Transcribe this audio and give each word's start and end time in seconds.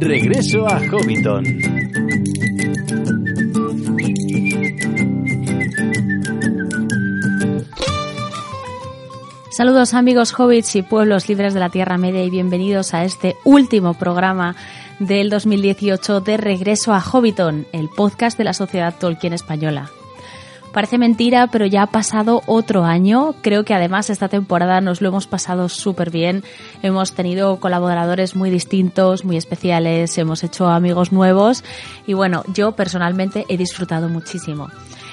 Regreso 0.00 0.66
a 0.68 0.80
Hobbiton. 0.88 1.44
Saludos 9.50 9.94
amigos 9.94 10.32
hobbits 10.38 10.76
y 10.76 10.82
pueblos 10.82 11.28
libres 11.28 11.54
de 11.54 11.60
la 11.60 11.70
Tierra 11.70 11.96
Media 11.96 12.22
y 12.22 12.30
bienvenidos 12.30 12.94
a 12.94 13.04
este 13.04 13.36
último 13.44 13.94
programa 13.94 14.54
del 14.98 15.30
2018 15.30 16.20
de 16.20 16.36
Regreso 16.36 16.92
a 16.92 17.00
Hobbiton, 17.00 17.66
el 17.72 17.88
podcast 17.88 18.36
de 18.38 18.44
la 18.44 18.52
Sociedad 18.52 18.94
Tolkien 18.98 19.32
Española. 19.32 19.90
Parece 20.76 20.98
mentira, 20.98 21.46
pero 21.46 21.64
ya 21.64 21.84
ha 21.84 21.86
pasado 21.86 22.42
otro 22.44 22.84
año. 22.84 23.34
Creo 23.40 23.64
que 23.64 23.72
además 23.72 24.10
esta 24.10 24.28
temporada 24.28 24.82
nos 24.82 25.00
lo 25.00 25.08
hemos 25.08 25.26
pasado 25.26 25.70
súper 25.70 26.10
bien. 26.10 26.44
Hemos 26.82 27.14
tenido 27.14 27.56
colaboradores 27.60 28.36
muy 28.36 28.50
distintos, 28.50 29.24
muy 29.24 29.38
especiales, 29.38 30.18
hemos 30.18 30.44
hecho 30.44 30.68
amigos 30.68 31.12
nuevos 31.12 31.64
y 32.06 32.12
bueno, 32.12 32.44
yo 32.52 32.72
personalmente 32.72 33.46
he 33.48 33.56
disfrutado 33.56 34.10
muchísimo. 34.10 34.68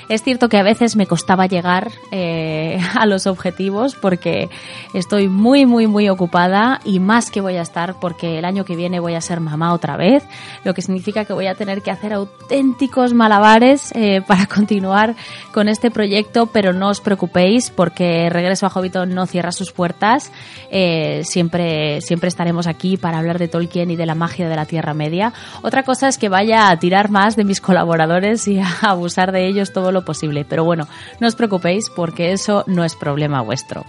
Es 0.09 0.23
cierto 0.23 0.49
que 0.49 0.57
a 0.57 0.63
veces 0.63 0.95
me 0.95 1.07
costaba 1.07 1.47
llegar 1.47 1.91
eh, 2.11 2.79
a 2.95 3.05
los 3.05 3.27
objetivos 3.27 3.95
porque 3.95 4.49
estoy 4.93 5.29
muy, 5.29 5.65
muy, 5.65 5.87
muy 5.87 6.09
ocupada 6.09 6.79
y 6.83 6.99
más 6.99 7.31
que 7.31 7.41
voy 7.41 7.55
a 7.57 7.61
estar 7.61 7.99
porque 7.99 8.39
el 8.39 8.45
año 8.45 8.65
que 8.65 8.75
viene 8.75 8.99
voy 8.99 9.15
a 9.15 9.21
ser 9.21 9.39
mamá 9.39 9.73
otra 9.73 9.97
vez, 9.97 10.23
lo 10.63 10.73
que 10.73 10.81
significa 10.81 11.25
que 11.25 11.33
voy 11.33 11.47
a 11.47 11.55
tener 11.55 11.81
que 11.81 11.91
hacer 11.91 12.13
auténticos 12.13 13.13
malabares 13.13 13.91
eh, 13.95 14.21
para 14.27 14.45
continuar 14.45 15.15
con 15.53 15.69
este 15.69 15.91
proyecto, 15.91 16.47
pero 16.47 16.73
no 16.73 16.89
os 16.89 17.01
preocupéis 17.01 17.69
porque 17.69 18.29
Regreso 18.29 18.65
a 18.65 18.69
Hobbiton 18.69 19.13
no 19.13 19.25
cierra 19.25 19.51
sus 19.51 19.71
puertas. 19.71 20.31
Eh, 20.69 21.21
siempre, 21.23 22.01
siempre 22.01 22.27
estaremos 22.27 22.67
aquí 22.67 22.97
para 22.97 23.19
hablar 23.19 23.39
de 23.39 23.47
Tolkien 23.47 23.91
y 23.91 23.95
de 23.95 24.05
la 24.05 24.15
magia 24.15 24.49
de 24.49 24.55
la 24.55 24.65
Tierra 24.65 24.93
Media. 24.93 25.33
Otra 25.61 25.83
cosa 25.83 26.07
es 26.07 26.17
que 26.17 26.29
vaya 26.29 26.69
a 26.69 26.77
tirar 26.77 27.09
más 27.09 27.35
de 27.35 27.43
mis 27.43 27.61
colaboradores 27.61 28.47
y 28.47 28.59
a 28.59 28.67
abusar 28.81 29.31
de 29.31 29.47
ellos 29.47 29.71
todo 29.71 29.92
lo 29.93 30.03
posible. 30.03 30.45
Pero 30.47 30.63
bueno, 30.63 30.87
no 31.19 31.27
os 31.27 31.35
preocupéis 31.35 31.89
porque 31.89 32.33
eso 32.33 32.63
no 32.67 32.83
es 32.83 32.95
problema 32.95 33.41
vuestro. 33.41 33.85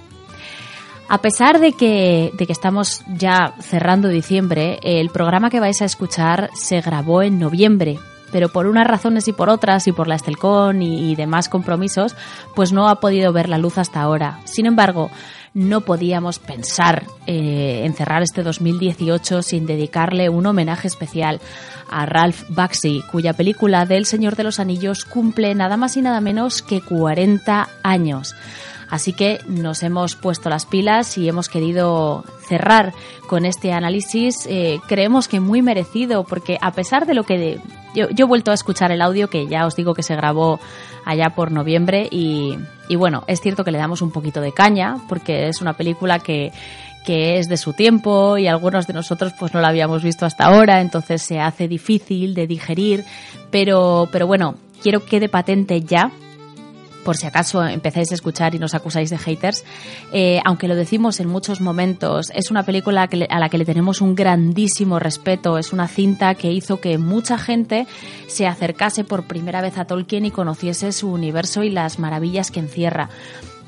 A 1.08 1.18
pesar 1.18 1.60
de 1.60 1.72
que, 1.72 2.32
de 2.34 2.46
que 2.46 2.52
estamos 2.52 3.02
ya 3.08 3.54
cerrando 3.60 4.08
diciembre, 4.08 4.78
el 4.82 5.10
programa 5.10 5.50
que 5.50 5.60
vais 5.60 5.82
a 5.82 5.84
escuchar 5.84 6.50
se 6.54 6.80
grabó 6.80 7.22
en 7.22 7.38
noviembre, 7.38 7.98
pero 8.32 8.48
por 8.48 8.66
unas 8.66 8.86
razones 8.86 9.28
y 9.28 9.32
por 9.32 9.50
otras, 9.50 9.86
y 9.86 9.92
por 9.92 10.08
la 10.08 10.14
Estelcón 10.14 10.80
y, 10.80 11.12
y 11.12 11.14
demás 11.14 11.50
compromisos, 11.50 12.16
pues 12.54 12.72
no 12.72 12.88
ha 12.88 13.00
podido 13.00 13.34
ver 13.34 13.50
la 13.50 13.58
luz 13.58 13.76
hasta 13.76 14.00
ahora. 14.00 14.40
Sin 14.44 14.64
embargo, 14.64 15.10
no 15.54 15.82
podíamos 15.82 16.40
pensar 16.40 17.04
eh, 17.26 17.82
en 17.84 17.94
cerrar 17.94 18.22
este 18.22 18.42
2018 18.42 19.42
sin 19.42 19.66
dedicarle 19.66 20.28
un 20.28 20.46
homenaje 20.46 20.88
especial 20.88 21.40
a 21.88 22.06
Ralph 22.06 22.42
Bakshi, 22.48 23.02
cuya 23.10 23.32
película 23.34 23.86
del 23.86 24.04
Señor 24.04 24.34
de 24.34 24.44
los 24.44 24.58
Anillos 24.58 25.04
cumple 25.04 25.54
nada 25.54 25.76
más 25.76 25.96
y 25.96 26.02
nada 26.02 26.20
menos 26.20 26.60
que 26.60 26.80
40 26.80 27.68
años. 27.84 28.34
Así 28.90 29.12
que 29.12 29.40
nos 29.46 29.82
hemos 29.82 30.14
puesto 30.14 30.50
las 30.50 30.66
pilas 30.66 31.16
y 31.18 31.28
hemos 31.28 31.48
querido 31.48 32.24
cerrar 32.46 32.92
con 33.28 33.44
este 33.44 33.72
análisis. 33.72 34.46
Eh, 34.46 34.80
creemos 34.86 35.28
que 35.28 35.40
muy 35.40 35.62
merecido, 35.62 36.24
porque 36.24 36.58
a 36.60 36.72
pesar 36.72 37.06
de 37.06 37.14
lo 37.14 37.24
que... 37.24 37.60
yo, 37.94 38.10
yo 38.10 38.26
he 38.26 38.28
vuelto 38.28 38.50
a 38.50 38.54
escuchar 38.54 38.92
el 38.92 39.02
audio 39.02 39.30
que 39.30 39.46
ya 39.46 39.66
os 39.66 39.74
digo 39.74 39.94
que 39.94 40.02
se 40.02 40.14
grabó 40.14 40.60
allá 41.04 41.30
por 41.30 41.52
noviembre 41.52 42.08
y, 42.10 42.56
y 42.88 42.96
bueno, 42.96 43.24
es 43.26 43.40
cierto 43.40 43.64
que 43.64 43.70
le 43.70 43.78
damos 43.78 44.02
un 44.02 44.10
poquito 44.10 44.40
de 44.40 44.52
caña 44.52 44.96
porque 45.08 45.48
es 45.48 45.60
una 45.60 45.74
película 45.74 46.18
que, 46.18 46.52
que 47.04 47.38
es 47.38 47.48
de 47.48 47.56
su 47.56 47.72
tiempo 47.72 48.38
y 48.38 48.48
algunos 48.48 48.86
de 48.86 48.94
nosotros 48.94 49.32
pues 49.38 49.54
no 49.54 49.60
la 49.60 49.68
habíamos 49.68 50.02
visto 50.02 50.26
hasta 50.26 50.46
ahora, 50.46 50.80
entonces 50.80 51.22
se 51.22 51.38
hace 51.38 51.68
difícil 51.68 52.34
de 52.34 52.46
digerir, 52.46 53.04
pero, 53.50 54.08
pero 54.10 54.26
bueno, 54.26 54.56
quiero 54.82 55.00
que 55.00 55.06
quede 55.06 55.28
patente 55.28 55.82
ya 55.82 56.10
por 57.04 57.16
si 57.16 57.26
acaso 57.26 57.64
empezáis 57.64 58.10
a 58.10 58.14
escuchar 58.14 58.54
y 58.54 58.58
nos 58.58 58.74
acusáis 58.74 59.10
de 59.10 59.18
haters, 59.18 59.64
eh, 60.12 60.40
aunque 60.44 60.68
lo 60.68 60.74
decimos 60.74 61.20
en 61.20 61.28
muchos 61.28 61.60
momentos, 61.60 62.32
es 62.34 62.50
una 62.50 62.64
película 62.64 63.08
a 63.30 63.38
la 63.38 63.48
que 63.48 63.58
le 63.58 63.64
tenemos 63.64 64.00
un 64.00 64.14
grandísimo 64.14 64.98
respeto, 64.98 65.58
es 65.58 65.72
una 65.72 65.86
cinta 65.86 66.34
que 66.34 66.50
hizo 66.50 66.80
que 66.80 66.98
mucha 66.98 67.38
gente 67.38 67.86
se 68.26 68.46
acercase 68.46 69.04
por 69.04 69.24
primera 69.24 69.60
vez 69.60 69.78
a 69.78 69.84
Tolkien 69.84 70.24
y 70.24 70.30
conociese 70.30 70.92
su 70.92 71.12
universo 71.12 71.62
y 71.62 71.70
las 71.70 71.98
maravillas 71.98 72.50
que 72.50 72.60
encierra. 72.60 73.10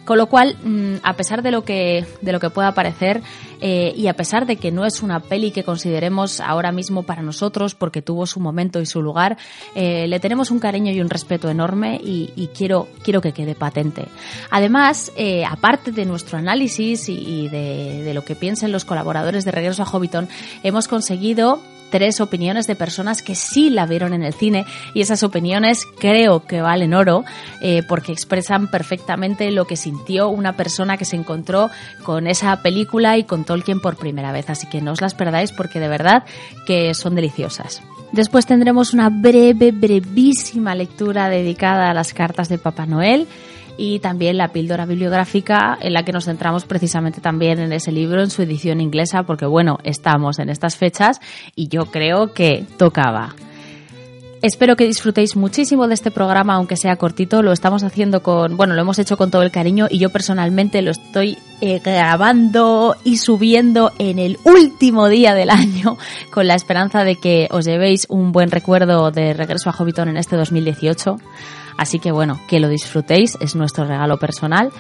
Con 0.06 0.18
lo 0.18 0.28
cual, 0.28 0.56
mm, 0.62 0.94
a 1.02 1.14
pesar 1.14 1.42
de 1.42 1.50
lo 1.50 1.64
que, 1.64 2.06
de 2.22 2.32
lo 2.32 2.38
que 2.38 2.48
pueda 2.48 2.72
parecer, 2.72 3.22
eh, 3.60 3.92
y 3.96 4.06
a 4.06 4.14
pesar 4.14 4.46
de 4.46 4.56
que 4.56 4.70
no 4.70 4.84
es 4.84 5.02
una 5.02 5.18
peli 5.18 5.50
que 5.50 5.64
consideremos 5.64 6.40
ahora 6.40 6.70
mismo 6.70 7.02
para 7.02 7.22
nosotros, 7.22 7.74
porque 7.74 8.02
tuvo 8.02 8.24
su 8.24 8.38
momento 8.38 8.80
y 8.80 8.86
su 8.86 9.02
lugar, 9.02 9.36
eh, 9.74 10.06
le 10.06 10.20
tenemos 10.20 10.52
un 10.52 10.60
cariño 10.60 10.92
y 10.92 11.00
un 11.00 11.10
respeto 11.10 11.50
enorme 11.50 12.00
y, 12.02 12.50
quiero, 12.56 12.86
quiero 13.02 13.20
que 13.20 13.32
quede 13.32 13.56
patente. 13.56 14.06
Además, 14.50 15.10
eh, 15.16 15.44
aparte 15.44 15.90
de 15.90 16.04
nuestro 16.04 16.38
análisis 16.38 17.08
y, 17.08 17.48
de, 17.48 18.04
de 18.04 18.14
lo 18.14 18.24
que 18.24 18.36
piensen 18.36 18.70
los 18.70 18.84
colaboradores 18.84 19.44
de 19.44 19.50
Regreso 19.50 19.82
a 19.82 19.86
Hobbiton, 19.86 20.28
hemos 20.62 20.86
conseguido 20.86 21.60
tres 21.90 22.20
opiniones 22.20 22.66
de 22.66 22.74
personas 22.74 23.22
que 23.22 23.34
sí 23.34 23.70
la 23.70 23.86
vieron 23.86 24.12
en 24.12 24.22
el 24.22 24.34
cine 24.34 24.64
y 24.94 25.00
esas 25.00 25.22
opiniones 25.22 25.84
creo 25.98 26.44
que 26.44 26.60
valen 26.60 26.94
oro 26.94 27.24
eh, 27.60 27.82
porque 27.88 28.12
expresan 28.12 28.68
perfectamente 28.68 29.50
lo 29.50 29.66
que 29.66 29.76
sintió 29.76 30.28
una 30.28 30.56
persona 30.56 30.96
que 30.96 31.04
se 31.04 31.16
encontró 31.16 31.70
con 32.04 32.26
esa 32.26 32.62
película 32.62 33.16
y 33.16 33.24
con 33.24 33.44
Tolkien 33.44 33.80
por 33.80 33.96
primera 33.96 34.32
vez. 34.32 34.50
Así 34.50 34.66
que 34.66 34.80
no 34.80 34.92
os 34.92 35.00
las 35.00 35.14
perdáis 35.14 35.52
porque 35.52 35.80
de 35.80 35.88
verdad 35.88 36.24
que 36.66 36.94
son 36.94 37.14
deliciosas. 37.14 37.82
Después 38.12 38.46
tendremos 38.46 38.94
una 38.94 39.10
breve, 39.10 39.72
brevísima 39.72 40.74
lectura 40.74 41.28
dedicada 41.28 41.90
a 41.90 41.94
las 41.94 42.14
cartas 42.14 42.48
de 42.48 42.58
Papá 42.58 42.86
Noel 42.86 43.26
y 43.76 43.98
también 44.00 44.36
la 44.36 44.48
píldora 44.48 44.86
bibliográfica 44.86 45.78
en 45.80 45.92
la 45.92 46.04
que 46.04 46.12
nos 46.12 46.24
centramos 46.24 46.64
precisamente 46.64 47.20
también 47.20 47.58
en 47.58 47.72
ese 47.72 47.92
libro 47.92 48.22
en 48.22 48.30
su 48.30 48.42
edición 48.42 48.80
inglesa 48.80 49.24
porque 49.24 49.46
bueno, 49.46 49.78
estamos 49.84 50.38
en 50.38 50.48
estas 50.48 50.76
fechas 50.76 51.20
y 51.54 51.68
yo 51.68 51.86
creo 51.86 52.32
que 52.32 52.64
tocaba. 52.76 53.34
Espero 54.42 54.76
que 54.76 54.86
disfrutéis 54.86 55.34
muchísimo 55.34 55.88
de 55.88 55.94
este 55.94 56.10
programa, 56.10 56.54
aunque 56.54 56.76
sea 56.76 56.96
cortito. 56.96 57.42
Lo 57.42 57.52
estamos 57.52 57.82
haciendo 57.82 58.22
con, 58.22 58.56
bueno, 58.56 58.74
lo 58.74 58.82
hemos 58.82 58.98
hecho 58.98 59.16
con 59.16 59.30
todo 59.30 59.42
el 59.42 59.50
cariño 59.50 59.88
y 59.90 59.98
yo 59.98 60.10
personalmente 60.10 60.82
lo 60.82 60.90
estoy 60.90 61.38
eh, 61.60 61.80
grabando 61.82 62.96
y 63.02 63.16
subiendo 63.16 63.92
en 63.98 64.18
el 64.18 64.38
último 64.44 65.08
día 65.08 65.34
del 65.34 65.50
año 65.50 65.96
con 66.30 66.46
la 66.46 66.54
esperanza 66.54 67.02
de 67.02 67.16
que 67.16 67.48
os 67.50 67.64
llevéis 67.64 68.06
un 68.08 68.30
buen 68.30 68.50
recuerdo 68.50 69.10
de 69.10 69.32
regreso 69.32 69.70
a 69.70 69.72
Hobbiton 69.72 70.10
en 70.10 70.18
este 70.18 70.36
2018. 70.36 71.16
Así 71.76 71.98
que 71.98 72.12
bueno, 72.12 72.40
que 72.48 72.60
lo 72.60 72.68
disfrutéis, 72.68 73.36
es 73.40 73.54
nuestro 73.54 73.84
regalo 73.84 74.18
personal. 74.18 74.70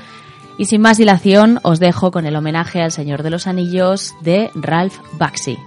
Y 0.58 0.66
sin 0.66 0.80
más 0.80 0.96
dilación, 0.96 1.60
os 1.62 1.78
dejo 1.78 2.10
con 2.10 2.26
el 2.26 2.36
homenaje 2.36 2.80
al 2.80 2.92
Señor 2.92 3.22
de 3.22 3.30
los 3.30 3.46
Anillos 3.46 4.14
de 4.22 4.50
Ralph 4.54 4.98
Bakshi. 5.18 5.58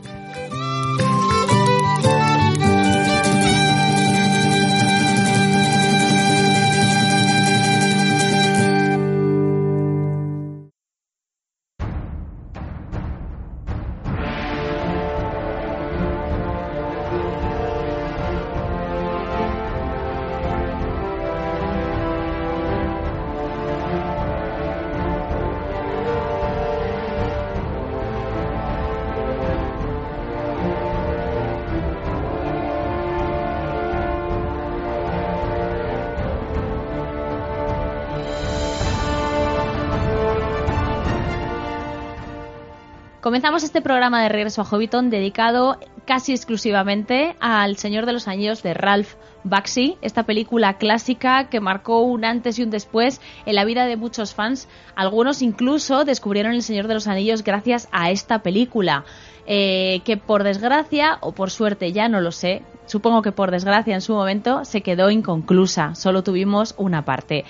Comenzamos 43.40 43.64
este 43.64 43.80
programa 43.80 44.22
de 44.22 44.28
Regreso 44.28 44.62
a 44.62 44.66
Hobbiton 44.66 45.10
dedicado 45.10 45.80
casi 46.04 46.34
exclusivamente 46.34 47.38
al 47.40 47.78
Señor 47.78 48.06
de 48.06 48.12
los 48.12 48.28
Anillos 48.28 48.62
de 48.64 48.74
Ralph 48.74 49.14
Bakshi, 49.46 49.98
esta 50.02 50.24
película 50.24 50.74
clásica 50.78 51.48
que 51.48 51.62
marcó 51.62 52.02
un 52.02 52.26
antes 52.26 52.60
y 52.60 52.64
un 52.64 52.70
después 52.70 53.22
en 53.46 53.56
la 53.56 53.64
vida 53.64 53.86
de 53.86 53.96
muchos 53.96 54.34
fans. 54.36 54.68
Algunos 54.94 55.42
incluso 55.42 56.04
descubrieron 56.04 56.52
El 56.52 56.64
Señor 56.64 56.90
de 56.90 56.96
los 56.96 57.08
Anillos 57.08 57.46
gracias 57.46 57.88
a 57.94 58.12
esta 58.12 58.40
película, 58.44 59.06
eh, 59.48 60.02
que 60.04 60.18
por 60.18 60.44
desgracia 60.44 61.18
o 61.22 61.32
por 61.32 61.50
suerte 61.50 61.94
ya 61.94 62.10
no 62.10 62.20
lo 62.20 62.34
sé, 62.34 62.64
supongo 62.88 63.22
que 63.22 63.32
por 63.32 63.52
desgracia 63.52 63.96
en 63.96 64.02
su 64.02 64.16
momento, 64.16 64.66
se 64.66 64.82
quedó 64.82 65.12
inconclusa. 65.12 65.96
Solo 65.96 66.24
tuvimos 66.24 66.76
una 66.78 67.06
parte. 67.06 67.46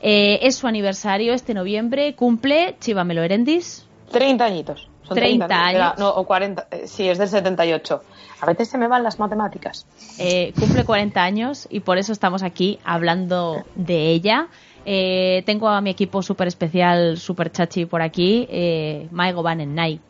Eh, 0.00 0.38
es 0.40 0.56
su 0.56 0.66
aniversario 0.66 1.34
este 1.34 1.52
noviembre. 1.52 2.14
Cumple 2.14 2.76
Chivamelo 2.80 3.22
Erendis. 3.22 3.86
30 4.10 4.42
añitos. 4.42 4.93
Son 5.06 5.16
30, 5.16 5.46
años. 5.46 5.98
no, 5.98 6.08
o 6.10 6.24
40. 6.24 6.66
Eh, 6.70 6.86
sí, 6.86 7.08
es 7.08 7.18
del 7.18 7.28
78. 7.28 8.02
A 8.40 8.46
veces 8.46 8.68
se 8.68 8.78
me 8.78 8.88
van 8.88 9.02
las 9.02 9.18
matemáticas. 9.18 9.86
Eh, 10.18 10.52
cumple 10.58 10.84
40 10.84 11.22
años 11.22 11.66
y 11.70 11.80
por 11.80 11.98
eso 11.98 12.12
estamos 12.12 12.42
aquí 12.42 12.78
hablando 12.84 13.64
de 13.74 14.10
ella. 14.10 14.48
tengo 14.84 15.68
a 15.68 15.80
mi 15.80 15.90
equipo 15.90 16.22
súper 16.22 16.48
especial, 16.48 17.18
súper 17.18 17.50
chachi 17.52 17.86
por 17.86 18.02
aquí, 18.02 18.46
eh, 18.50 19.08
Maigo 19.10 19.42
Van 19.42 19.60
en 19.60 19.74
Nai. 19.74 20.00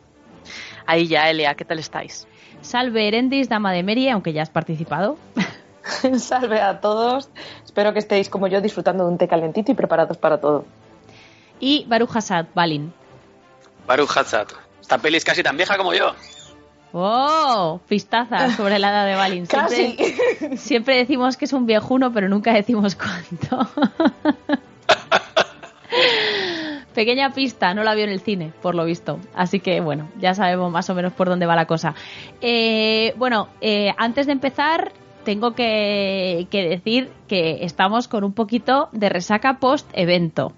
Ahí 0.85 1.07
ya, 1.07 1.29
Elia, 1.29 1.55
¿qué 1.55 1.65
tal 1.65 1.79
estáis? 1.79 2.27
Salve 2.61 3.07
Erendis, 3.07 3.49
dama 3.49 3.71
de 3.71 3.83
Meri, 3.83 4.09
aunque 4.09 4.33
ya 4.33 4.41
has 4.41 4.49
participado. 4.49 5.17
Salve 6.17 6.61
a 6.61 6.79
todos. 6.81 7.29
Espero 7.63 7.93
que 7.93 7.99
estéis 7.99 8.29
como 8.29 8.47
yo 8.47 8.61
disfrutando 8.61 9.05
de 9.05 9.11
un 9.11 9.17
té 9.17 9.27
calentito 9.27 9.71
y 9.71 9.75
preparados 9.75 10.17
para 10.17 10.39
todo. 10.39 10.65
Y 11.59 11.85
Baruch 11.87 12.15
Hassad, 12.15 12.47
Balin. 12.53 12.93
Baruch 13.87 14.17
Hassad. 14.17 14.47
Esta 14.85 14.99
peli 14.99 15.17
es 15.17 15.25
casi 15.25 15.41
tan 15.41 15.57
vieja 15.57 15.77
como 15.77 15.95
yo. 15.95 16.13
¡Oh! 16.93 17.81
Pistaza 17.87 18.55
sobre 18.55 18.77
la 18.77 18.89
edad 18.89 19.07
de 19.07 19.15
Balin. 19.15 19.45
Casi. 19.47 19.97
siempre 20.57 20.95
decimos 20.95 21.37
que 21.37 21.45
es 21.45 21.53
un 21.53 21.65
viejuno, 21.65 22.13
pero 22.13 22.29
nunca 22.29 22.53
decimos 22.53 22.95
cuánto. 22.95 23.67
Pequeña 26.93 27.33
pista, 27.33 27.73
no 27.73 27.81
la 27.81 27.95
vio 27.95 28.03
en 28.03 28.11
el 28.11 28.19
cine, 28.19 28.53
por 28.61 28.75
lo 28.75 28.85
visto. 28.85 29.19
Así 29.33 29.59
que 29.59 29.81
bueno, 29.81 30.07
ya 30.19 30.35
sabemos 30.35 30.71
más 30.71 30.87
o 30.91 30.93
menos 30.93 31.13
por 31.13 31.29
dónde 31.29 31.47
va 31.47 31.55
la 31.55 31.65
cosa. 31.65 31.95
Eh, 32.39 33.15
bueno, 33.17 33.47
eh, 33.61 33.91
antes 33.97 34.27
de 34.27 34.33
empezar, 34.33 34.91
tengo 35.23 35.55
que, 35.55 36.47
decir 36.51 37.09
que 37.27 37.65
estamos 37.65 38.07
con 38.07 38.23
un 38.23 38.33
poquito 38.33 38.89
de 38.91 39.09
resaca 39.09 39.57
post-evento. 39.57 40.53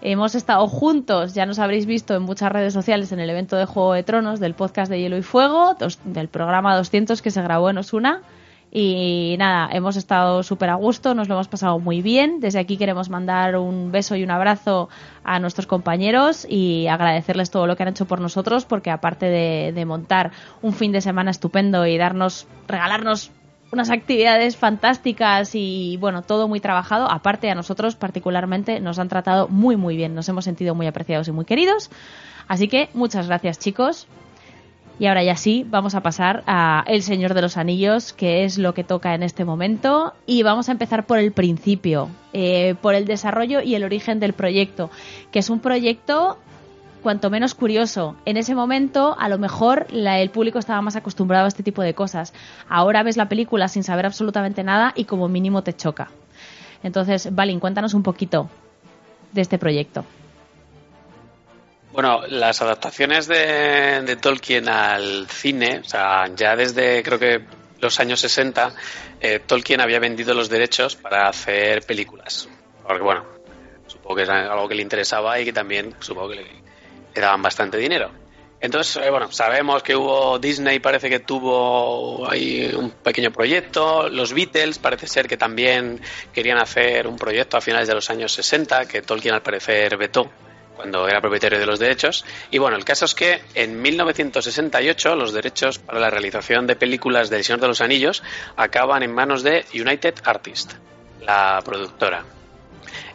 Hemos 0.00 0.36
estado 0.36 0.68
juntos, 0.68 1.34
ya 1.34 1.44
nos 1.44 1.58
habréis 1.58 1.84
visto 1.84 2.14
en 2.14 2.22
muchas 2.22 2.52
redes 2.52 2.72
sociales 2.72 3.10
en 3.10 3.18
el 3.18 3.30
evento 3.30 3.56
de 3.56 3.64
Juego 3.64 3.94
de 3.94 4.04
Tronos 4.04 4.38
del 4.38 4.54
podcast 4.54 4.88
de 4.88 5.00
Hielo 5.00 5.16
y 5.16 5.22
Fuego, 5.22 5.76
del 6.04 6.28
programa 6.28 6.76
200 6.76 7.20
que 7.20 7.32
se 7.32 7.42
grabó 7.42 7.68
en 7.68 7.78
Osuna. 7.78 8.22
Y 8.70 9.34
nada, 9.38 9.70
hemos 9.72 9.96
estado 9.96 10.42
súper 10.42 10.70
a 10.70 10.74
gusto, 10.74 11.14
nos 11.14 11.26
lo 11.26 11.34
hemos 11.34 11.48
pasado 11.48 11.80
muy 11.80 12.00
bien. 12.00 12.38
Desde 12.38 12.60
aquí 12.60 12.76
queremos 12.76 13.08
mandar 13.08 13.56
un 13.56 13.90
beso 13.90 14.14
y 14.14 14.22
un 14.22 14.30
abrazo 14.30 14.88
a 15.24 15.40
nuestros 15.40 15.66
compañeros 15.66 16.46
y 16.48 16.86
agradecerles 16.86 17.50
todo 17.50 17.66
lo 17.66 17.76
que 17.76 17.82
han 17.82 17.88
hecho 17.88 18.06
por 18.06 18.20
nosotros, 18.20 18.66
porque 18.66 18.90
aparte 18.90 19.26
de, 19.26 19.84
montar 19.84 20.32
un 20.62 20.74
fin 20.74 20.92
de 20.92 21.00
semana 21.00 21.30
estupendo 21.30 21.86
y 21.86 21.96
darnos, 21.96 22.46
regalarnos 22.68 23.32
unas 23.70 23.90
actividades 23.90 24.56
fantásticas 24.56 25.54
y 25.54 25.96
bueno, 25.98 26.22
todo 26.22 26.48
muy 26.48 26.60
trabajado. 26.60 27.10
Aparte, 27.10 27.50
a 27.50 27.54
nosotros 27.54 27.96
particularmente 27.96 28.80
nos 28.80 28.98
han 28.98 29.08
tratado 29.08 29.48
muy 29.48 29.76
muy 29.76 29.96
bien, 29.96 30.14
nos 30.14 30.28
hemos 30.28 30.44
sentido 30.44 30.74
muy 30.74 30.86
apreciados 30.86 31.28
y 31.28 31.32
muy 31.32 31.44
queridos. 31.44 31.90
Así 32.46 32.68
que 32.68 32.88
muchas 32.94 33.26
gracias 33.26 33.58
chicos. 33.58 34.06
Y 35.00 35.06
ahora 35.06 35.22
ya 35.22 35.36
sí, 35.36 35.64
vamos 35.68 35.94
a 35.94 36.02
pasar 36.02 36.42
a 36.48 36.82
El 36.88 37.02
Señor 37.02 37.34
de 37.34 37.42
los 37.42 37.56
Anillos, 37.56 38.12
que 38.12 38.44
es 38.44 38.58
lo 38.58 38.74
que 38.74 38.82
toca 38.82 39.14
en 39.14 39.22
este 39.22 39.44
momento. 39.44 40.12
Y 40.26 40.42
vamos 40.42 40.68
a 40.68 40.72
empezar 40.72 41.06
por 41.06 41.18
el 41.18 41.30
principio, 41.30 42.08
eh, 42.32 42.74
por 42.82 42.96
el 42.96 43.04
desarrollo 43.04 43.60
y 43.60 43.76
el 43.76 43.84
origen 43.84 44.18
del 44.18 44.32
proyecto, 44.32 44.90
que 45.30 45.38
es 45.38 45.50
un 45.50 45.60
proyecto 45.60 46.38
cuanto 47.02 47.30
menos 47.30 47.54
curioso. 47.54 48.16
En 48.24 48.36
ese 48.36 48.54
momento, 48.54 49.16
a 49.18 49.28
lo 49.28 49.38
mejor 49.38 49.86
el 49.90 50.30
público 50.30 50.58
estaba 50.58 50.82
más 50.82 50.96
acostumbrado 50.96 51.46
a 51.46 51.48
este 51.48 51.62
tipo 51.62 51.82
de 51.82 51.94
cosas. 51.94 52.32
Ahora 52.68 53.02
ves 53.02 53.16
la 53.16 53.28
película 53.28 53.68
sin 53.68 53.84
saber 53.84 54.06
absolutamente 54.06 54.62
nada 54.62 54.92
y 54.94 55.04
como 55.04 55.28
mínimo 55.28 55.62
te 55.62 55.74
choca. 55.74 56.08
Entonces, 56.82 57.34
Valin, 57.34 57.60
cuéntanos 57.60 57.94
un 57.94 58.02
poquito 58.02 58.48
de 59.32 59.40
este 59.40 59.58
proyecto. 59.58 60.04
Bueno, 61.92 62.26
las 62.28 62.62
adaptaciones 62.62 63.26
de, 63.26 64.16
Tolkien 64.20 64.68
al 64.68 65.26
cine, 65.28 65.80
o 65.80 65.84
sea, 65.84 66.26
ya 66.34 66.54
desde 66.54 67.02
creo 67.02 67.18
que 67.18 67.44
los 67.80 67.98
años 67.98 68.20
60, 68.20 68.72
eh, 69.20 69.40
Tolkien 69.44 69.80
había 69.80 69.98
vendido 69.98 70.34
los 70.34 70.48
derechos 70.48 70.96
para 70.96 71.28
hacer 71.28 71.82
películas. 71.82 72.48
Porque, 72.86 73.02
bueno, 73.02 73.24
supongo 73.86 74.16
que 74.16 74.22
es 74.22 74.28
algo 74.28 74.68
que 74.68 74.74
le 74.74 74.82
interesaba 74.82 75.40
y 75.40 75.44
que 75.44 75.52
también 75.52 75.94
supongo 76.00 76.30
que 76.30 76.36
le, 76.36 76.57
daban 77.20 77.42
bastante 77.42 77.78
dinero. 77.78 78.10
Entonces, 78.60 78.96
eh, 79.04 79.10
bueno, 79.10 79.30
sabemos 79.30 79.82
que 79.84 79.94
hubo 79.94 80.38
Disney, 80.38 80.80
parece 80.80 81.08
que 81.08 81.20
tuvo 81.20 82.28
ahí 82.28 82.72
un 82.76 82.90
pequeño 82.90 83.30
proyecto. 83.30 84.08
Los 84.08 84.32
Beatles 84.32 84.78
parece 84.78 85.06
ser 85.06 85.28
que 85.28 85.36
también 85.36 86.00
querían 86.32 86.58
hacer 86.58 87.06
un 87.06 87.16
proyecto 87.16 87.56
a 87.56 87.60
finales 87.60 87.86
de 87.86 87.94
los 87.94 88.10
años 88.10 88.32
60, 88.32 88.86
que 88.86 89.02
Tolkien 89.02 89.34
al 89.34 89.42
parecer 89.42 89.96
vetó 89.96 90.28
cuando 90.74 91.08
era 91.08 91.20
propietario 91.20 91.58
de 91.58 91.66
los 91.66 91.78
derechos. 91.78 92.24
Y 92.50 92.58
bueno, 92.58 92.76
el 92.76 92.84
caso 92.84 93.04
es 93.04 93.14
que 93.14 93.42
en 93.54 93.80
1968 93.80 95.14
los 95.14 95.32
derechos 95.32 95.78
para 95.78 96.00
la 96.00 96.10
realización 96.10 96.66
de 96.66 96.74
películas 96.74 97.30
del 97.30 97.44
Señor 97.44 97.60
de 97.60 97.68
los 97.68 97.80
Anillos 97.80 98.22
acaban 98.56 99.02
en 99.02 99.12
manos 99.12 99.42
de 99.42 99.66
United 99.74 100.14
Artists, 100.24 100.76
la 101.20 101.60
productora. 101.64 102.24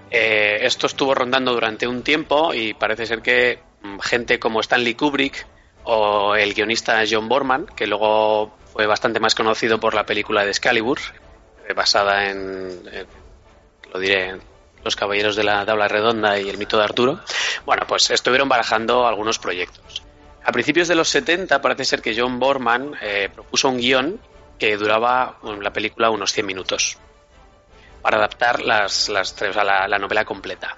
Eh, 0.10 0.60
esto 0.62 0.88
estuvo 0.88 1.16
rondando 1.16 1.54
durante 1.54 1.88
un 1.88 2.04
tiempo 2.04 2.54
y 2.54 2.74
parece 2.74 3.06
ser 3.06 3.22
que 3.22 3.60
gente 4.02 4.40
como 4.40 4.62
Stanley 4.62 4.96
Kubrick 4.96 5.46
o 5.84 6.36
el 6.36 6.54
guionista 6.54 7.04
John 7.10 7.28
Borman, 7.28 7.66
que 7.66 7.88
luego 7.88 8.56
fue 8.72 8.88
bastante 8.88 9.20
más 9.20 9.36
conocido 9.36 9.80
por 9.80 9.94
la 9.94 10.06
película 10.06 10.44
de 10.44 10.52
Excalibur, 10.52 11.00
eh, 11.68 11.74
basada 11.74 12.30
en, 12.30 12.84
lo 13.94 14.00
diré, 14.00 14.40
los 14.84 14.96
Caballeros 14.96 15.36
de 15.36 15.44
la 15.44 15.66
Tabla 15.66 15.88
Redonda 15.88 16.40
y 16.40 16.50
El 16.50 16.58
mito 16.58 16.78
de 16.78 16.84
Arturo, 16.84 17.20
bueno, 17.66 17.84
pues 17.88 18.10
estuvieron 18.10 18.50
barajando 18.50 19.08
algunos 19.08 19.40
proyectos. 19.40 20.04
A 20.44 20.52
principios 20.52 20.88
de 20.88 20.96
los 20.96 21.10
70 21.10 21.62
parece 21.62 21.86
ser 21.86 22.02
que 22.02 22.14
John 22.18 22.40
Borman 22.40 22.96
eh, 23.02 23.30
propuso 23.34 23.70
un 23.70 23.78
guion 23.78 24.20
que 24.60 24.76
duraba 24.78 25.38
en 25.44 25.64
la 25.64 25.72
película 25.72 26.10
unos 26.10 26.34
100 26.34 26.46
minutos 26.46 26.98
para 28.02 28.18
adaptar 28.18 28.62
las 28.62 29.10
la, 29.10 29.98
novela 29.98 30.26
completa. 30.26 30.78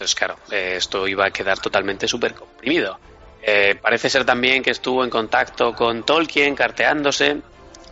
Entonces, 0.00 0.14
claro, 0.14 0.38
eh, 0.50 0.76
esto 0.78 1.06
iba 1.06 1.26
a 1.26 1.30
quedar 1.30 1.58
totalmente 1.58 2.08
súper 2.08 2.34
comprimido. 2.34 2.98
Eh, 3.42 3.78
parece 3.82 4.08
ser 4.08 4.24
también 4.24 4.62
que 4.62 4.70
estuvo 4.70 5.04
en 5.04 5.10
contacto 5.10 5.74
con 5.74 6.04
Tolkien, 6.04 6.54
carteándose, 6.54 7.42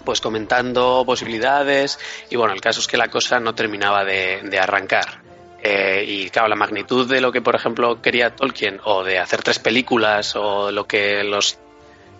pues 0.06 0.22
comentando 0.22 1.02
posibilidades, 1.04 1.98
y 2.30 2.36
bueno, 2.36 2.54
el 2.54 2.62
caso 2.62 2.80
es 2.80 2.86
que 2.86 2.96
la 2.96 3.08
cosa 3.08 3.40
no 3.40 3.54
terminaba 3.54 4.06
de 4.06 4.58
arrancar. 4.58 5.20
Eh, 5.62 6.02
y 6.08 6.30
claro, 6.30 6.48
la 6.48 6.56
magnitud 6.56 7.06
de 7.06 7.20
lo 7.20 7.30
que, 7.30 7.42
por 7.42 7.54
ejemplo, 7.54 8.00
quería 8.00 8.34
Tolkien, 8.34 8.80
o 8.84 9.04
de 9.04 9.18
hacer 9.18 9.42
tres 9.42 9.58
películas, 9.58 10.34
o 10.34 10.70
lo 10.70 10.86
que 10.86 11.22
los 11.24 11.58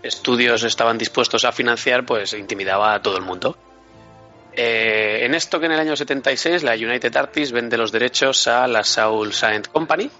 estudios 0.03 0.65
estaban 0.65 0.99
dispuestos 0.99 1.47
a 1.47 1.53
financiar, 1.53 2.05
pues 2.05 2.35
intimidaba 2.35 2.93
a 2.93 3.01
todo 3.01 3.17
el 3.17 3.25
mundo. 3.25 3.57
Eh, 4.61 5.25
en 5.25 5.37
esto 5.37 5.61
que 5.61 5.67
en 5.67 5.73
el 5.73 5.79
año 5.79 5.95
76 5.95 6.65
la 6.65 6.75
United 6.75 7.17
Artists 7.17 7.53
vende 7.53 7.79
los 7.79 7.93
derechos 7.93 8.49
a 8.49 8.67
la 8.67 8.83
Saul 8.83 9.33
Science 9.33 9.71
Company, 9.71 10.11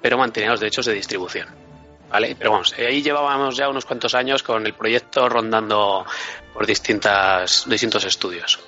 pero 0.00 0.16
mantenía 0.16 0.48
los 0.48 0.60
derechos 0.60 0.86
de 0.86 0.94
distribución. 0.94 1.48
¿Vale? 2.08 2.34
Pero 2.38 2.52
vamos, 2.52 2.72
ahí 2.78 3.02
llevábamos 3.02 3.54
ya 3.54 3.68
unos 3.68 3.84
cuantos 3.84 4.14
años 4.14 4.42
con 4.42 4.64
el 4.64 4.72
proyecto 4.72 5.28
rondando 5.28 6.06
por 6.54 6.64
distintas, 6.64 7.68
distintos 7.68 8.06
estudios. 8.06 8.60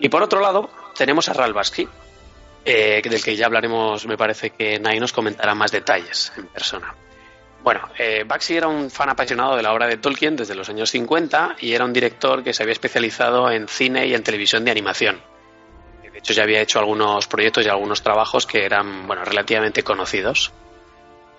Y 0.00 0.08
por 0.08 0.20
otro 0.20 0.40
lado, 0.40 0.68
tenemos 0.96 1.28
a 1.28 1.32
Ralph 1.32 1.54
Bakshi, 1.54 1.88
eh, 2.64 3.02
del 3.04 3.22
que 3.22 3.36
ya 3.36 3.46
hablaremos, 3.46 4.04
me 4.06 4.16
parece 4.16 4.50
que 4.50 4.80
Nai 4.80 4.98
nos 4.98 5.12
comentará 5.12 5.54
más 5.54 5.70
detalles 5.70 6.32
en 6.36 6.48
persona. 6.48 6.92
Bueno, 7.62 7.88
eh, 7.98 8.24
Baxi 8.26 8.56
era 8.56 8.68
un 8.68 8.90
fan 8.90 9.10
apasionado 9.10 9.54
de 9.54 9.62
la 9.62 9.72
obra 9.72 9.86
de 9.86 9.98
Tolkien 9.98 10.34
desde 10.34 10.54
los 10.54 10.68
años 10.70 10.90
50 10.90 11.56
y 11.60 11.74
era 11.74 11.84
un 11.84 11.92
director 11.92 12.42
que 12.42 12.54
se 12.54 12.62
había 12.62 12.72
especializado 12.72 13.50
en 13.50 13.68
cine 13.68 14.06
y 14.06 14.14
en 14.14 14.22
televisión 14.22 14.64
de 14.64 14.70
animación. 14.70 15.20
De 16.02 16.18
hecho, 16.18 16.32
ya 16.32 16.42
había 16.42 16.60
hecho 16.60 16.78
algunos 16.78 17.26
proyectos 17.28 17.64
y 17.64 17.68
algunos 17.68 18.02
trabajos 18.02 18.46
que 18.46 18.64
eran 18.64 19.06
bueno, 19.06 19.24
relativamente 19.24 19.82
conocidos. 19.82 20.52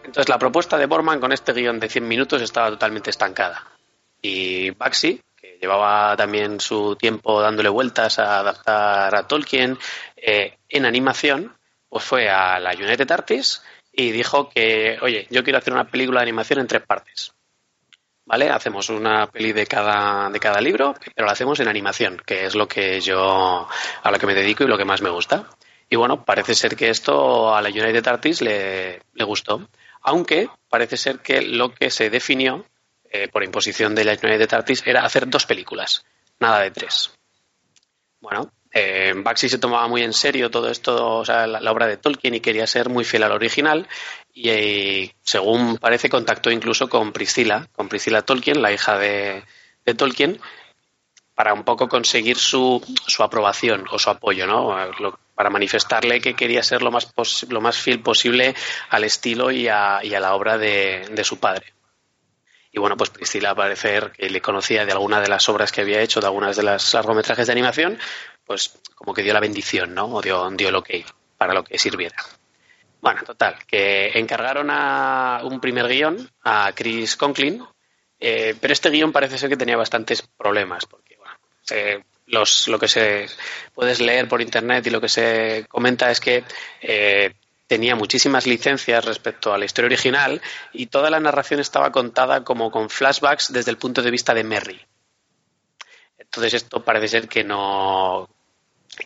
Entonces, 0.04 0.30
la 0.30 0.40
propuesta 0.40 0.78
de 0.78 0.86
Borman 0.86 1.20
con 1.20 1.32
este 1.32 1.54
guion 1.54 1.80
de 1.80 1.90
100 1.90 2.08
minutos 2.08 2.42
estaba 2.42 2.70
totalmente 2.70 3.10
estancada. 3.10 3.68
Y 4.22 4.72
Baxi, 4.72 5.22
que 5.36 5.58
llevaba 5.62 6.16
también 6.16 6.60
su 6.60 6.96
tiempo 6.96 7.42
dándole 7.42 7.70
vueltas 7.70 8.18
a 8.20 8.40
adaptar 8.40 9.16
a 9.16 9.28
Tolkien 9.28 9.78
eh, 10.16 10.58
en 10.70 10.86
animación, 10.86 11.56
pues 11.90 12.04
fue 12.04 12.30
a 12.30 12.60
la 12.60 12.72
United 12.72 13.12
Artists 13.12 13.63
y 14.01 14.12
dijo 14.12 14.50
que, 14.50 14.98
oye, 15.01 15.27
yo 15.29 15.43
quiero 15.43 15.60
hacer 15.60 15.74
una 15.74 15.89
película 15.89 16.20
de 16.20 16.24
animación 16.24 16.60
en 16.60 16.67
tres 16.67 16.81
partes. 16.81 17.34
¿Vale? 18.25 18.50
Hacemos 18.50 18.89
una 18.89 19.27
peli 19.27 19.51
de 19.51 19.65
cada, 19.65 20.29
de 20.29 20.39
cada 20.39 20.62
libro, 20.62 20.93
pero 21.15 21.25
la 21.25 21.34
hacemos 21.34 21.60
en 21.60 21.67
animación, 21.67 22.22
que 22.25 22.46
es 22.46 22.55
lo 22.55 22.67
que 22.67 23.01
yo, 23.01 23.67
a 24.03 24.12
lo 24.12 24.20
que 24.20 24.27
me 24.27 24.36
dedico 24.36 24.63
y 24.63 24.67
lo 24.67 24.77
que 24.77 24.86
más 24.86 25.01
me 25.01 25.10
gusta. 25.10 25.50
Y 25.89 25.96
bueno, 25.98 26.24
parece 26.24 26.53
ser 26.53 26.75
que 26.75 26.89
esto 26.89 27.53
a 27.53 27.62
la 27.62 27.70
United 27.70 28.08
Artists 28.08 28.41
le, 28.41 29.01
le 29.13 29.24
gustó. 29.25 29.67
Aunque 30.01 30.50
parece 30.70 30.96
ser 30.98 31.20
que 31.20 31.41
lo 31.41 31.74
que 31.74 31.89
se 31.89 32.10
definió 32.10 32.65
eh, 33.10 33.27
por 33.27 33.43
imposición 33.43 33.93
de 33.96 34.05
la 34.05 34.13
United 34.13 34.53
Artists 34.53 34.88
era 34.88 35.03
hacer 35.03 35.29
dos 35.29 35.46
películas 35.46 36.05
nada 36.41 36.60
de 36.62 36.72
tres. 36.72 37.12
Bueno, 38.20 38.51
eh, 38.74 39.13
Baxi 39.18 39.50
se 39.50 39.58
tomaba 39.58 39.88
muy 39.88 40.01
en 40.01 40.13
serio 40.13 40.50
todo 40.50 40.70
esto, 40.70 41.18
o 41.18 41.25
sea, 41.25 41.46
la, 41.46 41.72
obra 41.72 41.88
de 41.88 41.98
Tolkien 41.98 42.36
y 42.36 42.40
quería 42.40 42.66
ser 42.68 42.90
muy 42.90 43.04
fiel 43.04 43.24
al 43.24 43.34
original 43.34 43.88
y, 44.34 44.50
eh, 44.50 45.16
según 45.24 45.78
parece 45.78 46.10
contactó 46.10 46.51
incluso 46.51 46.88
con 46.88 47.12
Priscila, 47.12 47.68
con 47.74 47.90
Priscila 47.90 48.22
Tolkien, 48.22 48.62
la 48.62 48.72
hija 48.72 48.98
de, 48.98 49.44
Tolkien, 49.98 50.40
para 51.36 51.54
un 51.54 51.63
poco 51.63 51.90
conseguir 51.90 52.38
su, 52.38 52.82
su 53.08 53.24
aprobación 53.24 53.86
o 53.92 54.00
su 54.00 54.10
apoyo, 54.10 54.48
¿no? 54.48 54.74
para 55.36 55.50
manifestarle 55.50 56.22
que 56.22 56.36
quería 56.36 56.63
ser 56.63 56.82
lo 56.82 56.92
más, 56.92 57.12
lo 57.50 57.62
más 57.62 57.78
fiel 57.78 58.00
posible 58.01 58.56
al 58.90 59.04
estilo 59.04 59.51
y 59.51 59.68
a, 59.68 60.00
y 60.04 60.13
a 60.13 60.20
la 60.20 60.36
obra 60.36 60.58
de, 60.58 61.10
de 61.12 61.24
su 61.24 61.40
padre. 61.40 61.74
Y 62.74 62.80
bueno, 62.80 62.96
pues 62.96 63.10
Priscila, 63.10 63.50
a 63.50 63.56
parecer 63.56 64.13
que 64.13 64.30
le 64.30 64.42
conocía 64.42 64.86
de 64.86 64.94
alguna 64.94 65.20
de 65.20 65.28
las 65.28 65.50
obras 65.50 65.74
que 65.74 65.82
había 65.82 66.01
hecho, 66.01 66.22
de 66.22 66.28
algunas 66.28 66.56
de 66.56 66.63
las 66.63 66.94
largometrajes 66.94 67.48
de 67.48 67.51
animación, 67.51 68.00
pues 68.45 68.79
como 68.95 69.13
que 69.13 69.24
dio 69.24 69.33
la 69.33 69.39
bendición, 69.39 69.93
¿no? 69.93 70.05
O 70.05 70.21
dio, 70.21 70.50
dio 70.51 70.69
el 70.69 70.75
ok 70.75 70.89
para 71.38 71.53
lo 71.53 71.63
que 71.63 71.77
sirviera. 71.77 72.15
Bueno, 73.01 73.24
total, 73.24 73.55
que 73.65 74.12
encargaron 74.13 74.69
a 74.69 75.41
un 75.43 75.60
primer 75.60 75.88
guion 75.88 76.29
a 76.43 76.71
Chris 76.75 77.15
Conklin, 77.15 77.63
eh, 78.19 78.55
pero 78.62 78.74
este 78.74 78.91
guion 78.91 79.12
parece 79.12 79.39
ser 79.39 79.50
que 79.50 79.57
tenía 79.57 79.75
bastantes 79.75 80.21
problemas, 80.21 80.86
porque 80.86 81.17
bueno, 81.17 82.03
los, 82.27 82.67
lo 82.67 82.77
que 82.77 82.88
se 82.88 83.25
puedes 83.74 84.00
leer 84.00 84.27
por 84.27 84.41
internet 84.41 84.86
y 84.86 84.91
lo 84.91 85.01
que 85.01 85.10
se 85.10 85.65
comenta 85.67 86.12
es 86.12 86.19
que 86.19 86.43
eh, 86.81 87.33
tenía 87.65 87.95
muchísimas 87.95 88.45
licencias 88.45 89.05
respecto 89.05 89.53
a 89.53 89.57
la 89.57 89.65
historia 89.65 89.88
original 89.88 90.41
y 90.71 90.88
toda 90.88 91.10
la 91.10 91.19
narración 91.19 91.60
estaba 91.60 91.91
contada 91.91 92.43
como 92.43 92.69
con 92.69 92.89
flashbacks 92.89 93.51
desde 93.51 93.71
el 93.71 93.77
punto 93.77 94.01
de 94.01 94.12
vista 94.12 94.33
de 94.33 94.43
Merry. 94.43 94.79
Entonces 96.32 96.54
esto 96.54 96.82
parece 96.82 97.10
ser 97.10 97.28
que 97.28 97.44
no, 97.44 98.30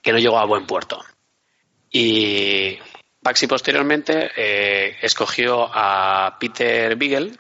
que 0.04 0.12
no 0.12 0.20
llegó 0.20 0.38
a 0.38 0.46
buen 0.46 0.68
puerto. 0.68 1.04
Y 1.90 2.78
Baxi 3.20 3.48
posteriormente 3.48 4.30
eh, 4.38 4.98
escogió 5.02 5.68
a 5.74 6.38
Peter 6.40 6.96
Beagle 6.96 7.36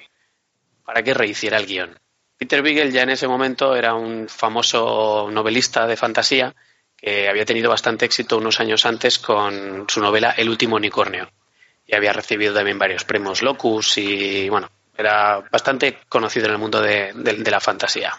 para 0.83 1.03
que 1.03 1.13
rehiciera 1.13 1.59
el 1.59 1.67
guion. 1.67 1.99
Peter 2.35 2.63
Beagle 2.63 2.91
ya 2.91 3.03
en 3.03 3.11
ese 3.11 3.27
momento 3.27 3.75
era 3.75 3.93
un 3.93 4.27
famoso 4.27 5.29
novelista 5.31 5.85
de 5.85 5.97
fantasía 5.97 6.55
que 6.97 7.29
había 7.29 7.45
tenido 7.45 7.69
bastante 7.69 8.05
éxito 8.05 8.39
unos 8.39 8.59
años 8.59 8.87
antes 8.87 9.19
con 9.19 9.85
su 9.87 10.01
novela 10.01 10.31
El 10.31 10.49
último 10.49 10.77
unicornio. 10.77 11.29
Y 11.85 11.93
había 11.93 12.11
recibido 12.11 12.55
también 12.55 12.79
varios 12.79 13.03
premios 13.03 13.43
Locus 13.43 13.99
y, 13.99 14.49
bueno, 14.49 14.67
era 14.97 15.41
bastante 15.51 15.99
conocido 16.09 16.47
en 16.47 16.53
el 16.53 16.57
mundo 16.57 16.81
de 16.81 17.51
la 17.51 17.59
fantasía. 17.59 18.17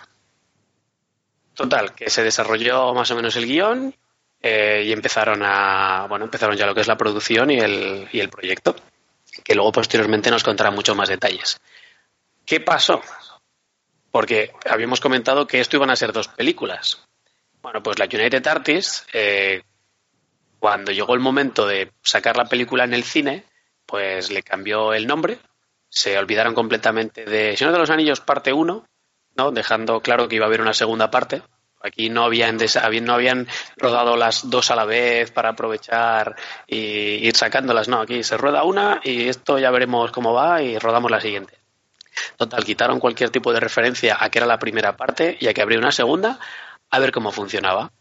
Total, 1.56 1.94
que 1.94 2.10
se 2.10 2.22
desarrolló 2.22 2.92
más 2.92 3.10
o 3.10 3.16
menos 3.16 3.34
el 3.36 3.46
guion 3.46 3.94
eh, 4.42 4.84
y 4.84 4.92
empezaron 4.92 5.42
a, 5.42 6.06
bueno, 6.06 6.26
empezaron 6.26 6.54
ya 6.54 6.66
lo 6.66 6.74
que 6.74 6.82
es 6.82 6.86
la 6.86 6.98
producción 6.98 7.50
y 7.50 7.58
el, 7.58 8.06
y 8.12 8.20
el 8.20 8.28
proyecto, 8.28 8.76
que 9.42 9.54
luego 9.54 9.72
posteriormente 9.72 10.30
nos 10.30 10.44
contará 10.44 10.70
muchos 10.70 10.94
más 10.94 11.08
detalles. 11.08 11.58
¿Qué 12.44 12.60
pasó? 12.60 13.00
Porque 14.10 14.52
habíamos 14.68 15.00
comentado 15.00 15.46
que 15.46 15.60
esto 15.60 15.78
iban 15.78 15.88
a 15.88 15.96
ser 15.96 16.12
dos 16.12 16.28
películas. 16.28 17.02
Bueno, 17.62 17.82
pues 17.82 17.98
la 17.98 18.04
United 18.04 18.46
Artists, 18.46 19.06
eh, 19.14 19.62
cuando 20.58 20.92
llegó 20.92 21.14
el 21.14 21.20
momento 21.20 21.66
de 21.66 21.90
sacar 22.02 22.36
la 22.36 22.44
película 22.44 22.84
en 22.84 22.92
el 22.92 23.02
cine, 23.02 23.44
pues 23.86 24.30
le 24.30 24.42
cambió 24.42 24.92
el 24.92 25.06
nombre, 25.06 25.38
se 25.88 26.18
olvidaron 26.18 26.54
completamente 26.54 27.24
de 27.24 27.56
Señor 27.56 27.72
de 27.72 27.78
los 27.78 27.90
Anillos 27.90 28.20
parte 28.20 28.52
1, 28.52 28.86
¿no? 29.36 29.50
dejando 29.50 30.00
claro 30.00 30.28
que 30.28 30.36
iba 30.36 30.46
a 30.46 30.48
haber 30.48 30.60
una 30.60 30.74
segunda 30.74 31.10
parte, 31.10 31.42
Aquí 31.82 32.08
no 32.08 32.24
habían, 32.24 32.58
no 33.02 33.14
habían 33.14 33.46
rodado 33.76 34.16
las 34.16 34.50
dos 34.50 34.70
a 34.70 34.76
la 34.76 34.84
vez 34.84 35.30
para 35.30 35.50
aprovechar 35.50 36.34
y 36.66 36.78
ir 36.78 37.36
sacándolas. 37.36 37.86
No, 37.86 38.00
aquí 38.00 38.24
se 38.24 38.36
rueda 38.36 38.64
una 38.64 39.00
y 39.04 39.28
esto 39.28 39.58
ya 39.58 39.70
veremos 39.70 40.10
cómo 40.10 40.32
va 40.32 40.62
y 40.62 40.78
rodamos 40.78 41.10
la 41.10 41.20
siguiente. 41.20 41.54
Total, 42.36 42.64
quitaron 42.64 42.98
cualquier 42.98 43.30
tipo 43.30 43.52
de 43.52 43.60
referencia 43.60 44.16
a 44.18 44.30
que 44.30 44.38
era 44.38 44.46
la 44.46 44.58
primera 44.58 44.96
parte 44.96 45.36
y 45.38 45.46
a 45.46 45.54
que 45.54 45.62
habría 45.62 45.78
una 45.78 45.92
segunda 45.92 46.40
a 46.90 46.98
ver 46.98 47.12
cómo 47.12 47.30
funcionaba. 47.30 47.92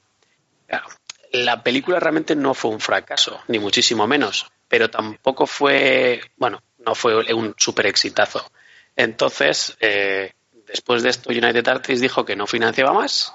La 1.32 1.62
película 1.62 2.00
realmente 2.00 2.36
no 2.36 2.54
fue 2.54 2.72
un 2.72 2.80
fracaso, 2.80 3.42
ni 3.50 3.60
muchísimo 3.60 4.08
menos, 4.08 4.50
pero 4.68 4.90
tampoco 4.90 5.46
fue, 5.46 6.22
bueno, 6.38 6.64
no 6.80 6.96
fue 6.96 7.34
un 7.34 7.54
super 7.58 7.86
exitazo. 7.88 8.50
Entonces, 8.96 9.76
eh, 9.82 10.34
después 10.76 11.04
de 11.04 11.10
esto, 11.10 11.30
United 11.30 11.66
Artists 11.70 12.02
dijo 12.02 12.26
que 12.26 12.36
no 12.36 12.48
financiaba 12.48 12.92
más 12.92 13.34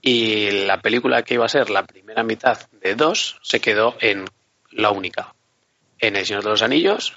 y 0.00 0.50
la 0.66 0.80
película 0.80 1.22
que 1.22 1.34
iba 1.34 1.46
a 1.46 1.48
ser 1.48 1.70
la 1.70 1.86
primera 1.86 2.24
mitad 2.24 2.58
de 2.80 2.96
dos 2.96 3.38
se 3.40 3.60
quedó 3.60 3.94
en 4.00 4.24
la 4.72 4.90
única. 4.90 5.32
En 6.00 6.16
El 6.16 6.26
Señor 6.26 6.42
de 6.42 6.50
los 6.50 6.62
Anillos, 6.62 7.14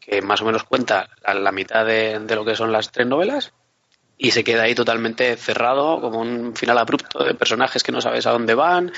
que 0.00 0.22
más 0.22 0.40
o 0.42 0.44
menos 0.44 0.64
cuenta 0.64 1.08
la, 1.22 1.52
mitad 1.52 1.86
de, 1.86 2.18
lo 2.34 2.44
que 2.44 2.56
son 2.56 2.72
las 2.72 2.90
tres 2.90 3.06
novelas, 3.06 3.52
y 4.18 4.32
se 4.32 4.42
queda 4.42 4.64
ahí 4.64 4.74
totalmente 4.74 5.36
cerrado, 5.36 6.00
como 6.00 6.20
un 6.20 6.56
final 6.56 6.78
abrupto 6.78 7.22
de 7.22 7.34
personajes 7.34 7.84
que 7.84 7.92
no 7.92 8.00
sabes 8.00 8.26
a 8.26 8.32
dónde 8.32 8.54
van, 8.54 8.92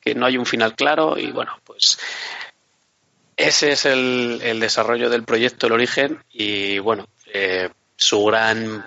que 0.00 0.16
no 0.16 0.26
hay 0.26 0.36
un 0.36 0.46
final 0.46 0.74
claro, 0.74 1.16
y 1.16 1.30
bueno, 1.30 1.52
pues 1.62 2.00
ese 3.36 3.72
es 3.72 3.86
el, 3.86 4.58
desarrollo 4.58 5.08
del 5.08 5.22
proyecto, 5.22 5.68
el 5.68 5.74
origen, 5.74 6.18
y 6.32 6.80
bueno, 6.80 7.06
eh, 7.32 7.70
su 7.96 8.24
gran, 8.24 8.84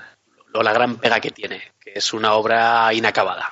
o 0.55 0.63
la 0.63 0.73
gran 0.73 0.95
pega 0.97 1.19
que 1.19 1.31
tiene, 1.31 1.61
que 1.79 1.93
es 1.95 2.13
una 2.13 2.33
obra 2.33 2.93
inacabada. 2.93 3.49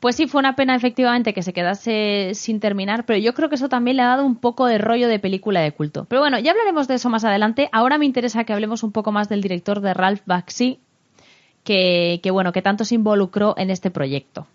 Pues 0.00 0.16
sí, 0.16 0.26
fue 0.26 0.38
una 0.38 0.56
pena 0.56 0.74
efectivamente 0.74 1.34
que 1.34 1.42
se 1.42 1.52
quedase 1.52 2.30
sin 2.34 2.58
terminar, 2.58 3.04
pero 3.04 3.18
yo 3.18 3.34
creo 3.34 3.50
que 3.50 3.56
eso 3.56 3.68
también 3.68 3.98
le 3.98 4.02
ha 4.02 4.06
dado 4.06 4.24
un 4.24 4.36
poco 4.36 4.64
de 4.66 4.78
rollo 4.78 5.08
de 5.08 5.18
película 5.18 5.60
de 5.60 5.72
culto. 5.72 6.06
Pero 6.06 6.22
bueno, 6.22 6.38
ya 6.38 6.52
hablaremos 6.52 6.88
de 6.88 6.94
eso 6.94 7.10
más 7.10 7.24
adelante. 7.24 7.68
Ahora 7.70 7.98
me 7.98 8.06
interesa 8.06 8.44
que 8.44 8.54
hablemos 8.54 8.82
un 8.82 8.92
poco 8.92 9.12
más 9.12 9.28
del 9.28 9.42
director 9.42 9.82
de 9.82 9.92
Ralph 9.92 10.22
Bakshi, 10.24 10.80
que, 11.62 12.30
bueno, 12.32 12.52
que 12.52 12.62
tanto 12.62 12.86
se 12.86 12.94
involucró 12.94 13.54
en 13.58 13.68
este 13.68 13.90
proyecto. 13.90 14.46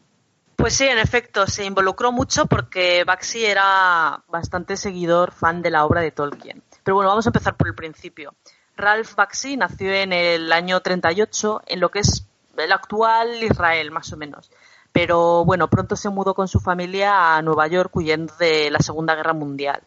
Pues 0.55 0.73
sí, 0.73 0.85
en 0.85 0.97
efecto, 0.97 1.45
se 1.45 1.63
involucró 1.63 2.11
mucho 2.11 2.47
porque 2.47 3.03
Bakshi 3.03 3.45
era 3.45 4.23
bastante 4.27 4.77
seguidor, 4.77 5.31
fan 5.31 5.61
de 5.61 5.69
la 5.69 5.85
obra 5.85 6.01
de 6.01 6.09
Tolkien. 6.09 6.63
Pero 6.83 6.95
bueno, 6.95 7.09
vamos 7.09 7.27
a 7.27 7.29
empezar 7.29 7.55
por 7.55 7.67
el 7.67 7.75
principio. 7.75 8.33
Ralph 8.77 9.15
Bakshi 9.15 9.57
nació 9.57 9.93
en 9.93 10.13
el 10.13 10.51
año 10.51 10.81
38 10.81 11.63
en 11.67 11.79
lo 11.79 11.89
que 11.89 11.99
es 11.99 12.25
el 12.57 12.71
actual 12.71 13.43
Israel, 13.43 13.91
más 13.91 14.11
o 14.13 14.17
menos 14.17 14.49
pero 14.95 15.43
bueno, 15.43 15.67
pronto 15.67 15.97
se 15.97 16.07
mudó 16.07 16.33
con 16.33 16.47
su 16.47 16.61
familia 16.61 17.35
a 17.35 17.41
Nueva 17.41 17.67
York 17.67 17.93
huyendo 17.97 18.33
de 18.37 18.71
la 18.71 18.79
Segunda 18.79 19.13
Guerra 19.13 19.33
Mundial. 19.33 19.81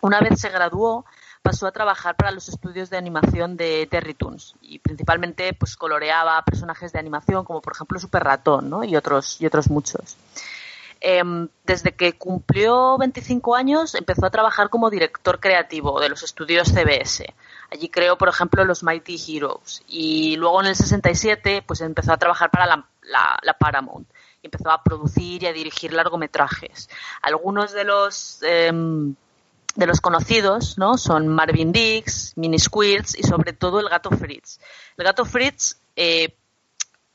Una 0.00 0.20
vez 0.20 0.40
se 0.40 0.48
graduó, 0.48 1.04
pasó 1.42 1.66
a 1.66 1.70
trabajar 1.70 2.16
para 2.16 2.30
los 2.30 2.48
estudios 2.48 2.88
de 2.88 2.96
animación 2.96 3.58
de 3.58 3.86
Terry 3.90 4.14
Toons 4.14 4.54
y 4.62 4.78
principalmente 4.78 5.52
pues 5.52 5.76
coloreaba 5.76 6.42
personajes 6.46 6.92
de 6.94 6.98
animación 6.98 7.44
como 7.44 7.60
por 7.60 7.74
ejemplo 7.74 8.00
Super 8.00 8.24
Ratón 8.24 8.70
¿no? 8.70 8.84
y 8.84 8.96
otros 8.96 9.38
y 9.38 9.44
otros 9.44 9.68
muchos. 9.68 10.16
Em, 11.02 11.48
desde 11.64 11.92
que 11.92 12.14
cumplió 12.14 12.96
25 12.96 13.54
años 13.54 13.94
empezó 13.94 14.24
a 14.24 14.30
trabajar 14.30 14.70
como 14.70 14.88
director 14.88 15.40
creativo 15.40 16.00
de 16.00 16.08
los 16.08 16.22
estudios 16.22 16.72
CBS. 16.72 17.34
Allí 17.70 17.88
creó, 17.88 18.16
por 18.16 18.28
ejemplo, 18.28 18.64
los 18.64 18.82
Mighty 18.82 19.16
Heroes 19.16 19.82
y 19.86 20.36
luego 20.36 20.60
en 20.60 20.68
el 20.68 20.76
67 20.76 21.62
pues 21.66 21.80
empezó 21.80 22.12
a 22.12 22.16
trabajar 22.16 22.50
para 22.50 22.66
la 22.66 23.54
Paramount 23.58 24.08
y 24.42 24.46
empezó 24.46 24.70
a 24.70 24.82
producir 24.82 25.42
y 25.42 25.46
a 25.46 25.52
dirigir 25.52 25.92
largometrajes. 25.92 26.88
Algunos 27.22 27.72
de 27.72 27.84
los 27.84 28.40
em, 28.42 29.14
de 29.74 29.86
los 29.86 30.00
conocidos 30.00 30.78
¿no? 30.78 30.98
son 30.98 31.28
Marvin 31.28 31.72
Diggs, 31.72 32.32
Mini 32.36 32.58
Squirts 32.58 33.16
y 33.16 33.22
sobre 33.22 33.52
todo 33.52 33.80
El 33.80 33.88
Gato 33.88 34.10
Fritz. 34.10 34.58
El 34.96 35.04
Gato 35.04 35.24
Fritz 35.24 35.76
eh, 35.94 36.34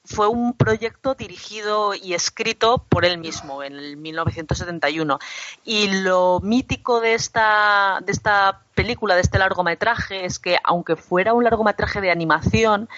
fue 0.05 0.27
un 0.27 0.53
proyecto 0.53 1.15
dirigido 1.15 1.93
y 1.95 2.13
escrito 2.13 2.85
por 2.89 3.05
él 3.05 3.17
mismo 3.17 3.63
en 3.63 3.73
el 3.73 3.95
1971. 3.95 5.19
Y 5.63 6.01
lo 6.01 6.41
mítico 6.41 6.99
de 6.99 7.13
esta, 7.13 7.99
de 8.05 8.11
esta 8.11 8.61
película, 8.75 9.15
de 9.15 9.21
este 9.21 9.39
largometraje, 9.39 10.25
es 10.25 10.39
que 10.39 10.57
aunque 10.63 10.97
fuera 10.97 11.33
un 11.33 11.45
largometraje 11.45 12.01
de 12.01 12.11
animación, 12.11 12.89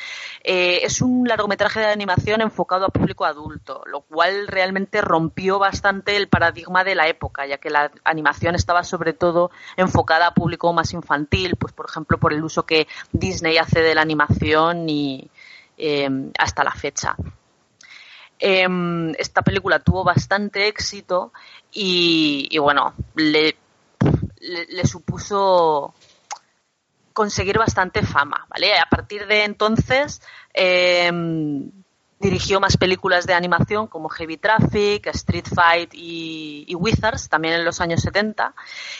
eh, 0.43 0.79
es 0.83 1.01
un 1.01 1.27
largometraje 1.27 1.79
de 1.79 1.87
animación 1.87 2.41
enfocado 2.41 2.85
a 2.85 2.89
público 2.89 3.25
adulto, 3.25 3.83
lo 3.85 4.01
cual 4.01 4.47
realmente 4.47 5.01
rompió 5.01 5.59
bastante 5.59 6.17
el 6.17 6.27
paradigma 6.27 6.83
de 6.83 6.95
la 6.95 7.07
época, 7.07 7.45
ya 7.45 7.59
que 7.59 7.69
la 7.69 7.91
animación 8.03 8.55
estaba 8.55 8.83
sobre 8.83 9.13
todo 9.13 9.51
enfocada 9.77 10.27
a 10.27 10.33
público 10.33 10.73
más 10.73 10.93
infantil, 10.93 11.55
pues 11.55 11.73
por 11.73 11.87
ejemplo 11.87 12.17
por 12.17 12.33
el 12.33 12.43
uso 12.43 12.65
que 12.65 12.87
Disney 13.11 13.57
hace 13.57 13.81
de 13.81 13.93
la 13.93 14.01
animación 14.01 14.89
y, 14.89 15.29
Em, 15.77 16.31
hasta 16.37 16.63
la 16.63 16.71
fecha. 16.71 17.15
Em, 18.39 19.11
esta 19.17 19.41
película 19.41 19.79
tuvo 19.79 20.03
bastante 20.03 20.67
éxito 20.67 21.33
y, 21.71 22.57
bueno, 22.59 22.93
le, 23.15 23.55
le, 24.39 24.85
supuso 24.85 25.93
conseguir 27.13 27.57
bastante 27.57 28.05
fama, 28.05 28.45
¿vale? 28.49 28.77
A 28.77 28.85
partir 28.85 29.25
de 29.27 29.43
entonces, 29.43 30.21
em, 30.53 31.71
dirigió 32.19 32.59
más 32.59 32.77
películas 32.77 33.25
de 33.25 33.33
animación 33.33 33.87
como 33.87 34.09
Heavy 34.09 34.37
Traffic, 34.37 35.07
Street 35.07 35.45
Fight 35.53 35.91
y, 35.93 36.73
Wizards, 36.75 37.29
también 37.29 37.55
en 37.55 37.65
los 37.65 37.81
años 37.81 38.01
70. 38.01 38.53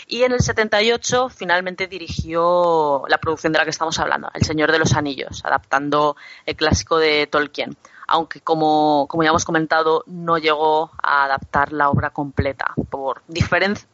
Y 0.08 0.24
en 0.24 0.34
el 0.34 0.42
78 0.42 1.30
finalmente 1.30 1.88
dirigió 1.88 3.04
la 3.08 3.18
producción 3.18 3.54
de 3.54 3.60
la 3.60 3.64
que 3.64 3.72
estamos 3.72 4.00
hablando, 4.00 4.30
El 4.34 4.44
Señor 4.44 4.72
de 4.72 4.80
los 4.80 4.94
Anillos, 4.94 5.44
adaptando 5.46 6.16
el 6.46 6.56
clásico 6.56 6.98
de 6.98 7.28
Tolkien. 7.28 7.76
Aunque, 8.08 8.42
como, 8.42 9.08
como 9.08 9.24
ya 9.24 9.30
hemos 9.30 9.46
comentado, 9.46 10.04
no 10.06 10.38
llegó 10.38 10.92
a 11.02 11.24
adaptar 11.24 11.74
la 11.74 11.90
obra 11.90 12.12
completa, 12.12 12.74
por 12.92 13.24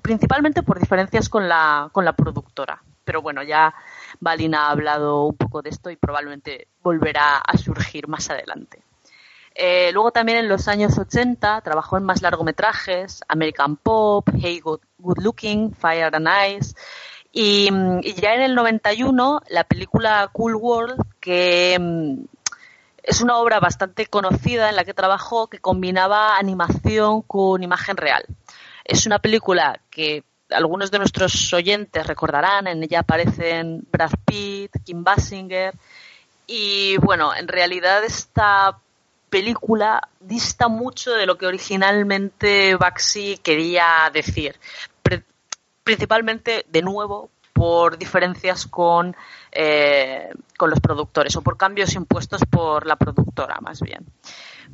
principalmente 0.01 0.63
por 0.63 0.79
diferencias 0.79 1.29
con 1.29 1.47
la, 1.47 1.89
con 1.93 2.03
la 2.03 2.13
productora. 2.13 2.83
Pero 3.05 3.21
bueno, 3.21 3.41
ya 3.41 3.73
Valina 4.19 4.67
ha 4.67 4.71
hablado 4.71 5.25
un 5.25 5.37
poco 5.37 5.61
de 5.61 5.69
esto 5.69 5.89
y 5.89 5.95
probablemente 5.95 6.67
volverá 6.83 7.37
a 7.37 7.57
surgir 7.57 8.09
más 8.09 8.29
adelante. 8.29 8.83
Eh, 9.53 9.91
luego 9.91 10.11
también 10.11 10.37
en 10.37 10.49
los 10.49 10.67
años 10.67 10.97
80 10.97 11.61
trabajó 11.61 11.97
en 11.97 12.03
más 12.03 12.21
largometrajes, 12.21 13.21
American 13.27 13.75
Pop, 13.75 14.29
Hey 14.39 14.59
Good, 14.59 14.81
Looking, 15.17 15.73
Fire 15.73 16.15
and 16.15 16.29
Ice. 16.49 16.73
Y, 17.33 17.69
ya 18.19 18.33
en 18.33 18.41
el 18.41 18.55
91 18.55 19.41
la 19.49 19.63
película 19.63 20.29
Cool 20.33 20.55
World, 20.55 21.01
que 21.19 21.77
mm, 21.79 22.23
es 23.03 23.21
una 23.21 23.37
obra 23.37 23.59
bastante 23.59 24.05
conocida 24.05 24.69
en 24.69 24.75
la 24.75 24.83
que 24.83 24.93
trabajó, 24.93 25.47
que 25.47 25.59
combinaba 25.59 26.37
animación 26.37 27.21
con 27.21 27.63
imagen 27.63 27.97
real. 27.97 28.23
Es 28.83 29.05
una 29.05 29.19
película 29.19 29.79
que 29.89 30.23
algunos 30.49 30.91
de 30.91 30.99
nuestros 30.99 31.53
oyentes 31.53 32.05
recordarán, 32.05 32.67
en 32.67 32.83
ella 32.83 32.99
aparecen 32.99 33.87
Brad 33.89 34.11
Pitt, 34.25 34.71
Kim 34.83 35.03
Basinger, 35.03 35.73
y 36.47 36.97
bueno, 36.97 37.33
en 37.33 37.47
realidad 37.47 38.03
esta 38.03 38.77
película 39.31 40.01
dista 40.19 40.67
mucho 40.67 41.13
de 41.13 41.25
lo 41.25 41.37
que 41.37 41.47
originalmente 41.47 42.75
Baxi 42.75 43.37
quería 43.37 44.11
decir. 44.13 44.59
principalmente, 45.83 46.65
de 46.69 46.81
nuevo, 46.83 47.31
por 47.53 47.97
diferencias 47.97 48.67
con, 48.67 49.15
eh, 49.51 50.29
con 50.57 50.69
los 50.69 50.79
productores 50.79 51.35
o 51.35 51.41
por 51.41 51.57
cambios 51.57 51.95
impuestos 51.95 52.41
por 52.49 52.85
la 52.85 52.97
productora, 52.97 53.57
más 53.61 53.79
bien. 53.81 54.05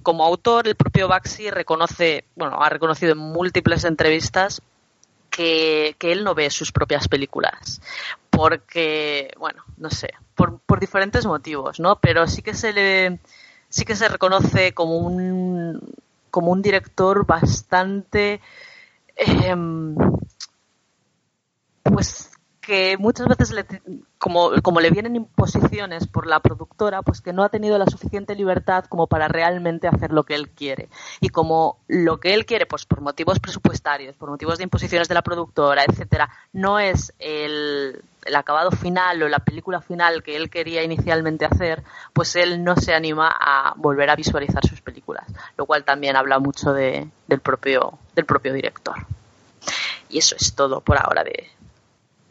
Como 0.03 0.25
autor, 0.25 0.67
el 0.67 0.75
propio 0.75 1.07
Baxi 1.07 1.49
reconoce, 1.49 2.25
bueno, 2.35 2.61
ha 2.61 2.69
reconocido 2.69 3.13
en 3.13 3.19
múltiples 3.19 3.85
entrevistas 3.85 4.61
que, 5.29 5.95
que, 5.99 6.11
él 6.11 6.23
no 6.23 6.33
ve 6.33 6.49
sus 6.49 6.71
propias 6.71 7.07
películas. 7.07 7.79
Porque, 8.29 9.31
bueno, 9.37 9.63
no 9.77 9.89
sé, 9.89 10.13
por, 10.35 10.59
por 10.59 10.79
diferentes 10.79 11.25
motivos, 11.25 11.79
¿no? 11.79 11.99
Pero 11.99 12.27
sí 12.27 12.41
que 12.41 12.53
se 12.53 12.73
le, 12.73 13.19
sí 13.69 13.85
que 13.85 13.95
se 13.95 14.07
reconoce 14.07 14.73
como 14.73 14.97
un, 14.97 15.81
como 16.29 16.51
un 16.51 16.61
director 16.61 17.25
bastante 17.25 18.41
em, 19.15 19.95
pues 21.83 22.31
que 22.67 22.97
muchas 22.97 23.27
veces 23.29 23.51
le, 23.51 23.65
como, 24.17 24.51
como 24.61 24.81
le 24.81 24.91
vienen 24.91 25.15
imposiciones 25.15 26.05
por 26.05 26.27
la 26.27 26.41
productora, 26.41 27.01
pues 27.01 27.21
que 27.21 27.31
no 27.31 27.43
ha 27.43 27.49
tenido 27.49 27.77
la 27.77 27.85
suficiente 27.85 28.35
libertad 28.35 28.83
como 28.89 29.07
para 29.07 29.29
realmente 29.29 29.87
hacer 29.87 30.11
lo 30.11 30.23
que 30.23 30.35
él 30.35 30.49
quiere. 30.49 30.89
Y 31.21 31.29
como 31.29 31.77
lo 31.87 32.19
que 32.19 32.33
él 32.33 32.45
quiere, 32.45 32.65
pues 32.65 32.85
por 32.85 32.99
motivos 32.99 33.39
presupuestarios, 33.39 34.17
por 34.17 34.29
motivos 34.29 34.57
de 34.57 34.65
imposiciones 34.65 35.07
de 35.07 35.13
la 35.13 35.21
productora, 35.21 35.85
etcétera, 35.87 36.29
no 36.51 36.77
es 36.77 37.13
el, 37.19 38.03
el 38.27 38.35
acabado 38.35 38.71
final 38.71 39.23
o 39.23 39.29
la 39.29 39.39
película 39.39 39.81
final 39.81 40.23
que 40.23 40.35
él 40.35 40.49
quería 40.49 40.83
inicialmente 40.83 41.45
hacer, 41.45 41.83
pues 42.13 42.35
él 42.35 42.63
no 42.63 42.75
se 42.75 42.93
anima 42.93 43.33
a 43.39 43.73
volver 43.77 44.09
a 44.09 44.15
visualizar 44.15 44.65
sus 44.65 44.81
películas, 44.81 45.25
lo 45.57 45.65
cual 45.65 45.83
también 45.83 46.15
habla 46.15 46.39
mucho 46.39 46.73
de, 46.73 47.07
del, 47.27 47.39
propio, 47.39 47.97
del 48.15 48.25
propio 48.25 48.53
director. 48.53 48.95
Y 50.09 50.19
eso 50.19 50.35
es 50.39 50.53
todo 50.53 50.81
por 50.81 50.97
ahora 50.97 51.23
de, 51.23 51.49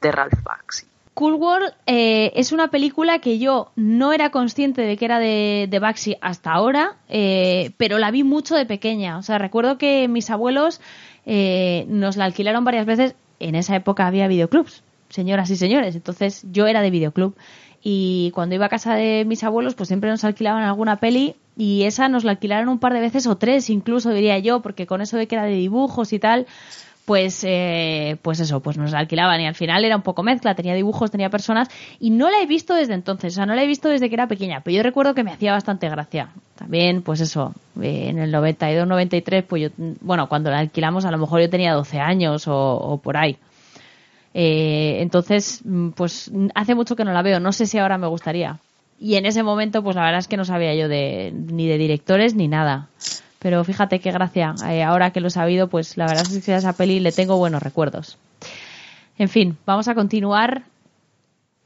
de 0.01 0.13
Ralph 0.13 0.43
Bakshi. 0.43 0.87
Cool 1.17 1.35
World 1.35 1.73
eh, 1.87 2.31
es 2.35 2.53
una 2.53 2.69
película 2.69 3.21
que 3.21 3.39
yo 3.39 3.71
no 3.75 4.13
era 4.13 4.29
consciente 4.29 4.83
de 4.83 4.99
que 4.99 5.07
era 5.07 5.19
de, 5.19 5.67
de 5.67 5.79
Baxi 5.79 6.19
hasta 6.21 6.53
ahora, 6.53 6.97
eh, 7.09 7.71
pero 7.79 7.97
la 7.97 8.11
vi 8.11 8.23
mucho 8.23 8.55
de 8.55 8.67
pequeña. 8.67 9.17
O 9.17 9.23
sea, 9.23 9.39
recuerdo 9.39 9.79
que 9.79 10.09
mis 10.09 10.29
abuelos 10.29 10.83
eh, 11.25 11.87
nos 11.89 12.19
la 12.19 12.27
alquilaron 12.27 12.67
varias 12.67 12.85
veces. 12.85 13.15
En 13.41 13.55
esa 13.55 13.77
época 13.77 14.07
había 14.07 14.29
videoclubs, 14.29 14.83
señoras 15.09 15.51
y 15.51 15.57
señores. 15.57 15.95
Entonces 15.97 16.45
yo 16.51 16.67
era 16.67 16.83
de 16.83 16.91
videoclub. 16.91 17.37
Y 17.83 18.33
cuando 18.35 18.55
iba 18.55 18.67
a 18.67 18.69
casa 18.69 18.95
de 18.95 19.25
mis 19.27 19.45
abuelos, 19.45 19.75
pues 19.75 19.89
siempre 19.89 20.11
nos 20.11 20.25
alquilaban 20.25 20.65
alguna 20.65 20.97
peli 20.97 21.37
y 21.57 21.85
esa 21.85 22.09
nos 22.09 22.25
la 22.25 22.33
alquilaron 22.33 22.69
un 22.69 22.79
par 22.79 22.93
de 22.93 23.01
veces 23.01 23.27
o 23.27 23.37
tres 23.37 23.71
incluso, 23.71 24.11
diría 24.11 24.39
yo, 24.39 24.61
porque 24.61 24.87
con 24.87 25.01
eso 25.01 25.17
de 25.17 25.27
que 25.29 25.37
era 25.37 25.45
de 25.45 25.53
dibujos 25.53 26.13
y 26.13 26.19
tal, 26.19 26.47
pues, 27.07 27.45
eh, 27.47 28.17
pues 28.21 28.41
eso, 28.41 28.61
pues 28.61 28.77
nos 28.77 28.93
alquilaban 28.93 29.41
y 29.41 29.47
al 29.47 29.55
final 29.55 29.85
era 29.85 29.97
un 29.97 30.03
poco 30.03 30.25
mezcla, 30.25 30.57
tenía 30.57 30.75
dibujos, 30.75 31.13
tenía 31.13 31.31
personas 31.31 31.69
y 32.01 32.11
no 32.11 32.29
la 32.31 32.43
he 32.43 32.47
visto 32.47 32.75
desde 32.75 32.95
entonces, 32.95 33.35
o 33.35 33.37
sea, 33.37 33.47
no 33.47 33.55
la 33.55 33.63
he 33.63 33.67
visto 33.67 33.89
desde 33.89 34.09
que 34.09 34.17
era 34.17 34.27
pequeña, 34.27 34.61
pero 34.61 34.77
yo 34.77 34.83
recuerdo 34.83 35.15
que 35.15 35.23
me 35.23 35.31
hacía 35.31 35.53
bastante 35.53 35.89
gracia. 35.89 36.31
También, 36.57 37.03
pues 37.03 37.21
eso, 37.21 37.55
eh, 37.81 38.09
en 38.09 38.19
el 38.19 38.33
92, 38.33 38.89
93, 38.89 39.45
pues 39.45 39.63
yo, 39.63 39.69
bueno, 40.01 40.29
cuando 40.29 40.51
la 40.51 40.59
alquilamos 40.59 41.05
a 41.05 41.13
lo 41.13 41.19
mejor 41.19 41.41
yo 41.41 41.49
tenía 41.49 41.75
12 41.75 42.01
años 42.01 42.47
o, 42.49 43.01
por 43.03 43.17
ahí. 43.17 43.39
Eh, 44.39 45.01
entonces, 45.01 45.63
mm, 45.65 45.93
pues 45.93 46.31
hace 46.55 46.75
mucho 46.75 46.95
que 46.95 47.07
no 47.07 47.13
la 47.15 47.23
veo, 47.23 47.41
no 47.41 47.53
sé 47.53 47.65
si 47.65 47.79
ahora 47.79 47.97
me 47.97 48.07
gustaría. 48.07 48.59
Y 49.01 49.15
en 49.15 49.25
ese 49.25 49.43
momento, 49.43 49.83
pues 49.83 49.97
la 49.97 50.03
verdad 50.03 50.19
es 50.19 50.29
que 50.29 50.37
no 50.37 50.45
sabía 50.45 50.75
yo 50.75 50.89
de, 50.89 51.33
ni 51.35 51.67
de 51.67 51.79
directores 51.79 52.35
ni 52.35 52.47
nada. 52.47 52.91
Pero 53.39 53.65
fíjate 53.65 53.99
qué 53.99 54.13
gracia. 54.13 54.55
Eh, 54.69 54.83
ahora 54.83 55.11
que 55.11 55.23
lo 55.23 55.29
he 55.29 55.31
sabido, 55.31 55.69
pues 55.69 55.97
la 55.97 56.07
verdad 56.07 56.31
es 56.31 56.45
que 56.45 56.53
a 56.53 56.59
esa 56.59 56.75
peli 56.75 57.01
le 57.01 57.13
tengo 57.13 57.39
buenos 57.39 57.63
recuerdos. 57.63 58.19
En 59.17 59.31
fin, 59.31 59.57
vamos 59.65 59.89
a 59.89 59.95
continuar 59.95 60.65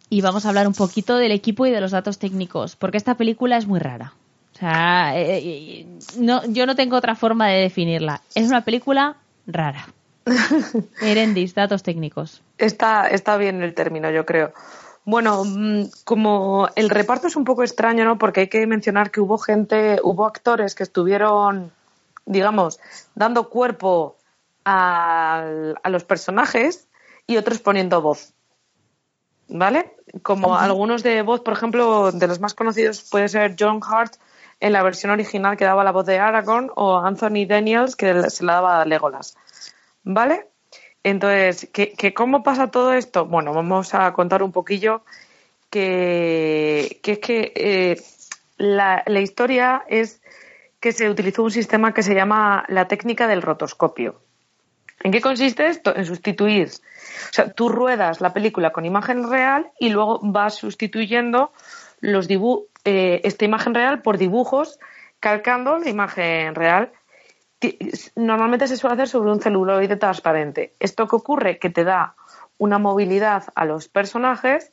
y 0.09 0.21
vamos 0.21 0.47
a 0.47 0.51
hablar 0.51 0.69
un 0.69 0.75
poquito 0.75 1.17
del 1.17 1.33
equipo 1.33 1.67
y 1.67 1.73
de 1.73 1.81
los 1.81 1.91
datos 1.91 2.19
técnicos, 2.19 2.77
porque 2.77 2.99
esta 2.99 3.17
película 3.17 3.57
es 3.57 3.67
muy 3.67 3.81
rara. 3.81 4.15
O 4.55 4.59
sea, 4.59 5.19
eh, 5.19 5.39
eh, 5.39 5.87
no, 6.19 6.47
yo 6.47 6.67
no 6.67 6.77
tengo 6.77 6.97
otra 6.97 7.17
forma 7.17 7.49
de 7.49 7.63
definirla. 7.63 8.21
Es 8.37 8.47
una 8.47 8.61
película 8.61 9.17
rara. 9.49 9.89
Erendis, 11.03 11.55
datos 11.55 11.83
técnicos. 11.83 12.43
Está, 12.61 13.09
está 13.09 13.37
bien 13.37 13.63
el 13.63 13.75
término, 13.75 14.11
yo 14.11 14.27
creo. 14.27 14.53
Bueno, 15.05 15.45
mm, 15.45 15.85
como 16.05 16.69
el 16.77 16.91
reparto 16.91 17.27
es 17.27 17.37
un 17.37 17.45
poco 17.45 17.63
extraño, 17.63 18.05
¿no? 18.05 18.19
Porque 18.19 18.41
hay 18.41 18.49
que 18.49 18.67
mencionar 18.67 19.11
que 19.11 19.21
hubo 19.21 19.39
gente, 19.39 19.99
hubo 20.03 20.27
actores 20.27 20.75
que 20.75 20.83
estuvieron, 20.83 21.73
digamos, 22.27 22.79
dando 23.15 23.49
cuerpo 23.49 24.17
a, 24.65 25.75
los 25.85 26.05
personajes 26.05 26.89
y 27.27 27.39
otros 27.39 27.61
poniendo 27.61 28.03
voz. 28.03 28.35
¿Vale? 29.49 29.97
Como 30.23 30.57
algunos 30.57 31.03
de 31.03 31.23
voz, 31.23 31.41
por 31.41 31.55
ejemplo, 31.55 32.13
de 32.13 32.29
los 32.29 32.39
más 32.39 32.55
conocidos 32.55 33.09
puede 33.11 33.29
ser 33.29 33.57
John 33.59 33.81
Hart 33.83 34.15
en 34.61 34.73
la 34.73 34.83
versión 34.83 35.11
original 35.11 35.57
que 35.57 35.65
daba 35.65 35.83
la 35.83 35.91
voz 35.91 36.07
de 36.07 36.21
Aragorn 36.21 36.71
o 36.77 36.99
Anthony 36.99 37.47
Daniels 37.49 37.97
que 37.97 38.31
se 38.31 38.45
la 38.45 38.55
daba 38.55 38.83
a 38.83 38.85
Legolas. 38.85 39.37
¿Vale? 40.05 40.50
Entonces, 41.03 41.69
¿qué, 41.73 42.15
cómo 42.15 42.43
pasa 42.43 42.71
todo 42.71 42.93
esto? 42.93 43.25
Bueno, 43.27 43.55
vamos 43.55 43.95
a 43.95 44.13
contar 44.13 44.43
un 44.43 44.53
poquillo 44.53 45.03
que, 45.71 47.01
es 47.03 47.19
que 47.19 47.53
eh, 47.55 48.03
la, 48.59 49.03
historia 49.21 49.83
es 49.89 50.21
que 50.79 50.93
se 50.93 51.09
utilizó 51.09 51.43
un 51.43 51.51
sistema 51.51 51.95
que 51.95 52.03
se 52.03 52.15
llama 52.15 52.65
la 52.69 52.87
técnica 52.87 53.27
del 53.27 53.43
rotoscopio. 53.43 54.21
¿En 55.03 55.13
qué 55.13 55.23
consiste 55.23 55.67
esto? 55.69 55.97
En 55.97 56.05
sustituir. 56.05 56.69
O 56.69 57.33
sea, 57.33 57.51
tú 57.51 57.71
ruedas 57.71 58.21
la 58.21 58.35
película 58.35 58.71
con 58.71 58.85
imagen 58.85 59.31
real 59.31 59.71
y 59.79 59.89
luego 59.89 60.21
vas 60.23 60.57
sustituyendo 60.57 61.53
los 62.01 62.29
eh, 62.85 63.21
esta 63.25 63.45
imagen 63.45 63.75
real 63.75 64.03
por 64.03 64.19
dibujos 64.19 64.79
calcando 65.21 65.79
la 65.79 65.89
imagen 65.89 66.55
real 66.55 66.93
normalmente 68.17 68.67
se 68.67 68.77
suele 68.77 68.95
hacer 68.95 69.09
sobre 69.09 69.31
un 69.31 69.41
celuloide 69.41 69.97
transparente. 69.97 70.75
¿Esto 70.81 71.07
que 71.07 71.17
ocurre? 71.17 71.59
Que 71.59 71.71
te 71.71 71.85
da 71.85 72.15
una 72.59 72.79
movilidad 72.79 73.45
a 73.55 73.65
los 73.65 73.89
personajes 73.89 74.73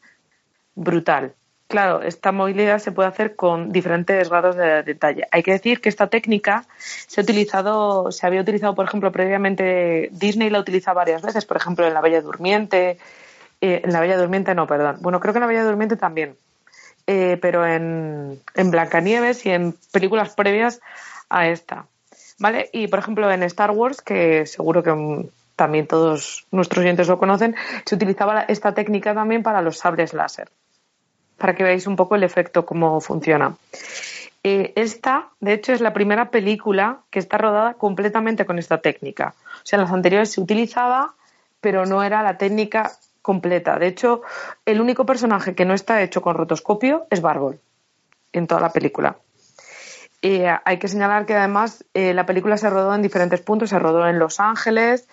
brutal. 0.75 1.35
Claro, 1.67 2.01
esta 2.01 2.31
movilidad 2.31 2.79
se 2.79 2.93
puede 2.93 3.09
hacer 3.09 3.35
con 3.35 3.73
diferentes 3.73 4.29
grados 4.29 4.55
de 4.55 4.83
detalle. 4.83 5.27
Hay 5.31 5.43
que 5.43 5.51
decir 5.51 5.81
que 5.81 5.89
esta 5.89 6.07
técnica 6.07 6.65
se 6.77 7.19
ha 7.19 7.23
utilizado, 7.23 8.09
se 8.11 8.25
había 8.25 8.39
utilizado, 8.39 8.73
por 8.73 8.85
ejemplo, 8.85 9.11
previamente 9.11 10.09
Disney 10.13 10.49
la 10.49 10.59
utiliza 10.59 10.93
varias 10.93 11.21
veces, 11.21 11.45
por 11.45 11.57
ejemplo, 11.57 11.85
en 11.85 11.93
La 11.93 11.99
Bella 11.99 12.21
Durmiente, 12.21 12.99
eh, 13.59 13.81
en 13.83 13.91
La 13.91 13.99
Bella 13.99 14.17
Durmiente 14.17 14.55
no, 14.55 14.65
perdón. 14.65 14.97
Bueno, 15.01 15.19
creo 15.19 15.33
que 15.33 15.39
en 15.39 15.41
La 15.41 15.47
Bella 15.47 15.65
Durmiente 15.65 15.97
también, 15.97 16.37
eh, 17.05 17.37
pero 17.41 17.65
en, 17.65 18.41
en 18.55 18.71
Blancanieves 18.71 19.45
y 19.45 19.49
en 19.49 19.75
películas 19.91 20.35
previas 20.35 20.79
a 21.29 21.49
esta. 21.49 21.85
¿Vale? 22.39 22.69
Y, 22.73 22.87
por 22.87 22.99
ejemplo, 22.99 23.31
en 23.31 23.43
Star 23.43 23.71
Wars, 23.71 24.01
que 24.01 24.45
seguro 24.45 24.83
que 24.83 25.29
también 25.55 25.87
todos 25.87 26.45
nuestros 26.51 26.83
oyentes 26.83 27.07
lo 27.07 27.17
conocen, 27.17 27.55
se 27.85 27.95
utilizaba 27.95 28.41
esta 28.41 28.73
técnica 28.73 29.13
también 29.13 29.43
para 29.43 29.61
los 29.61 29.77
sables 29.77 30.13
láser, 30.13 30.49
para 31.37 31.55
que 31.55 31.63
veáis 31.63 31.87
un 31.87 31.95
poco 31.95 32.15
el 32.15 32.23
efecto, 32.23 32.65
cómo 32.65 33.01
funciona. 33.01 33.55
Eh, 34.43 34.71
esta, 34.75 35.29
de 35.39 35.53
hecho, 35.53 35.73
es 35.73 35.81
la 35.81 35.93
primera 35.93 36.29
película 36.29 36.99
que 37.09 37.19
está 37.19 37.37
rodada 37.37 37.73
completamente 37.73 38.45
con 38.45 38.59
esta 38.59 38.77
técnica. 38.77 39.33
O 39.55 39.65
sea, 39.65 39.77
en 39.77 39.83
las 39.83 39.91
anteriores 39.91 40.31
se 40.31 40.39
utilizaba, 40.39 41.15
pero 41.59 41.85
no 41.85 42.03
era 42.03 42.21
la 42.23 42.37
técnica 42.37 42.91
completa. 43.21 43.77
De 43.77 43.87
hecho, 43.87 44.21
el 44.65 44.79
único 44.79 45.05
personaje 45.05 45.53
que 45.53 45.65
no 45.65 45.73
está 45.73 46.01
hecho 46.01 46.21
con 46.21 46.35
rotoscopio 46.35 47.07
es 47.09 47.19
Barbol 47.19 47.59
en 48.31 48.47
toda 48.47 48.61
la 48.61 48.71
película. 48.71 49.17
Eh, 50.21 50.47
hay 50.65 50.79
que 50.79 50.87
señalar 50.87 51.25
que 51.25 51.35
además 51.35 51.85
eh, 51.93 52.13
la 52.13 52.25
película 52.25 52.57
se 52.57 52.69
rodó 52.69 52.93
en 52.95 53.01
diferentes 53.01 53.41
puntos. 53.41 53.69
Se 53.69 53.79
rodó 53.79 54.07
en 54.07 54.19
Los 54.19 54.39
Ángeles, 54.39 55.07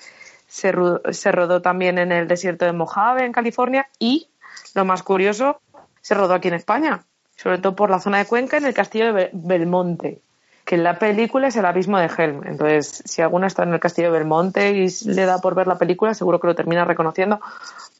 se, 0.46 0.72
se 1.10 1.32
rodó 1.32 1.62
también 1.62 1.98
en 1.98 2.12
el 2.12 2.28
desierto 2.28 2.64
de 2.64 2.72
Mojave, 2.72 3.24
en 3.24 3.32
California, 3.32 3.88
y, 3.98 4.28
lo 4.74 4.84
más 4.84 5.02
curioso, 5.02 5.60
se 6.00 6.14
rodó 6.14 6.34
aquí 6.34 6.48
en 6.48 6.54
España, 6.54 7.04
sobre 7.36 7.58
todo 7.58 7.74
por 7.74 7.90
la 7.90 8.00
zona 8.00 8.18
de 8.18 8.26
Cuenca, 8.26 8.56
en 8.56 8.66
el 8.66 8.74
castillo 8.74 9.12
de 9.12 9.30
Belmonte, 9.32 10.20
que 10.64 10.76
en 10.76 10.84
la 10.84 10.98
película 10.98 11.48
es 11.48 11.56
el 11.56 11.66
abismo 11.66 11.98
de 11.98 12.10
Helm. 12.16 12.46
Entonces, 12.46 13.02
si 13.04 13.22
alguno 13.22 13.46
está 13.46 13.62
en 13.64 13.74
el 13.74 13.80
castillo 13.80 14.12
de 14.12 14.18
Belmonte 14.18 14.70
y 14.72 14.88
le 15.06 15.24
da 15.26 15.38
por 15.38 15.54
ver 15.54 15.66
la 15.66 15.78
película, 15.78 16.14
seguro 16.14 16.40
que 16.40 16.46
lo 16.46 16.54
termina 16.54 16.84
reconociendo, 16.84 17.40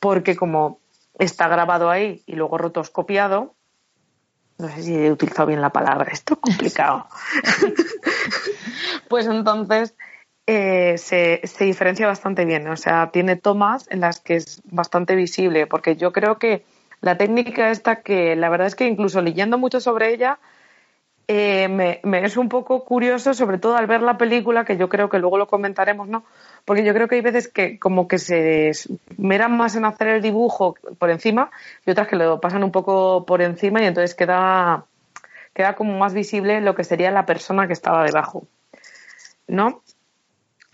porque 0.00 0.36
como 0.36 0.78
está 1.18 1.48
grabado 1.48 1.90
ahí 1.90 2.22
y 2.26 2.34
luego 2.34 2.58
rotoscopiado, 2.58 3.54
no 4.58 4.68
sé 4.68 4.82
si 4.82 4.94
he 4.94 5.10
utilizado 5.10 5.48
bien 5.48 5.60
la 5.60 5.70
palabra, 5.70 6.10
esto 6.12 6.34
es 6.34 6.40
complicado. 6.40 7.06
pues 9.08 9.26
entonces 9.26 9.94
eh, 10.46 10.96
se, 10.98 11.40
se, 11.44 11.64
diferencia 11.64 12.06
bastante 12.06 12.44
bien, 12.44 12.68
o 12.68 12.76
sea, 12.76 13.10
tiene 13.10 13.36
tomas 13.36 13.86
en 13.90 14.00
las 14.00 14.20
que 14.20 14.36
es 14.36 14.62
bastante 14.64 15.16
visible, 15.16 15.66
porque 15.66 15.96
yo 15.96 16.12
creo 16.12 16.38
que 16.38 16.64
la 17.00 17.16
técnica 17.16 17.70
esta 17.70 18.02
que 18.02 18.36
la 18.36 18.48
verdad 18.48 18.66
es 18.66 18.74
que 18.74 18.86
incluso 18.86 19.20
leyendo 19.22 19.58
mucho 19.58 19.80
sobre 19.80 20.12
ella, 20.12 20.38
eh, 21.26 21.68
me, 21.68 22.00
me, 22.02 22.24
es 22.24 22.36
un 22.36 22.48
poco 22.48 22.84
curioso, 22.84 23.32
sobre 23.32 23.58
todo 23.58 23.76
al 23.76 23.86
ver 23.86 24.02
la 24.02 24.18
película, 24.18 24.64
que 24.64 24.76
yo 24.76 24.88
creo 24.88 25.08
que 25.08 25.18
luego 25.18 25.38
lo 25.38 25.46
comentaremos, 25.46 26.08
¿no? 26.08 26.24
Porque 26.64 26.84
yo 26.84 26.94
creo 26.94 27.08
que 27.08 27.16
hay 27.16 27.20
veces 27.20 27.48
que 27.48 27.78
como 27.78 28.08
que 28.08 28.18
se 28.18 28.72
meran 29.18 29.56
más 29.56 29.76
en 29.76 29.84
hacer 29.84 30.08
el 30.08 30.22
dibujo 30.22 30.76
por 30.98 31.10
encima 31.10 31.50
y 31.84 31.90
otras 31.90 32.08
que 32.08 32.16
lo 32.16 32.40
pasan 32.40 32.64
un 32.64 32.72
poco 32.72 33.26
por 33.26 33.42
encima 33.42 33.82
y 33.82 33.86
entonces 33.86 34.14
queda, 34.14 34.86
queda 35.52 35.74
como 35.74 35.98
más 35.98 36.14
visible 36.14 36.60
lo 36.60 36.74
que 36.74 36.84
sería 36.84 37.10
la 37.10 37.26
persona 37.26 37.66
que 37.66 37.74
estaba 37.74 38.04
debajo, 38.04 38.46
¿no? 39.46 39.82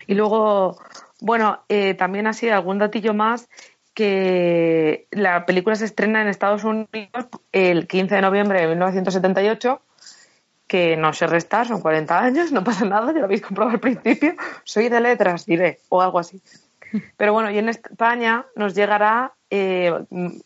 Y 0.07 0.15
luego, 0.15 0.79
bueno, 1.19 1.59
eh, 1.67 1.93
también 1.93 2.25
así 2.27 2.49
algún 2.49 2.77
datillo 2.77 3.13
más 3.13 3.49
que 3.93 5.07
la 5.11 5.45
película 5.45 5.75
se 5.75 5.85
estrena 5.85 6.21
en 6.21 6.29
Estados 6.29 6.63
Unidos 6.63 7.27
el 7.51 7.87
15 7.87 8.15
de 8.15 8.21
noviembre 8.21 8.61
de 8.61 8.67
1978 8.67 9.81
que 10.71 10.95
no 10.95 11.11
sé 11.11 11.27
restar, 11.27 11.67
son 11.67 11.81
40 11.81 12.17
años, 12.17 12.53
no 12.53 12.63
pasa 12.63 12.85
nada, 12.85 13.11
ya 13.11 13.19
lo 13.19 13.25
habéis 13.25 13.41
comprobado 13.41 13.73
al 13.73 13.81
principio, 13.81 14.35
soy 14.63 14.87
de 14.87 15.01
letras, 15.01 15.45
diré, 15.45 15.81
o 15.89 16.01
algo 16.01 16.17
así. 16.17 16.41
Pero 17.17 17.33
bueno, 17.33 17.51
y 17.51 17.57
en 17.57 17.67
España 17.67 18.45
nos 18.55 18.73
llegará, 18.73 19.33
eh, 19.49 19.93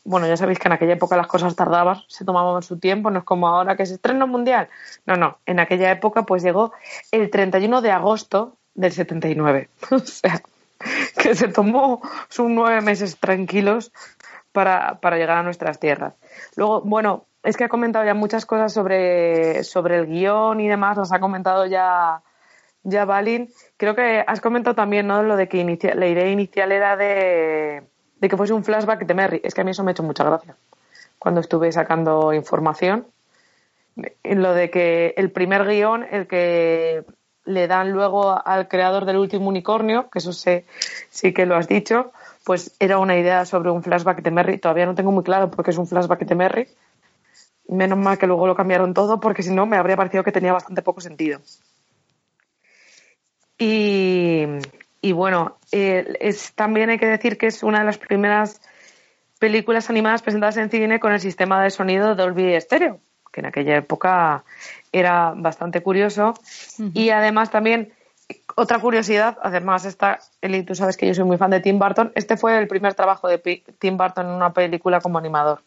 bueno, 0.03 0.25
ya 0.25 0.35
sabéis 0.35 0.57
que 0.57 0.67
en 0.67 0.71
aquella 0.71 0.93
época 0.93 1.15
las 1.15 1.27
cosas 1.27 1.55
tardaban, 1.55 1.97
se 2.07 2.25
tomaban 2.25 2.63
su 2.63 2.79
tiempo, 2.79 3.11
no 3.11 3.19
es 3.19 3.23
como 3.23 3.47
ahora 3.47 3.77
que 3.77 3.85
se 3.85 3.93
estrena 3.93 4.25
mundial. 4.25 4.67
No, 5.05 5.15
no, 5.15 5.38
en 5.45 5.59
aquella 5.59 5.91
época 5.91 6.23
pues 6.23 6.41
llegó 6.41 6.73
el 7.11 7.29
31 7.29 7.83
de 7.83 7.91
agosto 7.91 8.57
del 8.73 8.93
79. 8.93 9.69
o 9.91 9.99
sea, 9.99 10.41
que 11.21 11.35
se 11.35 11.49
tomó 11.49 12.01
sus 12.29 12.49
nueve 12.49 12.81
meses 12.81 13.19
tranquilos 13.19 13.91
para, 14.51 14.99
para 15.01 15.17
llegar 15.17 15.38
a 15.38 15.43
nuestras 15.43 15.79
tierras. 15.79 16.15
Luego, 16.55 16.81
bueno, 16.81 17.27
es 17.45 17.55
que 17.55 17.63
ha 17.63 17.69
comentado 17.69 18.03
ya 18.03 18.15
muchas 18.15 18.45
cosas 18.45 18.73
sobre, 18.73 19.63
sobre 19.63 19.97
el 19.97 20.08
guion 20.08 20.60
y 20.60 20.67
demás, 20.67 20.97
las 20.97 21.12
ha 21.12 21.19
comentado 21.19 21.67
ya, 21.67 22.23
ya 22.84 23.05
Balin. 23.05 23.49
Creo 23.77 23.95
que 23.95 24.23
has 24.25 24.41
comentado 24.41 24.75
también 24.75 25.05
¿no? 25.05 25.21
lo 25.21 25.36
de 25.36 25.47
que 25.47 25.63
la 25.95 26.08
idea 26.08 26.27
inicial 26.27 26.71
era 26.71 26.97
de, 26.97 27.84
de, 28.19 28.29
que 28.29 28.36
fuese 28.36 28.53
un 28.53 28.63
flashback 28.63 29.05
de 29.05 29.13
Merry. 29.13 29.41
Es 29.43 29.53
que 29.53 29.62
a 29.62 29.63
mí 29.63 29.71
eso 29.71 29.84
me 29.84 29.91
ha 29.91 29.93
hecho 29.93 30.03
mucha 30.03 30.23
gracia 30.23 30.58
cuando 31.19 31.39
estuve 31.39 31.71
sacando 31.71 32.34
información. 32.34 33.08
Lo 34.23 34.53
de 34.53 34.71
que 34.71 35.13
el 35.15 35.31
primer 35.31 35.65
guion, 35.65 36.05
el 36.10 36.27
que 36.27 37.05
le 37.45 37.67
dan 37.67 37.91
luego 37.91 38.41
al 38.43 38.67
creador 38.67 39.05
del 39.05 39.17
último 39.17 39.49
unicornio, 39.49 40.10
que 40.10 40.17
eso 40.17 40.34
sé, 40.34 40.65
sí 41.12 41.31
que 41.31 41.45
lo 41.45 41.55
has 41.55 41.67
dicho, 41.67 42.12
pues 42.43 42.75
era 42.79 42.97
una 42.97 43.17
idea 43.17 43.45
sobre 43.45 43.69
un 43.69 43.84
flashback 43.84 44.23
de 44.23 44.31
Merry. 44.31 44.58
Todavía 44.58 44.88
no 44.88 44.95
tengo 44.95 45.12
muy 45.12 45.23
claro 45.23 45.51
por 45.51 45.63
qué 45.63 45.71
es 45.71 45.77
un 45.77 45.88
flashback 45.88 46.25
de 46.25 46.36
Merry, 46.36 46.67
Menos 47.67 47.97
mal 47.97 48.17
que 48.17 48.28
luego 48.28 48.47
lo 48.47 48.56
cambiaron 48.56 48.93
todo 48.93 49.19
porque 49.19 49.43
si 49.43 49.51
no 49.51 49.65
me 49.65 49.78
habría 49.78 49.97
parecido 49.97 50.23
que 50.23 50.32
tenía 50.32 50.54
bastante 50.54 50.82
poco 50.82 51.01
sentido. 51.01 51.39
Y, 53.58 55.12
bueno, 55.13 55.58
eh, 55.71 56.13
es, 56.19 56.54
también 56.54 56.89
hay 56.89 56.97
que 56.97 57.06
decir 57.06 57.38
que 57.38 57.47
es 57.47 57.63
una 57.63 57.80
de 57.80 57.86
las 57.86 57.97
primeras 57.97 58.62
películas 59.39 59.89
animadas 59.89 60.21
presentadas 60.21 60.58
en 60.58 60.69
cine 60.69 60.99
con 60.99 61.13
el 61.13 61.19
sistema 61.19 61.63
de 61.63 61.69
sonido 61.69 62.15
Dolby 62.15 62.60
Stereo, 62.60 62.99
que 63.32 63.41
en 63.41 63.45
aquella 63.47 63.78
época 63.78 64.43
era 64.91 65.34
bastante 65.36 65.82
curioso. 65.82 66.34
Y 66.93 67.10
además 67.10 67.51
también, 67.51 67.93
otra 68.56 68.80
curiosidad, 68.80 69.38
además 69.41 69.86
está, 69.86 70.19
Eli, 70.41 70.63
tú 70.63 70.75
sabes 70.75 70.97
que 70.97 71.08
yo 71.08 71.13
soy 71.13 71.25
muy 71.25 71.38
fan 71.38 71.51
de 71.51 71.60
Tim 71.62 71.80
Burton, 71.80 72.12
este 72.15 72.38
fue 72.38 72.58
el 72.58 72.67
primer 72.67 72.93
trabajo 72.93 73.28
de 73.28 73.38
Tim 73.80 73.97
Burton 73.97 74.28
en 74.28 74.34
una 74.34 74.54
película 74.54 74.99
como 74.99 75.17
animador. 75.17 75.62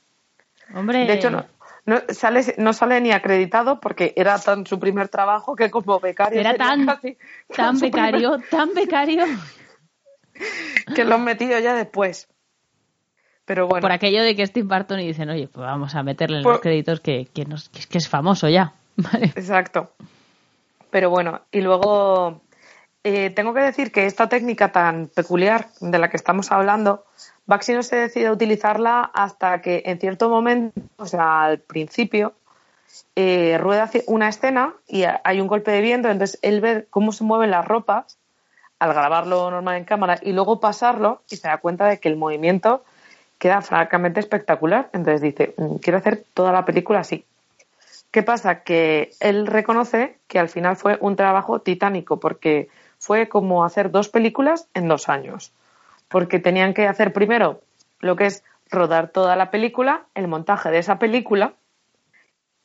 Hombre. 0.75 1.07
De 1.07 1.15
hecho, 1.15 1.31
no, 1.31 1.47
no 1.88 2.03
sale, 2.11 2.55
no 2.59 2.74
sale 2.74 3.01
ni 3.01 3.12
acreditado 3.12 3.81
porque 3.81 4.12
era 4.14 4.38
tan 4.38 4.66
su 4.66 4.79
primer 4.79 5.09
trabajo 5.09 5.57
que 5.57 5.70
como 5.70 5.98
becario. 5.98 6.38
Era 6.38 6.55
tan, 6.55 6.85
tan 6.85 7.01
becario, 7.81 8.38
tan 8.51 8.74
becario. 8.74 9.24
que 10.94 11.05
lo 11.05 11.14
han 11.14 11.24
metido 11.24 11.59
ya 11.59 11.74
después. 11.74 12.29
Pero 13.46 13.66
bueno. 13.66 13.81
Por 13.81 13.92
aquello 13.92 14.22
de 14.22 14.37
que 14.37 14.42
es 14.42 14.53
Tim 14.53 14.68
Burton 14.68 15.01
y 15.01 15.07
dicen, 15.07 15.31
oye, 15.31 15.48
pues 15.48 15.64
vamos 15.64 15.94
a 15.94 16.03
meterle 16.03 16.37
en 16.37 16.42
los 16.42 16.61
créditos 16.61 17.01
que, 17.01 17.27
que, 17.33 17.46
que, 17.46 17.98
es 17.98 18.07
famoso 18.07 18.51
ya. 18.51 18.74
Exacto. 19.35 19.92
Pero 20.90 21.09
bueno, 21.09 21.40
y 21.51 21.62
luego 21.62 22.42
eh, 23.03 23.31
tengo 23.31 23.55
que 23.55 23.61
decir 23.61 23.92
que 23.92 24.05
esta 24.05 24.29
técnica 24.29 24.72
tan 24.72 25.07
peculiar 25.09 25.68
de 25.81 25.98
la 25.98 26.11
que 26.11 26.18
estamos 26.18 26.53
hablando 26.53 27.07
Baxi 27.49 27.73
no 27.73 27.83
se 27.83 27.97
decide 27.97 28.31
utilizarla 28.31 29.11
hasta 29.15 29.63
que 29.63 29.83
en 29.87 29.99
cierto 29.99 30.29
momento, 30.29 30.83
o 30.99 31.07
sea, 31.07 31.45
al 31.45 31.59
principio, 31.59 32.35
eh, 33.17 33.57
rueda 33.57 33.91
una 34.07 34.29
escena 34.29 34.75
y 34.87 35.05
hay 35.25 35.41
un 35.41 35.47
golpe 35.47 35.71
de 35.71 35.81
viento, 35.81 36.11
entonces 36.11 36.39
él 36.43 36.61
ve 36.61 36.87
cómo 36.91 37.11
se 37.11 37.25
mueven 37.25 37.51
las 37.51 37.65
ropas 37.65 38.19
al 38.79 38.93
grabarlo 38.93 39.51
normal 39.51 39.77
en 39.79 39.87
cámara 39.87 40.19
y 40.21 40.33
luego 40.33 40.61
pasarlo 40.61 41.23
y 41.31 41.37
se 41.37 41.49
da 41.49 41.57
cuenta 41.57 41.87
de 41.87 41.99
que 41.99 42.11
el 42.11 42.17
movimiento 42.17 42.85
queda 43.39 43.63
francamente 43.63 44.21
espectacular. 44.21 44.91
Entonces 44.93 45.23
dice, 45.23 45.55
mm, 45.57 45.77
quiero 45.77 46.01
hacer 46.01 46.23
toda 46.35 46.53
la 46.53 46.67
película 46.67 47.01
así. 47.01 47.25
¿Qué 48.11 48.23
pasa? 48.23 48.63
Que 48.63 49.13
él 49.21 49.47
reconoce 49.47 50.19
que 50.27 50.39
al 50.39 50.51
final 50.51 50.77
fue 50.77 50.99
un 51.01 51.17
trabajo 51.17 51.61
titánico 51.61 52.21
porque 52.21 52.69
fue 52.99 53.27
como 53.27 53.65
hacer 53.65 53.91
dos 53.91 54.11
películas 54.11 54.69
en 54.75 54.87
dos 54.87 55.09
años 55.09 55.51
porque 56.09 56.38
tenían 56.38 56.75
que 56.75 56.87
hacer 56.87 57.12
primero 57.12 57.61
lo 58.01 58.16
que 58.16 58.27
es 58.27 58.44
rodar 58.71 59.09
toda 59.09 59.37
la 59.37 59.51
película, 59.51 60.07
el 60.14 60.29
montaje 60.29 60.71
de 60.71 60.79
esa 60.79 60.99
película. 60.99 61.55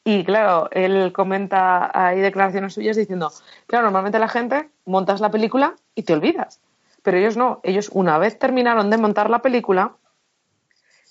Y 0.03 0.25
claro, 0.25 0.69
él 0.71 1.13
comenta, 1.13 1.89
hay 1.93 2.19
declaraciones 2.19 2.73
suyas 2.73 2.97
diciendo, 2.97 3.31
claro, 3.67 3.85
normalmente 3.85 4.19
la 4.19 4.27
gente 4.27 4.69
montas 4.85 5.21
la 5.21 5.31
película 5.31 5.75
y 5.95 6.03
te 6.03 6.13
olvidas. 6.13 6.61
Pero 7.03 7.17
ellos 7.17 7.37
no, 7.37 7.59
ellos 7.63 7.89
una 7.93 8.17
vez 8.17 8.37
terminaron 8.37 8.89
de 8.89 8.97
montar 8.97 9.29
la 9.29 9.41
película, 9.41 9.95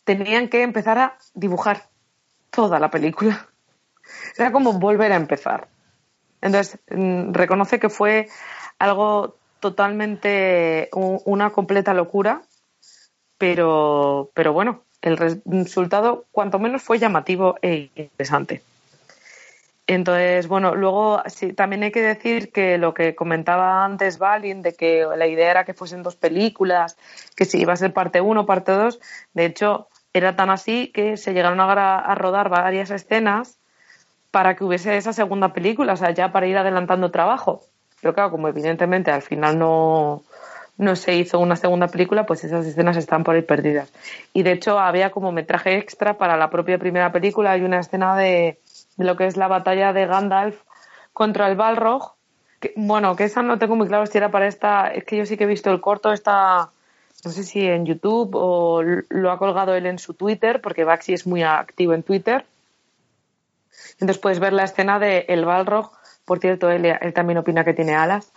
tenían 0.04 0.48
que 0.48 0.62
empezar 0.62 0.98
a 0.98 1.18
dibujar 1.34 1.88
toda 2.50 2.78
la 2.78 2.90
película. 2.90 3.48
Era 4.36 4.52
como 4.52 4.74
volver 4.74 5.12
a 5.12 5.16
empezar. 5.16 5.68
Entonces, 6.40 6.78
mm, 6.90 7.32
reconoce 7.32 7.78
que 7.78 7.88
fue 7.88 8.28
algo 8.78 9.36
totalmente 9.62 10.90
una 10.92 11.50
completa 11.50 11.94
locura, 11.94 12.42
pero, 13.38 14.30
pero 14.34 14.52
bueno, 14.52 14.82
el 15.00 15.16
resultado 15.16 16.26
cuanto 16.32 16.58
menos 16.58 16.82
fue 16.82 16.98
llamativo 16.98 17.56
e 17.62 17.90
interesante. 17.94 18.62
Entonces, 19.86 20.48
bueno, 20.48 20.74
luego 20.74 21.22
sí, 21.26 21.52
también 21.52 21.84
hay 21.84 21.92
que 21.92 22.02
decir 22.02 22.50
que 22.50 22.76
lo 22.76 22.92
que 22.92 23.14
comentaba 23.14 23.84
antes 23.84 24.18
Balin, 24.18 24.62
de 24.62 24.74
que 24.74 25.06
la 25.16 25.26
idea 25.28 25.50
era 25.50 25.64
que 25.64 25.74
fuesen 25.74 26.02
dos 26.02 26.16
películas, 26.16 26.96
que 27.36 27.44
si 27.44 27.60
iba 27.60 27.72
a 27.72 27.76
ser 27.76 27.92
parte 27.92 28.20
uno, 28.20 28.46
parte 28.46 28.72
dos, 28.72 29.00
de 29.32 29.44
hecho, 29.44 29.88
era 30.12 30.34
tan 30.34 30.50
así 30.50 30.88
que 30.88 31.16
se 31.16 31.34
llegaron 31.34 31.60
a, 31.60 31.98
a 31.98 32.14
rodar 32.16 32.48
varias 32.48 32.90
escenas 32.90 33.60
para 34.32 34.56
que 34.56 34.64
hubiese 34.64 34.96
esa 34.96 35.12
segunda 35.12 35.52
película, 35.52 35.92
o 35.92 35.96
sea, 35.96 36.10
ya 36.10 36.32
para 36.32 36.48
ir 36.48 36.56
adelantando 36.56 37.12
trabajo. 37.12 37.62
Pero 38.02 38.14
claro, 38.14 38.32
como 38.32 38.48
evidentemente 38.48 39.12
al 39.12 39.22
final 39.22 39.58
no, 39.58 40.24
no 40.76 40.96
se 40.96 41.14
hizo 41.14 41.38
una 41.38 41.54
segunda 41.54 41.86
película, 41.86 42.26
pues 42.26 42.42
esas 42.42 42.66
escenas 42.66 42.96
están 42.96 43.22
por 43.22 43.36
ahí 43.36 43.42
perdidas. 43.42 43.92
Y 44.32 44.42
de 44.42 44.52
hecho 44.52 44.78
había 44.78 45.10
como 45.10 45.30
metraje 45.30 45.78
extra 45.78 46.18
para 46.18 46.36
la 46.36 46.50
propia 46.50 46.78
primera 46.78 47.12
película. 47.12 47.52
Hay 47.52 47.62
una 47.62 47.78
escena 47.78 48.16
de, 48.16 48.58
lo 48.98 49.16
que 49.16 49.26
es 49.26 49.36
la 49.36 49.46
batalla 49.46 49.92
de 49.92 50.06
Gandalf 50.06 50.60
contra 51.12 51.48
el 51.48 51.56
Balrog. 51.56 52.14
Bueno, 52.74 53.14
que 53.14 53.24
esa 53.24 53.42
no 53.42 53.58
tengo 53.58 53.76
muy 53.76 53.86
claro 53.86 54.04
si 54.06 54.18
era 54.18 54.32
para 54.32 54.48
esta. 54.48 54.88
Es 54.88 55.04
que 55.04 55.16
yo 55.16 55.24
sí 55.24 55.36
que 55.36 55.44
he 55.44 55.46
visto 55.46 55.70
el 55.70 55.80
corto, 55.80 56.12
está. 56.12 56.70
No 57.24 57.30
sé 57.30 57.44
si 57.44 57.64
en 57.64 57.86
YouTube 57.86 58.30
o 58.34 58.82
lo 58.82 59.30
ha 59.30 59.38
colgado 59.38 59.76
él 59.76 59.86
en 59.86 60.00
su 60.00 60.14
Twitter, 60.14 60.60
porque 60.60 60.82
Baxi 60.82 61.12
es 61.12 61.24
muy 61.24 61.44
activo 61.44 61.94
en 61.94 62.02
Twitter. 62.02 62.44
Entonces 63.92 64.18
puedes 64.18 64.40
ver 64.40 64.52
la 64.52 64.64
escena 64.64 64.98
de 64.98 65.26
el 65.28 65.44
Balrog. 65.44 65.92
Por 66.24 66.38
cierto, 66.38 66.70
él, 66.70 66.86
él 66.86 67.12
también 67.12 67.38
opina 67.38 67.64
que 67.64 67.74
tiene 67.74 67.94
alas. 67.94 68.32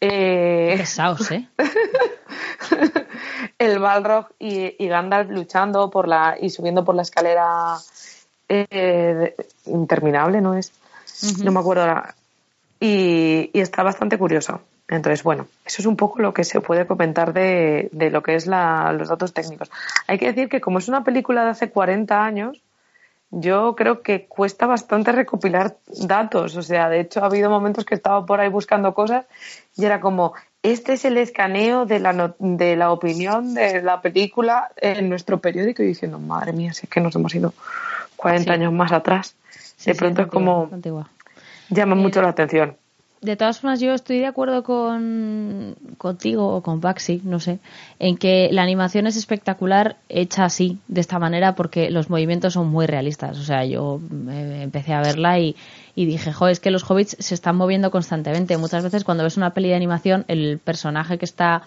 Eh... 0.00 0.74
Pesaos, 0.76 1.30
¿eh? 1.30 1.48
el 3.58 3.78
Balrog 3.78 4.28
y, 4.38 4.74
y, 4.78 4.88
Gandalf 4.88 5.30
luchando 5.30 5.90
por 5.90 6.08
la 6.08 6.36
y 6.40 6.50
subiendo 6.50 6.84
por 6.84 6.94
la 6.94 7.02
escalera 7.02 7.76
eh, 8.48 9.34
interminable, 9.66 10.40
¿no 10.40 10.54
es? 10.54 10.72
Uh 11.22 11.26
-huh. 11.26 11.44
No 11.44 11.52
me 11.52 11.60
acuerdo 11.60 11.82
ahora. 11.82 12.14
Y, 12.80 13.50
y, 13.52 13.60
está 13.60 13.82
bastante 13.82 14.18
curioso. 14.18 14.60
Entonces, 14.88 15.22
bueno, 15.22 15.46
eso 15.64 15.80
es 15.80 15.86
un 15.86 15.96
poco 15.96 16.20
lo 16.20 16.34
que 16.34 16.44
se 16.44 16.60
puede 16.60 16.86
comentar 16.86 17.32
de, 17.32 17.88
de 17.92 18.10
lo 18.10 18.22
que 18.22 18.34
es 18.34 18.46
la, 18.46 18.92
los 18.92 19.08
datos 19.08 19.32
técnicos. 19.32 19.70
Hay 20.06 20.18
que 20.18 20.26
decir 20.26 20.48
que 20.48 20.60
como 20.60 20.78
es 20.78 20.88
una 20.88 21.04
película 21.04 21.44
de 21.44 21.50
hace 21.50 21.70
40 21.70 22.22
años, 22.22 22.60
yo 23.40 23.74
creo 23.76 24.02
que 24.02 24.26
cuesta 24.26 24.66
bastante 24.66 25.12
recopilar 25.12 25.76
datos. 25.86 26.56
O 26.56 26.62
sea, 26.62 26.88
de 26.88 27.00
hecho, 27.00 27.22
ha 27.22 27.26
habido 27.26 27.50
momentos 27.50 27.84
que 27.84 27.94
he 27.94 27.96
estado 27.96 28.24
por 28.26 28.40
ahí 28.40 28.48
buscando 28.48 28.94
cosas 28.94 29.26
y 29.76 29.84
era 29.84 30.00
como, 30.00 30.34
este 30.62 30.94
es 30.94 31.04
el 31.04 31.18
escaneo 31.18 31.84
de 31.86 31.98
la, 31.98 32.12
no, 32.12 32.34
de 32.38 32.76
la 32.76 32.92
opinión 32.92 33.54
de 33.54 33.82
la 33.82 34.00
película 34.00 34.70
en 34.76 35.08
nuestro 35.08 35.40
periódico 35.40 35.82
y 35.82 35.86
diciendo, 35.86 36.18
madre 36.18 36.52
mía, 36.52 36.72
si 36.72 36.86
es 36.86 36.90
que 36.90 37.00
nos 37.00 37.14
hemos 37.16 37.34
ido 37.34 37.52
40 38.16 38.44
sí. 38.44 38.50
años 38.50 38.72
más 38.72 38.92
atrás. 38.92 39.34
Sí, 39.76 39.90
de 39.90 39.94
pronto 39.96 40.22
sí, 40.22 40.26
es 40.26 40.32
como... 40.32 40.68
Antigua. 40.72 41.08
Llama 41.70 41.94
eh, 41.94 41.98
mucho 41.98 42.22
la 42.22 42.28
atención. 42.28 42.76
De 43.24 43.36
todas 43.36 43.58
formas, 43.58 43.80
yo 43.80 43.94
estoy 43.94 44.18
de 44.18 44.26
acuerdo 44.26 44.62
con 44.62 45.76
contigo 45.96 46.56
o 46.56 46.62
con 46.62 46.82
Baxi, 46.82 47.22
no 47.24 47.40
sé, 47.40 47.58
en 47.98 48.18
que 48.18 48.50
la 48.52 48.62
animación 48.62 49.06
es 49.06 49.16
espectacular 49.16 49.96
hecha 50.10 50.44
así, 50.44 50.78
de 50.88 51.00
esta 51.00 51.18
manera, 51.18 51.54
porque 51.54 51.90
los 51.90 52.10
movimientos 52.10 52.52
son 52.52 52.68
muy 52.68 52.84
realistas. 52.84 53.38
O 53.38 53.42
sea, 53.42 53.64
yo 53.64 53.98
empecé 54.28 54.92
a 54.92 55.00
verla 55.00 55.38
y, 55.38 55.56
y 55.94 56.04
dije, 56.04 56.34
jo, 56.34 56.48
es 56.48 56.60
que 56.60 56.70
los 56.70 56.84
hobbits 56.84 57.16
se 57.18 57.34
están 57.34 57.56
moviendo 57.56 57.90
constantemente. 57.90 58.58
Muchas 58.58 58.84
veces 58.84 59.04
cuando 59.04 59.24
ves 59.24 59.38
una 59.38 59.54
peli 59.54 59.70
de 59.70 59.76
animación, 59.76 60.26
el 60.28 60.58
personaje 60.58 61.16
que 61.16 61.24
está 61.24 61.62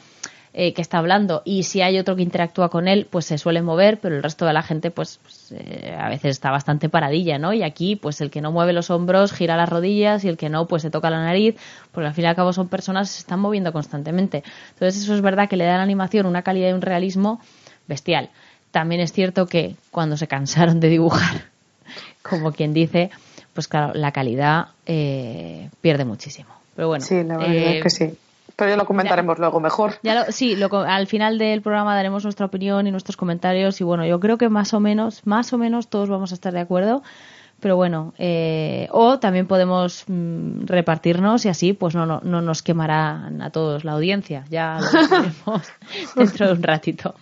eh, 0.54 0.74
que 0.74 0.82
está 0.82 0.98
hablando 0.98 1.42
y 1.46 1.64
si 1.64 1.82
hay 1.82 2.00
otro 2.00 2.16
que 2.16 2.22
interactúa 2.24 2.70
con 2.70 2.88
él, 2.88 3.08
pues 3.10 3.26
se 3.26 3.38
suele 3.38 3.62
mover, 3.62 4.00
pero 4.00 4.16
el 4.16 4.24
resto 4.24 4.46
de 4.46 4.54
la 4.54 4.64
gente, 4.64 4.92
pues, 4.92 5.20
pues 5.22 5.52
eh, 5.52 5.96
a 6.00 6.10
veces 6.10 6.32
está 6.32 6.52
bastante 6.52 6.90
paradilla, 6.90 7.38
¿no? 7.38 7.54
Y 7.54 7.64
aquí, 7.64 7.96
pues 7.96 8.22
el 8.22 8.32
que 8.32 8.42
no 8.42 8.52
mueve 8.52 8.74
los 8.74 8.90
hombros 8.90 9.34
gira 9.34 9.58
las 9.58 9.70
rodillas 9.70 10.24
y 10.24 10.30
el 10.30 10.38
que 10.38 10.50
no, 10.50 10.66
pues 10.66 10.82
se 10.82 10.90
toca 10.90 11.10
la 11.10 11.24
nariz, 11.24 11.56
porque 11.92 12.08
al 12.08 12.14
fin 12.14 12.24
y 12.26 12.28
al 12.28 12.36
cabo 12.36 12.54
son 12.54 12.70
personas 12.70 13.10
que 13.10 13.14
se 13.16 13.20
están 13.20 13.40
moviendo 13.40 13.72
constantemente. 13.74 14.44
Entonces 14.74 15.04
eso 15.04 15.14
es 15.14 15.22
verdad 15.22 15.48
que 15.50 15.58
le 15.58 15.66
da 15.66 15.76
a 15.76 15.78
la 15.78 15.84
animación 15.84 16.26
una 16.26 16.42
calidad 16.42 16.70
y 16.70 16.74
un 16.74 16.82
realismo 16.82 17.40
bestial. 17.88 18.30
También 18.72 19.02
es 19.02 19.12
cierto 19.12 19.48
que 19.48 19.76
cuando 19.92 20.18
se 20.18 20.28
cansaron 20.28 20.80
de 20.80 20.90
dibujar, 20.90 21.46
como 22.22 22.52
quien 22.52 22.74
dice, 22.74 23.12
pues 23.54 23.68
claro, 23.68 23.94
la 23.94 24.12
calidad 24.12 24.68
eh, 24.86 25.70
pierde 25.82 26.06
muchísimo. 26.06 26.50
Pero 26.76 26.88
bueno. 26.90 27.04
Sí, 27.04 27.24
la 27.24 27.38
verdad 27.38 27.74
es 27.74 27.84
que 27.84 27.90
sí. 27.90 28.18
Pero 28.58 28.72
ya 28.72 28.76
lo 28.76 28.86
comentaremos 28.86 29.38
ya, 29.38 29.42
luego 29.42 29.60
mejor. 29.60 29.94
Ya 30.02 30.16
lo, 30.16 30.32
sí, 30.32 30.56
lo, 30.56 30.68
al 30.80 31.06
final 31.06 31.38
del 31.38 31.62
programa 31.62 31.96
daremos 31.96 32.24
nuestra 32.24 32.48
opinión 32.48 32.88
y 32.88 32.92
nuestros 32.92 33.16
comentarios 33.16 33.80
y 33.80 33.84
bueno, 33.84 34.04
yo 34.04 34.20
creo 34.20 34.40
que 34.40 34.50
más 34.50 34.74
o 34.74 34.80
menos, 34.80 35.26
más 35.28 35.54
o 35.54 35.60
menos 35.60 35.90
todos 35.90 36.10
vamos 36.10 36.32
a 36.32 36.34
estar 36.34 36.52
de 36.52 36.60
acuerdo. 36.60 37.04
Pero 37.60 37.76
bueno, 37.76 38.14
eh, 38.18 38.88
o 38.92 39.20
también 39.20 39.48
podemos 39.48 40.06
mm, 40.08 40.66
repartirnos 40.66 41.46
y 41.46 41.50
así 41.50 41.74
pues 41.74 41.94
no, 41.94 42.08
no, 42.08 42.20
no, 42.24 42.42
nos 42.42 42.64
quemará 42.64 43.30
a 43.42 43.50
todos 43.52 43.84
la 43.84 43.94
audiencia. 43.94 44.44
Ya 44.50 44.80
lo 44.80 45.08
veremos 45.10 45.68
dentro 46.16 46.48
de 46.48 46.54
un 46.54 46.64
ratito. 46.64 47.14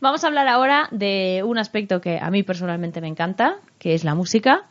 Vamos 0.00 0.24
a 0.24 0.26
hablar 0.26 0.46
ahora 0.48 0.88
de 0.90 1.42
un 1.44 1.56
aspecto 1.56 2.02
que 2.02 2.18
a 2.18 2.30
mí 2.30 2.42
personalmente 2.42 3.00
me 3.00 3.08
encanta, 3.08 3.56
que 3.78 3.94
es 3.94 4.04
la 4.04 4.14
música. 4.14 4.64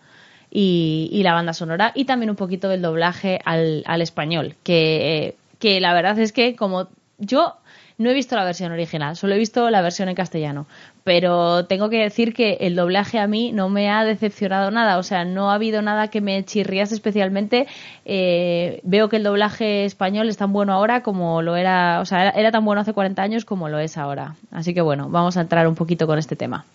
Y, 0.53 1.07
y 1.13 1.23
la 1.23 1.31
banda 1.31 1.53
sonora 1.53 1.93
y 1.95 2.03
también 2.03 2.29
un 2.29 2.35
poquito 2.35 2.67
del 2.67 2.81
doblaje 2.81 3.39
al, 3.45 3.85
al 3.87 4.01
español, 4.01 4.55
que 4.63 5.27
eh, 5.27 5.35
que 5.61 5.79
la 5.79 5.93
verdad 5.93 6.19
es 6.19 6.33
que 6.33 6.57
como 6.57 6.89
yo 7.19 7.55
no 7.97 8.09
he 8.09 8.13
visto 8.13 8.35
la 8.35 8.43
versión 8.43 8.71
original, 8.71 9.15
solo 9.15 9.35
he 9.35 9.37
visto 9.37 9.69
la 9.69 9.81
versión 9.81 10.09
en 10.09 10.15
castellano, 10.15 10.65
pero 11.03 11.65
tengo 11.67 11.87
que 11.89 11.99
decir 12.01 12.33
que 12.33 12.57
el 12.61 12.75
doblaje 12.75 13.19
a 13.19 13.27
mí 13.27 13.51
no 13.51 13.69
me 13.69 13.91
ha 13.91 14.03
decepcionado 14.03 14.71
nada, 14.71 14.97
o 14.97 15.03
sea, 15.03 15.23
no 15.23 15.51
ha 15.51 15.53
habido 15.53 15.83
nada 15.83 16.07
que 16.09 16.19
me 16.19 16.43
chirriase 16.43 16.95
especialmente. 16.95 17.67
Eh, 18.05 18.81
veo 18.83 19.07
que 19.07 19.17
el 19.17 19.23
doblaje 19.23 19.85
español 19.85 20.29
es 20.29 20.37
tan 20.37 20.51
bueno 20.51 20.73
ahora 20.73 21.03
como 21.03 21.43
lo 21.43 21.55
era, 21.55 21.99
o 22.01 22.05
sea, 22.05 22.31
era, 22.31 22.51
tan 22.51 22.65
bueno 22.65 22.81
hace 22.81 22.93
40 22.93 23.21
años 23.21 23.45
como 23.45 23.69
lo 23.69 23.77
es 23.77 23.97
ahora. 23.97 24.35
Así 24.49 24.73
que 24.73 24.81
bueno, 24.81 25.07
vamos 25.07 25.37
a 25.37 25.41
entrar 25.41 25.67
un 25.67 25.75
poquito 25.75 26.07
con 26.07 26.17
este 26.17 26.35
tema. 26.35 26.65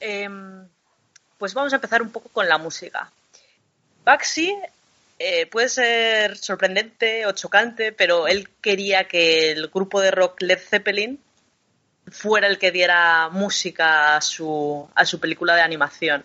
Eh, 0.00 0.28
pues 1.38 1.54
vamos 1.54 1.72
a 1.72 1.76
empezar 1.76 2.02
un 2.02 2.10
poco 2.10 2.28
con 2.30 2.48
la 2.48 2.58
música. 2.58 3.12
Baxi 4.04 4.52
eh, 5.18 5.46
puede 5.46 5.68
ser 5.68 6.36
sorprendente 6.36 7.26
o 7.26 7.32
chocante, 7.32 7.92
pero 7.92 8.28
él 8.28 8.48
quería 8.60 9.08
que 9.08 9.50
el 9.50 9.68
grupo 9.68 10.00
de 10.00 10.10
rock 10.10 10.42
Led 10.42 10.58
Zeppelin 10.58 11.20
fuera 12.10 12.46
el 12.46 12.58
que 12.58 12.70
diera 12.70 13.28
música 13.28 14.16
a 14.16 14.20
su, 14.20 14.88
a 14.94 15.04
su 15.04 15.18
película 15.20 15.54
de 15.54 15.62
animación, 15.62 16.24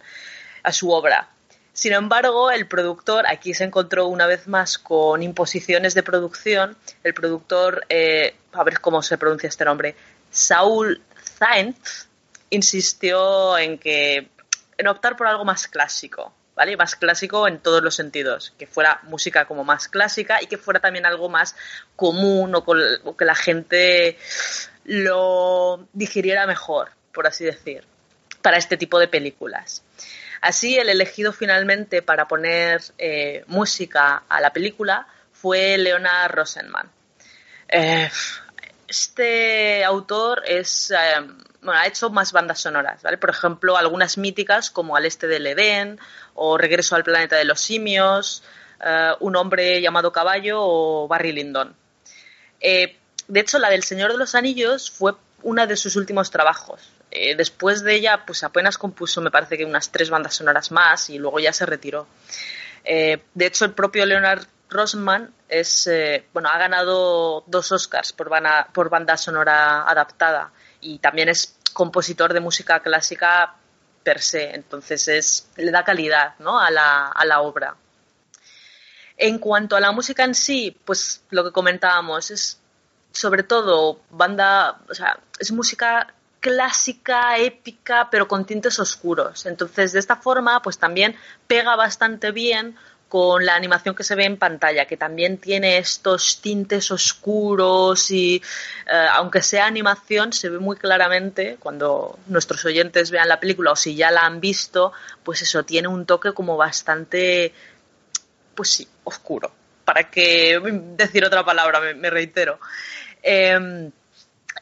a 0.61 0.71
su 0.71 0.91
obra. 0.91 1.29
Sin 1.73 1.93
embargo, 1.93 2.51
el 2.51 2.67
productor 2.67 3.25
aquí 3.25 3.55
se 3.55 3.63
encontró 3.63 4.05
una 4.07 4.27
vez 4.27 4.47
más 4.47 4.77
con 4.77 5.23
imposiciones 5.23 5.95
de 5.95 6.03
producción. 6.03 6.77
El 7.03 7.15
productor, 7.15 7.85
eh, 7.89 8.35
a 8.51 8.63
ver 8.63 8.79
cómo 8.79 9.01
se 9.01 9.17
pronuncia 9.17 9.49
este 9.49 9.65
nombre, 9.65 9.95
Saul 10.29 11.01
Zaentz, 11.19 12.07
insistió 12.51 13.57
en 13.57 13.79
que 13.79 14.29
en 14.77 14.87
optar 14.87 15.17
por 15.17 15.25
algo 15.25 15.45
más 15.45 15.67
clásico, 15.67 16.31
¿vale? 16.55 16.77
Más 16.77 16.95
clásico 16.95 17.47
en 17.47 17.59
todos 17.59 17.81
los 17.81 17.95
sentidos, 17.95 18.53
que 18.57 18.67
fuera 18.67 18.99
música 19.03 19.45
como 19.45 19.63
más 19.63 19.87
clásica 19.87 20.41
y 20.41 20.47
que 20.47 20.57
fuera 20.57 20.79
también 20.79 21.05
algo 21.05 21.29
más 21.29 21.55
común 21.95 22.53
o, 22.55 23.15
que 23.17 23.25
la 23.25 23.35
gente 23.35 24.17
lo 24.85 25.87
digiriera 25.93 26.45
mejor, 26.45 26.89
por 27.11 27.27
así 27.27 27.45
decir, 27.45 27.83
para 28.41 28.57
este 28.57 28.77
tipo 28.77 28.99
de 28.99 29.07
películas. 29.07 29.83
Así, 30.41 30.77
el 30.77 30.89
elegido 30.89 31.31
finalmente 31.31 32.01
para 32.01 32.27
poner 32.27 32.81
eh, 32.97 33.43
música 33.47 34.23
a 34.27 34.41
la 34.41 34.51
película 34.51 35.07
fue 35.31 35.77
Leonard 35.77 36.33
Rosenman. 36.33 36.91
Eh, 37.69 38.09
este 38.87 39.83
autor 39.85 40.43
es 40.45 40.91
eh, 40.91 41.21
bueno, 41.63 41.79
ha 41.79 41.87
hecho 41.87 42.09
más 42.09 42.31
bandas 42.31 42.59
sonoras, 42.59 43.01
¿vale? 43.01 43.17
Por 43.17 43.29
ejemplo, 43.29 43.77
algunas 43.77 44.17
míticas 44.17 44.69
como 44.69 44.95
Al 44.95 45.05
este 45.05 45.27
del 45.27 45.47
Edén 45.47 45.99
o 46.35 46.57
Regreso 46.57 46.95
al 46.95 47.03
planeta 47.03 47.35
de 47.35 47.45
los 47.45 47.59
simios, 47.59 48.43
uh, 48.79 49.15
Un 49.19 49.35
hombre 49.35 49.81
llamado 49.81 50.11
caballo 50.11 50.57
o 50.61 51.07
Barry 51.07 51.31
Lyndon. 51.31 51.75
Eh, 52.59 52.97
de 53.27 53.39
hecho, 53.39 53.59
la 53.59 53.69
del 53.69 53.83
Señor 53.83 54.11
de 54.11 54.17
los 54.17 54.35
Anillos 54.35 54.89
fue 54.89 55.13
una 55.43 55.65
de 55.67 55.75
sus 55.75 55.95
últimos 55.95 56.31
trabajos. 56.31 56.81
Eh, 57.11 57.35
después 57.35 57.83
de 57.83 57.95
ella, 57.95 58.25
pues 58.25 58.43
apenas 58.43 58.77
compuso, 58.77 59.21
me 59.21 59.31
parece 59.31 59.57
que 59.57 59.65
unas 59.65 59.91
tres 59.91 60.09
bandas 60.09 60.35
sonoras 60.35 60.71
más 60.71 61.09
y 61.09 61.17
luego 61.17 61.39
ya 61.39 61.53
se 61.53 61.65
retiró. 61.65 62.07
Eh, 62.83 63.21
de 63.33 63.45
hecho, 63.45 63.65
el 63.65 63.73
propio 63.73 64.05
Leonard 64.05 64.45
Rosman 64.69 65.31
es, 65.47 65.89
bueno, 66.33 66.49
ha 66.49 66.57
ganado 66.57 67.43
dos 67.45 67.71
Oscars 67.71 68.11
por, 68.11 68.29
bana, 68.29 68.67
por 68.73 68.89
banda 68.89 69.17
sonora 69.17 69.83
adaptada 69.87 70.51
y 70.81 70.97
también 70.97 71.29
es 71.29 71.55
compositor 71.73 72.33
de 72.33 72.39
música 72.39 72.79
clásica 72.79 73.55
per 74.03 74.21
se, 74.21 74.53
entonces 74.53 75.07
es, 75.07 75.47
le 75.55 75.71
da 75.71 75.83
calidad 75.83 76.35
¿no? 76.39 76.59
a, 76.59 76.69
la, 76.69 77.07
a 77.07 77.25
la 77.25 77.41
obra. 77.41 77.75
En 79.17 79.39
cuanto 79.39 79.75
a 79.75 79.79
la 79.79 79.91
música 79.91 80.23
en 80.23 80.35
sí, 80.35 80.75
pues 80.85 81.21
lo 81.29 81.43
que 81.43 81.51
comentábamos 81.51 82.31
es 82.31 82.59
sobre 83.11 83.43
todo 83.43 84.01
banda, 84.09 84.79
o 84.89 84.93
sea, 84.93 85.19
es 85.39 85.51
música 85.51 86.13
clásica, 86.39 87.37
épica, 87.37 88.09
pero 88.11 88.27
con 88.27 88.45
tintes 88.45 88.77
oscuros. 88.77 89.45
Entonces, 89.45 89.93
de 89.93 89.99
esta 89.99 90.17
forma, 90.17 90.61
pues 90.61 90.77
también 90.77 91.15
pega 91.47 91.77
bastante 91.77 92.31
bien 92.31 92.75
con 93.13 93.45
la 93.45 93.53
animación 93.53 93.93
que 93.93 94.03
se 94.03 94.15
ve 94.15 94.25
en 94.25 94.37
pantalla, 94.37 94.87
que 94.87 94.97
también 94.97 95.37
tiene 95.37 95.77
estos 95.77 96.41
tintes 96.41 96.89
oscuros 96.89 98.09
y 98.09 98.41
eh, 98.91 99.05
aunque 99.11 99.43
sea 99.43 99.67
animación, 99.67 100.33
se 100.33 100.49
ve 100.49 100.57
muy 100.57 100.77
claramente 100.77 101.57
cuando 101.59 102.17
nuestros 102.25 102.65
oyentes 102.65 103.11
vean 103.11 103.27
la 103.27 103.39
película 103.39 103.73
o 103.73 103.75
si 103.75 103.93
ya 103.93 104.09
la 104.09 104.21
han 104.21 104.41
visto, 104.41 104.93
pues 105.21 105.43
eso 105.43 105.63
tiene 105.63 105.89
un 105.89 106.07
toque 106.07 106.31
como 106.31 106.57
bastante, 106.57 107.53
pues 108.55 108.69
sí, 108.69 108.87
oscuro. 109.03 109.51
Para 109.85 110.09
que 110.09 110.59
decir 110.97 111.23
otra 111.23 111.45
palabra, 111.45 111.81
me, 111.93 112.09
reitero. 112.09 112.59
Eh, 113.21 113.91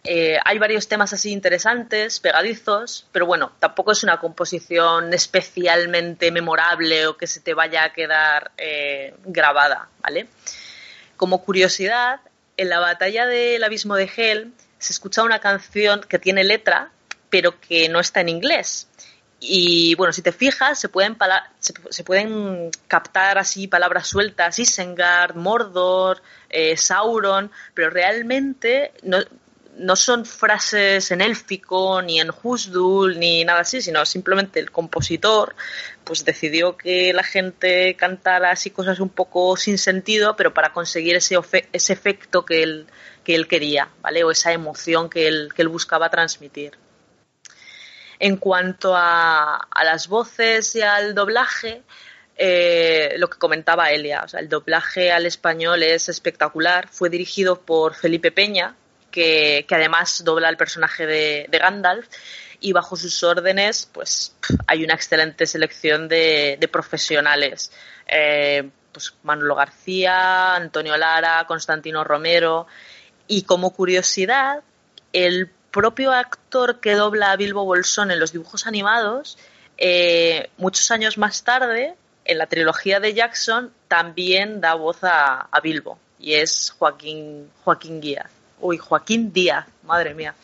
Eh, 0.04 0.38
hay 0.44 0.58
varios 0.58 0.88
temas 0.88 1.14
así 1.14 1.32
interesantes, 1.32 2.20
pegadizos, 2.20 3.08
pero 3.12 3.28
bueno, 3.28 3.52
tampoco 3.60 3.92
es 3.92 4.04
una 4.04 4.20
composición 4.20 5.14
especialmente 5.14 6.32
memorable 6.32 7.06
o 7.06 7.18
que 7.18 7.28
se 7.28 7.40
te 7.40 7.54
vaya 7.54 7.84
a 7.84 7.94
quedar 7.94 8.52
eh, 8.58 9.14
grabada, 9.26 9.90
¿vale? 10.02 10.28
Como 11.18 11.44
curiosidad, 11.44 12.22
en 12.58 12.70
la 12.70 12.80
batalla 12.80 13.28
del 13.28 13.64
abismo 13.64 13.96
de 13.96 14.10
Hell 14.16 14.54
se 14.80 14.94
escucha 14.94 15.24
una 15.24 15.40
canción 15.40 16.02
que 16.02 16.18
tiene 16.18 16.44
letra, 16.44 16.92
pero 17.30 17.60
que 17.60 17.88
no 17.88 18.00
está 18.00 18.22
en 18.22 18.30
inglés. 18.30 18.88
Y 19.40 19.96
bueno, 19.96 20.14
si 20.14 20.22
te 20.22 20.32
fijas, 20.32 20.80
se 20.80 20.90
pueden, 20.90 21.18
se, 21.60 22.04
pueden 22.04 22.70
captar 22.88 23.38
así 23.38 23.68
palabras 23.68 24.08
sueltas, 24.08 24.60
Isengard, 24.60 25.36
Mordor, 25.36 26.22
eh, 26.50 26.78
Sauron, 26.78 27.52
pero 27.74 27.90
realmente 27.90 28.94
no, 29.02 29.18
no 29.78 29.96
son 29.96 30.26
frases 30.26 31.12
en 31.12 31.22
élfico, 31.22 32.02
ni 32.02 32.20
en 32.20 32.30
Husdul, 32.44 33.20
ni 33.20 33.46
nada 33.46 33.62
así, 33.62 33.82
sino 33.82 34.06
simplemente 34.06 34.60
el 34.60 34.72
compositor 34.72 35.56
pues 36.04 36.26
decidió 36.26 36.78
que 36.78 37.14
la 37.14 37.24
gente 37.24 37.96
cantara 37.96 38.52
así 38.52 38.72
cosas 38.72 39.00
un 39.00 39.10
poco 39.10 39.56
sin 39.56 39.78
sentido, 39.78 40.36
pero 40.36 40.54
para 40.54 40.74
conseguir 40.74 41.16
ese, 41.16 41.38
ese 41.72 41.94
efecto 41.94 42.46
que 42.46 42.64
él, 42.64 42.88
que 43.24 43.36
él 43.36 43.48
quería, 43.48 43.90
¿vale? 44.02 44.24
O 44.24 44.32
esa 44.32 44.52
emoción 44.52 45.10
que 45.10 45.28
él, 45.28 45.50
que 45.56 45.62
él 45.62 45.70
buscaba 45.70 46.10
transmitir. 46.10 46.78
En 48.20 48.38
cuanto 48.38 48.94
a, 48.96 49.68
las 49.84 50.08
voces 50.08 50.76
y 50.76 50.82
al 50.82 51.16
doblaje, 51.16 51.82
eh, 52.36 53.16
lo 53.18 53.30
que 53.30 53.40
comentaba 53.40 53.90
Elia, 53.92 54.22
o 54.24 54.28
sea, 54.28 54.40
el 54.40 54.50
doblaje 54.50 55.12
al 55.12 55.26
español 55.26 55.82
es 55.82 56.08
espectacular. 56.08 56.88
Fue 56.88 57.10
dirigido 57.10 57.62
por 57.62 57.96
Felipe 57.96 58.32
Peña, 58.32 58.76
que, 59.12 59.66
además 59.70 60.24
dobla 60.24 60.50
el 60.50 60.58
personaje 60.58 61.06
de, 61.06 61.48
Gandalf 61.52 62.08
y 62.60 62.74
bajo 62.74 62.96
sus 62.96 63.24
órdenes 63.24 63.90
pues 63.92 64.36
hay 64.68 64.84
una 64.84 64.94
excelente 64.94 65.46
selección 65.46 66.08
de, 66.08 66.70
profesionales. 66.72 67.72
Eh, 68.08 68.70
pues 68.92 69.14
Manolo 69.24 69.56
García, 69.56 70.56
Antonio 70.56 70.98
Lara, 70.98 71.46
Constantino 71.48 72.04
Romero 72.04 72.68
y 73.28 73.44
como 73.44 73.72
curiosidad, 73.72 74.64
el 75.14 75.50
propio 75.72 76.12
actor 76.12 76.80
que 76.80 76.96
dobla 76.96 77.32
a 77.32 77.38
Bilbo 77.38 77.64
Bolsón 77.64 78.12
en 78.12 78.20
los 78.20 78.34
dibujos 78.34 78.68
animados, 78.68 79.38
eh, 79.78 80.50
muchos 80.58 80.92
años 80.92 81.18
más 81.18 81.44
tarde, 81.44 81.96
en 82.26 82.38
la 82.38 82.48
trilogía 82.48 83.00
de 83.00 83.14
Jackson, 83.14 83.74
también 83.88 84.62
da 84.62 84.76
voz 84.76 85.00
a, 85.04 85.50
Bilbo 85.64 85.98
y 86.20 86.34
es 86.34 86.72
Joaquín, 86.78 87.50
Joaquín. 87.64 88.02
Uy, 88.62 88.78
Joaquín 88.78 89.34
Díaz, 89.34 89.66
madre 89.84 90.14
mía. 90.14 90.36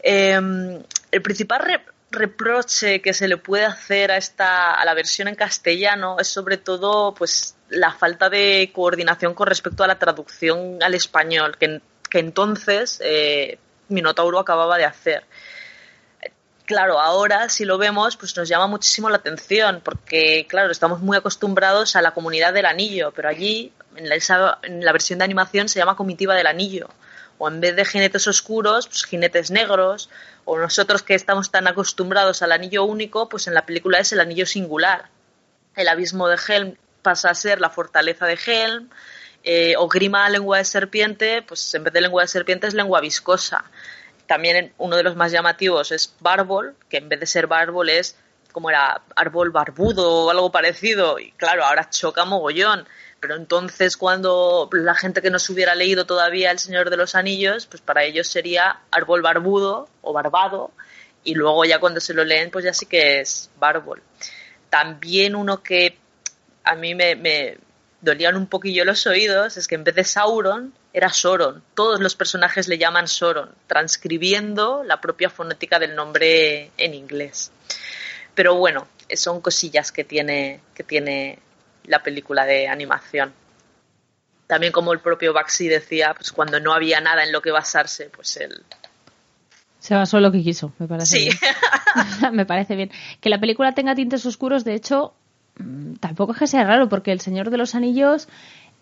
Em, 0.00 0.82
el 1.10 1.22
principal 1.22 1.82
reproche 2.10 3.00
que 3.00 3.12
se 3.12 3.26
le 3.26 3.36
puede 3.36 3.64
hacer 3.64 4.10
a 4.10 4.16
esta 4.16 4.74
a 4.74 4.84
la 4.84 4.94
versión 4.94 5.28
en 5.28 5.34
castellano 5.34 6.16
es 6.18 6.28
sobre 6.28 6.58
todo 6.58 7.14
pues 7.14 7.56
la 7.70 7.92
falta 7.92 8.30
de 8.30 8.70
coordinación 8.72 9.34
con 9.34 9.48
respecto 9.48 9.82
a 9.82 9.86
la 9.86 9.98
traducción 9.98 10.82
al 10.82 10.94
español 10.94 11.56
que, 11.58 11.80
entonces 12.18 13.00
eh, 13.02 13.58
Minotauro 13.88 14.38
acababa 14.38 14.78
de 14.78 14.84
hacer. 14.84 15.24
Claro, 16.66 16.98
ahora 16.98 17.48
si 17.48 17.64
lo 17.64 17.76
vemos, 17.76 18.16
pues 18.16 18.36
nos 18.36 18.48
llama 18.48 18.66
muchísimo 18.66 19.10
la 19.10 19.16
atención, 19.16 19.82
porque 19.84 20.46
claro, 20.48 20.70
estamos 20.70 21.00
muy 21.00 21.16
acostumbrados 21.16 21.94
a 21.96 22.00
la 22.00 22.12
comunidad 22.12 22.54
del 22.54 22.64
anillo, 22.64 23.12
pero 23.14 23.28
allí, 23.28 23.72
en 23.96 24.08
la, 24.08 24.58
en 24.62 24.84
la 24.84 24.92
versión 24.92 25.18
de 25.18 25.26
animación, 25.26 25.68
se 25.68 25.78
llama 25.78 25.96
comitiva 25.96 26.34
del 26.34 26.46
anillo. 26.46 26.88
O 27.38 27.48
en 27.48 27.60
vez 27.60 27.74
de 27.76 27.84
jinetes 27.84 28.26
oscuros, 28.26 28.86
pues 28.86 29.04
jinetes 29.04 29.50
negros, 29.50 30.10
o 30.44 30.58
nosotros 30.58 31.02
que 31.02 31.14
estamos 31.14 31.50
tan 31.50 31.66
acostumbrados 31.66 32.42
al 32.42 32.52
anillo 32.52 32.84
único, 32.84 33.28
pues 33.28 33.46
en 33.46 33.54
la 33.54 33.66
película 33.66 33.98
es 33.98 34.12
el 34.12 34.20
anillo 34.20 34.46
singular. 34.46 35.08
El 35.74 35.88
abismo 35.88 36.28
de 36.28 36.38
Helm 36.46 36.76
pasa 37.02 37.30
a 37.30 37.34
ser 37.34 37.60
la 37.60 37.70
fortaleza 37.70 38.26
de 38.26 38.38
Helm, 38.46 38.88
eh, 39.42 39.74
o 39.76 39.88
grima 39.88 40.28
lengua 40.30 40.58
de 40.58 40.64
serpiente, 40.64 41.42
pues 41.42 41.74
en 41.74 41.84
vez 41.84 41.92
de 41.92 42.00
lengua 42.00 42.22
de 42.22 42.28
serpiente 42.28 42.66
es 42.66 42.74
lengua 42.74 43.00
viscosa. 43.00 43.64
También 44.26 44.72
uno 44.78 44.96
de 44.96 45.02
los 45.02 45.16
más 45.16 45.32
llamativos 45.32 45.92
es 45.92 46.14
bárbol, 46.20 46.74
que 46.88 46.96
en 46.96 47.10
vez 47.10 47.20
de 47.20 47.26
ser 47.26 47.46
bárbol 47.46 47.90
es 47.90 48.16
como 48.52 48.70
era 48.70 49.02
árbol 49.16 49.50
barbudo 49.50 50.26
o 50.26 50.30
algo 50.30 50.50
parecido. 50.50 51.18
Y 51.18 51.32
claro, 51.32 51.64
ahora 51.64 51.90
choca 51.90 52.24
mogollón. 52.24 52.88
Pero 53.24 53.36
entonces 53.36 53.96
cuando 53.96 54.68
la 54.70 54.94
gente 54.94 55.22
que 55.22 55.30
no 55.30 55.38
se 55.38 55.50
hubiera 55.50 55.74
leído 55.74 56.04
todavía 56.04 56.50
El 56.50 56.58
Señor 56.58 56.90
de 56.90 56.98
los 56.98 57.14
Anillos, 57.14 57.64
pues 57.64 57.80
para 57.80 58.04
ellos 58.04 58.28
sería 58.28 58.80
árbol 58.90 59.22
barbudo 59.22 59.88
o 60.02 60.12
barbado. 60.12 60.72
Y 61.22 61.32
luego 61.32 61.64
ya 61.64 61.78
cuando 61.78 62.00
se 62.00 62.12
lo 62.12 62.22
leen, 62.22 62.50
pues 62.50 62.66
ya 62.66 62.74
sí 62.74 62.84
que 62.84 63.20
es 63.20 63.48
bárbol. 63.58 64.02
También 64.68 65.36
uno 65.36 65.62
que 65.62 65.96
a 66.64 66.74
mí 66.74 66.94
me, 66.94 67.56
dolían 68.02 68.36
un 68.36 68.46
poquillo 68.46 68.84
los 68.84 69.06
oídos 69.06 69.56
es 69.56 69.68
que 69.68 69.76
en 69.76 69.84
vez 69.84 69.94
de 69.94 70.04
Sauron 70.04 70.74
era 70.92 71.08
Soron. 71.08 71.64
Todos 71.74 72.00
los 72.00 72.16
personajes 72.16 72.68
le 72.68 72.76
llaman 72.76 73.08
Soron, 73.08 73.54
transcribiendo 73.66 74.84
la 74.84 75.00
propia 75.00 75.30
fonética 75.30 75.78
del 75.78 75.94
nombre 75.94 76.72
en 76.76 76.92
inglés. 76.92 77.52
Pero 78.34 78.56
bueno, 78.56 78.86
son 79.16 79.40
cosillas 79.40 79.92
que 79.92 80.04
tiene, 80.04 80.60
que 80.74 80.82
tiene 80.82 81.38
la 81.84 82.02
película 82.02 82.44
de 82.44 82.68
animación. 82.68 83.32
También 84.46 84.72
como 84.72 84.92
el 84.92 85.00
propio 85.00 85.32
Baxi 85.32 85.68
decía, 85.68 86.14
pues 86.14 86.32
cuando 86.32 86.60
no 86.60 86.74
había 86.74 87.00
nada 87.00 87.24
en 87.24 87.32
lo 87.32 87.40
que 87.40 87.50
basarse, 87.50 88.10
pues 88.14 88.36
él... 88.36 88.62
Se 89.78 89.94
basó 89.94 90.16
en 90.16 90.22
lo 90.22 90.32
que 90.32 90.42
quiso, 90.42 90.72
me 90.78 90.88
parece 90.88 91.16
sí. 91.16 91.28
bien. 91.28 92.32
me 92.34 92.46
parece 92.46 92.76
bien. 92.76 92.90
Que 93.20 93.28
la 93.28 93.38
película 93.38 93.72
tenga 93.72 93.94
tintes 93.94 94.24
oscuros, 94.26 94.64
de 94.64 94.74
hecho, 94.74 95.14
Mm, 95.58 95.94
tampoco 95.94 96.32
es 96.32 96.38
que 96.38 96.46
sea 96.46 96.64
raro, 96.64 96.88
porque 96.88 97.12
El 97.12 97.20
Señor 97.20 97.50
de 97.50 97.58
los 97.58 97.74
Anillos, 97.74 98.28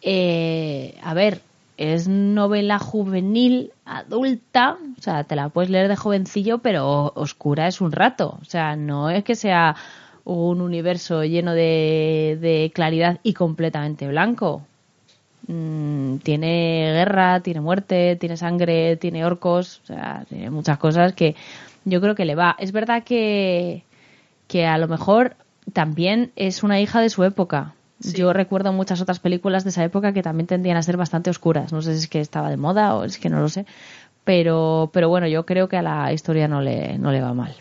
eh, 0.01 0.99
a 1.03 1.15
ver, 1.15 1.43
es 1.77 2.09
novela 2.09 2.79
juvenil, 2.79 3.73
adulta, 3.85 4.79
o 4.99 5.03
sea, 5.03 5.25
te 5.25 5.37
la 5.37 5.49
puedes 5.49 5.71
leer 5.71 5.89
de 5.89 5.97
jovencillo, 5.97 6.59
pero 6.59 7.13
oscura 7.15 7.67
es 7.67 7.81
un 7.81 7.93
rato. 7.93 8.39
O 8.41 8.45
sea, 8.45 8.77
no 8.77 9.11
es 9.11 9.25
que 9.25 9.35
sea 9.35 9.77
un 10.25 10.61
universo 10.61 11.25
lleno 11.25 11.55
de, 11.55 12.71
claridad 12.75 13.19
y 13.23 13.35
completamente 13.35 14.07
blanco. 14.09 14.63
Mm, 15.49 16.19
tiene 16.19 16.93
guerra, 16.93 17.41
tiene 17.41 17.61
muerte, 17.61 18.17
tiene 18.17 18.37
sangre, 18.37 18.97
tiene 18.97 19.25
orcos, 19.25 19.81
o 19.85 19.87
sea, 19.87 20.25
tiene 20.29 20.51
muchas 20.51 20.79
cosas 20.79 21.15
que 21.15 21.35
yo 21.85 22.01
creo 22.01 22.15
que 22.15 22.25
le 22.25 22.35
va. 22.35 22.55
Es 22.59 22.73
verdad 22.73 23.03
que, 23.03 23.83
que 24.47 24.67
a 24.67 24.79
lo 24.79 24.89
mejor 24.89 25.37
también 25.73 26.31
es 26.37 26.63
una 26.63 26.81
hija 26.81 27.01
de 27.01 27.11
su 27.11 27.25
época. 27.25 27.75
Yo 28.01 28.33
recuerdo 28.33 28.73
muchas 28.73 29.01
otras 29.01 29.21
películas 29.21 29.63
de 29.63 29.71
esa 29.71 29.85
época 29.85 30.13
que 30.13 30.23
también 30.23 30.49
tendían 30.49 30.77
a 30.77 30.83
ser 30.83 30.97
bastante 30.97 31.31
oscuras. 31.31 31.73
No 31.73 31.83
sé 31.83 31.93
si 31.93 32.01
es 32.01 32.09
que 32.09 32.21
estaba 32.21 32.51
de 32.51 32.57
moda 32.57 32.97
o 32.97 33.05
es 33.05 33.19
que 33.19 33.29
no 33.29 33.41
lo 33.41 33.49
sé. 33.49 33.65
Pero, 34.25 34.91
pero 34.93 35.09
bueno, 35.09 35.27
yo 35.29 35.47
creo 35.47 35.69
que 35.69 35.77
a 35.77 35.83
la 35.83 36.13
historia 36.13 36.49
no 36.49 36.61
le, 36.61 36.99
no 36.99 37.13
le 37.13 37.21
va 37.21 37.33
mal. 37.33 37.55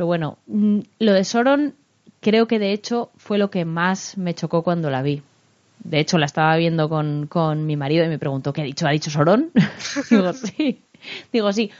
Pero 0.00 0.06
bueno, 0.06 0.38
mm, 0.46 0.78
lo 0.98 1.12
de 1.12 1.24
Soron 1.24 1.74
creo 2.22 2.48
que 2.48 2.58
de 2.58 2.72
hecho 2.72 3.10
fue 3.18 3.36
lo 3.36 3.50
que 3.50 3.66
más 3.66 4.16
me 4.16 4.32
chocó 4.32 4.62
cuando 4.62 4.88
la 4.88 5.02
vi. 5.02 5.22
De 5.80 6.00
hecho, 6.00 6.16
la 6.16 6.24
estaba 6.24 6.56
viendo 6.56 6.88
con, 6.88 7.26
con 7.26 7.66
mi 7.66 7.76
marido 7.76 8.02
y 8.06 8.08
me 8.08 8.18
preguntó, 8.18 8.54
¿qué 8.54 8.62
ha 8.62 8.64
dicho? 8.64 8.86
¿Ha 8.86 8.92
dicho 8.92 9.10
Soron? 9.10 9.50
Digo, 10.10 10.32
sí. 10.32 10.80
Digo, 11.34 11.52
sí. 11.52 11.70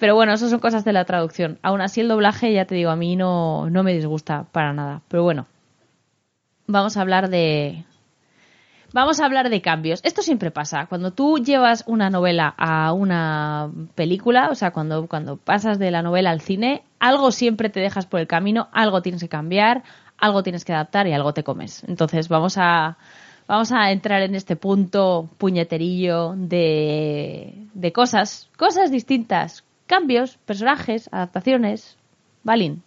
Pero 0.00 0.16
bueno, 0.16 0.32
eso 0.32 0.48
son 0.48 0.58
cosas 0.58 0.84
de 0.84 0.92
la 0.92 1.04
traducción. 1.04 1.60
Aún 1.62 1.80
así 1.80 2.00
el 2.00 2.08
doblaje, 2.08 2.52
ya 2.52 2.64
te 2.64 2.74
digo, 2.74 2.90
a 2.90 2.96
mí 2.96 3.14
no, 3.14 3.70
no 3.70 3.84
me 3.84 3.94
disgusta 3.94 4.46
para 4.50 4.72
nada. 4.72 5.02
Pero 5.06 5.22
bueno, 5.22 5.46
vamos 6.66 6.96
a 6.96 7.02
hablar 7.02 7.30
de... 7.30 7.84
Vamos 8.92 9.20
a 9.20 9.24
hablar 9.24 9.48
de 9.48 9.62
cambios. 9.62 10.00
Esto 10.02 10.22
siempre 10.22 10.50
pasa. 10.50 10.86
Cuando 10.86 11.12
tú 11.12 11.38
llevas 11.38 11.82
una 11.86 12.10
novela 12.10 12.52
a 12.58 12.92
una 12.92 13.70
película, 13.94 14.50
o 14.50 14.54
sea, 14.54 14.72
cuando, 14.72 15.06
cuando 15.06 15.38
pasas 15.38 15.78
de 15.78 15.90
la 15.90 16.02
novela 16.02 16.30
al 16.30 16.42
cine, 16.42 16.82
algo 17.02 17.32
siempre 17.32 17.68
te 17.68 17.80
dejas 17.80 18.06
por 18.06 18.20
el 18.20 18.28
camino, 18.28 18.68
algo 18.70 19.02
tienes 19.02 19.20
que 19.20 19.28
cambiar, 19.28 19.82
algo 20.18 20.44
tienes 20.44 20.64
que 20.64 20.72
adaptar 20.72 21.08
y 21.08 21.12
algo 21.12 21.34
te 21.34 21.42
comes. 21.42 21.82
Entonces 21.88 22.28
vamos 22.28 22.54
a, 22.58 22.96
vamos 23.48 23.72
a 23.72 23.90
entrar 23.90 24.22
en 24.22 24.36
este 24.36 24.54
punto 24.54 25.28
puñeterillo 25.36 26.34
de, 26.36 27.54
de 27.74 27.92
cosas, 27.92 28.48
cosas 28.56 28.92
distintas, 28.92 29.64
cambios, 29.88 30.38
personajes, 30.46 31.08
adaptaciones. 31.12 31.96
Balin. 32.44 32.84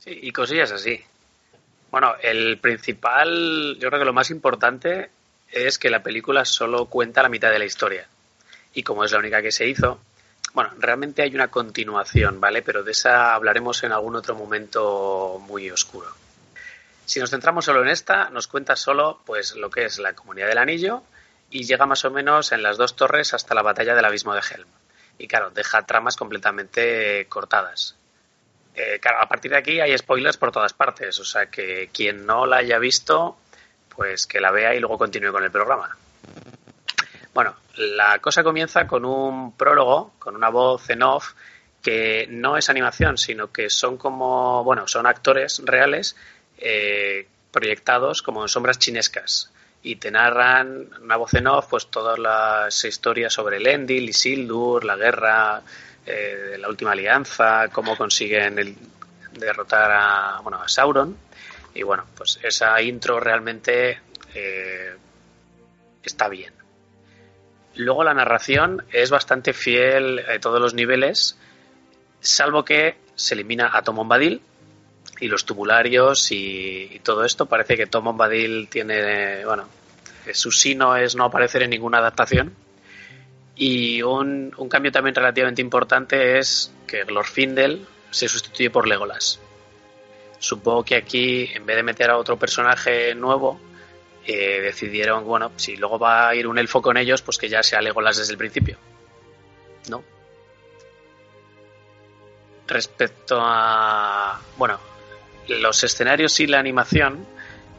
Sí, 0.00 0.18
y 0.20 0.32
cosillas 0.32 0.72
así. 0.72 1.00
Bueno, 1.90 2.12
el 2.22 2.58
principal, 2.58 3.78
yo 3.80 3.88
creo 3.88 4.00
que 4.00 4.04
lo 4.04 4.12
más 4.12 4.30
importante 4.30 5.08
es 5.50 5.78
que 5.78 5.88
la 5.88 6.02
película 6.02 6.44
solo 6.44 6.84
cuenta 6.86 7.22
la 7.22 7.30
mitad 7.30 7.50
de 7.50 7.58
la 7.58 7.64
historia. 7.64 8.06
Y 8.74 8.82
como 8.82 9.02
es 9.02 9.12
la 9.12 9.18
única 9.18 9.40
que 9.40 9.50
se 9.50 9.66
hizo, 9.66 9.98
bueno, 10.52 10.70
realmente 10.78 11.22
hay 11.22 11.34
una 11.34 11.48
continuación, 11.48 12.40
¿vale? 12.40 12.62
Pero 12.62 12.82
de 12.82 12.92
esa 12.92 13.34
hablaremos 13.34 13.82
en 13.84 13.92
algún 13.92 14.16
otro 14.16 14.34
momento 14.34 15.40
muy 15.46 15.70
oscuro. 15.70 16.08
Si 17.04 17.18
nos 17.20 17.30
centramos 17.30 17.64
solo 17.64 17.82
en 17.82 17.88
esta, 17.88 18.30
nos 18.30 18.46
cuenta 18.46 18.76
solo 18.76 19.20
pues 19.24 19.56
lo 19.56 19.70
que 19.70 19.84
es 19.84 19.98
la 19.98 20.14
comunidad 20.14 20.48
del 20.48 20.58
anillo 20.58 21.02
y 21.50 21.64
llega 21.64 21.86
más 21.86 22.04
o 22.04 22.10
menos 22.10 22.52
en 22.52 22.62
las 22.62 22.76
dos 22.76 22.94
torres 22.96 23.34
hasta 23.34 23.54
la 23.54 23.62
batalla 23.62 23.94
del 23.94 24.04
abismo 24.04 24.34
de 24.34 24.40
Helm. 24.40 24.68
y 25.18 25.26
claro, 25.26 25.50
deja 25.50 25.84
tramas 25.86 26.16
completamente 26.16 27.26
cortadas. 27.28 27.96
Eh, 28.74 28.98
claro, 29.00 29.18
a 29.20 29.28
partir 29.28 29.50
de 29.50 29.58
aquí 29.58 29.80
hay 29.80 29.96
spoilers 29.98 30.36
por 30.36 30.52
todas 30.52 30.72
partes, 30.72 31.18
o 31.18 31.24
sea 31.24 31.46
que 31.46 31.90
quien 31.92 32.24
no 32.24 32.46
la 32.46 32.58
haya 32.58 32.78
visto, 32.78 33.36
pues 33.88 34.26
que 34.26 34.40
la 34.40 34.52
vea 34.52 34.74
y 34.74 34.80
luego 34.80 34.96
continúe 34.96 35.32
con 35.32 35.44
el 35.44 35.50
programa. 35.50 35.96
Bueno, 37.34 37.56
la 37.80 38.18
cosa 38.18 38.42
comienza 38.42 38.86
con 38.86 39.04
un 39.04 39.56
prólogo, 39.56 40.12
con 40.18 40.36
una 40.36 40.50
voz 40.50 40.88
en 40.90 41.02
off, 41.02 41.32
que 41.82 42.26
no 42.28 42.56
es 42.56 42.68
animación, 42.68 43.16
sino 43.16 43.50
que 43.50 43.70
son 43.70 43.96
como, 43.96 44.62
bueno, 44.64 44.86
son 44.86 45.06
actores 45.06 45.62
reales 45.64 46.14
eh, 46.58 47.26
proyectados 47.50 48.22
como 48.22 48.42
en 48.42 48.48
sombras 48.48 48.78
chinescas 48.78 49.50
y 49.82 49.96
te 49.96 50.10
narran 50.10 50.90
una 51.00 51.16
voz 51.16 51.32
en 51.34 51.46
off 51.46 51.68
pues 51.70 51.86
todas 51.86 52.18
las 52.18 52.84
historias 52.84 53.32
sobre 53.32 53.56
Elendil, 53.56 54.10
Isildur, 54.10 54.84
la 54.84 54.96
guerra, 54.96 55.62
eh, 56.04 56.56
la 56.58 56.68
última 56.68 56.92
alianza, 56.92 57.68
cómo 57.68 57.96
consiguen 57.96 58.76
derrotar 59.32 59.90
a, 59.90 60.40
bueno, 60.42 60.60
a 60.60 60.68
Sauron 60.68 61.16
y 61.74 61.82
bueno, 61.82 62.04
pues 62.14 62.38
esa 62.42 62.80
intro 62.82 63.20
realmente 63.20 64.00
eh, 64.34 64.94
está 66.02 66.28
bien. 66.28 66.59
Luego 67.76 68.04
la 68.04 68.14
narración 68.14 68.84
es 68.92 69.10
bastante 69.10 69.52
fiel 69.52 70.20
a 70.20 70.38
todos 70.40 70.60
los 70.60 70.74
niveles, 70.74 71.38
salvo 72.20 72.64
que 72.64 72.96
se 73.14 73.34
elimina 73.34 73.70
a 73.72 73.82
Tom 73.82 73.96
Bombadil 73.96 74.42
y 75.20 75.28
los 75.28 75.44
tubularios 75.44 76.32
y, 76.32 77.00
todo 77.04 77.24
esto. 77.24 77.46
Parece 77.46 77.76
que 77.76 77.86
Tom 77.86 78.04
Bombadil 78.04 78.68
tiene, 78.68 79.44
bueno, 79.44 79.68
su 80.32 80.50
sino 80.50 80.96
es 80.96 81.14
no 81.14 81.24
aparecer 81.24 81.62
en 81.62 81.70
ninguna 81.70 81.98
adaptación. 81.98 82.54
Y 83.54 84.02
un, 84.02 84.54
un 84.56 84.68
cambio 84.68 84.90
también 84.90 85.14
relativamente 85.14 85.60
importante 85.60 86.38
es 86.38 86.72
que 86.86 87.04
Lord 87.04 87.26
Findel 87.26 87.86
se 88.10 88.26
sustituye 88.26 88.70
por 88.70 88.88
Legolas. 88.88 89.38
Supongo 90.38 90.82
que 90.82 90.96
aquí, 90.96 91.50
en 91.54 91.66
vez 91.66 91.76
de 91.76 91.82
meter 91.82 92.10
a 92.10 92.16
otro 92.16 92.38
personaje 92.38 93.14
nuevo, 93.14 93.60
eh, 94.26 94.60
decidieron, 94.60 95.24
bueno, 95.24 95.52
si 95.56 95.76
luego 95.76 95.98
va 95.98 96.28
a 96.28 96.34
ir 96.34 96.46
un 96.46 96.58
elfo 96.58 96.82
con 96.82 96.96
ellos, 96.96 97.22
pues 97.22 97.38
que 97.38 97.48
ya 97.48 97.62
sea 97.62 97.80
Legolas 97.80 98.18
desde 98.18 98.32
el 98.32 98.38
principio. 98.38 98.76
¿No? 99.88 100.04
Respecto 102.66 103.40
a, 103.40 104.40
bueno, 104.56 104.78
los 105.48 105.82
escenarios 105.82 106.38
y 106.40 106.46
la 106.46 106.60
animación, 106.60 107.26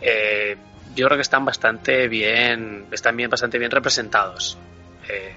eh, 0.01 0.57
yo 0.95 1.07
creo 1.07 1.17
que 1.17 1.21
están 1.21 1.45
bastante 1.45 2.07
bien, 2.07 2.87
están 2.91 3.15
bien, 3.15 3.29
bastante 3.29 3.57
bien 3.57 3.71
representados. 3.71 4.57
Eh, 5.07 5.35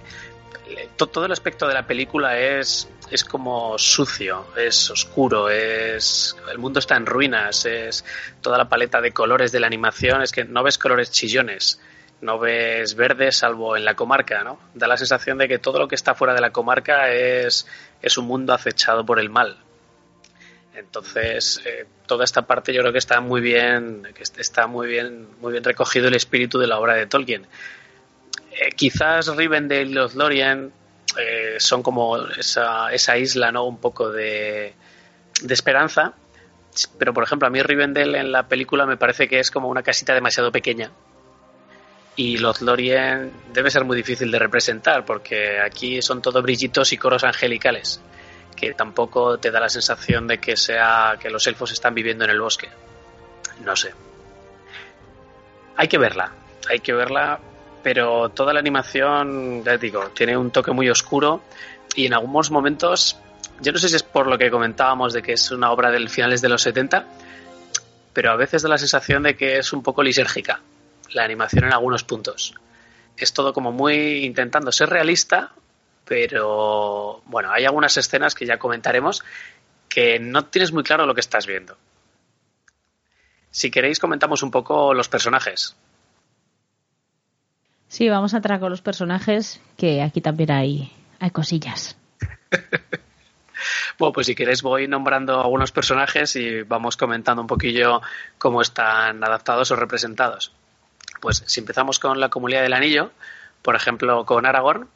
todo 0.97 1.27
el 1.27 1.33
aspecto 1.33 1.69
de 1.69 1.75
la 1.75 1.87
película 1.87 2.39
es, 2.39 2.89
es 3.11 3.25
como 3.25 3.79
sucio, 3.79 4.47
es 4.57 4.91
oscuro, 4.91 5.49
es 5.49 6.37
el 6.51 6.59
mundo 6.59 6.79
está 6.79 6.97
en 6.97 7.07
ruinas, 7.07 7.67
es 7.67 8.05
toda 8.41 8.59
la 8.59 8.69
paleta 8.69 9.01
de 9.01 9.13
colores 9.13 9.53
de 9.53 9.61
la 9.61 9.67
animación, 9.67 10.23
es 10.23 10.33
que 10.33 10.45
no 10.45 10.63
ves 10.63 10.79
colores 10.79 11.11
chillones, 11.11 11.81
no 12.21 12.39
ves 12.39 12.95
verde 12.95 13.33
salvo 13.33 13.77
en 13.77 13.85
la 13.85 13.95
comarca, 13.95 14.43
¿no? 14.45 14.59
Da 14.75 14.87
la 14.87 14.97
sensación 14.97 15.39
de 15.39 15.49
que 15.49 15.59
todo 15.59 15.79
lo 15.79 15.89
que 15.89 15.95
está 15.95 16.15
fuera 16.15 16.35
de 16.35 16.41
la 16.41 16.51
comarca 16.51 17.13
es, 17.13 17.67
es 18.01 18.17
un 18.19 18.27
mundo 18.27 18.53
acechado 18.53 19.05
por 19.05 19.19
el 19.19 19.31
mal. 19.31 19.59
Entonces, 20.75 21.63
eh, 21.65 21.87
toda 22.07 22.25
esta 22.25 22.43
parte 22.43 22.73
yo 22.73 22.81
creo 22.81 22.93
que 22.93 22.99
está 22.99 23.21
muy 23.21 23.41
bien, 23.41 24.09
que 24.15 24.23
está 24.23 24.67
muy 24.67 24.89
bien, 24.89 25.29
muy 25.41 25.53
bien 25.53 25.63
recogido 25.63 26.09
el 26.09 26.15
espíritu 26.15 26.59
de 26.59 26.67
la 26.67 26.79
obra 26.79 26.95
de 26.95 27.07
Tolkien. 27.07 27.47
Eh, 28.55 28.71
quizás 28.77 29.27
Rivendell 29.35 29.91
y 29.91 29.93
los 29.95 30.15
Lorien 30.15 30.73
eh, 31.19 31.57
son 31.59 31.83
como 31.83 32.19
esa, 32.29 32.93
esa, 32.93 33.17
isla, 33.19 33.51
¿no? 33.51 33.65
Un 33.65 33.79
poco 33.79 34.11
de, 34.11 34.75
de, 35.43 35.55
esperanza. 35.55 36.15
Pero, 36.99 37.13
por 37.13 37.25
ejemplo, 37.25 37.49
a 37.49 37.51
mí 37.51 37.61
Rivendell 37.63 38.15
en 38.15 38.33
la 38.33 38.47
película 38.47 38.87
me 38.87 38.97
parece 38.97 39.29
que 39.29 39.39
es 39.39 39.51
como 39.51 39.69
una 39.69 39.83
casita 39.83 40.15
demasiado 40.15 40.53
pequeña. 40.53 40.91
Y 42.17 42.39
los 42.39 42.63
Lorien 42.63 43.33
debe 43.53 43.71
ser 43.71 43.85
muy 43.85 43.97
difícil 43.97 44.31
de 44.31 44.39
representar 44.39 45.05
porque 45.05 45.59
aquí 45.59 46.01
son 46.01 46.23
todo 46.23 46.43
brillitos 46.43 46.93
y 46.93 46.97
coros 46.97 47.25
angelicales 47.25 48.01
que 48.55 48.73
tampoco 48.73 49.39
te 49.39 49.51
da 49.51 49.61
la 49.61 49.69
sensación 49.69 50.27
de 50.29 50.39
que 50.39 50.57
sea 50.57 51.17
que 51.21 51.29
los 51.29 51.47
elfos 51.47 51.73
están 51.73 51.95
viviendo 51.95 52.25
en 52.25 52.31
el 52.31 52.41
bosque. 52.41 52.69
No 53.65 53.75
sé. 53.75 53.93
Hay 55.77 55.89
que 55.89 55.99
verla, 55.99 56.33
hay 56.69 56.79
que 56.79 56.93
verla 56.93 57.41
pero 57.85 58.31
toda 58.31 58.55
la 58.55 58.61
animación, 58.61 59.63
ya 59.63 59.77
digo, 59.77 60.09
tiene 60.09 60.37
un 60.39 60.51
toque 60.51 60.73
muy 60.73 60.89
oscuro 60.89 61.43
y 61.95 62.07
en 62.07 62.15
algunos 62.15 62.51
momentos, 62.51 63.19
yo 63.61 63.73
no 63.73 63.79
sé 63.79 63.91
si 63.91 63.97
es 63.97 64.03
por 64.03 64.27
lo 64.27 64.39
que 64.39 64.51
comentábamos 64.51 65.13
de 65.13 65.23
que 65.23 65.35
es 65.35 65.51
una 65.51 65.71
obra 65.71 65.91
del 65.91 66.09
finales 66.09 66.41
de 66.41 66.49
los 66.49 66.63
70, 66.63 67.07
pero 68.15 68.33
a 68.33 68.37
veces 68.37 68.63
da 68.63 68.71
la 68.71 68.79
sensación 68.79 69.23
de 69.23 69.37
que 69.37 69.59
es 69.59 69.75
un 69.75 69.83
poco 69.83 70.03
lisérgica 70.03 70.61
la 71.13 71.25
animación 71.25 71.65
en 71.65 71.75
algunos 71.75 72.05
puntos. 72.05 72.55
Es 73.19 73.35
todo 73.35 73.53
como 73.53 73.71
muy 73.71 74.25
intentando 74.25 74.73
ser 74.73 74.89
realista, 74.89 75.53
pero 76.07 77.21
bueno, 77.27 77.53
hay 77.53 77.67
algunas 77.67 77.95
escenas 77.99 78.35
que 78.35 78.47
ya 78.47 78.59
comentaremos 78.59 79.23
que 79.91 80.19
no 80.19 80.47
tienes 80.47 80.73
muy 80.73 80.85
claro 80.85 81.05
lo 81.05 81.15
que 81.15 81.21
estás 81.21 81.47
viendo. 81.47 81.77
Si 83.51 83.71
queréis 83.71 84.01
comentamos 84.01 84.43
un 84.43 84.51
poco 84.51 84.95
los 84.95 85.11
personajes. 85.11 85.77
Sí, 87.95 88.09
vamos 88.09 88.35
a 88.35 88.39
entrar 88.39 88.59
con 88.59 88.71
los 88.71 88.83
personajes, 88.83 89.61
que 89.77 90.03
aquí 90.03 90.21
también 90.21 90.51
hay, 90.51 90.93
hay 91.21 91.31
cosillas. 91.31 91.97
bueno, 94.01 94.13
pues 94.13 94.27
si 94.27 94.35
queréis 94.35 94.63
voy 94.63 94.89
nombrando 94.89 95.41
algunos 95.41 95.71
personajes 95.71 96.35
y 96.35 96.63
vamos 96.63 96.97
comentando 96.97 97.41
un 97.41 97.47
poquillo 97.47 98.03
cómo 98.37 98.63
están 98.63 99.23
adaptados 99.23 99.71
o 99.71 99.77
representados. 99.77 100.51
Pues 101.21 101.45
si 101.47 101.61
empezamos 101.61 102.01
con 102.01 102.19
la 102.19 102.31
comunidad 102.31 102.63
del 102.63 102.73
anillo, 102.73 103.13
por 103.63 103.77
ejemplo, 103.77 104.27
con 104.27 104.45
Aragorn, 104.45 104.89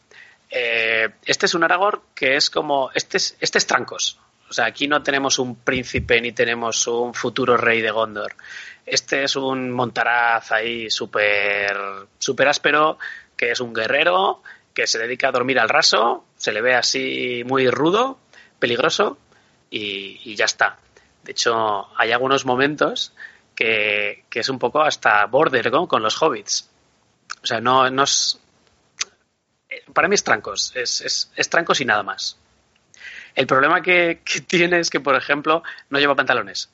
eh, 0.50 1.10
este 1.24 1.46
es 1.46 1.54
un 1.54 1.62
Aragorn 1.62 2.00
que 2.16 2.34
es 2.34 2.50
como, 2.50 2.90
este 2.96 3.18
es, 3.18 3.36
este 3.38 3.58
es 3.58 3.66
Trancos. 3.68 4.18
O 4.48 4.52
sea, 4.52 4.66
aquí 4.66 4.88
no 4.88 5.02
tenemos 5.02 5.38
un 5.38 5.56
príncipe 5.56 6.20
ni 6.20 6.32
tenemos 6.32 6.86
un 6.86 7.14
futuro 7.14 7.56
rey 7.56 7.82
de 7.82 7.90
Gondor. 7.90 8.34
Este 8.84 9.24
es 9.24 9.36
un 9.36 9.70
montaraz 9.70 10.52
ahí 10.52 10.90
súper 10.90 11.76
super 12.18 12.48
áspero, 12.48 12.98
que 13.36 13.50
es 13.50 13.60
un 13.60 13.74
guerrero, 13.74 14.42
que 14.72 14.86
se 14.86 14.98
dedica 14.98 15.28
a 15.28 15.32
dormir 15.32 15.58
al 15.58 15.68
raso, 15.68 16.24
se 16.36 16.52
le 16.52 16.62
ve 16.62 16.74
así 16.74 17.42
muy 17.44 17.68
rudo, 17.68 18.18
peligroso, 18.58 19.18
y, 19.70 20.34
ya 20.34 20.46
está. 20.46 20.78
De 21.22 21.32
hecho, 21.32 21.88
hay 21.96 22.12
algunos 22.12 22.46
momentos 22.46 23.12
que, 23.54 24.24
es 24.32 24.48
un 24.48 24.58
poco 24.58 24.82
hasta 24.82 25.26
border 25.26 25.70
con 25.88 26.02
los 26.02 26.22
hobbits. 26.22 26.70
O 27.42 27.46
sea, 27.46 27.60
no, 27.60 27.88
no 27.90 28.04
es. 28.04 28.40
Para 29.92 30.08
mí 30.08 30.14
es 30.14 30.24
trancos, 30.24 30.72
es, 30.74 31.30
es, 31.36 31.50
trancos 31.50 31.80
y 31.80 31.84
nada 31.84 32.02
más. 32.02 32.38
El 33.34 33.46
problema 33.46 33.82
que, 33.82 34.20
que 34.24 34.40
tiene 34.46 34.80
es 34.80 34.90
que, 34.90 35.00
por 35.00 35.14
ejemplo, 35.14 35.62
no 35.90 35.98
lleva 35.98 36.14
pantalones. 36.14 36.70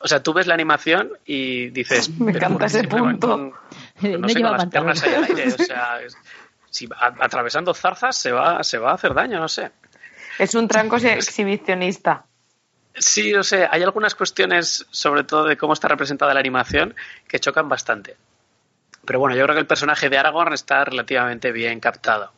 O 0.00 0.06
sea, 0.06 0.22
tú 0.22 0.32
ves 0.32 0.46
la 0.46 0.54
animación 0.54 1.12
y 1.24 1.70
dices. 1.70 2.10
Me 2.20 2.32
encanta 2.32 2.66
ese 2.66 2.84
punto. 2.84 3.36
no, 4.00 4.28
lleva 4.28 4.56
pantalones. 4.56 5.02
O 5.58 5.64
sea, 5.64 6.00
si 6.70 6.88
atravesando 7.00 7.74
zarzas 7.74 8.16
se 8.16 8.32
va, 8.32 8.62
se 8.62 8.78
va 8.78 8.92
a 8.92 8.94
hacer 8.94 9.14
daño, 9.14 9.40
no 9.40 9.48
sé. 9.48 9.70
Es 10.38 10.54
un 10.54 10.68
tranco 10.68 10.96
exhibicionista. 10.96 12.24
Sí, 12.94 13.32
no 13.32 13.44
sé, 13.44 13.66
hay 13.70 13.82
algunas 13.82 14.14
cuestiones, 14.14 14.86
sobre 14.90 15.22
todo 15.24 15.44
de 15.44 15.56
cómo 15.56 15.72
está 15.72 15.88
representada 15.88 16.34
la 16.34 16.40
animación, 16.40 16.94
que 17.28 17.38
chocan 17.38 17.68
bastante. 17.68 18.16
Pero 19.04 19.20
bueno, 19.20 19.36
yo 19.36 19.44
creo 19.44 19.54
que 19.54 19.60
el 19.60 19.66
personaje 19.66 20.08
de 20.08 20.18
Aragorn 20.18 20.52
está 20.52 20.84
relativamente 20.84 21.52
bien 21.52 21.80
captado. 21.80 22.32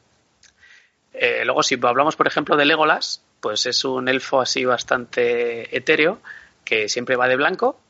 Eh, 1.13 1.43
luego, 1.45 1.63
si 1.63 1.79
hablamos, 1.83 2.17
por 2.17 2.27
ejemplo, 2.27 2.57
de 2.57 2.65
Legolas, 2.65 3.23
pues 3.41 3.67
es 3.67 3.85
un 3.85 4.09
elfo 4.09 4.41
así 4.41 4.65
bastante 4.65 5.75
etéreo, 5.77 6.21
que 6.65 6.89
siempre 6.89 7.17
va 7.17 7.29
de 7.29 7.37
blanco, 7.37 7.81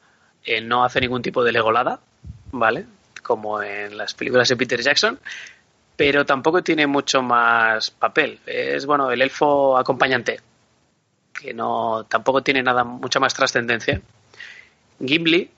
eh, 0.44 0.60
no 0.60 0.84
hace 0.84 1.00
ningún 1.00 1.22
tipo 1.22 1.44
de 1.44 1.52
legolada, 1.52 2.00
¿vale? 2.52 2.86
Como 3.22 3.62
en 3.62 3.96
las 3.96 4.14
películas 4.14 4.48
de 4.48 4.56
Peter 4.56 4.80
Jackson, 4.80 5.18
pero 5.96 6.24
tampoco 6.24 6.62
tiene 6.62 6.86
mucho 6.86 7.22
más 7.22 7.90
papel. 7.90 8.40
Es, 8.46 8.86
bueno, 8.86 9.10
el 9.10 9.20
elfo 9.20 9.76
acompañante, 9.76 10.40
que 11.32 11.52
no 11.52 12.04
tampoco 12.08 12.42
tiene 12.42 12.62
nada, 12.62 12.84
mucha 12.84 13.20
más 13.20 13.34
trascendencia. 13.34 14.00
Gimli, 15.04 15.50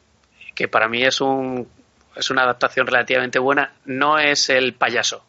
que 0.54 0.68
para 0.68 0.88
mí 0.88 1.04
es 1.04 1.20
un 1.20 1.68
es 2.14 2.30
una 2.30 2.42
adaptación 2.42 2.86
relativamente 2.86 3.38
buena, 3.38 3.72
no 3.84 4.18
es 4.18 4.50
el 4.50 4.74
payaso. 4.74 5.24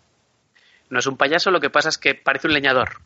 No 0.94 1.00
es 1.00 1.08
un 1.08 1.18
payaso, 1.18 1.50
lo 1.50 1.60
que 1.60 1.72
pasa 1.72 1.90
es 1.90 1.98
que 1.98 2.14
parece 2.14 2.46
un 2.48 2.54
leñador. 2.54 3.02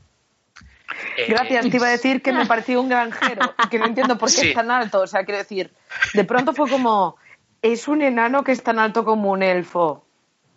Eh, 1.15 1.27
Gracias, 1.29 1.69
te 1.69 1.77
iba 1.77 1.87
a 1.87 1.91
decir 1.91 2.21
que 2.21 2.33
me 2.33 2.45
pareció 2.45 2.81
un 2.81 2.89
granjero 2.89 3.55
y 3.63 3.69
que 3.69 3.79
no 3.79 3.85
entiendo 3.85 4.17
por 4.17 4.29
qué 4.29 4.49
es 4.49 4.53
tan 4.53 4.69
alto. 4.69 4.99
O 4.99 5.07
sea, 5.07 5.23
quiero 5.23 5.37
decir, 5.37 5.71
de 6.13 6.23
pronto 6.25 6.53
fue 6.53 6.69
como, 6.69 7.15
es 7.61 7.87
un 7.87 8.01
enano 8.01 8.43
que 8.43 8.51
es 8.51 8.61
tan 8.61 8.77
alto 8.77 9.05
como 9.05 9.31
un 9.31 9.41
elfo. 9.41 10.03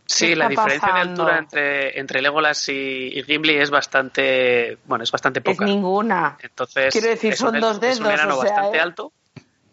Sí, 0.06 0.34
la 0.34 0.48
diferencia 0.48 0.92
de 0.92 1.00
altura 1.00 1.38
entre, 1.38 2.00
entre 2.00 2.20
Legolas 2.20 2.68
y, 2.68 3.22
Gimli 3.24 3.54
es 3.54 3.70
bastante, 3.70 4.78
bueno, 4.86 5.04
es 5.04 5.12
bastante 5.12 5.40
poca. 5.40 5.64
Es 5.64 5.70
ninguna. 5.70 6.36
Entonces, 6.42 6.92
Quiero 6.92 7.10
decir, 7.10 7.36
son 7.36 7.60
dos 7.60 7.78
dedos. 7.78 8.00
Es 8.00 8.00
un 8.00 8.10
enano 8.10 8.38
bastante 8.38 8.78
¿eh? 8.78 8.80
alto, 8.80 9.12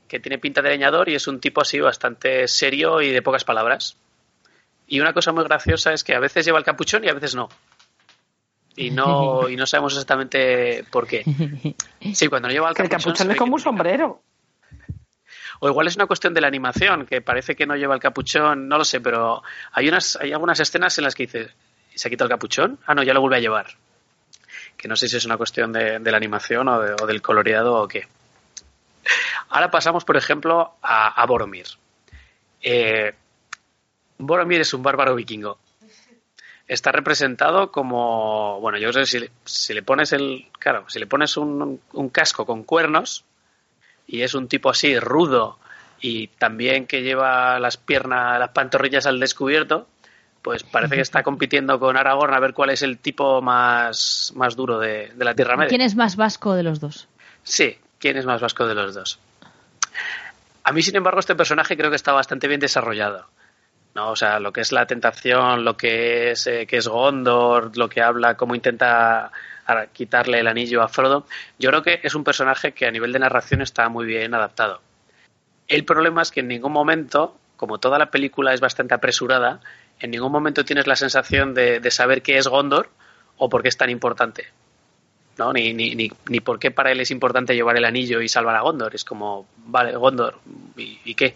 que 0.08 0.20
tiene 0.20 0.38
pinta 0.38 0.62
de 0.62 0.70
leñador 0.70 1.10
y 1.10 1.16
es 1.16 1.28
un 1.28 1.40
tipo 1.40 1.62
así 1.62 1.80
bastante 1.80 2.48
serio 2.48 3.02
y 3.02 3.10
de 3.10 3.24
pocas 3.24 3.44
palabras. 3.44 3.98
Y 4.88 5.00
una 5.00 5.14
cosa 5.14 5.32
muy 5.34 5.44
graciosa 5.44 5.92
es 5.94 6.04
que 6.04 6.16
a 6.16 6.20
veces 6.20 6.46
lleva 6.46 6.60
el 6.60 6.66
capuchón 6.66 7.04
y 7.04 7.10
a 7.10 7.14
veces 7.14 7.36
no. 7.36 7.50
Y 8.76 8.90
no, 8.92 9.50
y 9.50 9.56
no 9.56 9.66
sabemos 9.66 9.94
exactamente 9.94 10.86
por 10.92 11.08
qué. 11.08 11.24
Sí, 12.14 12.28
cuando 12.28 12.48
no 12.48 12.54
lleva 12.54 12.70
el 12.70 12.76
Que 12.76 12.84
el 12.84 12.90
capuchón. 12.90 13.14
capuchón 13.14 13.32
es 13.32 13.38
como 13.38 13.56
un 13.56 13.60
sombrero. 13.60 14.22
o 15.60 15.68
igual 15.68 15.88
es 15.88 15.96
una 15.96 16.06
cuestión 16.06 16.34
de 16.34 16.42
la 16.42 16.48
animación, 16.48 17.06
que 17.06 17.22
parece 17.22 17.56
que 17.56 17.66
no 17.66 17.76
lleva 17.76 17.96
el 17.96 18.00
capuchón, 18.02 18.68
no 18.70 18.78
lo 18.78 18.86
sé, 18.86 19.02
pero 19.02 19.44
hay 19.74 19.90
unas, 19.90 20.16
hay 20.18 20.32
algunas 20.32 20.60
escenas 20.60 20.98
en 21.00 21.04
las 21.04 21.16
que 21.16 21.24
dice, 21.24 21.50
¿se 21.96 22.08
ha 22.08 22.12
quitado 22.12 22.28
el 22.28 22.32
capuchón? 22.32 22.80
Ah, 22.86 22.94
no, 22.96 23.04
ya 23.04 23.14
lo 23.14 23.22
vuelve 23.22 23.38
a 23.38 23.42
llevar. 23.42 23.68
Que 24.78 24.88
no 24.88 24.96
sé 24.96 25.08
si 25.10 25.18
es 25.18 25.26
una 25.26 25.38
cuestión 25.38 25.74
de, 25.74 26.00
de 26.00 26.12
la 26.12 26.18
animación 26.18 26.68
o, 26.70 26.80
de- 26.80 26.94
o 27.02 27.08
del 27.08 27.22
coloreado 27.22 27.74
o 27.82 27.88
qué. 27.88 28.08
Ahora 29.50 29.72
pasamos, 29.72 30.06
por 30.06 30.18
ejemplo, 30.18 30.76
a, 30.82 31.20
a 31.22 31.26
Boromir. 31.26 31.66
Eh, 32.62 33.14
Boromir 34.18 34.62
es 34.62 34.74
un 34.74 34.84
bárbaro 34.84 35.16
vikingo. 35.16 35.58
Está 36.68 36.92
representado 36.92 37.72
como, 37.72 38.60
bueno, 38.60 38.78
yo 38.78 38.90
creo 38.92 39.04
que 39.04 39.08
si, 39.10 39.20
le- 39.20 39.32
si 39.46 39.74
le 39.74 39.84
pones 39.84 40.12
el, 40.12 40.48
claro, 40.60 40.86
si 40.90 41.00
le 41.00 41.08
pones 41.08 41.38
un, 41.38 41.80
un 41.94 42.10
casco 42.10 42.46
con 42.46 42.64
cuernos, 42.64 43.24
y 44.06 44.22
es 44.22 44.34
un 44.34 44.48
tipo 44.48 44.70
así 44.70 45.00
rudo 45.00 45.60
y 46.02 46.28
también 46.28 46.86
que 46.88 47.02
lleva 47.04 47.60
las 47.60 47.78
piernas, 47.78 48.38
las 48.40 48.50
pantorrillas 48.50 49.06
al 49.06 49.20
descubierto, 49.20 49.88
pues 50.42 50.64
parece 50.64 50.96
que 50.96 51.02
está 51.02 51.24
compitiendo 51.24 51.80
con 51.80 51.96
Aragorn 51.98 52.34
a 52.34 52.40
ver 52.40 52.54
cuál 52.54 52.70
es 52.72 52.82
el 52.82 52.98
tipo 53.00 53.42
más, 53.42 54.32
más 54.36 54.56
duro 54.56 54.78
de, 54.80 55.12
de 55.16 55.26
la 55.26 55.34
Tierra 55.36 55.56
Media. 55.56 55.70
¿Quién 55.70 55.82
es 55.82 55.96
más 55.96 56.16
vasco 56.18 56.54
de 56.54 56.64
los 56.64 56.80
dos? 56.80 57.08
Sí, 57.44 57.78
¿quién 58.00 58.18
es 58.18 58.26
más 58.26 58.42
vasco 58.42 58.66
de 58.68 58.76
los 58.76 58.94
dos? 58.94 59.20
A 60.64 60.72
mí, 60.74 60.82
sin 60.82 60.98
embargo, 60.98 61.20
este 61.22 61.36
personaje 61.36 61.78
creo 61.78 61.90
que 61.90 61.96
está 61.96 62.12
bastante 62.12 62.48
bien 62.50 62.60
desarrollado. 62.60 63.26
¿No? 63.98 64.12
O 64.12 64.16
sea, 64.16 64.40
lo 64.40 64.54
que 64.54 64.62
es 64.62 64.72
la 64.72 64.86
tentación, 64.86 65.66
lo 65.66 65.76
que 65.76 66.32
es, 66.32 66.46
eh, 66.46 66.68
que 66.68 66.78
es 66.78 66.88
Gondor, 66.88 67.76
lo 67.76 67.90
que 67.90 68.02
habla, 68.02 68.38
cómo 68.38 68.54
intenta 68.54 69.32
quitarle 69.92 70.40
el 70.40 70.48
anillo 70.48 70.82
a 70.82 70.88
Frodo. 70.88 71.26
Yo 71.60 71.70
creo 71.72 71.82
que 71.82 72.00
es 72.02 72.16
un 72.16 72.24
personaje 72.24 72.72
que 72.72 72.86
a 72.86 72.92
nivel 72.92 73.12
de 73.12 73.20
narración 73.20 73.62
está 73.62 73.90
muy 73.90 74.06
bien 74.06 74.34
adaptado. 74.34 74.82
El 75.68 75.84
problema 75.84 76.22
es 76.22 76.32
que 76.32 76.40
en 76.40 76.48
ningún 76.48 76.72
momento, 76.72 77.36
como 77.58 77.80
toda 77.80 77.98
la 78.00 78.10
película 78.10 78.54
es 78.54 78.62
bastante 78.62 78.94
apresurada, 78.94 79.60
en 80.00 80.12
ningún 80.12 80.32
momento 80.32 80.64
tienes 80.64 80.88
la 80.88 80.96
sensación 80.96 81.54
de, 81.54 81.82
de 81.82 81.92
saber 81.92 82.22
qué 82.22 82.38
es 82.38 82.48
Gondor 82.48 82.90
o 83.36 83.50
por 83.50 83.64
qué 83.64 83.70
es 83.70 83.78
tan 83.78 83.90
importante. 83.90 84.46
¿no? 85.38 85.52
Ni, 85.52 85.74
ni, 85.74 85.96
ni, 85.96 86.10
ni 86.30 86.40
por 86.40 86.60
qué 86.60 86.72
para 86.72 86.92
él 86.92 87.02
es 87.02 87.12
importante 87.12 87.56
llevar 87.56 87.76
el 87.78 87.86
anillo 87.86 88.22
y 88.22 88.30
salvar 88.30 88.56
a 88.56 88.62
Gondor. 88.62 88.96
Es 88.96 89.04
como, 89.04 89.48
vale, 89.58 89.98
Gondor, 89.98 90.40
¿y, 90.78 91.00
y 91.04 91.16
qué? 91.16 91.36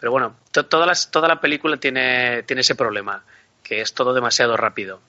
Pero 0.00 0.12
bueno, 0.12 0.36
to- 0.50 0.64
toda, 0.66 0.86
la 1.28 1.40
película 1.40 1.76
tiene, 1.76 2.42
tiene 2.44 2.62
ese 2.62 2.74
problema, 2.74 3.22
que 3.62 3.82
es 3.82 3.92
todo 3.92 4.14
demasiado 4.14 4.56
rápido. 4.56 5.00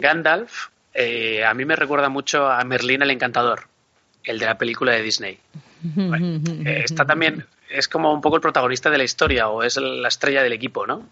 Gandalf, 0.00 0.68
eh, 0.94 1.44
a 1.44 1.54
mí 1.54 1.64
me 1.64 1.76
recuerda 1.76 2.08
mucho 2.08 2.48
a 2.48 2.62
Merlín 2.64 3.02
el 3.02 3.10
Encantador, 3.10 3.68
el 4.24 4.38
de 4.38 4.46
la 4.46 4.58
película 4.58 4.92
de 4.92 5.02
Disney. 5.02 5.38
Eh, 6.66 6.82
está 6.84 7.04
también, 7.04 7.46
es 7.68 7.88
como 7.88 8.12
un 8.12 8.20
poco 8.20 8.36
el 8.36 8.42
protagonista 8.42 8.90
de 8.90 8.98
la 8.98 9.04
historia, 9.04 9.48
o 9.48 9.62
es 9.62 9.76
la 9.76 10.08
estrella 10.08 10.42
del 10.42 10.52
equipo, 10.52 10.86
¿no? 10.86 11.08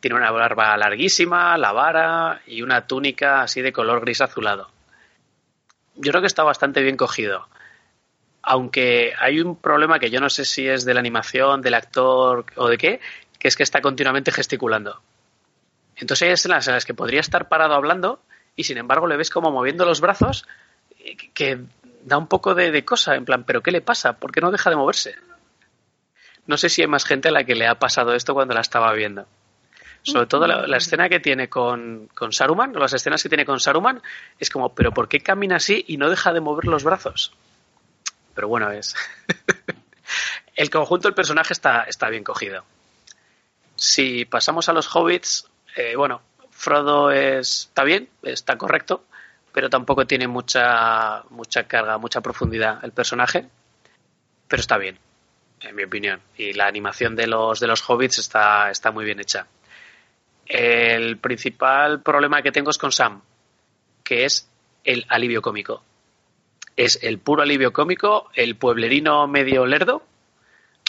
Tiene 0.00 0.16
una 0.16 0.30
barba 0.30 0.76
larguísima, 0.76 1.58
la 1.58 1.72
vara 1.72 2.40
y 2.46 2.62
una 2.62 2.86
túnica 2.86 3.42
así 3.42 3.62
de 3.62 3.72
color 3.72 4.00
gris 4.00 4.20
azulado. 4.20 4.70
Yo 5.96 6.12
creo 6.12 6.20
que 6.20 6.28
está 6.28 6.44
bastante 6.44 6.82
bien 6.82 6.96
cogido. 6.96 7.48
Aunque 8.42 9.12
hay 9.18 9.40
un 9.40 9.56
problema 9.56 9.98
que 9.98 10.10
yo 10.10 10.20
no 10.20 10.30
sé 10.30 10.44
si 10.44 10.66
es 10.66 10.84
de 10.84 10.94
la 10.94 11.00
animación, 11.00 11.60
del 11.60 11.74
actor 11.74 12.46
o 12.56 12.68
de 12.68 12.78
qué, 12.78 13.00
que 13.38 13.48
es 13.48 13.56
que 13.56 13.62
está 13.62 13.80
continuamente 13.80 14.32
gesticulando. 14.32 15.00
Entonces 15.96 16.26
hay 16.26 16.32
escenas 16.32 16.66
en 16.68 16.74
las 16.74 16.84
que 16.84 16.94
podría 16.94 17.20
estar 17.20 17.48
parado 17.48 17.74
hablando 17.74 18.20
y 18.56 18.64
sin 18.64 18.78
embargo 18.78 19.06
le 19.06 19.16
ves 19.16 19.30
como 19.30 19.50
moviendo 19.50 19.84
los 19.84 20.00
brazos 20.00 20.46
eh, 20.98 21.16
que- 21.34 21.58
da 22.04 22.16
un 22.16 22.26
poco 22.28 22.54
de, 22.54 22.84
cosa, 22.84 23.16
en 23.16 23.24
plan, 23.24 23.44
¿pero 23.44 23.62
qué 23.62 23.70
le 23.70 23.80
pasa? 23.80 24.14
¿Por 24.14 24.32
qué 24.32 24.40
no 24.40 24.50
deja 24.50 24.70
de 24.70 24.76
moverse? 24.76 25.16
No 26.46 26.56
sé 26.56 26.68
si 26.68 26.80
hay 26.80 26.88
más 26.88 27.04
gente 27.04 27.28
a 27.28 27.32
la 27.32 27.44
que 27.44 27.54
le 27.54 27.66
ha 27.66 27.78
pasado 27.78 28.14
esto 28.14 28.32
cuando 28.34 28.54
la 28.54 28.60
estaba 28.60 28.92
viendo. 28.94 29.26
Sobre 30.02 30.26
todo 30.26 30.46
la, 30.46 30.76
escena 30.76 31.08
que 31.08 31.20
tiene 31.20 31.48
con, 31.48 32.08
con 32.14 32.32
Saruman, 32.32 32.72
las 32.72 32.94
escenas 32.94 33.22
que 33.22 33.28
tiene 33.28 33.44
con 33.44 33.60
Saruman, 33.60 34.00
es 34.38 34.48
como, 34.48 34.74
¿pero 34.74 34.92
por 34.92 35.08
qué 35.08 35.20
camina 35.20 35.56
así 35.56 35.84
y 35.86 35.98
no 35.98 36.08
deja 36.08 36.32
de 36.32 36.40
mover 36.40 36.64
los 36.66 36.84
brazos? 36.84 37.32
Pero 38.38 38.46
bueno, 38.46 38.70
es. 38.70 38.94
El 40.54 40.70
conjunto 40.70 41.08
del 41.08 41.14
personaje 41.16 41.52
está, 41.52 41.82
está 41.88 42.08
bien 42.08 42.22
cogido. 42.22 42.64
Si 43.74 44.26
pasamos 44.26 44.68
a 44.68 44.72
los 44.72 44.94
hobbits, 44.94 45.48
eh, 45.74 45.96
bueno, 45.96 46.22
Frodo 46.52 47.10
es, 47.10 47.66
está 47.66 47.82
bien, 47.82 48.08
está 48.22 48.56
correcto, 48.56 49.06
pero 49.52 49.68
tampoco 49.68 50.06
tiene 50.06 50.28
mucha, 50.28 51.24
mucha 51.30 51.64
carga, 51.64 51.98
mucha 51.98 52.20
profundidad 52.20 52.78
el 52.84 52.92
personaje, 52.92 53.48
pero 54.46 54.60
está 54.60 54.78
bien, 54.78 55.00
en 55.62 55.74
mi 55.74 55.82
opinión. 55.82 56.20
Y 56.36 56.52
la 56.52 56.68
animación 56.68 57.16
de 57.16 57.26
los, 57.26 57.58
de 57.58 57.66
los 57.66 57.82
hobbits 57.90 58.20
está, 58.20 58.70
está 58.70 58.92
muy 58.92 59.04
bien 59.04 59.18
hecha. 59.18 59.48
El 60.46 61.18
principal 61.18 62.02
problema 62.02 62.40
que 62.40 62.52
tengo 62.52 62.70
es 62.70 62.78
con 62.78 62.92
Sam, 62.92 63.20
que 64.04 64.26
es 64.26 64.48
el 64.84 65.04
alivio 65.08 65.42
cómico. 65.42 65.82
Es 66.78 67.00
el 67.02 67.18
puro 67.18 67.42
alivio 67.42 67.72
cómico, 67.72 68.30
el 68.34 68.54
pueblerino 68.54 69.26
medio 69.26 69.66
lerdo, 69.66 70.04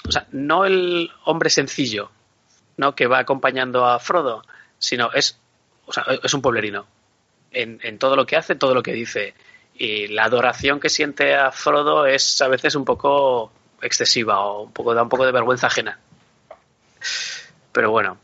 o 0.08 0.12
sea, 0.12 0.28
no 0.32 0.66
el 0.66 1.10
hombre 1.26 1.50
sencillo, 1.50 2.12
¿no? 2.78 2.94
que 2.94 3.08
va 3.08 3.18
acompañando 3.18 3.88
a 3.88 3.98
Frodo, 3.98 4.44
sino 4.78 5.12
es, 5.14 5.40
o 5.88 5.92
sea, 5.92 6.06
es 6.22 6.32
un 6.34 6.44
pueblerino. 6.44 6.86
En, 7.52 7.80
en 7.82 7.98
todo 7.98 8.16
lo 8.16 8.28
que 8.28 8.36
hace, 8.36 8.54
todo 8.54 8.76
lo 8.76 8.84
que 8.84 8.94
dice. 8.94 9.34
Y 9.74 10.08
la 10.10 10.26
adoración 10.26 10.80
que 10.80 10.90
siente 10.90 11.34
a 11.34 11.52
Frodo 11.52 12.06
es 12.06 12.40
a 12.42 12.48
veces 12.48 12.76
un 12.76 12.86
poco 12.86 13.52
excesiva 13.82 14.42
o 14.42 14.64
un 14.66 14.72
poco 14.72 14.94
da 14.94 15.02
un 15.02 15.10
poco 15.10 15.26
de 15.26 15.32
vergüenza 15.32 15.68
ajena. 15.68 15.98
Pero 17.72 17.90
bueno, 17.90 18.20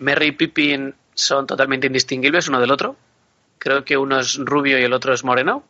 Merry 0.00 0.28
y 0.28 0.32
Pippin 0.32 0.94
son 1.14 1.46
totalmente 1.46 1.86
indistinguibles 1.86 2.48
uno 2.48 2.60
del 2.60 2.72
otro. 2.72 2.96
Creo 3.58 3.84
que 3.84 3.96
uno 3.96 4.18
es 4.18 4.36
rubio 4.36 4.80
y 4.80 4.82
el 4.82 4.92
otro 4.92 5.14
es 5.14 5.22
moreno. 5.22 5.62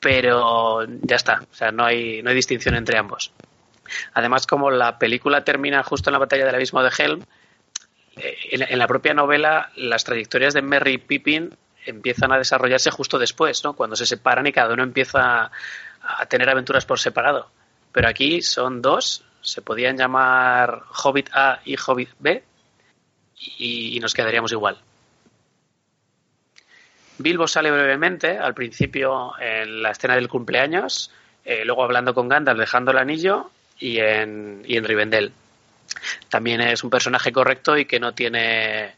Pero 0.00 0.84
ya 1.02 1.16
está, 1.16 1.42
o 1.50 1.54
sea, 1.54 1.70
no 1.70 1.84
hay, 1.84 2.22
no 2.22 2.30
hay 2.30 2.36
distinción 2.36 2.74
entre 2.74 2.98
ambos. 2.98 3.32
Además, 4.14 4.46
como 4.46 4.70
la 4.70 4.98
película 4.98 5.44
termina 5.44 5.82
justo 5.82 6.10
en 6.10 6.12
la 6.12 6.18
batalla 6.18 6.46
del 6.46 6.54
abismo 6.54 6.82
de 6.82 6.90
Helm, 6.96 7.22
eh, 8.16 8.36
en, 8.50 8.78
la 8.78 8.86
propia 8.86 9.14
novela 9.14 9.70
las 9.76 10.04
trayectorias 10.04 10.54
de 10.54 10.62
Merry 10.62 10.94
y 10.94 10.98
Pippin 10.98 11.56
empiezan 11.86 12.32
a 12.32 12.38
desarrollarse 12.38 12.90
justo 12.90 13.18
después, 13.18 13.62
¿no? 13.64 13.74
Cuando 13.74 13.96
se 13.96 14.06
separan 14.06 14.46
y 14.46 14.52
cada 14.52 14.74
uno 14.74 14.82
empieza 14.82 15.50
a 16.02 16.26
tener 16.26 16.48
aventuras 16.48 16.86
por 16.86 16.98
separado. 16.98 17.50
Pero 17.92 18.08
aquí 18.08 18.42
son 18.42 18.82
dos, 18.82 19.24
se 19.40 19.62
podían 19.62 19.96
llamar 19.96 20.82
Hobbit 21.02 21.30
A 21.32 21.60
y 21.64 21.76
Hobbit 21.76 22.10
B 22.18 22.44
y, 23.36 23.96
y 23.96 24.00
nos 24.00 24.14
quedaríamos 24.14 24.52
igual. 24.52 24.78
Bilbo 27.22 27.46
sale 27.46 27.70
brevemente, 27.70 28.38
al 28.38 28.54
principio 28.54 29.32
en 29.38 29.82
la 29.82 29.90
escena 29.90 30.14
del 30.14 30.28
cumpleaños, 30.28 31.10
eh, 31.44 31.64
luego 31.64 31.84
hablando 31.84 32.14
con 32.14 32.28
Gandalf, 32.28 32.58
dejando 32.58 32.92
el 32.92 32.98
anillo 32.98 33.50
y 33.78 33.98
en, 33.98 34.62
y 34.66 34.76
en 34.76 34.84
Rivendell. 34.84 35.32
También 36.28 36.62
es 36.62 36.82
un 36.82 36.90
personaje 36.90 37.30
correcto 37.30 37.76
y 37.76 37.84
que 37.84 38.00
no 38.00 38.14
tiene, 38.14 38.94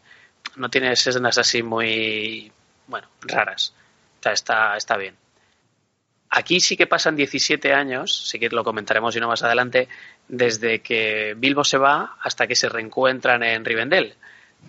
no 0.57 0.68
tiene 0.68 0.93
escenas 0.93 1.39
así 1.39 1.62
muy, 1.62 2.53
bueno, 2.87 3.09
raras. 3.23 3.75
Sea, 4.20 4.33
está, 4.33 4.77
está 4.77 4.97
bien. 4.97 5.16
Aquí 6.31 6.61
sí 6.61 6.77
que 6.77 6.87
pasan 6.87 7.16
17 7.16 7.75
años, 7.75 8.29
sí 8.29 8.39
que 8.39 8.49
lo 8.49 8.62
comentaremos 8.62 9.14
y 9.16 9.20
no 9.20 9.29
más 9.29 9.43
adelante, 9.43 9.89
desde 10.29 10.81
que 10.81 11.35
Bilbo 11.37 11.64
se 11.64 11.77
va 11.77 12.16
hasta 12.23 12.47
que 12.47 12.55
se 12.55 12.68
reencuentran 12.68 13.43
en 13.43 13.64
Rivendell. 13.64 14.14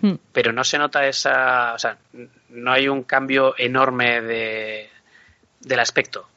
Hmm. 0.00 0.14
Pero 0.32 0.52
no 0.52 0.64
se 0.64 0.78
nota 0.78 1.06
esa. 1.06 1.74
O 1.74 1.78
sea, 1.78 1.96
no 2.50 2.72
hay 2.72 2.88
un 2.88 3.04
cambio 3.04 3.54
enorme 3.58 4.20
de, 4.20 4.90
del 5.60 5.80
aspecto. 5.80 6.28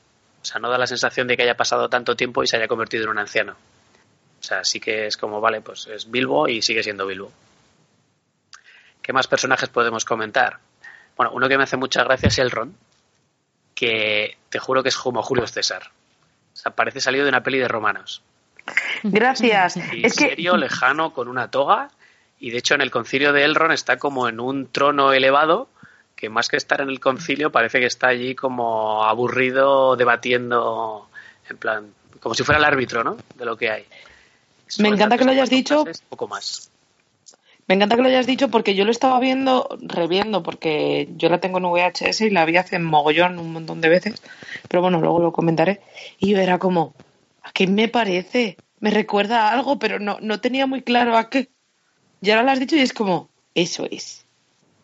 O 0.42 0.46
sea, 0.46 0.60
no 0.60 0.70
da 0.70 0.78
la 0.78 0.88
sensación 0.88 1.28
de 1.28 1.36
que 1.36 1.44
haya 1.44 1.58
pasado 1.58 1.90
tanto 1.90 2.16
tiempo 2.16 2.44
y 2.44 2.48
se 2.48 2.58
haya 2.58 2.68
convertido 2.68 3.04
en 3.06 3.10
un 3.10 3.20
anciano. 3.20 3.56
O 4.40 4.44
sea, 4.44 4.64
sí 4.64 4.80
que 4.80 5.08
es 5.08 5.18
como, 5.18 5.42
vale, 5.42 5.62
pues 5.62 5.88
es 5.88 6.10
Bilbo 6.10 6.48
y 6.48 6.62
sigue 6.62 6.84
siendo 6.84 7.06
Bilbo. 7.06 7.32
¿Qué 9.02 9.14
más 9.14 9.28
personajes 9.28 9.70
podemos 9.70 10.06
comentar? 10.06 10.60
Bueno, 11.16 11.32
uno 11.34 11.50
que 11.50 11.58
me 11.58 11.64
hace 11.64 11.78
mucha 11.78 12.04
gracia 12.04 12.28
es 12.28 12.38
Elrond, 12.38 12.76
que 13.74 14.38
te 14.50 14.60
juro 14.60 14.84
que 14.84 14.90
es 14.90 14.98
como 14.98 15.24
Julio 15.24 15.48
César. 15.48 15.92
O 16.54 16.56
sea, 16.56 16.72
parece 16.74 17.02
salido 17.02 17.24
de 17.24 17.30
una 17.30 17.44
peli 17.44 17.60
de 17.60 17.68
romanos. 17.68 18.22
Gracias. 19.04 19.78
Y 19.94 20.06
es 20.06 20.16
que 20.16 20.30
serio, 20.30 20.58
lejano, 20.58 21.14
con 21.14 21.28
una 21.28 21.50
toga. 21.50 21.90
Y 22.40 22.52
de 22.52 22.58
hecho 22.60 22.76
en 22.76 22.82
el 22.82 22.92
concilio 22.92 23.34
de 23.34 23.44
Elrond 23.44 23.74
está 23.74 23.98
como 23.98 24.30
en 24.30 24.40
un 24.40 24.68
trono 24.68 25.14
elevado 25.14 25.70
que 26.16 26.30
más 26.30 26.48
que 26.48 26.58
estar 26.58 26.82
en 26.82 26.90
el 26.90 27.00
concilio 27.00 27.52
parece 27.52 27.80
que 27.80 27.86
está 27.86 28.08
allí 28.08 28.36
como 28.36 29.04
aburrido 29.04 29.96
debatiendo 29.96 31.10
en 31.50 31.58
plan 31.58 31.94
como 32.20 32.36
si 32.36 32.44
fuera 32.44 32.60
el 32.60 32.66
árbitro, 32.66 33.04
¿no? 33.04 33.18
De 33.36 33.46
lo 33.46 33.56
que 33.56 33.70
hay. 33.70 33.86
Me 34.80 34.90
encanta 34.90 35.18
que 35.18 35.26
lo 35.26 35.32
hayas 35.32 35.50
dicho. 35.50 35.86
Poco 36.10 36.28
más. 36.28 36.72
Me 37.68 37.76
encanta 37.76 37.96
que 37.96 38.02
lo 38.02 38.08
hayas 38.08 38.26
dicho 38.26 38.50
porque 38.50 38.76
yo 38.76 38.86
lo 38.86 38.92
estaba 38.92 39.20
viendo, 39.20 39.78
reviendo, 39.82 40.42
porque 40.42 41.10
yo 41.18 41.30
la 41.30 41.40
tengo 41.40 41.58
en 41.58 41.66
VHS 41.66 42.22
y 42.22 42.30
la 42.30 42.46
vi 42.46 42.56
hace 42.56 42.80
mogollón 42.80 43.40
un 43.40 43.52
montón 43.52 43.82
de 43.82 43.90
veces, 43.90 44.22
pero 44.70 44.82
bueno, 44.82 45.02
luego 45.02 45.20
lo 45.20 45.34
comentaré. 45.34 45.82
Y 46.18 46.32
yo 46.32 46.38
era 46.38 46.60
como, 46.60 46.96
¿a 47.44 47.52
qué 47.52 47.68
me 47.68 47.90
parece? 47.90 48.56
Me 48.80 48.90
recuerda 48.90 49.48
a 49.48 49.52
algo, 49.52 49.80
pero 49.80 50.00
no, 50.00 50.18
no 50.22 50.40
tenía 50.40 50.66
muy 50.66 50.82
claro 50.82 51.18
a 51.18 51.30
qué. 51.30 51.50
Y 52.22 52.32
ahora 52.32 52.44
lo 52.44 52.52
has 52.52 52.60
dicho 52.60 52.76
y 52.76 52.82
es 52.82 52.94
como, 52.94 53.30
eso 53.54 53.88
es. 53.90 54.26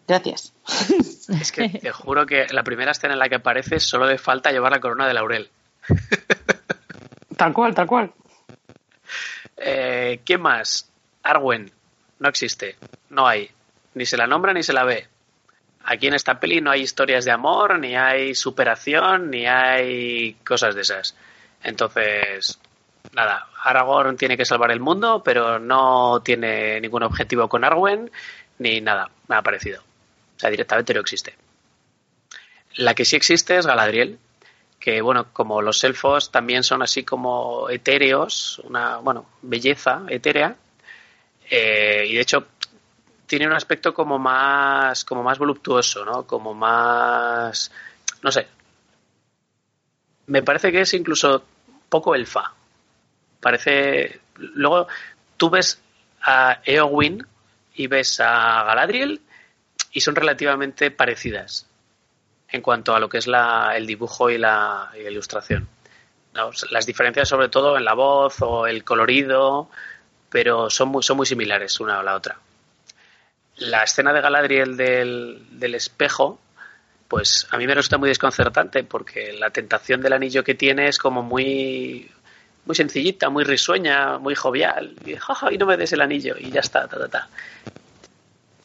Gracias. 0.08 0.54
Es 1.40 1.54
que 1.54 1.70
te 1.70 1.92
juro 1.92 2.26
que 2.26 2.48
la 2.52 2.64
primera 2.64 2.92
escena 2.92 3.14
en 3.14 3.20
la 3.20 3.30
que 3.30 3.36
aparece 3.36 3.80
solo 3.80 4.06
le 4.06 4.18
falta 4.18 4.52
llevar 4.52 4.74
la 4.74 4.82
corona 4.82 5.08
de 5.08 5.14
laurel. 5.14 5.50
Tal 7.38 7.54
cual, 7.54 7.74
tal 7.74 7.88
cual. 7.88 8.12
Eh, 9.58 10.20
¿Quién 10.24 10.42
más? 10.42 10.90
Arwen. 11.24 11.72
No 12.20 12.30
existe. 12.30 12.78
No 13.10 13.28
hay. 13.28 13.50
Ni 13.96 14.06
se 14.06 14.18
la 14.18 14.28
nombra 14.28 14.54
ni 14.54 14.64
se 14.64 14.74
la 14.74 14.84
ve. 14.84 15.08
Aquí 15.86 16.08
en 16.08 16.14
esta 16.14 16.40
peli 16.40 16.62
no 16.62 16.72
hay 16.72 16.82
historias 16.82 17.26
de 17.26 17.32
amor, 17.32 17.80
ni 17.80 17.96
hay 17.96 18.36
superación, 18.36 19.30
ni 19.30 19.46
hay 19.46 20.36
cosas 20.46 20.76
de 20.76 20.82
esas. 20.82 21.16
Entonces, 21.64 22.60
nada, 23.14 23.48
Aragorn 23.64 24.18
tiene 24.18 24.38
que 24.38 24.46
salvar 24.46 24.72
el 24.72 24.80
mundo, 24.80 25.22
pero 25.24 25.60
no 25.60 26.22
tiene 26.24 26.82
ningún 26.82 27.04
objetivo 27.04 27.48
con 27.48 27.64
Arwen, 27.64 28.12
ni 28.60 28.82
nada, 28.82 29.10
nada 29.28 29.42
parecido. 29.42 29.82
O 30.36 30.40
sea, 30.40 30.50
directamente 30.50 30.94
no 30.94 31.02
existe. 31.02 31.36
La 32.76 32.94
que 32.94 33.06
sí 33.06 33.16
existe 33.16 33.58
es 33.58 33.68
Galadriel, 33.68 34.18
que 34.80 35.02
bueno, 35.02 35.28
como 35.32 35.62
los 35.62 35.84
elfos 35.84 36.32
también 36.32 36.64
son 36.64 36.82
así 36.82 37.04
como 37.04 37.70
etéreos, 37.70 38.60
una, 38.66 38.98
bueno, 38.98 39.28
belleza 39.42 40.04
etérea, 40.10 40.56
eh, 41.50 42.06
y 42.08 42.16
de 42.16 42.22
hecho 42.22 42.48
tiene 43.28 43.48
un 43.48 43.54
aspecto 43.54 43.94
como 43.94 44.20
más, 44.20 45.06
como 45.06 45.24
más 45.24 45.38
voluptuoso, 45.38 46.04
¿no? 46.04 46.24
Como 46.28 46.54
más, 46.54 47.72
no 48.22 48.32
sé. 48.32 48.48
Me 50.28 50.42
parece 50.42 50.72
que 50.72 50.82
es 50.82 50.94
incluso 50.94 51.44
poco 51.90 52.16
elfa. 52.16 52.54
Parece, 53.44 54.22
luego 54.38 54.88
tú 55.36 55.50
ves 55.50 55.82
a 56.22 56.62
Eowyn 56.64 57.28
y 57.76 57.88
ves 57.88 58.22
a 58.22 58.64
Galadriel 58.64 59.20
y 59.92 60.00
son 60.00 60.16
relativamente 60.16 60.92
parecidas 60.92 61.68
en 62.48 62.62
cuanto 62.62 62.96
a 62.96 63.00
lo 63.02 63.10
que 63.10 63.18
es 63.18 63.28
la, 63.28 63.74
el 63.76 63.86
dibujo 63.86 64.30
y 64.30 64.38
la, 64.38 64.92
ilustración. 64.98 65.68
Las 66.72 66.86
diferencias 66.86 67.28
sobre 67.28 67.50
todo 67.50 67.78
en 67.78 67.84
la 67.84 67.94
voz 67.96 68.38
o 68.42 68.66
el 68.66 68.86
colorido, 68.86 69.70
pero 70.30 70.70
son 70.70 70.88
muy, 70.88 71.04
son 71.04 71.18
muy 71.18 71.26
similares 71.26 71.82
una 71.82 72.00
a 72.00 72.04
la 72.04 72.16
otra. 72.16 72.38
La 73.58 73.84
escena 73.84 74.14
de 74.14 74.22
Galadriel 74.22 74.78
del, 74.78 75.46
del 75.52 75.76
espejo, 75.76 76.40
pues 77.10 77.46
a 77.52 77.58
mí 77.58 77.68
me 77.68 77.76
resulta 77.76 77.98
muy 77.98 78.08
desconcertante 78.08 78.84
porque 78.86 79.34
la 79.34 79.50
tentación 79.50 80.00
del 80.00 80.14
anillo 80.14 80.46
que 80.46 80.56
tiene 80.56 80.88
es 80.88 80.98
como 80.98 81.22
muy 81.22 82.10
muy 82.66 82.76
sencillita, 82.76 83.30
muy 83.30 83.44
risueña, 83.44 84.18
muy 84.18 84.36
jovial. 84.36 84.96
Y, 85.06 85.14
y 85.14 85.58
no 85.58 85.66
me 85.66 85.78
des 85.78 85.94
el 85.94 86.02
anillo 86.02 86.36
y 86.38 86.52
ya 86.52 86.62
está, 86.62 86.88
ta, 86.88 86.98
ta, 86.98 87.08
ta. 87.08 87.28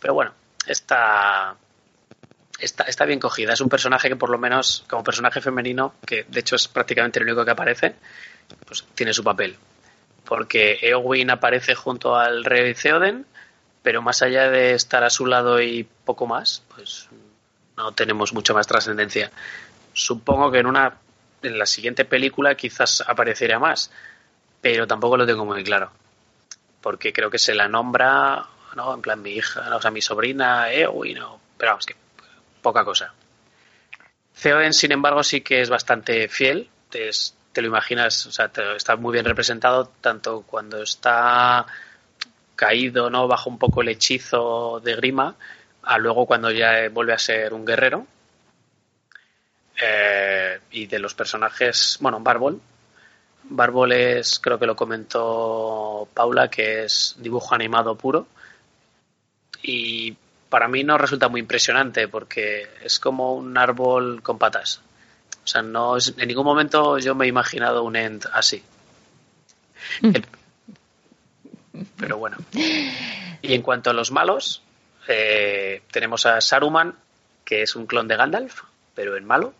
Pero 0.01 0.15
bueno, 0.15 0.33
está, 0.67 1.57
está, 2.59 2.85
está 2.85 3.05
bien 3.05 3.19
cogida. 3.19 3.53
Es 3.53 3.61
un 3.61 3.69
personaje 3.69 4.09
que 4.09 4.17
por 4.17 4.31
lo 4.31 4.39
menos, 4.39 4.85
como 4.89 5.03
personaje 5.03 5.41
femenino, 5.41 5.95
que 6.07 6.25
de 6.29 6.41
hecho 6.41 6.57
es 6.57 6.69
prácticamente 6.69 7.19
el 7.19 7.27
único 7.27 7.45
que 7.45 7.51
aparece, 7.51 7.97
pues 8.67 8.85
tiene 8.95 9.13
su 9.13 9.25
papel. 9.25 9.57
Porque 10.25 10.79
Eowyn 10.83 11.31
aparece 11.31 11.75
junto 11.75 12.15
al 12.15 12.45
rey 12.45 12.75
Theoden, 12.75 13.27
pero 13.83 14.03
más 14.03 14.23
allá 14.23 14.51
de 14.51 14.75
estar 14.75 15.03
a 15.03 15.11
su 15.11 15.27
lado 15.27 15.61
y 15.61 15.89
poco 16.05 16.27
más, 16.27 16.63
pues 16.75 17.09
no 17.77 17.93
tenemos 17.93 18.33
mucho 18.33 18.55
más 18.55 18.67
trascendencia. 18.67 19.31
Supongo 19.93 20.51
que 20.51 20.59
en 20.59 20.67
una 20.67 20.95
en 21.43 21.59
la 21.59 21.67
siguiente 21.67 22.05
película 22.05 22.55
quizás 22.55 23.03
aparecería 23.07 23.59
más, 23.59 23.91
pero 24.61 24.87
tampoco 24.87 25.17
lo 25.17 25.27
tengo 25.27 25.45
muy 25.45 25.63
claro. 25.65 25.91
Porque 26.81 27.13
creo 27.13 27.31
que 27.31 27.39
se 27.39 27.55
la 27.55 27.69
nombra, 27.69 28.47
¿no? 28.77 28.95
En 28.95 29.03
plan, 29.03 29.21
mi 29.21 29.31
hija, 29.33 29.75
o 29.77 29.83
sea, 29.83 29.91
mi 29.91 30.01
sobrina, 30.01 30.73
Eowyn, 30.73 31.19
no. 31.19 31.41
Pero 31.57 31.73
vamos, 31.73 31.87
que 31.87 31.97
poca 32.63 32.85
cosa. 32.85 33.13
Theoden, 34.41 34.73
sin 34.73 34.93
embargo, 34.93 35.23
sí 35.23 35.41
que 35.41 35.61
es 35.61 35.69
bastante 35.69 36.29
fiel. 36.29 36.69
Te, 36.89 37.11
te 37.53 37.63
lo 37.63 37.69
imaginas, 37.69 38.27
o 38.27 38.33
sea, 38.33 38.49
te, 38.49 38.77
está 38.77 38.97
muy 38.97 39.13
bien 39.13 39.25
representado 39.25 39.91
tanto 40.01 40.43
cuando 40.43 40.83
está 40.83 41.67
caído, 42.55 43.11
¿no? 43.11 43.27
Bajo 43.27 43.51
un 43.51 43.59
poco 43.59 43.83
el 43.83 43.89
hechizo 43.89 44.81
de 44.81 44.95
Grima, 44.97 45.37
a 45.83 45.99
luego 45.99 46.27
cuando 46.27 46.51
ya 46.51 46.89
vuelve 46.91 47.13
a 47.13 47.19
ser 47.19 47.55
un 47.55 47.65
guerrero. 47.65 48.07
Eh, 49.81 50.59
y 50.73 50.87
de 50.87 50.99
los 50.99 51.15
personajes, 51.15 51.99
bueno, 52.01 52.21
Barbol. 52.21 52.61
Barbol 53.45 53.93
es, 53.93 54.39
creo 54.39 54.59
que 54.59 54.67
lo 54.67 54.77
comentó 54.77 56.09
Paula, 56.13 56.49
que 56.49 56.85
es 56.85 57.17
dibujo 57.19 57.55
animado 57.55 57.97
puro. 57.97 58.27
Y 59.63 60.17
para 60.49 60.69
mí 60.69 60.85
no 60.85 60.99
resulta 60.99 61.29
muy 61.29 61.41
impresionante 61.41 62.09
porque 62.09 62.69
es 62.83 62.99
como 62.99 63.35
un 63.35 63.57
árbol 63.57 64.23
con 64.23 64.39
patas. 64.39 64.81
O 65.45 65.47
sea, 65.47 65.63
no 65.63 65.97
es, 65.97 66.15
en 66.17 66.29
ningún 66.29 66.45
momento 66.45 66.99
yo 66.99 67.15
me 67.15 67.25
he 67.25 67.29
imaginado 67.29 67.83
un 67.83 67.97
end 67.97 68.27
así. 68.33 68.63
El, 70.03 70.25
pero 71.97 72.19
bueno. 72.19 72.37
Y 72.53 73.55
en 73.55 73.63
cuanto 73.63 73.91
a 73.91 73.93
los 73.93 74.11
malos, 74.11 74.63
eh, 75.07 75.83
tenemos 75.91 76.27
a 76.27 76.41
Saruman, 76.41 76.95
que 77.45 77.63
es 77.63 77.77
un 77.77 77.87
clon 77.87 78.09
de 78.09 78.17
Gandalf, 78.17 78.63
pero 78.95 79.17
en 79.17 79.25
malo. 79.25 79.55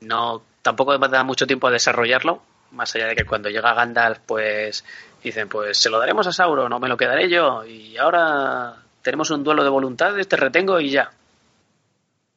No, 0.00 0.42
tampoco 0.62 0.96
da 0.98 1.24
mucho 1.24 1.46
tiempo 1.46 1.66
a 1.66 1.72
desarrollarlo, 1.72 2.42
más 2.72 2.94
allá 2.94 3.06
de 3.06 3.16
que 3.16 3.24
cuando 3.24 3.48
llega 3.48 3.74
Gandalf, 3.74 4.18
pues 4.26 4.84
dicen, 5.22 5.48
pues 5.48 5.78
se 5.78 5.90
lo 5.90 5.98
daremos 5.98 6.26
a 6.26 6.32
Sauron, 6.32 6.70
no 6.70 6.78
me 6.78 6.88
lo 6.88 6.96
quedaré 6.96 7.28
yo, 7.28 7.64
y 7.64 7.96
ahora 7.96 8.76
tenemos 9.02 9.30
un 9.30 9.42
duelo 9.42 9.64
de 9.64 9.70
voluntades, 9.70 10.28
te 10.28 10.36
retengo 10.36 10.78
y 10.80 10.90
ya. 10.90 11.10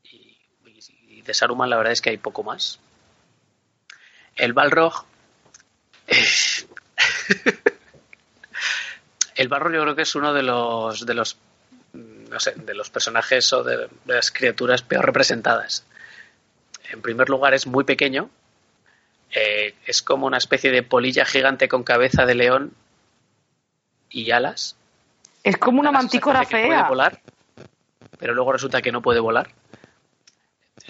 Y, 0.04 1.22
de 1.22 1.34
Saruman 1.34 1.70
la 1.70 1.78
verdad 1.78 1.94
es 1.94 2.02
que 2.02 2.12
hay 2.12 2.18
poco 2.18 2.44
más. 2.44 2.80
El 4.36 4.54
Balrog... 4.54 5.06
el 9.36 9.48
Balrog 9.48 9.74
yo 9.74 9.82
creo 9.82 9.96
que 9.96 10.02
es 10.02 10.16
uno 10.16 10.34
de 10.34 10.44
los 10.44 11.06
de 11.06 11.14
los 11.14 11.38
no 11.94 12.40
sé, 12.40 12.54
de 12.56 12.74
los 12.74 12.90
personajes 12.90 13.52
o 13.54 13.64
de 13.64 13.88
las 14.06 14.32
criaturas 14.32 14.82
peor 14.82 15.06
representadas 15.06 15.86
en 16.92 17.02
primer 17.02 17.30
lugar 17.30 17.54
es 17.54 17.68
muy 17.68 17.84
pequeño, 17.84 18.30
eh, 19.34 19.74
es 19.86 20.02
como 20.02 20.28
una 20.28 20.38
especie 20.38 20.72
de 20.72 20.84
polilla 20.84 21.26
gigante 21.26 21.68
con 21.68 21.84
cabeza 21.84 22.26
de 22.26 22.36
león 22.36 22.74
y 24.10 24.32
alas. 24.32 24.76
Es 25.44 25.58
como 25.58 25.80
una 25.80 25.92
mantícora 25.92 26.42
que 26.46 26.52
Puede 26.52 26.68
fea. 26.68 26.88
volar, 26.88 27.20
pero 28.20 28.34
luego 28.34 28.52
resulta 28.54 28.82
que 28.82 28.92
no 28.92 29.02
puede 29.02 29.20
volar. 29.20 29.50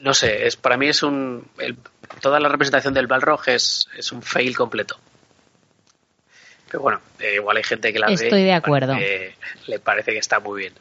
No 0.02 0.14
sé, 0.14 0.48
es 0.48 0.56
para 0.56 0.78
mí 0.78 0.88
es 0.88 1.04
un 1.04 1.48
el- 1.60 1.78
toda 2.22 2.40
la 2.40 2.50
representación 2.50 2.94
del 2.94 3.08
Balrog 3.08 3.42
es, 3.48 3.88
es 3.96 4.12
un 4.12 4.22
fail 4.22 4.56
completo. 4.58 4.98
Pero 6.70 6.82
bueno, 6.82 7.02
eh, 7.20 7.36
igual 7.36 7.58
hay 7.58 7.64
gente 7.64 7.92
que 7.92 8.00
la 8.00 8.08
ve 8.08 8.14
Estoy 8.14 8.42
y 8.42 8.46
de 8.46 8.54
acuerdo. 8.54 8.96
le 9.68 9.80
parece 9.80 10.12
que 10.14 10.18
está 10.20 10.40
muy 10.40 10.62
bien. 10.62 10.74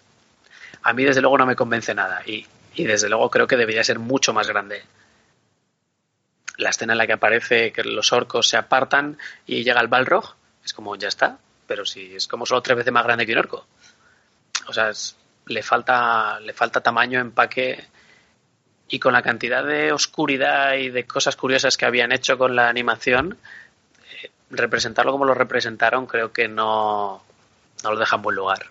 A 0.82 0.92
mí 0.92 1.04
desde 1.04 1.20
luego 1.20 1.36
no 1.36 1.46
me 1.46 1.56
convence 1.56 1.94
nada 1.94 2.22
y, 2.24 2.46
y 2.74 2.84
desde 2.84 3.08
luego 3.08 3.28
creo 3.30 3.46
que 3.46 3.56
debería 3.56 3.84
ser 3.84 3.98
mucho 3.98 4.32
más 4.32 4.48
grande 4.48 4.82
la 6.60 6.70
escena 6.70 6.92
en 6.92 6.98
la 6.98 7.06
que 7.06 7.14
aparece 7.14 7.72
que 7.72 7.82
los 7.84 8.12
orcos 8.12 8.48
se 8.48 8.56
apartan 8.56 9.18
y 9.46 9.64
llega 9.64 9.80
el 9.80 9.88
Balrog, 9.88 10.34
es 10.64 10.72
como, 10.72 10.94
ya 10.96 11.08
está, 11.08 11.38
pero 11.66 11.84
si 11.84 12.14
es 12.16 12.28
como 12.28 12.46
solo 12.46 12.62
tres 12.62 12.76
veces 12.76 12.92
más 12.92 13.04
grande 13.04 13.26
que 13.26 13.32
un 13.32 13.38
orco. 13.38 13.66
O 14.68 14.72
sea, 14.72 14.90
es- 14.90 15.16
le 15.46 15.62
falta, 15.62 16.38
le 16.40 16.52
falta 16.52 16.80
tamaño, 16.80 17.18
empaque 17.20 17.84
y 18.88 18.98
con 18.98 19.12
la 19.12 19.22
cantidad 19.22 19.64
de 19.64 19.92
oscuridad 19.92 20.74
y 20.74 20.90
de 20.90 21.06
cosas 21.06 21.36
curiosas 21.36 21.76
que 21.76 21.86
habían 21.86 22.12
hecho 22.12 22.36
con 22.38 22.54
la 22.56 22.68
animación, 22.68 23.38
eh, 24.22 24.30
representarlo 24.50 25.12
como 25.12 25.24
lo 25.24 25.34
representaron 25.34 26.06
creo 26.06 26.32
que 26.32 26.48
no, 26.48 27.22
no 27.82 27.92
lo 27.92 27.98
deja 27.98 28.16
en 28.16 28.22
buen 28.22 28.36
lugar. 28.36 28.66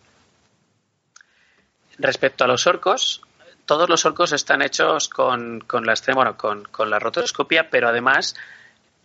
Respecto 1.97 2.43
a 2.43 2.47
los 2.47 2.65
orcos, 2.67 3.21
todos 3.69 3.87
los 3.87 4.03
orcos 4.03 4.31
están 4.31 4.63
hechos 4.63 5.09
con, 5.09 5.59
con 5.59 5.85
la 5.85 5.93
escena, 5.93 6.15
bueno, 6.15 6.35
con, 6.35 6.63
con 6.63 6.89
la 6.89 6.97
rotoscopia, 6.97 7.69
pero 7.69 7.87
además 7.87 8.35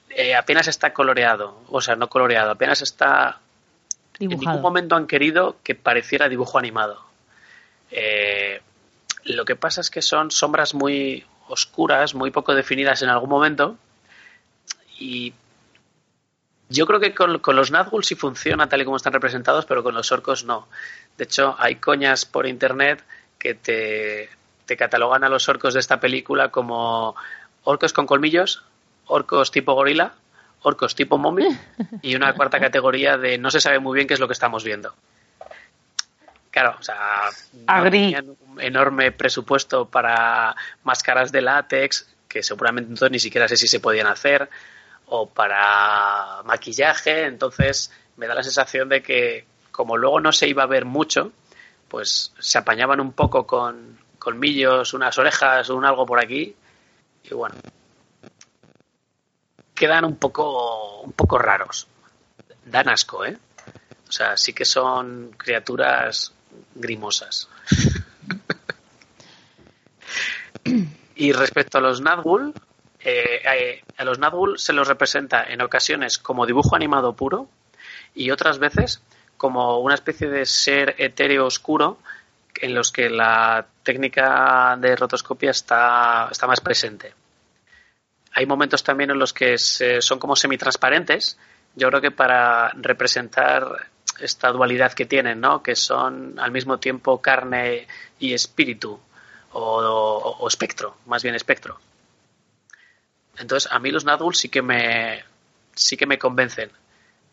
eh, 0.09 0.35
apenas 0.35 0.69
está 0.69 0.95
coloreado, 0.95 1.61
o 1.69 1.83
sea, 1.83 1.97
no 1.97 2.09
coloreado, 2.09 2.53
apenas 2.53 2.81
está... 2.81 3.41
En 4.19 4.31
ningún 4.31 4.63
momento 4.63 4.97
han 4.97 5.07
querido 5.07 5.59
que 5.63 5.75
pareciera 5.75 6.31
dibujo 6.31 6.59
animado. 6.59 7.05
Eh, 7.91 8.63
lo 9.25 9.45
que 9.45 9.55
pasa 9.55 9.83
es 9.83 9.91
que 9.91 10.01
son 10.01 10.31
sombras 10.31 10.73
muy 10.73 11.27
oscuras, 11.49 12.15
muy 12.15 12.31
poco 12.31 12.55
definidas 12.55 13.03
en 13.03 13.11
algún 13.11 13.29
momento. 13.29 13.77
Y 14.99 15.35
yo 16.71 16.87
creo 16.87 17.01
que 17.01 17.15
con, 17.15 17.39
los 17.55 17.71
Nazgûl 17.71 18.03
sí 18.03 18.15
funciona 18.15 18.67
tal 18.67 18.81
y 18.81 18.87
como 18.87 18.97
están 18.97 19.13
representados, 19.13 19.67
pero 19.67 19.83
con 19.83 19.95
los 19.95 20.11
orcos 20.11 20.47
no. 20.47 20.69
De 21.19 21.25
hecho, 21.25 21.55
hay 21.59 21.75
coñas 21.75 22.25
por 22.25 22.47
internet 22.47 23.05
que 23.39 23.53
te, 23.53 24.31
te 24.67 24.77
catalogan 24.77 25.25
a 25.25 25.29
los 25.29 25.49
orcos 25.49 25.75
de 25.75 25.81
esta 25.81 26.01
película 26.01 26.49
como 26.49 27.15
orcos 27.65 27.93
con 27.93 28.07
colmillos, 28.07 28.65
orcos 29.07 29.51
tipo 29.51 29.75
gorila, 29.75 30.15
orcos 30.63 30.95
tipo 30.95 31.19
mommy 31.19 31.49
y 32.03 32.15
una 32.15 32.35
cuarta 32.35 32.59
categoría 32.59 33.17
de 33.17 33.39
no 33.39 33.51
se 33.51 33.61
sabe 33.61 33.79
muy 33.79 33.95
bien 33.95 34.07
qué 34.07 34.15
es 34.15 34.21
lo 34.21 34.27
que 34.27 34.33
estamos 34.33 34.65
viendo. 34.65 34.95
Claro, 36.51 36.77
o 36.79 36.83
sea, 36.83 37.31
no 37.67 37.91
tenían 37.91 38.37
un 38.47 38.61
enorme 38.61 39.11
presupuesto 39.11 39.87
para 39.87 40.55
máscaras 40.85 41.33
de 41.33 41.43
látex, 41.43 42.07
que 42.29 42.45
seguramente 42.45 42.91
entonces 42.91 43.11
ni 43.11 43.19
siquiera 43.19 43.49
sé 43.49 43.57
si 43.57 43.67
se 43.67 43.81
podían 43.81 44.07
hacer, 44.07 44.49
o 45.07 45.29
para 45.29 46.43
maquillaje, 46.45 47.27
entonces 47.27 47.91
me 48.17 48.29
da 48.29 48.37
la 48.37 48.45
sensación 48.45 48.89
de 48.89 49.03
que 49.03 49.45
como 49.73 49.97
luego 49.97 50.21
no 50.21 50.31
se 50.31 50.47
iba 50.47 50.63
a 50.63 50.67
ver 50.67 50.85
mucho, 50.85 51.33
pues 51.89 52.33
se 52.39 52.59
apañaban 52.59 53.01
un 53.01 53.13
poco 53.13 53.47
con 53.47 53.94
colmillos, 54.25 54.95
unas 54.95 55.17
orejas, 55.19 55.69
un 55.69 55.85
algo 55.85 56.07
por 56.07 56.19
aquí, 56.19 56.57
y 57.23 57.35
bueno, 57.35 57.55
quedan 59.75 60.07
un 60.07 60.17
poco, 60.17 61.03
un 61.03 61.13
poco 61.13 61.39
raros. 61.39 61.87
Dan 62.65 62.89
asco, 62.89 63.25
¿eh? 63.27 63.37
O 64.09 64.13
sea, 64.13 64.37
sí 64.37 64.55
que 64.55 64.65
son 64.65 65.35
criaturas 65.37 66.33
grimosas. 66.75 67.49
y 71.17 71.33
respecto 71.33 71.79
a 71.79 71.81
los 71.83 72.03
Nazgûl, 72.03 72.55
eh, 73.01 73.43
eh, 73.45 73.85
a 73.99 74.05
los 74.05 74.19
Nazgûl 74.19 74.57
se 74.59 74.73
los 74.73 74.89
representa 74.89 75.45
en 75.45 75.61
ocasiones 75.61 76.19
como 76.19 76.47
dibujo 76.47 76.75
animado 76.75 77.15
puro 77.15 77.49
y 78.15 78.31
otras 78.31 78.59
veces 78.59 79.03
como 79.37 79.79
una 79.81 79.95
especie 79.95 80.29
de 80.29 80.47
ser 80.47 80.95
etéreo 80.99 81.45
oscuro 81.45 81.99
en 82.61 82.75
los 82.75 82.93
que 82.93 83.09
la 83.11 83.67
técnica 83.83 84.77
de 84.79 84.97
rotoscopia 84.97 85.51
está, 85.51 86.29
está 86.31 86.47
más 86.47 86.61
presente. 86.61 87.13
Hay 88.33 88.47
momentos 88.47 88.83
también 88.83 89.11
en 89.11 89.19
los 89.19 89.33
que 89.33 89.59
son 89.59 90.19
como 90.19 90.35
semitransparentes. 90.35 91.39
Yo 91.77 91.89
creo 91.89 92.01
que 92.01 92.11
para 92.11 92.71
representar 92.71 93.89
esta 94.21 94.51
dualidad 94.51 94.93
que 94.93 95.07
tienen, 95.07 95.41
¿no? 95.41 95.63
Que 95.63 95.77
son 95.77 96.39
al 96.39 96.51
mismo 96.51 96.79
tiempo 96.79 97.21
carne 97.21 97.87
y 98.19 98.33
espíritu 98.33 99.01
o, 99.53 100.47
espectro, 100.49 100.97
más 101.07 101.23
bien 101.23 101.35
espectro. 101.35 101.79
Entonces, 103.39 103.71
a 103.71 103.79
mí 103.79 103.91
los 103.91 104.05
Nazgûl 104.05 104.35
sí 104.35 104.49
que 104.49 104.63
me 104.63 105.25
sí 105.75 105.97
que 105.97 106.07
me 106.07 106.19
convencen, 106.19 106.71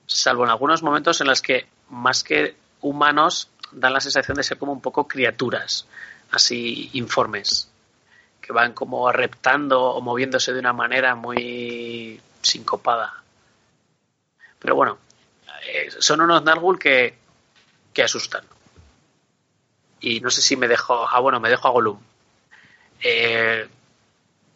salvo 0.07 0.43
en 0.43 0.49
algunos 0.49 0.81
momentos 0.81 1.21
en 1.21 1.27
los 1.27 1.41
que 1.41 1.67
más 1.89 2.23
que 2.23 2.55
humanos 2.81 3.49
dan 3.71 3.93
la 3.93 4.01
sensación 4.01 4.37
de 4.37 4.43
ser 4.43 4.57
como 4.57 4.71
un 4.71 4.81
poco 4.81 5.07
criaturas, 5.07 5.87
así 6.31 6.89
informes 6.93 7.71
que 8.41 8.51
van 8.51 8.73
como 8.73 9.11
reptando 9.11 9.81
o 9.81 10.01
moviéndose 10.01 10.51
de 10.51 10.59
una 10.59 10.73
manera 10.73 11.15
muy 11.15 12.19
sincopada. 12.41 13.23
Pero 14.59 14.75
bueno, 14.75 14.97
eh, 15.65 15.89
son 15.99 16.21
unos 16.21 16.43
Nargul 16.43 16.79
que, 16.79 17.15
que 17.93 18.03
asustan. 18.03 18.43
Y 19.99 20.19
no 20.19 20.31
sé 20.31 20.41
si 20.41 20.57
me 20.57 20.67
dejo. 20.67 21.07
Ah, 21.07 21.19
bueno, 21.19 21.39
me 21.39 21.49
dejo 21.49 21.67
a 21.67 21.71
Gollum. 21.71 21.99
Eh, 23.03 23.67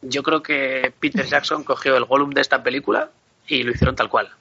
yo 0.01 0.23
creo 0.23 0.41
que 0.41 0.91
Peter 0.99 1.25
Jackson 1.25 1.63
cogió 1.63 1.95
el 1.95 2.05
Gollum 2.05 2.31
de 2.31 2.41
esta 2.41 2.63
película 2.63 3.11
y 3.47 3.63
lo 3.63 3.71
hicieron 3.71 3.95
tal 3.95 4.09
cual. 4.09 4.31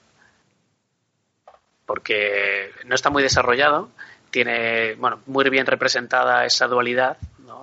Porque 1.85 2.71
no 2.85 2.95
está 2.95 3.11
muy 3.11 3.21
desarrollado, 3.21 3.89
tiene 4.35 4.95
bueno, 4.95 5.21
muy 5.27 5.49
bien 5.49 5.65
representada 5.65 6.45
esa 6.45 6.67
dualidad 6.67 7.15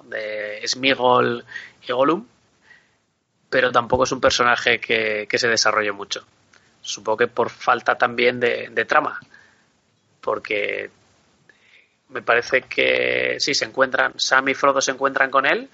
de 0.04 0.66
Smigol 0.66 1.44
y 1.86 1.92
Gollum, 1.92 2.26
pero 3.50 3.70
tampoco 3.70 4.04
es 4.04 4.12
un 4.12 4.22
personaje 4.22 4.80
que, 4.80 5.28
se 5.30 5.48
desarrolle 5.48 5.92
mucho. 5.92 6.24
Supongo 6.80 7.18
que 7.18 7.26
por 7.26 7.50
falta 7.50 7.98
también 7.98 8.40
de, 8.40 8.86
trama, 8.86 9.20
porque 10.22 10.90
me 12.08 12.22
parece 12.22 12.62
que 12.62 13.36
sí, 13.38 13.52
se 13.52 13.66
encuentran, 13.66 14.14
Sam 14.16 14.48
y 14.48 14.54
Frodo 14.54 14.80
se 14.80 14.92
encuentran 14.92 15.30
con 15.30 15.44
él, 15.44 15.68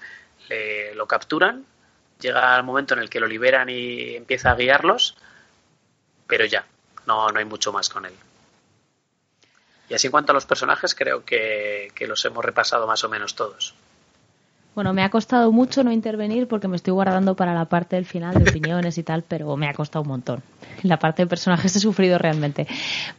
lo 0.95 1.07
capturan, 1.07 1.63
llega 2.19 2.57
el 2.57 2.63
momento 2.63 2.93
en 2.93 2.99
el 2.99 3.09
que 3.09 3.21
lo 3.21 3.27
liberan 3.27 3.69
y 3.69 4.17
empieza 4.17 4.51
a 4.51 4.55
guiarlos, 4.55 5.15
pero 6.27 6.43
ya, 6.43 6.65
no, 7.05 7.29
no 7.29 7.39
hay 7.39 7.45
mucho 7.45 7.71
más 7.71 7.87
con 7.87 8.05
él. 8.05 8.13
Y 9.89 9.95
así 9.95 10.07
en 10.07 10.11
cuanto 10.11 10.31
a 10.31 10.35
los 10.35 10.45
personajes, 10.45 10.93
creo 10.95 11.25
que 11.25 11.89
los 12.07 12.23
hemos 12.25 12.45
repasado 12.45 12.87
más 12.87 13.03
o 13.03 13.09
menos 13.09 13.35
todos. 13.35 13.75
Bueno, 14.79 14.93
me 14.93 15.03
ha 15.03 15.09
costado 15.09 15.51
mucho 15.51 15.83
no 15.83 15.91
intervenir 15.91 16.47
porque 16.47 16.69
me 16.69 16.77
estoy 16.77 16.93
guardando 16.93 17.35
para 17.35 17.53
la 17.53 17.65
parte 17.65 17.97
del 17.97 18.05
final 18.05 18.35
de 18.35 18.49
opiniones 18.49 18.97
y 18.97 19.03
tal, 19.03 19.23
pero 19.23 19.57
me 19.57 19.67
ha 19.67 19.73
costado 19.73 20.03
un 20.03 20.07
montón. 20.07 20.41
La 20.83 20.97
parte 20.97 21.23
de 21.23 21.27
personajes 21.27 21.75
he 21.75 21.79
sufrido 21.81 22.17
realmente. 22.17 22.65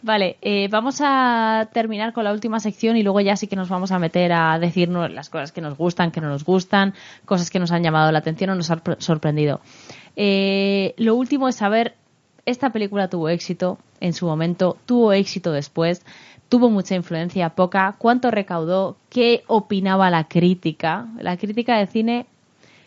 Vale, 0.00 0.38
eh, 0.40 0.68
vamos 0.70 1.00
a 1.02 1.68
terminar 1.72 2.14
con 2.14 2.24
la 2.24 2.32
última 2.32 2.60
sección 2.60 2.96
y 2.96 3.02
luego 3.02 3.20
ya 3.20 3.36
sí 3.36 3.46
que 3.46 3.56
nos 3.56 3.68
vamos 3.68 3.92
a 3.92 3.98
meter 3.98 4.32
a 4.32 4.58
decirnos 4.58 5.10
las 5.10 5.28
cosas 5.28 5.52
que 5.52 5.60
nos 5.60 5.76
gustan, 5.76 6.12
que 6.12 6.22
no 6.22 6.30
nos 6.30 6.44
gustan, 6.44 6.94
cosas 7.26 7.50
que 7.50 7.58
nos 7.58 7.72
han 7.72 7.82
llamado 7.82 8.10
la 8.10 8.20
atención 8.20 8.48
o 8.48 8.54
nos 8.54 8.70
han 8.70 8.80
sorprendido. 8.96 9.60
Eh, 10.16 10.94
lo 10.96 11.14
último 11.14 11.46
es 11.46 11.56
saber, 11.56 11.94
esta 12.46 12.70
película 12.70 13.08
tuvo 13.08 13.28
éxito 13.28 13.78
en 14.00 14.14
su 14.14 14.24
momento, 14.24 14.78
tuvo 14.86 15.12
éxito 15.12 15.52
después 15.52 16.06
tuvo 16.50 16.68
mucha 16.68 16.96
influencia, 16.96 17.48
poca, 17.50 17.94
cuánto 17.96 18.30
recaudó, 18.30 18.96
qué 19.08 19.44
opinaba 19.46 20.10
la 20.10 20.24
crítica. 20.24 21.06
La 21.18 21.36
crítica 21.36 21.78
de 21.78 21.86
cine 21.86 22.26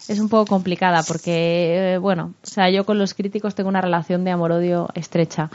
es 0.10 0.20
un 0.20 0.28
poco 0.28 0.46
complicada 0.46 1.02
porque, 1.08 1.94
eh, 1.94 1.98
bueno, 1.98 2.34
o 2.44 2.46
sea, 2.46 2.70
yo 2.70 2.86
con 2.86 3.00
los 3.00 3.14
críticos 3.14 3.56
tengo 3.56 3.70
una 3.70 3.80
relación 3.80 4.26
de 4.26 4.32
amor-odio 4.32 4.90
estrecha. 4.96 5.50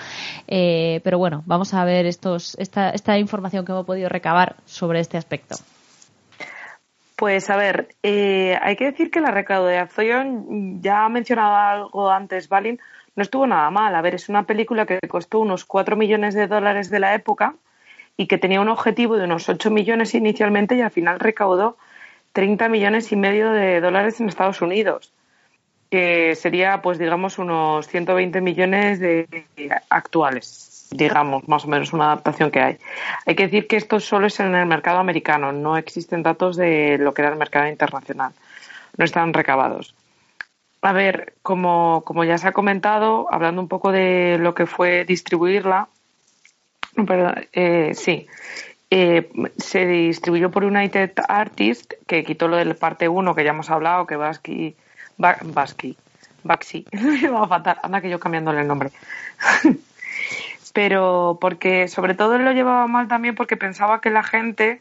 Eh, 0.49 1.03
pero 1.05 1.19
bueno, 1.19 1.43
vamos 1.45 1.75
a 1.75 1.85
ver 1.85 2.07
estos, 2.07 2.57
esta, 2.59 2.91
esta 2.91 3.19
información 3.19 3.67
que 3.67 3.73
hemos 3.73 3.85
podido 3.85 4.09
recabar 4.09 4.57
sobre 4.65 5.01
este 5.01 5.19
aspecto. 5.19 5.57
Pues 7.15 7.51
a 7.51 7.57
ver, 7.57 7.89
eh, 8.03 8.57
hay 8.63 8.77
que 8.77 8.87
decir 8.87 9.11
que 9.11 9.21
la 9.21 9.33
recaudación, 9.33 10.81
ya 10.81 11.05
ha 11.05 11.09
mencionado 11.11 11.55
algo 11.55 12.11
antes, 12.11 12.49
Balin, 12.49 12.81
no 13.17 13.23
estuvo 13.23 13.47
nada 13.47 13.69
mal. 13.71 13.95
A 13.95 14.01
ver, 14.01 14.15
es 14.15 14.31
una 14.31 14.45
película 14.45 14.87
que 14.87 14.99
costó 15.09 15.41
unos 15.41 15.67
4 15.67 15.95
millones 15.95 16.35
de 16.35 16.47
dólares 16.47 16.89
de 16.89 17.01
la 17.01 17.15
época 17.15 17.57
y 18.19 18.27
que 18.27 18.37
tenía 18.37 18.61
un 18.61 18.69
objetivo 18.69 19.17
de 19.17 19.25
unos 19.25 19.49
8 19.49 19.71
millones 19.71 20.15
inicialmente 20.15 20.75
y 20.75 20.83
al 20.83 20.91
final 20.91 21.21
recaudó 21.21 21.79
30 22.33 22.69
millones 22.69 23.11
y 23.13 23.17
medio 23.17 23.53
de 23.53 23.81
dólares 23.81 24.21
en 24.21 24.29
Estados 24.29 24.61
Unidos, 24.61 25.13
que 25.89 26.35
sería, 26.35 26.83
pues 26.83 26.99
digamos, 26.99 27.39
unos 27.39 27.87
120 27.87 28.41
millones 28.41 28.99
de 28.99 29.47
actuales, 29.89 30.89
digamos, 30.91 31.47
más 31.49 31.65
o 31.65 31.69
menos 31.69 31.93
una 31.93 32.07
adaptación 32.07 32.51
que 32.51 32.61
hay. 32.61 32.79
Hay 33.25 33.37
que 33.37 33.45
decir 33.45 33.69
que 33.69 33.77
esto 33.77 34.01
solo 34.01 34.27
es 34.27 34.41
en 34.41 34.53
el 34.53 34.67
mercado 34.67 34.99
americano, 34.99 35.53
no 35.53 35.77
existen 35.77 36.25
datos 36.25 36.57
de 36.57 36.99
lo 36.99 37.15
que 37.15 37.23
era 37.23 37.31
el 37.31 37.39
mercado 37.39 37.69
internacional, 37.69 38.33
no 38.97 39.05
están 39.05 39.33
recabados. 39.33 39.95
A 40.83 40.93
ver, 40.93 41.35
como, 41.43 42.03
como 42.05 42.25
ya 42.25 42.37
se 42.37 42.49
ha 42.49 42.53
comentado, 42.53 43.29
hablando 43.31 43.63
un 43.63 43.69
poco 43.69 43.93
de 43.93 44.39
lo 44.41 44.55
que 44.55 44.67
fue 44.67 45.05
distribuirla, 45.05 45.89
Perdón, 46.95 47.47
eh, 47.53 47.93
sí. 47.95 48.27
Eh, 48.91 49.31
se 49.59 49.87
distribuyó 49.87 50.51
por 50.51 50.65
United 50.65 51.13
Artists, 51.29 51.97
que 52.07 52.25
quitó 52.25 52.49
lo 52.49 52.57
del 52.57 52.75
parte 52.75 53.09
1 53.09 53.35
que 53.35 53.45
ya 53.45 53.51
hemos 53.51 53.71
hablado, 53.71 54.07
que 54.07 54.17
Basqui, 54.17 54.75
Basqui, 55.19 55.97
Baxi, 56.43 56.87
me 56.93 57.29
va 57.29 57.45
a 57.45 57.49
faltar, 57.49 57.79
anda 57.83 58.01
que 58.01 58.09
yo 58.09 58.19
cambiándole 58.19 58.61
el 58.61 58.67
nombre. 58.67 58.91
Pero 60.73 61.39
porque, 61.41 61.89
sobre 61.89 62.15
todo, 62.15 62.39
lo 62.39 62.53
llevaba 62.53 62.87
mal 62.87 63.09
también 63.09 63.35
porque 63.35 63.57
pensaba 63.57 64.01
que 64.01 64.11
la 64.11 64.23
gente, 64.23 64.81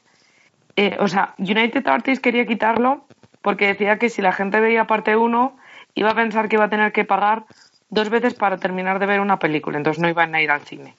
eh, 0.75 0.95
o 0.99 1.07
sea, 1.07 1.33
United 1.37 1.85
Artists 1.87 2.21
quería 2.21 2.45
quitarlo 2.45 3.05
porque 3.41 3.67
decía 3.67 3.97
que 3.97 4.09
si 4.09 4.21
la 4.21 4.31
gente 4.31 4.59
veía 4.59 4.87
parte 4.87 5.15
1 5.15 5.57
iba 5.95 6.11
a 6.11 6.15
pensar 6.15 6.47
que 6.47 6.55
iba 6.55 6.65
a 6.65 6.69
tener 6.69 6.91
que 6.91 7.05
pagar 7.05 7.45
dos 7.89 8.09
veces 8.09 8.33
para 8.33 8.57
terminar 8.57 8.99
de 8.99 9.05
ver 9.05 9.19
una 9.19 9.39
película, 9.39 9.77
entonces 9.77 10.01
no 10.01 10.09
iban 10.09 10.35
a 10.35 10.41
ir 10.41 10.51
al 10.51 10.61
cine. 10.61 10.95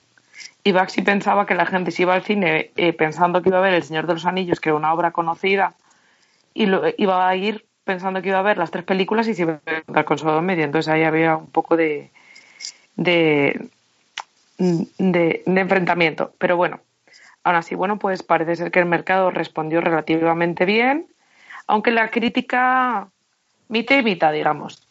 Y 0.63 0.71
Baxi 0.71 1.01
pensaba 1.01 1.45
que 1.45 1.55
la 1.55 1.65
gente 1.65 1.91
se 1.91 2.03
iba 2.03 2.13
al 2.13 2.23
cine 2.23 2.71
eh, 2.75 2.93
pensando 2.93 3.41
que 3.41 3.49
iba 3.49 3.59
a 3.59 3.61
ver 3.61 3.73
El 3.73 3.83
Señor 3.83 4.07
de 4.07 4.13
los 4.13 4.25
Anillos, 4.25 4.59
que 4.59 4.69
era 4.69 4.75
una 4.75 4.93
obra 4.93 5.11
conocida, 5.11 5.73
y 6.53 6.65
lo, 6.65 6.83
iba 6.97 7.27
a 7.27 7.35
ir 7.35 7.65
pensando 7.85 8.21
que 8.21 8.29
iba 8.29 8.39
a 8.39 8.43
ver 8.43 8.57
las 8.57 8.71
tres 8.71 8.83
películas 8.83 9.27
y 9.27 9.33
se 9.33 9.43
iba 9.43 9.61
a 9.65 9.71
encontrar 9.71 10.05
con 10.05 10.17
solo 10.17 10.41
medio. 10.41 10.65
Entonces 10.65 10.91
ahí 10.91 11.03
había 11.03 11.37
un 11.37 11.47
poco 11.47 11.77
de, 11.77 12.11
de, 12.97 13.69
de, 14.57 15.43
enfrentamiento. 15.45 16.33
Pero 16.37 16.57
bueno, 16.57 16.81
aún 17.43 17.55
así, 17.55 17.75
bueno, 17.75 17.97
pues 17.97 18.21
parece 18.21 18.57
ser 18.57 18.71
que 18.71 18.79
el 18.79 18.85
mercado 18.85 19.31
respondió 19.31 19.81
relativamente 19.81 20.65
bien, 20.65 21.07
aunque 21.67 21.91
la 21.91 22.11
crítica 22.11 23.07
mitad 23.69 23.97
y 23.97 24.03
mitad, 24.03 24.33
digamos. 24.33 24.88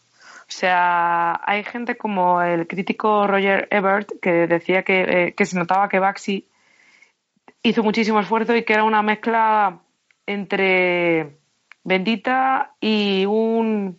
O 0.49 0.51
sea, 0.51 1.40
hay 1.44 1.62
gente 1.62 1.99
como 1.99 2.40
el 2.40 2.66
crítico 2.66 3.26
Roger 3.26 3.68
Ebert 3.70 4.12
que 4.22 4.46
decía 4.46 4.82
que, 4.82 5.03
eh, 5.03 5.34
que 5.34 5.44
se 5.44 5.59
notaba 5.59 5.90
que 5.90 5.99
Baxi 5.99 6.49
hizo 7.62 7.82
muchísimo 7.82 8.18
esfuerzo 8.18 8.57
y 8.57 8.64
que 8.64 8.72
era 8.72 8.84
una 8.84 9.03
mezcla 9.03 9.80
entre 10.26 11.36
bendita 11.84 12.72
y 12.80 13.26
un 13.26 13.99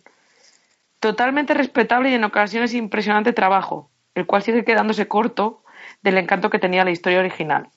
totalmente 0.98 1.54
respetable 1.54 2.10
y 2.10 2.14
en 2.14 2.24
ocasiones 2.24 2.74
impresionante 2.74 3.32
trabajo, 3.32 3.88
el 4.16 4.26
cual 4.26 4.42
sigue 4.42 4.64
quedándose 4.64 5.06
corto 5.06 5.62
del 6.02 6.18
encanto 6.18 6.50
que 6.50 6.58
tenía 6.58 6.84
la 6.84 6.90
historia 6.90 7.20
original. 7.20 7.68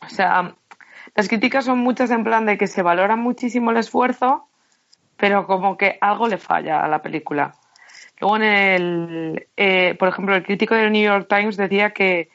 O 0.00 0.08
sea, 0.08 0.54
las 1.14 1.28
críticas 1.28 1.66
son 1.66 1.78
muchas 1.78 2.10
en 2.10 2.24
plan 2.24 2.46
de 2.46 2.56
que 2.56 2.66
se 2.66 2.82
valora 2.82 3.16
muchísimo 3.16 3.70
el 3.70 3.76
esfuerzo, 3.76 4.48
pero 5.18 5.46
como 5.46 5.76
que 5.76 5.98
algo 6.00 6.28
le 6.28 6.38
falla 6.38 6.82
a 6.82 6.88
la 6.88 7.02
película. 7.02 7.54
Luego 8.20 8.36
en 8.36 8.42
el, 8.42 9.48
eh, 9.56 9.96
por 9.98 10.08
ejemplo, 10.08 10.34
el 10.34 10.44
crítico 10.44 10.74
del 10.74 10.92
New 10.92 11.02
York 11.02 11.26
Times 11.28 11.56
decía 11.56 11.90
que, 11.90 12.28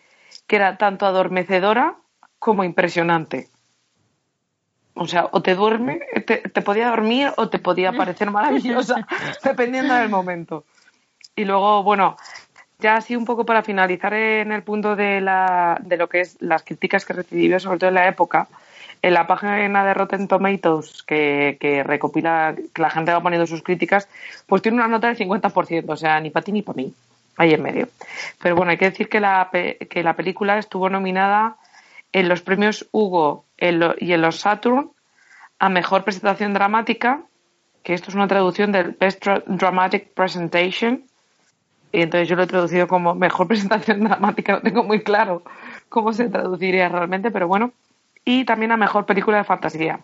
que 0.48 0.56
era 0.56 0.78
tanto 0.78 1.06
adormecedora 1.06 1.96
como 2.40 2.64
impresionante. 2.64 3.50
O 4.96 5.08
sea, 5.08 5.28
o 5.32 5.42
te 5.42 5.56
duerme, 5.56 6.00
te, 6.26 6.62
podía 6.62 6.90
dormir 6.90 7.32
o 7.36 7.50
te 7.50 7.60
podía 7.60 7.92
parecer 7.92 8.32
maravillosa, 8.32 9.06
dependiendo 9.44 9.94
del 9.94 10.10
momento. 10.10 10.64
Y 11.36 11.44
luego, 11.44 11.84
bueno, 11.84 12.16
ya 12.80 12.96
así 12.96 13.16
un 13.16 13.26
poco 13.26 13.46
para 13.46 13.62
finalizar 13.62 14.14
en 14.14 14.54
el 14.54 14.64
punto 14.64 14.96
de, 14.96 15.20
la, 15.20 15.78
de 15.82 15.98
lo 15.98 16.08
que 16.08 16.22
es 16.22 16.38
las 16.42 16.64
críticas 16.64 17.06
que 17.06 17.14
recibió, 17.14 17.60
sobre 17.60 17.78
todo 17.78 17.90
en 17.90 17.96
la 17.96 18.08
época, 18.08 18.48
en 19.06 19.14
la 19.14 19.28
página 19.28 19.86
de 19.86 19.94
Rotten 19.94 20.28
Tomatoes, 20.28 21.04
que, 21.04 21.84
recopila, 21.86 22.56
que 22.74 22.82
la 22.82 22.90
gente 22.90 23.14
va 23.14 23.22
poniendo 23.22 23.46
sus 23.46 23.62
críticas, 23.62 24.10
pues 24.48 24.64
tiene 24.64 24.80
una 24.80 24.88
nota 24.88 25.14
del 25.14 25.16
50%, 25.16 25.84
o 25.88 25.96
sea, 25.96 26.20
ni 26.20 26.32
para 26.32 26.44
ti 26.44 26.52
ni 26.52 26.64
para 26.64 26.78
mí, 26.78 26.92
ahí 27.38 27.54
en 27.54 27.62
medio. 27.62 27.88
Pero 28.42 28.56
bueno, 28.56 28.72
hay 28.72 28.80
que 28.80 28.90
decir 28.90 29.08
que 29.08 29.20
la, 29.20 29.52
que 29.52 30.02
la 30.02 30.16
película 30.16 30.58
estuvo 30.58 30.90
nominada 30.90 31.56
en 32.14 32.28
los 32.28 32.42
premios 32.42 32.88
Hugo 32.92 33.46
y 33.60 34.14
en 34.14 34.22
los 34.22 34.40
Saturn 34.40 34.90
a 35.60 35.70
Mejor 35.70 36.04
Presentación 36.04 36.56
Dramática, 36.56 37.22
que 37.84 37.94
esto 37.94 38.10
es 38.10 38.16
una 38.16 38.28
traducción 38.28 38.72
del 38.72 38.98
Best 39.00 39.24
Dramatic 39.46 40.16
Presentation, 40.16 41.04
y 41.92 42.02
entonces 42.02 42.28
yo 42.28 42.36
lo 42.36 42.42
he 42.42 42.48
traducido 42.48 42.88
como 42.88 43.14
Mejor 43.14 43.48
Presentación 43.50 44.00
Dramática, 44.00 44.54
no 44.54 44.62
tengo 44.62 44.84
muy 44.84 45.04
claro 45.04 45.44
cómo 45.90 46.12
se 46.12 46.28
traduciría 46.28 46.90
realmente, 46.90 47.30
pero 47.30 47.48
bueno, 47.48 47.72
y 48.26 48.44
también 48.44 48.72
a 48.72 48.78
Mejor 48.78 49.06
Película 49.06 49.38
de 49.38 49.44
Fantasía. 49.44 50.00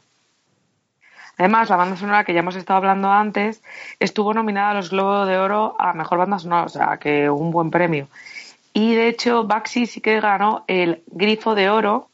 Además, 1.38 1.70
la 1.70 1.76
banda 1.76 1.96
sonora 1.98 2.24
que 2.24 2.34
ya 2.34 2.42
hemos 2.42 2.56
estado 2.56 2.78
hablando 2.78 3.12
antes 3.12 3.64
estuvo 4.00 4.34
nominada 4.34 4.72
a 4.72 4.74
los 4.76 4.92
Globos 4.92 5.28
de 5.28 5.38
Oro 5.38 5.76
a 5.80 5.94
Mejor 5.94 6.20
Banda 6.20 6.38
Sonora, 6.38 6.66
o 6.66 6.70
sea, 6.70 6.98
que 6.98 7.30
un 7.30 7.52
buen 7.52 7.72
premio. 7.72 8.08
Y 8.74 8.94
de 8.94 9.08
hecho, 9.08 9.46
Baxi 9.46 9.88
sí 9.88 10.02
que 10.02 10.20
ganó 10.22 10.64
el 10.68 11.04
Grifo 11.08 11.56
de 11.56 11.70
Oro 11.70 12.10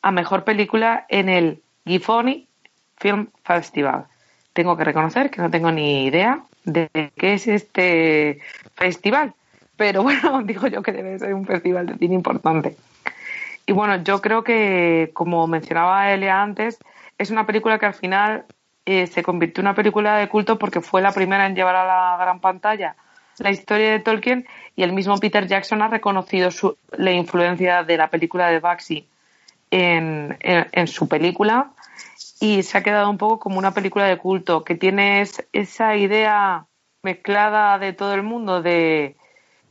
a 0.00 0.10
mejor 0.10 0.44
película 0.44 1.06
en 1.08 1.28
el 1.28 1.62
Gifoni 1.84 2.48
Film 2.96 3.28
Festival. 3.44 4.06
Tengo 4.52 4.76
que 4.76 4.84
reconocer 4.84 5.30
que 5.30 5.42
no 5.42 5.50
tengo 5.50 5.70
ni 5.70 6.06
idea 6.06 6.42
de 6.64 6.88
qué 7.16 7.34
es 7.34 7.46
este 7.46 8.40
festival, 8.74 9.34
pero 9.76 10.02
bueno, 10.04 10.42
digo 10.42 10.66
yo 10.66 10.82
que 10.82 10.92
debe 10.92 11.18
ser 11.18 11.34
un 11.34 11.46
festival 11.46 11.86
de 11.86 11.98
cine 11.98 12.14
importante. 12.14 12.76
Y 13.72 13.74
bueno, 13.74 14.02
yo 14.04 14.20
creo 14.20 14.44
que, 14.44 15.12
como 15.14 15.46
mencionaba 15.46 16.12
Elia 16.12 16.42
antes, 16.42 16.78
es 17.16 17.30
una 17.30 17.46
película 17.46 17.78
que 17.78 17.86
al 17.86 17.94
final 17.94 18.44
eh, 18.84 19.06
se 19.06 19.22
convirtió 19.22 19.62
en 19.62 19.68
una 19.68 19.74
película 19.74 20.18
de 20.18 20.28
culto 20.28 20.58
porque 20.58 20.82
fue 20.82 21.00
la 21.00 21.10
primera 21.10 21.46
en 21.46 21.54
llevar 21.54 21.76
a 21.76 21.86
la 21.86 22.18
gran 22.22 22.38
pantalla 22.38 22.96
la 23.38 23.50
historia 23.50 23.90
de 23.92 24.00
Tolkien 24.00 24.46
y 24.76 24.82
el 24.82 24.92
mismo 24.92 25.16
Peter 25.16 25.46
Jackson 25.46 25.80
ha 25.80 25.88
reconocido 25.88 26.50
la 26.90 27.12
influencia 27.12 27.82
de 27.82 27.96
la 27.96 28.10
película 28.10 28.48
de 28.48 28.60
Baxi 28.60 29.08
en, 29.70 30.36
su 30.86 31.08
película 31.08 31.70
y 32.40 32.64
se 32.64 32.76
ha 32.76 32.82
quedado 32.82 33.08
un 33.08 33.16
poco 33.16 33.38
como 33.38 33.58
una 33.58 33.72
película 33.72 34.04
de 34.04 34.18
culto 34.18 34.64
que 34.64 34.74
tiene 34.74 35.26
esa 35.54 35.96
idea 35.96 36.66
mezclada 37.02 37.78
de 37.78 37.94
todo 37.94 38.12
el 38.12 38.22
mundo 38.22 38.60
de 38.60 39.16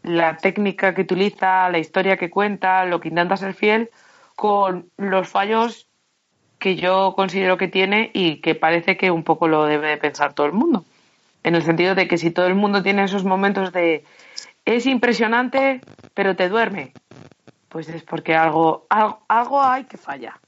la 0.03 0.37
técnica 0.37 0.93
que 0.93 1.01
utiliza, 1.01 1.69
la 1.69 1.79
historia 1.79 2.17
que 2.17 2.29
cuenta, 2.29 2.85
lo 2.85 2.99
que 2.99 3.09
intenta 3.09 3.37
ser 3.37 3.53
fiel, 3.53 3.89
con 4.35 4.89
los 4.97 5.27
fallos 5.27 5.87
que 6.59 6.75
yo 6.75 7.13
considero 7.15 7.57
que 7.57 7.67
tiene 7.67 8.11
y 8.13 8.37
que 8.37 8.55
parece 8.55 8.97
que 8.97 9.11
un 9.11 9.23
poco 9.23 9.47
lo 9.47 9.65
debe 9.65 9.97
pensar 9.97 10.33
todo 10.33 10.47
el 10.47 10.53
mundo 10.53 10.85
en 11.43 11.55
el 11.55 11.63
sentido 11.63 11.95
de 11.95 12.07
que 12.07 12.17
si 12.17 12.31
todo 12.31 12.47
el 12.47 12.55
mundo 12.55 12.83
tiene 12.83 13.03
esos 13.03 13.23
momentos 13.23 13.71
de 13.71 14.03
es 14.65 14.85
impresionante, 14.85 15.81
pero 16.13 16.35
te 16.35 16.49
duerme, 16.49 16.93
pues 17.69 17.89
es 17.89 18.03
porque 18.03 18.35
algo, 18.35 18.85
algo, 18.89 19.61
hay 19.61 19.85
que 19.85 19.97
falla. 19.97 20.39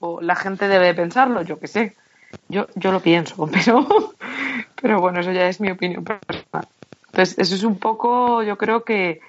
O 0.00 0.20
la 0.22 0.34
gente 0.36 0.68
debe 0.68 0.94
pensarlo, 0.94 1.42
yo 1.42 1.58
qué 1.58 1.66
sé. 1.66 1.96
Yo, 2.48 2.66
yo 2.76 2.92
lo 2.92 3.00
pienso, 3.00 3.46
pero, 3.52 3.86
pero 4.80 5.00
bueno, 5.00 5.20
eso 5.20 5.32
ya 5.32 5.48
es 5.48 5.60
mi 5.60 5.70
opinión 5.70 6.02
personal. 6.02 6.66
Entonces, 7.12 7.38
eso 7.38 7.54
es 7.54 7.62
un 7.62 7.78
poco, 7.78 8.42
yo 8.42 8.56
creo 8.56 8.84
que, 8.84 9.20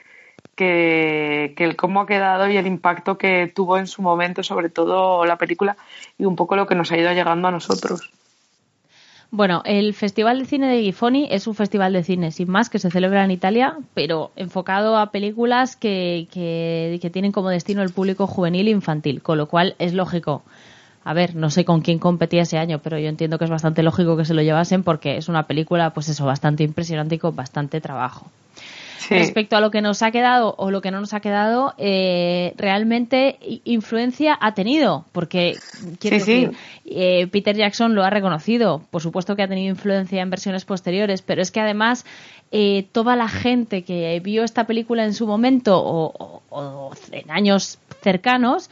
que, 0.56 1.54
que 1.58 1.64
el 1.66 1.76
cómo 1.76 2.02
ha 2.02 2.08
quedado 2.08 2.50
y 2.50 2.56
el 2.56 2.66
impacto 2.66 3.18
que 3.18 3.52
tuvo 3.54 3.78
en 3.78 3.88
su 3.88 4.02
momento, 4.02 4.42
sobre 4.42 4.70
todo 4.70 5.26
la 5.26 5.38
película, 5.38 5.76
y 6.18 6.26
un 6.26 6.38
poco 6.38 6.56
lo 6.56 6.66
que 6.66 6.76
nos 6.76 6.92
ha 6.92 6.98
ido 6.98 7.12
llegando 7.12 7.50
a 7.50 7.52
nosotros. 7.52 8.10
Bueno, 9.36 9.64
el 9.66 9.96
Festival 9.96 10.38
de 10.38 10.46
Cine 10.46 10.68
de 10.68 10.84
Gifoni 10.84 11.28
es 11.32 11.48
un 11.48 11.56
festival 11.56 11.92
de 11.92 12.04
cine, 12.04 12.32
sin 12.32 12.52
más, 12.52 12.70
que 12.70 12.78
se 12.78 12.92
celebra 12.92 13.26
en 13.26 13.32
Italia, 13.32 13.80
pero 13.96 14.32
enfocado 14.36 14.96
a 14.96 15.12
películas 15.12 15.76
que, 15.76 16.28
que, 16.32 17.10
tienen 17.10 17.32
como 17.32 17.50
destino 17.50 17.82
el 17.82 17.92
público 17.92 18.28
juvenil 18.28 18.68
e 18.68 18.72
infantil, 18.72 19.24
con 19.24 19.40
lo 19.40 19.48
cual 19.48 19.76
es 19.80 19.94
lógico. 19.94 20.44
A 21.04 21.14
ver, 21.14 21.36
no 21.36 21.50
sé 21.50 21.66
con 21.66 21.82
quién 21.82 22.00
competía 22.00 22.44
ese 22.44 22.58
año, 22.58 22.80
pero 22.80 22.98
yo 22.98 23.10
entiendo 23.10 23.38
que 23.38 23.46
es 23.46 23.52
bastante 23.52 23.84
lógico 23.84 24.16
que 24.16 24.26
se 24.26 24.34
lo 24.34 24.42
llevasen 24.42 24.84
porque 24.84 25.18
es 25.18 25.28
una 25.28 25.48
película, 25.48 25.94
pues 25.94 26.10
eso, 26.10 26.26
bastante 26.26 26.64
impresionante 26.64 27.16
y 27.16 27.20
con 27.20 27.36
bastante 27.36 27.82
trabajo. 27.82 28.32
Respecto 29.10 29.56
a 29.56 29.62
lo 29.62 29.72
que 29.72 29.82
nos 29.82 30.02
ha 30.02 30.12
quedado 30.12 30.56
o 30.58 30.72
lo 30.72 30.82
que 30.82 30.92
no 30.92 31.00
nos 31.00 31.14
ha 31.14 31.20
quedado, 31.20 31.74
eh, 31.78 32.54
realmente 32.58 33.38
influencia 33.66 34.38
ha 34.40 34.54
tenido, 34.54 35.06
porque 35.12 35.58
quiero 36.00 36.18
decir, 36.18 36.52
eh, 36.86 37.28
Peter 37.28 37.56
Jackson 37.56 37.96
lo 37.96 38.04
ha 38.04 38.10
reconocido. 38.10 38.82
Por 38.92 39.02
supuesto 39.02 39.36
que 39.36 39.44
ha 39.44 39.48
tenido 39.48 39.70
influencia 39.70 40.22
en 40.22 40.30
versiones 40.30 40.66
posteriores, 40.66 41.22
pero 41.22 41.42
es 41.42 41.52
que 41.52 41.60
además 41.60 42.06
eh, 42.52 42.88
toda 42.92 43.16
la 43.16 43.28
gente 43.28 43.84
que 43.84 44.20
vio 44.24 44.44
esta 44.44 44.66
película 44.66 45.04
en 45.06 45.14
su 45.14 45.28
momento 45.28 45.82
o, 45.84 46.92
en 47.12 47.30
años 47.32 47.80
cercanos, 48.02 48.70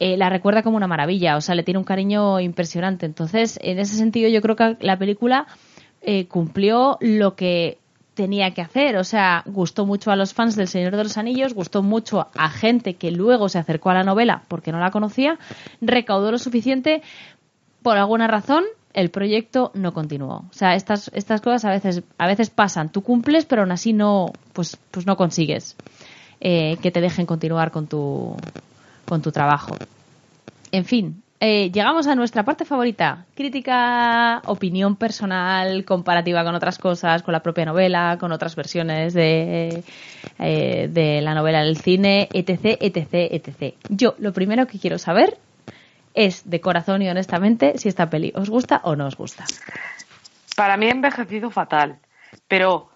la 0.00 0.30
recuerda 0.30 0.62
como 0.62 0.76
una 0.76 0.86
maravilla, 0.86 1.36
o 1.36 1.40
sea, 1.40 1.54
le 1.54 1.62
tiene 1.62 1.78
un 1.78 1.84
cariño 1.84 2.40
impresionante. 2.40 3.06
Entonces, 3.06 3.58
en 3.62 3.78
ese 3.78 3.96
sentido, 3.96 4.28
yo 4.28 4.40
creo 4.40 4.56
que 4.56 4.76
la 4.80 4.98
película 4.98 5.46
cumplió 6.28 6.96
lo 7.00 7.36
que 7.36 7.78
tenía 8.20 8.52
que 8.52 8.60
hacer. 8.60 8.96
O 8.96 9.04
sea, 9.04 9.42
gustó 9.46 9.86
mucho 9.86 10.10
a 10.10 10.16
los 10.16 10.34
fans 10.34 10.56
del 10.56 10.68
Señor 10.68 10.94
de 10.94 11.04
los 11.04 11.16
Anillos, 11.16 11.54
gustó 11.54 11.82
mucho 11.82 12.28
a 12.34 12.50
gente 12.50 12.94
que 12.94 13.10
luego 13.10 13.48
se 13.48 13.58
acercó 13.58 13.90
a 13.90 13.94
la 13.94 14.04
novela 14.04 14.42
porque 14.48 14.72
no 14.72 14.78
la 14.78 14.90
conocía, 14.90 15.38
recaudó 15.80 16.30
lo 16.30 16.38
suficiente. 16.38 17.02
Por 17.82 17.96
alguna 17.96 18.26
razón, 18.26 18.64
el 18.92 19.10
proyecto 19.10 19.70
no 19.74 19.94
continuó. 19.94 20.44
O 20.50 20.52
sea, 20.52 20.74
estas, 20.74 21.10
estas 21.14 21.40
cosas 21.40 21.64
a 21.64 21.70
veces, 21.70 22.02
a 22.18 22.26
veces 22.26 22.50
pasan. 22.50 22.90
Tú 22.90 23.02
cumples, 23.02 23.46
pero 23.46 23.62
aún 23.62 23.72
así 23.72 23.94
no, 23.94 24.32
pues, 24.52 24.76
pues 24.90 25.06
no 25.06 25.16
consigues 25.16 25.76
eh, 26.40 26.76
que 26.82 26.90
te 26.90 27.00
dejen 27.00 27.24
continuar 27.24 27.70
con 27.70 27.86
tu, 27.86 28.36
con 29.10 29.20
tu 29.20 29.32
trabajo. 29.32 29.76
En 30.70 30.84
fin, 30.84 31.22
eh, 31.40 31.72
llegamos 31.72 32.06
a 32.06 32.14
nuestra 32.14 32.44
parte 32.44 32.64
favorita, 32.64 33.26
crítica, 33.34 34.40
opinión 34.46 34.94
personal, 34.94 35.84
comparativa 35.84 36.44
con 36.44 36.54
otras 36.54 36.78
cosas, 36.78 37.24
con 37.24 37.32
la 37.32 37.40
propia 37.40 37.64
novela, 37.64 38.18
con 38.20 38.30
otras 38.30 38.54
versiones 38.54 39.12
de, 39.12 39.82
eh, 40.38 40.88
de 40.88 41.20
la 41.22 41.34
novela 41.34 41.64
del 41.64 41.76
cine, 41.76 42.28
etc, 42.32 42.78
etc, 42.80 43.08
etc. 43.32 43.74
Yo 43.88 44.14
lo 44.18 44.32
primero 44.32 44.68
que 44.68 44.78
quiero 44.78 44.96
saber 44.96 45.38
es, 46.14 46.48
de 46.48 46.60
corazón 46.60 47.02
y 47.02 47.08
honestamente, 47.08 47.78
si 47.78 47.88
esta 47.88 48.08
peli 48.08 48.32
os 48.36 48.48
gusta 48.48 48.80
o 48.84 48.94
no 48.94 49.06
os 49.06 49.16
gusta. 49.16 49.44
Para 50.54 50.76
mí 50.76 50.86
ha 50.86 50.92
envejecido 50.92 51.50
fatal, 51.50 51.98
pero, 52.46 52.90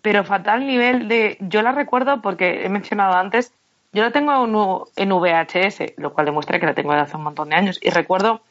pero 0.00 0.24
fatal 0.24 0.66
nivel 0.66 1.08
de... 1.08 1.36
Yo 1.40 1.60
la 1.60 1.72
recuerdo 1.72 2.22
porque 2.22 2.64
he 2.64 2.70
mencionado 2.70 3.16
antes 3.16 3.52
yo 3.92 4.02
la 4.02 4.10
tengo 4.10 4.88
en 4.96 5.10
VHS, 5.10 5.98
lo 5.98 6.12
cual 6.12 6.26
demuestra 6.26 6.58
que 6.58 6.66
la 6.66 6.74
tengo 6.74 6.92
desde 6.92 7.04
hace 7.04 7.16
un 7.16 7.24
montón 7.24 7.50
de 7.50 7.56
años. 7.56 7.78
Y 7.82 7.90
recuerdo 7.90 8.42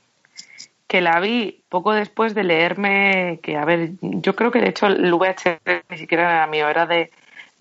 que 0.88 1.02
la 1.02 1.20
vi 1.20 1.64
poco 1.70 1.94
después 1.94 2.36
de 2.36 2.44
leerme, 2.44 3.40
que 3.42 3.58
a 3.58 3.66
ver, 3.66 3.92
yo 4.02 4.36
creo 4.36 4.52
que 4.52 4.60
de 4.60 4.70
hecho 4.70 4.88
el 4.88 5.14
VHS 5.14 5.62
ni 5.90 5.98
siquiera 5.98 6.30
era 6.30 6.48
mío, 6.48 6.70
era 6.70 6.86
de, 6.86 7.12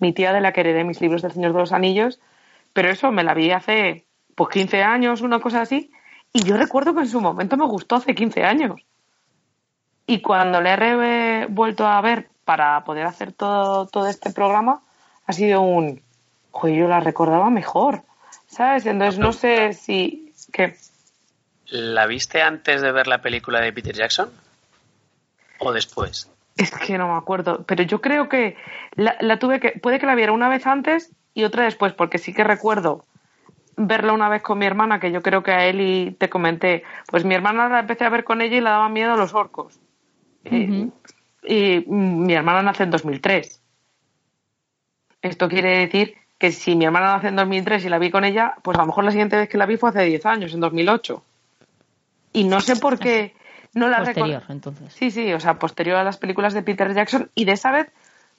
mi 0.01 0.13
tía 0.13 0.33
de 0.33 0.41
la 0.41 0.51
que 0.51 0.61
heredé 0.61 0.83
mis 0.83 0.99
libros 0.99 1.21
del 1.21 1.31
Señor 1.31 1.53
de 1.53 1.59
los 1.59 1.71
Anillos, 1.71 2.19
pero 2.73 2.89
eso 2.89 3.11
me 3.11 3.23
la 3.23 3.33
vi 3.33 3.51
hace 3.51 4.05
pues 4.35 4.49
15 4.49 4.83
años, 4.83 5.21
una 5.21 5.39
cosa 5.39 5.61
así, 5.61 5.91
y 6.33 6.43
yo 6.43 6.57
recuerdo 6.57 6.93
que 6.93 7.01
en 7.01 7.07
su 7.07 7.21
momento 7.21 7.55
me 7.55 7.65
gustó 7.65 7.95
hace 7.97 8.15
15 8.15 8.43
años. 8.43 8.81
Y 10.07 10.21
cuando 10.21 10.59
le 10.59 10.73
he 10.73 11.45
vuelto 11.45 11.85
a 11.85 12.01
ver 12.01 12.29
para 12.43 12.83
poder 12.83 13.05
hacer 13.05 13.31
todo, 13.31 13.85
todo 13.85 14.07
este 14.07 14.31
programa, 14.31 14.81
ha 15.25 15.33
sido 15.33 15.61
un, 15.61 16.01
joder, 16.51 16.75
yo 16.75 16.87
la 16.87 16.99
recordaba 16.99 17.49
mejor, 17.49 18.03
¿sabes? 18.47 18.85
Entonces 18.85 19.19
no 19.19 19.33
sé 19.33 19.73
si... 19.73 20.33
¿Qué? 20.51 20.75
¿La 21.67 22.05
viste 22.05 22.41
antes 22.41 22.81
de 22.81 22.91
ver 22.91 23.07
la 23.07 23.21
película 23.21 23.61
de 23.61 23.71
Peter 23.71 23.95
Jackson? 23.95 24.29
¿O 25.59 25.71
después? 25.71 26.29
Es 26.57 26.71
que 26.71 26.97
no 26.97 27.07
me 27.07 27.17
acuerdo, 27.17 27.63
pero 27.65 27.83
yo 27.83 28.01
creo 28.01 28.27
que 28.27 28.57
la, 28.95 29.39
tuve 29.39 29.59
que... 29.59 29.71
Puede 29.71 29.99
que 29.99 30.05
la 30.05 30.15
viera 30.15 30.33
una 30.33 30.49
vez 30.49 30.67
antes 30.67 31.11
y 31.33 31.43
otra 31.43 31.63
después, 31.63 31.93
porque 31.93 32.17
sí 32.17 32.33
que 32.33 32.43
recuerdo 32.43 33.05
verla 33.77 34.13
una 34.13 34.29
vez 34.29 34.43
con 34.43 34.59
mi 34.59 34.65
hermana, 34.65 34.99
que 34.99 35.11
yo 35.11 35.21
creo 35.21 35.43
que 35.43 35.51
a 35.51 35.65
él 35.65 35.79
y 35.79 36.11
te 36.11 36.29
comenté, 36.29 36.83
pues 37.07 37.23
mi 37.23 37.33
hermana 37.33 37.69
la 37.69 37.79
empecé 37.79 38.03
a 38.03 38.09
ver 38.09 38.25
con 38.25 38.41
ella 38.41 38.57
y 38.57 38.61
le 38.61 38.69
daba 38.69 38.89
miedo 38.89 39.13
a 39.13 39.17
los 39.17 39.33
orcos. 39.33 39.79
y, 40.43 40.91
y 41.43 41.85
mi 41.87 42.33
hermana 42.33 42.61
nace 42.61 42.83
en 42.83 42.91
2003. 42.91 43.61
Esto 45.21 45.47
quiere 45.47 45.79
decir 45.79 46.15
que 46.41 46.51
si 46.51 46.75
mi 46.75 46.85
hermana 46.85 47.13
nace 47.13 47.27
en 47.27 47.35
2003 47.35 47.85
y 47.85 47.89
la 47.89 47.99
vi 47.99 48.09
con 48.09 48.25
ella, 48.25 48.55
pues 48.63 48.75
a 48.75 48.81
lo 48.81 48.87
mejor 48.87 49.03
la 49.03 49.11
siguiente 49.11 49.37
vez 49.37 49.47
que 49.47 49.59
la 49.59 49.67
vi 49.67 49.77
fue 49.77 49.91
hace 49.91 50.01
10 50.01 50.25
años, 50.25 50.53
en 50.55 50.59
2008. 50.59 51.23
Y 52.33 52.45
no 52.45 52.61
sé 52.61 52.77
por 52.77 52.97
qué 52.97 53.35
no 53.75 53.87
la 53.87 53.99
Posterior, 53.99 54.41
entonces. 54.49 54.91
Sí, 54.91 55.11
sí, 55.11 55.31
o 55.33 55.39
sea, 55.39 55.59
posterior 55.59 55.97
a 55.97 56.03
las 56.03 56.17
películas 56.17 56.55
de 56.55 56.63
Peter 56.63 56.91
Jackson 56.95 57.29
y 57.35 57.45
de 57.45 57.51
esa 57.51 57.71
vez 57.71 57.91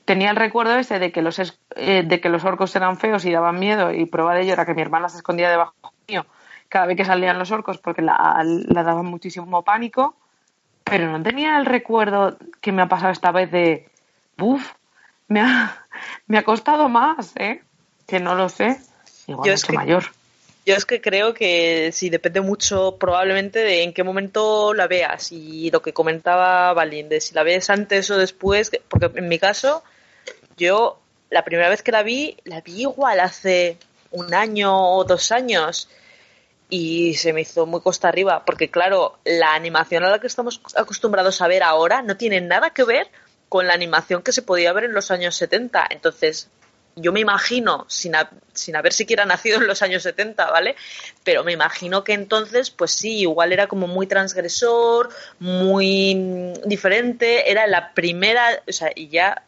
tenía 0.05 0.31
el 0.31 0.37
recuerdo 0.37 0.75
ese 0.75 0.99
de 0.99 1.13
que 1.13 1.23
los 1.23 1.39
eh, 1.77 2.03
de 2.05 2.21
que 2.21 2.29
los 2.29 2.43
orcos 2.43 2.75
eran 2.75 2.99
feos 2.99 3.25
y 3.25 3.31
daban 3.31 3.61
miedo 3.61 3.93
y 3.93 4.05
prueba 4.07 4.35
de 4.35 4.43
ello 4.43 4.55
era 4.55 4.67
que 4.67 4.75
mi 4.75 4.83
hermana 4.83 5.09
se 5.09 5.19
escondía 5.19 5.49
debajo 5.49 5.73
mío 6.09 6.27
cada 6.69 6.87
vez 6.87 6.97
que 6.97 7.05
salían 7.05 7.39
los 7.39 7.53
orcos 7.53 7.79
porque 7.79 8.03
la, 8.03 8.43
la 8.45 8.83
daban 8.83 9.07
muchísimo 9.07 9.63
pánico, 9.63 10.17
pero 10.83 11.09
no 11.09 11.23
tenía 11.23 11.57
el 11.57 11.67
recuerdo 11.67 12.37
que 12.61 12.73
me 12.73 12.83
ha 12.83 12.89
pasado 12.89 13.13
esta 13.13 13.31
vez 13.31 13.49
de, 13.53 13.89
uff, 14.41 14.73
me 15.29 15.41
ha, 15.41 15.87
me 16.27 16.39
ha 16.39 16.43
costado 16.43 16.89
más, 16.89 17.33
¿eh? 17.37 17.63
Que 18.07 18.21
no 18.21 18.35
lo 18.35 18.49
sé. 18.49 18.81
Igual 19.27 19.47
yo 19.47 19.53
es 19.55 19.65
que, 19.65 19.73
mayor. 19.73 20.05
Yo 20.65 20.75
es 20.75 20.85
que 20.85 21.01
creo 21.01 21.35
que 21.35 21.91
sí, 21.93 22.11
depende 22.11 22.41
mucho 22.41 22.97
probablemente 22.99 23.61
de 23.61 23.83
en 23.83 23.93
qué 23.93 24.05
momento 24.05 24.75
la 24.75 24.87
veas 24.87 25.33
y 25.33 25.71
lo 25.71 25.83
que 25.83 25.93
comentaba 25.93 26.73
Valín, 26.73 27.09
de 27.09 27.21
si 27.21 27.35
la 27.35 27.43
ves 27.43 27.71
antes 27.71 28.11
o 28.11 28.17
después, 28.17 28.71
porque 28.89 29.11
en 29.19 29.29
mi 29.29 29.39
caso, 29.39 29.83
yo 30.57 31.01
la 31.31 31.45
primera 31.45 31.69
vez 31.69 31.83
que 31.83 31.93
la 31.93 32.03
vi, 32.03 32.37
la 32.45 32.61
vi 32.61 32.83
igual 32.83 33.19
hace 33.21 33.79
un 34.11 34.35
año 34.35 34.95
o 34.95 35.05
dos 35.05 35.33
años 35.33 35.89
y 36.69 37.15
se 37.15 37.33
me 37.33 37.43
hizo 37.43 37.67
muy 37.67 37.81
costa 37.81 38.09
arriba, 38.09 38.45
porque 38.45 38.71
claro, 38.71 39.19
la 39.25 39.55
animación 39.55 40.05
a 40.05 40.11
la 40.11 40.21
que 40.21 40.27
estamos 40.27 40.61
acostumbrados 40.77 41.43
a 41.43 41.49
ver 41.49 41.63
ahora 41.63 42.03
no 42.03 42.17
tiene 42.17 42.41
nada 42.41 42.71
que 42.71 42.85
ver 42.85 43.09
con 43.49 43.67
la 43.67 43.75
animación 43.75 44.23
que 44.23 44.33
se 44.33 44.43
podía 44.43 44.73
ver 44.73 44.85
en 44.85 44.95
los 44.95 45.11
años 45.11 45.37
70. 45.37 45.87
Entonces, 45.91 46.49
yo 46.97 47.13
me 47.13 47.21
imagino, 47.21 47.87
sin, 47.89 48.13
sin 48.53 48.77
haber 48.77 48.93
siquiera 48.93 49.25
nacido 49.25 49.59
en 49.59 49.67
los 49.67 49.83
años 49.83 50.03
70, 50.03 50.51
¿vale? 50.51 50.77
Pero 51.25 51.45
me 51.45 51.53
imagino 51.53 52.05
que 52.05 52.13
entonces, 52.13 52.71
pues 52.71 52.93
sí, 52.93 53.21
igual 53.21 53.53
era 53.53 53.67
como 53.67 53.87
muy 53.87 54.07
transgresor, 54.07 55.09
muy 55.39 56.53
diferente, 56.67 57.51
era 57.51 57.67
la 57.67 57.95
primera, 57.95 58.63
o 58.69 58.73
sea, 58.73 58.91
y 58.95 59.09
ya 59.09 59.45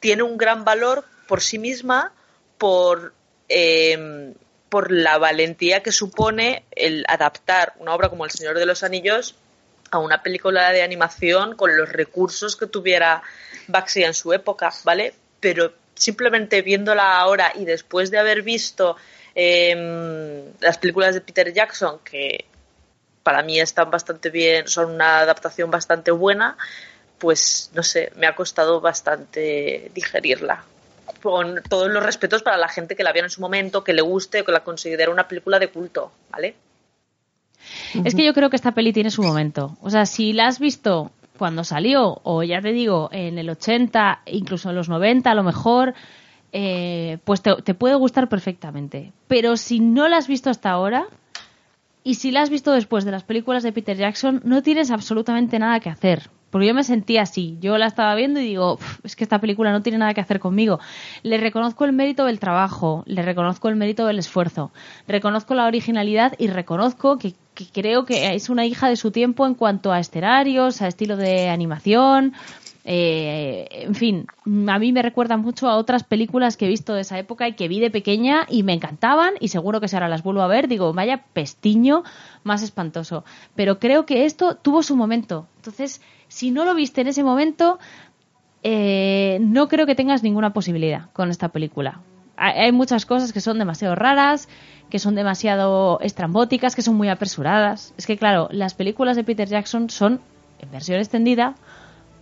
tiene 0.00 0.22
un 0.22 0.36
gran 0.36 0.64
valor 0.64 1.04
por 1.26 1.40
sí 1.40 1.58
misma, 1.58 2.12
por, 2.58 3.14
em, 3.48 4.34
por 4.68 4.92
la 4.92 5.18
valentía 5.18 5.82
que 5.82 5.92
supone 5.92 6.64
el 6.72 7.04
adaptar 7.08 7.74
una 7.78 7.94
obra 7.94 8.08
como 8.08 8.24
El 8.24 8.30
Señor 8.30 8.58
de 8.58 8.66
los 8.66 8.82
Anillos 8.82 9.34
a 9.90 9.98
una 9.98 10.22
película 10.22 10.70
de 10.70 10.82
animación 10.82 11.56
con 11.56 11.76
los 11.76 11.88
recursos 11.88 12.56
que 12.56 12.66
tuviera 12.66 13.22
Baxi 13.66 14.04
en 14.04 14.14
su 14.14 14.32
época, 14.32 14.72
¿vale? 14.84 15.14
Pero 15.40 15.72
simplemente 16.00 16.62
viéndola 16.62 17.20
ahora 17.20 17.52
y 17.54 17.66
después 17.66 18.10
de 18.10 18.18
haber 18.18 18.42
visto 18.42 18.96
em, 19.34 20.44
las 20.60 20.78
películas 20.78 21.14
de 21.14 21.20
Peter 21.20 21.52
Jackson, 21.52 21.98
que 22.02 22.46
para 23.22 23.42
mí 23.42 23.60
están 23.60 23.90
bastante 23.90 24.30
bien, 24.30 24.66
son 24.66 24.92
una 24.92 25.18
adaptación 25.18 25.70
bastante 25.70 26.10
buena, 26.10 26.56
pues 27.18 27.70
no 27.74 27.82
sé, 27.82 28.12
me 28.16 28.26
ha 28.26 28.34
costado 28.34 28.80
bastante 28.80 29.90
digerirla. 29.94 30.64
Con 31.22 31.62
todos 31.68 31.90
los 31.90 32.02
respetos 32.02 32.42
para 32.42 32.56
la 32.56 32.68
gente 32.68 32.96
que 32.96 33.04
la 33.04 33.12
vio 33.12 33.22
en 33.22 33.30
su 33.30 33.42
momento, 33.42 33.84
que 33.84 33.92
le 33.92 34.00
guste, 34.00 34.42
que 34.42 34.52
la 34.52 34.64
considera 34.64 35.10
una 35.10 35.28
película 35.28 35.58
de 35.58 35.68
culto, 35.68 36.12
¿vale? 36.30 36.54
Es 38.04 38.14
que 38.14 38.24
yo 38.24 38.32
creo 38.32 38.48
que 38.48 38.56
esta 38.56 38.72
peli 38.72 38.94
tiene 38.94 39.10
su 39.10 39.22
momento. 39.22 39.76
O 39.82 39.90
sea, 39.90 40.06
si 40.06 40.32
la 40.32 40.46
has 40.46 40.58
visto 40.58 41.10
cuando 41.40 41.64
salió, 41.64 42.20
o 42.22 42.42
ya 42.42 42.60
te 42.60 42.70
digo, 42.70 43.08
en 43.12 43.38
el 43.38 43.48
80, 43.48 44.24
incluso 44.26 44.68
en 44.68 44.76
los 44.76 44.90
90 44.90 45.30
a 45.30 45.34
lo 45.34 45.42
mejor, 45.42 45.94
eh, 46.52 47.16
pues 47.24 47.40
te, 47.40 47.54
te, 47.62 47.72
puede 47.72 47.94
gustar 47.94 48.28
perfectamente. 48.28 49.14
Pero 49.26 49.56
si 49.56 49.80
no 49.80 50.06
la 50.06 50.18
has 50.18 50.28
visto 50.28 50.50
hasta 50.50 50.70
ahora, 50.70 51.06
y 52.04 52.16
si 52.16 52.30
la 52.30 52.42
has 52.42 52.50
visto 52.50 52.72
después 52.72 53.06
de 53.06 53.12
las 53.12 53.24
películas 53.24 53.62
de 53.62 53.72
Peter 53.72 53.96
Jackson, 53.96 54.42
no 54.44 54.62
tienes 54.62 54.90
absolutamente 54.90 55.58
nada 55.58 55.80
que 55.80 55.88
hacer. 55.88 56.28
Porque 56.50 56.66
yo 56.66 56.74
me 56.74 56.84
sentía 56.84 57.22
así. 57.22 57.56
Yo 57.60 57.78
la 57.78 57.86
estaba 57.86 58.14
viendo 58.14 58.38
y 58.40 58.44
digo, 58.44 58.78
es 59.02 59.16
que 59.16 59.24
esta 59.24 59.40
película 59.40 59.72
no 59.72 59.80
tiene 59.80 59.96
nada 59.96 60.12
que 60.12 60.20
hacer 60.20 60.40
conmigo. 60.40 60.78
Le 61.22 61.38
reconozco 61.38 61.86
el 61.86 61.94
mérito 61.94 62.26
del 62.26 62.38
trabajo, 62.38 63.02
le 63.06 63.22
reconozco 63.22 63.70
el 63.70 63.76
mérito 63.76 64.06
del 64.06 64.18
esfuerzo, 64.18 64.72
reconozco 65.08 65.54
la 65.54 65.66
originalidad 65.66 66.34
y 66.38 66.48
reconozco 66.48 67.16
que, 67.16 67.34
creo 67.66 68.04
que 68.04 68.34
es 68.34 68.50
una 68.50 68.66
hija 68.66 68.88
de 68.88 68.96
su 68.96 69.10
tiempo 69.10 69.46
en 69.46 69.54
cuanto 69.54 69.92
a 69.92 70.00
escenarios, 70.00 70.82
a 70.82 70.88
estilo 70.88 71.16
de 71.16 71.48
animación. 71.48 72.34
Eh, 72.84 73.68
en 73.70 73.94
fin, 73.94 74.26
a 74.68 74.78
mí 74.78 74.92
me 74.92 75.02
recuerda 75.02 75.36
mucho 75.36 75.68
a 75.68 75.76
otras 75.76 76.02
películas 76.02 76.56
que 76.56 76.64
he 76.64 76.68
visto 76.68 76.94
de 76.94 77.02
esa 77.02 77.18
época 77.18 77.46
y 77.46 77.52
que 77.52 77.68
vi 77.68 77.78
de 77.78 77.90
pequeña 77.90 78.46
y 78.48 78.62
me 78.62 78.72
encantaban 78.72 79.34
y 79.38 79.48
seguro 79.48 79.80
que 79.80 79.88
si 79.88 79.96
ahora 79.96 80.08
las 80.08 80.22
vuelvo 80.22 80.40
a 80.42 80.46
ver 80.46 80.66
digo, 80.66 80.92
vaya 80.92 81.24
pestiño 81.32 82.04
más 82.42 82.62
espantoso. 82.62 83.24
Pero 83.54 83.78
creo 83.78 84.06
que 84.06 84.24
esto 84.24 84.56
tuvo 84.56 84.82
su 84.82 84.96
momento. 84.96 85.46
Entonces, 85.56 86.00
si 86.28 86.50
no 86.50 86.64
lo 86.64 86.74
viste 86.74 87.02
en 87.02 87.08
ese 87.08 87.22
momento, 87.22 87.78
eh, 88.62 89.38
no 89.40 89.68
creo 89.68 89.86
que 89.86 89.94
tengas 89.94 90.22
ninguna 90.22 90.52
posibilidad 90.52 91.10
con 91.12 91.30
esta 91.30 91.48
película. 91.48 92.00
Hay 92.36 92.72
muchas 92.72 93.04
cosas 93.04 93.34
que 93.34 93.42
son 93.42 93.58
demasiado 93.58 93.94
raras, 93.94 94.48
que 94.90 94.98
son 94.98 95.14
demasiado 95.14 95.98
estrambóticas, 96.00 96.76
que 96.76 96.82
son 96.82 96.96
muy 96.96 97.08
apresuradas. 97.08 97.94
Es 97.96 98.06
que, 98.06 98.18
claro, 98.18 98.48
las 98.50 98.74
películas 98.74 99.16
de 99.16 99.24
Peter 99.24 99.48
Jackson 99.48 99.88
son, 99.88 100.20
en 100.58 100.70
versión 100.70 100.98
extendida, 100.98 101.54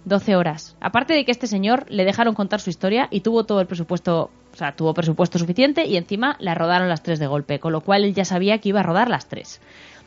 12 0.04 0.36
horas. 0.36 0.76
Aparte 0.80 1.14
de 1.14 1.24
que 1.24 1.32
este 1.32 1.46
señor 1.46 1.86
le 1.88 2.04
dejaron 2.04 2.34
contar 2.34 2.60
su 2.60 2.70
historia 2.70 3.08
y 3.10 3.20
tuvo 3.20 3.44
todo 3.44 3.60
el 3.60 3.66
presupuesto, 3.66 4.30
o 4.52 4.56
sea, 4.56 4.76
tuvo 4.76 4.94
presupuesto 4.94 5.38
suficiente 5.38 5.86
y 5.86 5.96
encima 5.96 6.36
la 6.38 6.54
rodaron 6.54 6.88
las 6.88 7.02
tres 7.02 7.18
de 7.18 7.26
golpe, 7.26 7.58
con 7.58 7.72
lo 7.72 7.80
cual 7.80 8.04
él 8.04 8.14
ya 8.14 8.24
sabía 8.24 8.58
que 8.58 8.68
iba 8.68 8.80
a 8.80 8.84
rodar 8.84 9.10
las 9.10 9.26
tres 9.26 9.60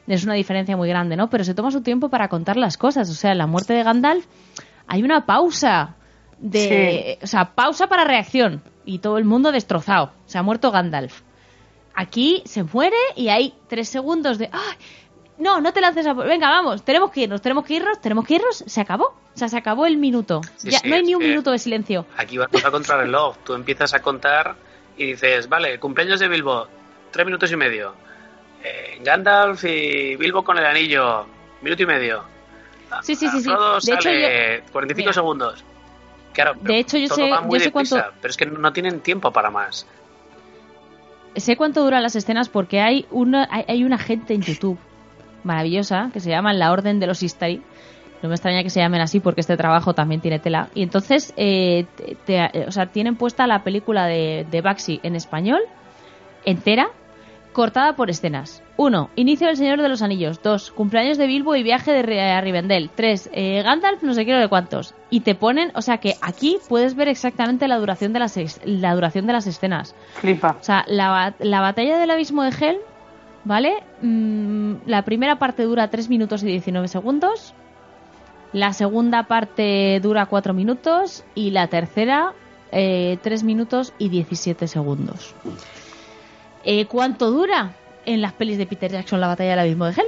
es 0.08 0.24
una 0.24 0.34
diferencia 0.34 0.76
muy 0.76 0.90
grande, 0.90 1.16
¿no? 1.16 1.30
Pero 1.30 1.44
se 1.44 1.54
toma 1.54 1.72
su 1.72 1.82
tiempo 1.82 2.10
para 2.10 2.28
contar 2.28 2.58
las 2.58 2.78
cosas. 2.78 3.10
O 3.10 3.14
sea, 3.14 3.32
en 3.32 3.38
la 3.38 3.48
muerte 3.48 3.74
de 3.74 3.84
Gandalf 3.84 4.26
hay 4.88 5.04
una 5.04 5.26
pausa 5.26 5.96
de, 6.40 7.20
o 7.22 7.28
sea, 7.28 7.54
pausa 7.54 7.88
para 7.88 8.04
reacción 8.04 8.62
y 8.86 9.00
todo 9.00 9.18
el 9.18 9.26
mundo 9.26 9.52
destrozado. 9.52 10.12
Se 10.26 10.38
ha 10.38 10.44
muerto 10.44 10.72
Gandalf. 10.72 11.22
Aquí 11.94 12.42
se 12.46 12.64
muere 12.64 12.98
y 13.16 13.30
hay 13.30 13.54
tres 13.68 13.90
segundos 13.90 14.38
de, 14.38 14.50
¡ay! 14.52 14.78
No, 15.38 15.60
no 15.60 15.74
te 15.74 15.82
lances 15.82 16.06
a... 16.06 16.14
Venga, 16.14 16.50
vamos, 16.50 16.84
tenemos 16.84 17.12
que 17.12 17.22
irnos, 17.22 17.42
tenemos 17.42 17.66
que 17.66 17.74
irnos, 17.76 18.00
tenemos 18.00 18.26
que 18.26 18.36
irnos. 18.36 18.64
Se 18.68 18.82
acabó. 18.82 19.16
O 19.34 19.38
sea, 19.38 19.48
se 19.48 19.58
acabó 19.58 19.86
el 19.86 19.98
minuto. 19.98 20.42
ya, 20.62 20.80
no 20.84 20.96
hay 20.96 21.04
ni 21.04 21.16
un 21.16 21.24
minuto 21.24 21.52
de 21.52 21.58
silencio. 21.58 22.06
Aquí 22.18 22.38
vas 22.38 22.50
a 22.64 22.72
contrarreloj. 22.72 23.38
Tú 23.44 23.54
empiezas 23.54 23.94
a 23.94 24.02
contar 24.02 24.56
y 24.98 25.08
dices, 25.08 25.50
vale, 25.50 25.80
cumpleaños 25.80 26.20
de 26.20 26.28
Bilbo, 26.28 26.68
tres 27.12 27.26
minutos 27.26 27.52
y 27.52 27.56
medio 27.56 27.94
eh, 28.64 29.00
Gandalf 29.04 29.64
y 29.64 30.16
Bilbo 30.16 30.44
con 30.44 30.58
el 30.58 30.66
anillo, 30.66 31.26
minuto 31.62 31.84
y 31.84 31.86
medio. 31.86 32.24
Sí, 33.04 33.16
sí, 33.16 33.28
sí. 33.30 33.42
sí. 33.42 33.50
De 33.50 34.60
hecho, 34.60 34.72
45 34.72 35.14
segundos. 35.14 35.64
Claro, 36.34 36.54
de 36.62 36.80
hecho, 36.80 36.98
yo 36.98 37.08
sé, 37.08 37.30
yo 37.30 37.60
sé 37.60 37.72
cuánto. 37.72 37.98
Pero 38.22 38.32
es 38.32 38.38
que 38.38 38.46
no 38.46 38.72
tienen 38.74 39.02
tiempo 39.02 39.32
para 39.32 39.50
más. 39.50 39.86
Sé 41.36 41.56
cuánto 41.56 41.84
duran 41.84 42.04
las 42.04 42.16
escenas 42.16 42.50
porque 42.50 42.82
hay 42.82 43.06
una, 43.10 43.48
hay, 43.50 43.84
una 43.84 43.98
gente 43.98 44.34
en 44.34 44.42
YouTube 44.42 44.78
maravillosa 45.44 46.10
que 46.14 46.20
se 46.20 46.30
llama 46.30 46.54
La 46.54 46.72
Orden 46.72 47.00
de 47.00 47.08
los 47.08 47.24
Istari. 47.24 47.62
No 48.22 48.30
me 48.30 48.36
extraña 48.36 48.62
que 48.64 48.70
se 48.70 48.80
llamen 48.80 49.02
así 49.02 49.20
porque 49.20 49.42
este 49.42 49.58
trabajo 49.58 49.94
también 49.94 50.22
tiene 50.22 50.40
tela. 50.40 50.70
Y 50.76 50.84
entonces, 50.84 51.34
eh, 51.38 51.86
o 52.68 52.72
sea, 52.72 52.88
tienen 52.88 53.16
puesta 53.16 53.48
la 53.48 53.64
película 53.64 54.06
de, 54.06 54.46
de 54.52 54.62
Baxi 54.62 55.00
en 55.04 55.16
español, 55.16 55.62
entera, 56.46 56.90
cortada 57.54 57.96
por 57.96 58.10
escenas. 58.10 58.61
1. 58.78 59.10
Inicio 59.16 59.48
del 59.48 59.58
Señor 59.58 59.82
de 59.82 59.90
los 59.90 60.02
Anillos. 60.02 60.42
2. 60.42 60.72
Cumpleaños 60.72 61.18
de 61.18 61.28
Bilbo 61.28 61.56
y 61.56 61.64
viaje 61.64 61.92
de 61.92 62.22
a 62.22 62.42
Rivendell. 62.42 62.90
3. 62.94 63.30
Gandalf, 63.64 64.02
no 64.04 64.14
sé 64.14 64.26
qué, 64.26 64.34
no 64.34 64.42
sé 64.42 64.48
cuántos. 64.48 64.96
Y 65.10 65.22
te 65.22 65.36
ponen, 65.36 65.72
o 65.76 65.82
sea 65.82 65.98
que 65.98 66.16
aquí 66.22 66.58
puedes 66.68 66.96
ver 66.96 67.08
exactamente 67.08 67.68
la 67.68 67.78
duración 67.78 68.14
de 68.14 68.20
las, 68.20 68.40
la 68.64 68.96
duración 68.96 69.28
de 69.28 69.34
las 69.34 69.48
escenas. 69.48 69.96
Flipa. 70.16 70.58
O 70.60 70.64
sea, 70.64 70.84
la, 70.88 71.36
la 71.40 71.62
batalla 71.62 71.98
del 71.98 72.12
abismo 72.12 72.44
de 72.44 72.50
Hel, 72.60 72.78
¿vale? 73.44 73.84
Mm, 74.02 74.76
la 74.86 75.04
primera 75.04 75.38
parte 75.38 75.64
dura 75.64 75.90
3 75.90 76.10
minutos 76.10 76.44
y 76.44 76.48
19 76.48 76.88
segundos. 76.88 77.54
La 78.54 78.74
segunda 78.74 79.24
parte 79.24 80.00
dura 80.02 80.26
4 80.26 80.54
minutos. 80.54 81.24
Y 81.36 81.52
la 81.52 81.68
tercera, 81.68 82.34
eh, 82.72 83.18
3 83.22 83.44
minutos 83.44 83.94
y 83.98 84.10
17 84.10 84.68
segundos. 84.68 85.36
Eh, 86.64 86.86
¿Cuánto 86.86 87.32
dura 87.32 87.76
en 88.06 88.22
las 88.22 88.34
pelis 88.34 88.58
de 88.58 88.66
Peter 88.66 88.92
Jackson 88.92 89.20
la 89.20 89.28
batalla 89.28 89.52
del 89.52 89.60
abismo 89.60 89.86
de 89.86 89.94
Hel? 89.94 90.08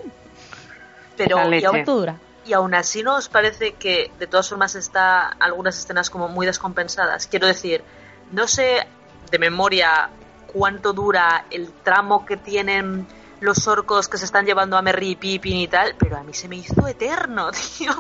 Pero 1.17 1.37
y 1.37 1.63
aún, 1.63 1.71
¿Cuánto 1.71 1.95
dura? 1.95 2.15
y 2.45 2.53
aún 2.53 2.73
así 2.73 3.03
no 3.03 3.15
os 3.15 3.29
parece 3.29 3.73
que 3.73 4.11
de 4.19 4.27
todas 4.27 4.49
formas 4.49 4.75
está 4.75 5.27
algunas 5.27 5.77
escenas 5.77 6.09
como 6.09 6.27
muy 6.27 6.45
descompensadas. 6.45 7.27
Quiero 7.27 7.47
decir, 7.47 7.83
no 8.31 8.47
sé 8.47 8.85
de 9.31 9.39
memoria 9.39 10.09
cuánto 10.51 10.93
dura 10.93 11.45
el 11.51 11.71
tramo 11.71 12.25
que 12.25 12.37
tienen 12.37 13.07
los 13.43 13.67
orcos 13.67 14.07
que 14.07 14.17
se 14.17 14.25
están 14.25 14.45
llevando 14.45 14.77
a 14.77 14.81
Merry 14.81 15.11
y 15.11 15.15
Pippin 15.15 15.57
y 15.57 15.67
tal, 15.67 15.95
pero 15.99 16.17
a 16.17 16.23
mí 16.23 16.33
se 16.33 16.47
me 16.47 16.55
hizo 16.57 16.87
eterno, 16.87 17.51
tío. 17.77 17.91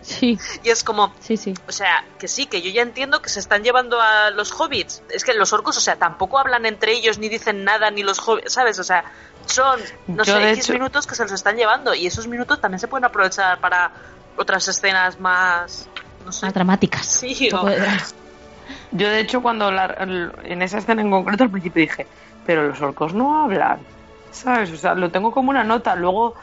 Sí, 0.00 0.38
Y 0.62 0.70
es 0.70 0.82
como, 0.84 1.14
sí, 1.20 1.36
sí. 1.36 1.54
o 1.66 1.72
sea, 1.72 1.92
que 2.18 2.28
sí, 2.28 2.46
que 2.46 2.60
yo 2.62 2.70
ya 2.70 2.82
entiendo 2.82 3.20
que 3.22 3.30
se 3.30 3.40
están 3.40 3.62
llevando 3.62 4.00
a 4.00 4.30
los 4.30 4.52
hobbits. 4.58 5.02
Es 5.08 5.24
que 5.24 5.34
los 5.34 5.52
orcos, 5.52 5.76
o 5.76 5.80
sea, 5.80 5.96
tampoco 5.96 6.38
hablan 6.38 6.66
entre 6.66 6.92
ellos 6.92 7.18
ni 7.18 7.28
dicen 7.28 7.64
nada 7.64 7.90
ni 7.90 8.02
los 8.02 8.18
hobbits, 8.26 8.52
¿sabes? 8.52 8.78
O 8.78 8.84
sea, 8.84 9.04
son, 9.46 9.80
no 10.06 10.24
Yo, 10.24 10.34
sé, 10.34 10.38
de 10.40 10.50
X 10.52 10.64
hecho- 10.64 10.72
minutos 10.74 11.06
que 11.06 11.14
se 11.14 11.22
los 11.22 11.32
están 11.32 11.56
llevando 11.56 11.94
y 11.94 12.06
esos 12.06 12.26
minutos 12.28 12.60
también 12.60 12.78
se 12.80 12.88
pueden 12.88 13.04
aprovechar 13.04 13.60
para 13.60 13.92
otras 14.36 14.66
escenas 14.68 15.18
más, 15.18 15.88
no 16.24 16.32
sé. 16.32 16.46
Más 16.46 16.54
dramáticas. 16.54 17.06
Sí, 17.06 17.48
o-. 17.52 17.68
Yo, 18.90 19.08
de 19.08 19.20
hecho, 19.20 19.40
cuando 19.42 19.70
la- 19.70 19.94
en 20.44 20.62
esa 20.62 20.78
escena 20.78 21.02
en 21.02 21.10
concreto 21.10 21.44
al 21.44 21.50
principio 21.50 21.80
dije, 21.82 22.08
pero 22.44 22.66
los 22.68 22.80
orcos 22.82 23.14
no 23.14 23.44
hablan, 23.44 23.86
¿sabes? 24.30 24.70
O 24.72 24.76
sea, 24.76 24.94
lo 24.94 25.10
tengo 25.10 25.32
como 25.32 25.50
una 25.50 25.64
nota. 25.64 25.94
Luego 25.96 26.34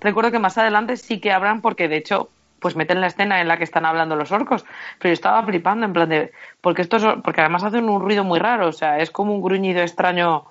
recuerdo 0.00 0.30
que 0.30 0.38
más 0.38 0.58
adelante 0.58 0.96
sí 0.96 1.20
que 1.20 1.32
hablan 1.32 1.60
porque, 1.60 1.88
de 1.88 1.96
hecho, 1.96 2.30
pues 2.60 2.76
meten 2.76 3.00
la 3.00 3.08
escena 3.08 3.40
en 3.40 3.48
la 3.48 3.56
que 3.58 3.64
están 3.64 3.84
hablando 3.84 4.16
los 4.16 4.30
orcos. 4.32 4.64
Pero 4.98 5.10
yo 5.10 5.14
estaba 5.14 5.42
flipando 5.44 5.84
en 5.86 5.92
plan 5.92 6.08
de... 6.08 6.32
Porque, 6.60 6.82
estos, 6.82 7.02
porque 7.24 7.40
además 7.40 7.64
hacen 7.64 7.88
un 7.88 8.00
ruido 8.00 8.24
muy 8.24 8.38
raro, 8.38 8.68
o 8.68 8.72
sea, 8.72 8.98
es 8.98 9.10
como 9.10 9.34
un 9.34 9.42
gruñido 9.42 9.82
extraño, 9.82 10.44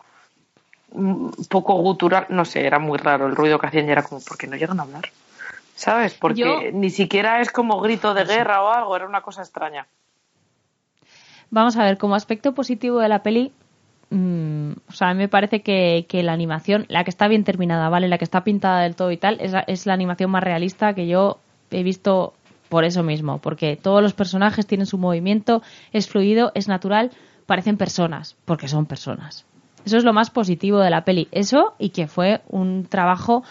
un 0.92 1.32
poco 1.50 1.74
gutural. 1.76 2.26
No 2.30 2.44
sé, 2.46 2.66
era 2.66 2.80
muy 2.80 2.98
raro 2.98 3.28
el 3.28 3.36
ruido 3.36 3.60
que 3.60 3.68
hacían 3.68 3.88
y 3.88 3.92
era 3.92 4.04
como, 4.04 4.22
¿por 4.22 4.38
qué 4.38 4.48
no 4.48 4.58
llegan 4.58 4.80
a 4.80 4.84
hablar? 4.84 5.10
¿Sabes? 5.76 6.14
Porque 6.14 6.72
Yo- 6.72 6.78
ni 6.78 6.90
siquiera 6.90 7.40
es 7.40 7.50
como 7.52 7.80
grito 7.80 8.14
de 8.14 8.26
guerra 8.26 8.62
o 8.62 8.70
algo, 8.70 8.96
era 8.96 9.06
una 9.08 9.22
cosa 9.22 9.42
extraña. 9.42 9.88
Vamos 11.50 11.76
a 11.78 11.84
ver, 11.84 11.98
como 11.98 12.16
aspecto 12.16 12.54
positivo 12.54 13.00
de 13.00 13.10
la 13.10 13.24
peli, 13.24 13.52
mm, 14.10 14.71
o 14.92 14.96
sea, 14.96 15.10
a 15.10 15.14
mí 15.14 15.20
me 15.20 15.28
parece 15.28 15.62
que, 15.62 16.06
la 16.24 16.34
animación, 16.34 16.86
la 16.90 17.04
que 17.04 17.10
está 17.10 17.28
bien 17.28 17.44
terminada, 17.44 17.90
¿vale? 17.90 18.08
La 18.08 18.18
que 18.18 18.26
está 18.26 18.44
pintada 18.44 18.82
del 18.82 18.96
todo 18.96 19.12
y 19.12 19.18
tal, 19.18 19.38
es 19.40 19.52
la, 19.52 19.62
es 19.62 19.86
la 19.86 19.94
animación 19.94 20.30
más 20.30 20.44
realista 20.44 20.94
que 20.94 21.08
yo 21.08 21.40
he 21.72 21.84
visto 21.84 22.34
por 22.70 22.84
eso 22.84 23.04
mismo, 23.04 23.40
porque 23.40 23.76
todos 23.76 24.02
los 24.02 24.14
personajes 24.14 24.68
tienen 24.68 24.86
su 24.86 24.98
movimiento, 24.98 25.62
es 25.94 26.08
fluido, 26.08 26.52
es 26.56 26.68
natural, 26.68 27.12
parecen 27.46 27.78
personas, 27.78 28.36
porque 28.46 28.68
son 28.68 28.86
personas. 28.86 29.46
Eso 29.86 29.98
es 29.98 30.04
lo 30.04 30.14
más 30.14 30.30
positivo 30.30 30.80
de 30.80 30.90
la 30.90 31.04
peli. 31.04 31.28
Eso 31.32 31.74
y 31.80 31.90
que 31.90 32.08
fue 32.08 32.42
un 32.48 32.86
trabajo 32.86 33.44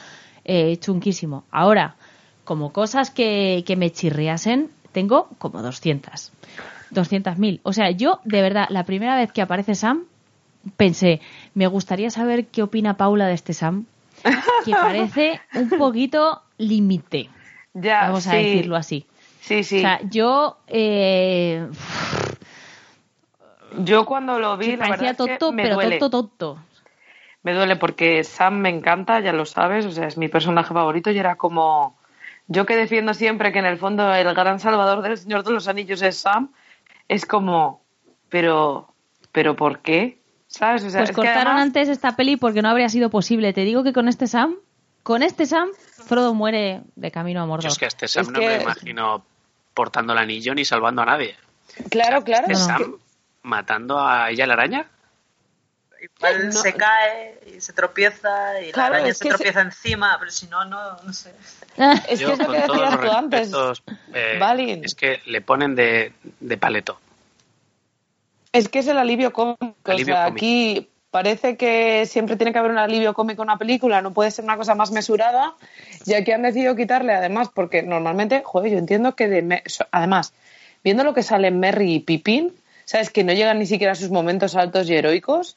eh, 0.44 0.76
chunquísimo. 0.78 1.44
Ahora, 1.50 1.96
como 2.44 2.72
cosas 2.72 3.10
que, 3.10 3.64
que 3.66 3.76
me 3.76 3.90
chirriasen, 3.90 4.70
tengo 4.92 5.28
como 5.38 5.62
200. 5.62 6.32
200.000. 6.92 7.60
O 7.62 7.72
sea, 7.72 7.90
yo, 7.90 8.20
de 8.24 8.42
verdad, 8.42 8.66
la 8.70 8.84
primera 8.84 9.16
vez 9.16 9.32
que 9.32 9.42
aparece 9.42 9.74
Sam, 9.74 10.04
pensé, 10.76 11.20
me 11.54 11.66
gustaría 11.66 12.10
saber 12.10 12.46
qué 12.46 12.62
opina 12.62 12.96
Paula 12.96 13.26
de 13.26 13.34
este 13.34 13.52
Sam, 13.54 13.86
que 14.64 14.72
parece 14.72 15.40
un 15.54 15.70
poquito 15.70 16.42
límite, 16.58 17.30
Ya, 17.74 18.02
vamos 18.08 18.26
a 18.26 18.34
decirlo 18.34 18.76
así. 18.76 19.06
Sí, 19.40 19.64
sí. 19.64 19.78
O 19.78 19.80
sea, 19.80 20.00
yo 20.02 20.58
eh, 20.66 21.66
Yo 23.78 24.04
cuando 24.04 24.38
lo 24.38 24.56
vi, 24.56 24.76
la 24.76 24.86
parecía 24.88 25.12
verdad 25.12 25.28
es 25.28 25.38
que 25.38 25.52
me 25.52 25.62
pero 25.62 25.74
duele. 25.76 25.98
tonto, 25.98 26.28
tonto. 26.28 26.58
Me 27.42 27.54
duele 27.54 27.76
porque 27.76 28.22
Sam 28.22 28.58
me 28.58 28.68
encanta, 28.68 29.20
ya 29.20 29.32
lo 29.32 29.46
sabes, 29.46 29.86
o 29.86 29.90
sea, 29.90 30.06
es 30.06 30.18
mi 30.18 30.28
personaje 30.28 30.74
favorito 30.74 31.10
y 31.10 31.18
era 31.18 31.36
como... 31.36 31.98
Yo 32.48 32.66
que 32.66 32.76
defiendo 32.76 33.14
siempre 33.14 33.52
que 33.52 33.60
en 33.60 33.66
el 33.66 33.78
fondo 33.78 34.12
el 34.12 34.34
gran 34.34 34.60
salvador 34.60 35.02
del 35.02 35.16
Señor 35.16 35.44
de 35.44 35.52
los 35.52 35.68
Anillos 35.68 36.02
es 36.02 36.18
Sam, 36.18 36.52
es 37.08 37.24
como... 37.24 37.80
Pero... 38.28 38.92
¿Pero 39.32 39.56
por 39.56 39.78
qué? 39.78 40.19
¿Sabes? 40.50 40.84
O 40.84 40.90
sea, 40.90 41.00
Pues 41.00 41.10
es 41.10 41.16
que 41.16 41.22
cortaron 41.22 41.46
además- 41.46 41.62
antes 41.62 41.88
esta 41.88 42.16
peli 42.16 42.36
porque 42.36 42.60
no 42.60 42.68
habría 42.68 42.88
sido 42.88 43.08
posible. 43.08 43.52
Te 43.52 43.62
digo 43.62 43.82
que 43.84 43.92
con 43.92 44.08
este 44.08 44.26
Sam, 44.26 44.56
con 45.02 45.22
este 45.22 45.46
Sam, 45.46 45.70
Frodo 46.06 46.34
muere 46.34 46.82
de 46.96 47.10
camino 47.10 47.40
a 47.40 47.44
Yo 47.44 47.48
Mordor. 47.48 47.70
es 47.70 47.78
que 47.78 47.84
a 47.84 47.88
este 47.88 48.08
Sam 48.08 48.22
Es 48.22 48.28
no 48.30 48.40
que- 48.40 48.46
me 48.46 48.62
imagino 48.62 49.24
portando 49.74 50.12
el 50.12 50.18
anillo 50.18 50.54
ni 50.54 50.64
salvando 50.64 51.02
a 51.02 51.06
nadie. 51.06 51.36
Claro, 51.88 52.22
claro. 52.24 52.46
Este 52.48 52.54
No. 52.54 52.66
Sam 52.66 52.96
matando 53.42 54.00
a 54.00 54.28
ella 54.30 54.46
la 54.46 54.54
araña. 54.54 54.86
Igual 56.02 56.46
No. 56.46 56.52
se 56.52 56.72
cae 56.74 57.38
y 57.54 57.60
se 57.60 57.72
tropieza 57.74 58.60
y 58.62 58.72
Claro, 58.72 58.94
la 58.94 58.98
araña 59.00 59.14
se 59.14 59.28
tropieza 59.28 59.60
encima, 59.60 60.16
pero 60.18 60.30
si 60.30 60.46
no, 60.46 60.64
no, 60.64 60.96
no 61.02 61.12
sé. 61.12 61.34
Es 62.08 62.18
Yo, 62.20 62.28
que 62.28 62.32
es 62.32 62.38
lo 62.38 62.46
que 62.52 62.58
decías 62.60 63.00
tú 63.00 63.10
antes. 63.10 63.52
eh, 64.14 64.80
es 64.82 64.94
que 64.94 65.20
le 65.26 65.40
ponen 65.42 65.74
de, 65.76 66.12
de 66.40 66.56
paleto. 66.56 66.98
Es 68.52 68.68
que 68.68 68.80
es 68.80 68.88
el 68.88 68.98
alivio 68.98 69.32
cómico. 69.32 69.74
Alivio 69.84 70.14
o 70.14 70.16
sea, 70.16 70.24
cómico. 70.26 70.36
aquí 70.36 70.88
parece 71.10 71.56
que 71.56 72.06
siempre 72.06 72.36
tiene 72.36 72.52
que 72.52 72.58
haber 72.58 72.70
un 72.70 72.78
alivio 72.78 73.14
cómico 73.14 73.42
en 73.42 73.48
una 73.48 73.58
película, 73.58 74.00
no 74.00 74.12
puede 74.12 74.30
ser 74.30 74.44
una 74.44 74.56
cosa 74.56 74.74
más 74.74 74.90
mesurada. 74.90 75.54
Y 76.06 76.14
aquí 76.14 76.32
han 76.32 76.42
decidido 76.42 76.76
quitarle, 76.76 77.12
además, 77.12 77.48
porque 77.54 77.82
normalmente, 77.82 78.42
joder, 78.44 78.72
yo 78.72 78.78
entiendo 78.78 79.14
que 79.14 79.28
de. 79.28 79.62
Además, 79.90 80.32
viendo 80.84 81.04
lo 81.04 81.14
que 81.14 81.22
sale 81.22 81.50
Merry 81.50 81.94
y 81.94 82.00
Pippin, 82.00 82.54
¿sabes? 82.84 83.10
Que 83.10 83.24
no 83.24 83.32
llegan 83.32 83.58
ni 83.58 83.66
siquiera 83.66 83.92
a 83.92 83.96
sus 83.96 84.10
momentos 84.10 84.56
altos 84.56 84.88
y 84.88 84.94
heroicos. 84.94 85.56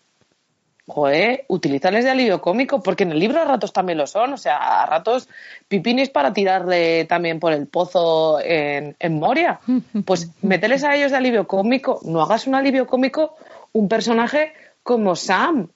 Joder, 0.85 1.45
utilizarles 1.47 2.03
de 2.03 2.11
alivio 2.11 2.41
cómico, 2.41 2.83
porque 2.83 3.03
en 3.03 3.13
el 3.13 3.19
libro 3.19 3.41
a 3.41 3.45
ratos 3.45 3.71
también 3.71 3.97
lo 3.97 4.05
son. 4.05 4.33
O 4.33 4.37
sea, 4.37 4.57
a 4.81 4.85
ratos 4.85 5.29
Pippin 5.69 5.99
es 5.99 6.09
para 6.09 6.33
tirarle 6.33 7.05
también 7.05 7.39
por 7.39 7.53
el 7.53 7.67
pozo 7.67 8.39
en, 8.41 8.95
en 8.99 9.19
Moria. 9.19 9.59
Pues 10.05 10.29
meterles 10.41 10.83
a 10.83 10.93
ellos 10.95 11.11
de 11.11 11.17
alivio 11.17 11.47
cómico, 11.47 12.01
no 12.03 12.21
hagas 12.21 12.47
un 12.47 12.55
alivio 12.55 12.85
cómico 12.85 13.35
un 13.71 13.87
personaje 13.87 14.53
como 14.83 15.15
Sam. 15.15 15.69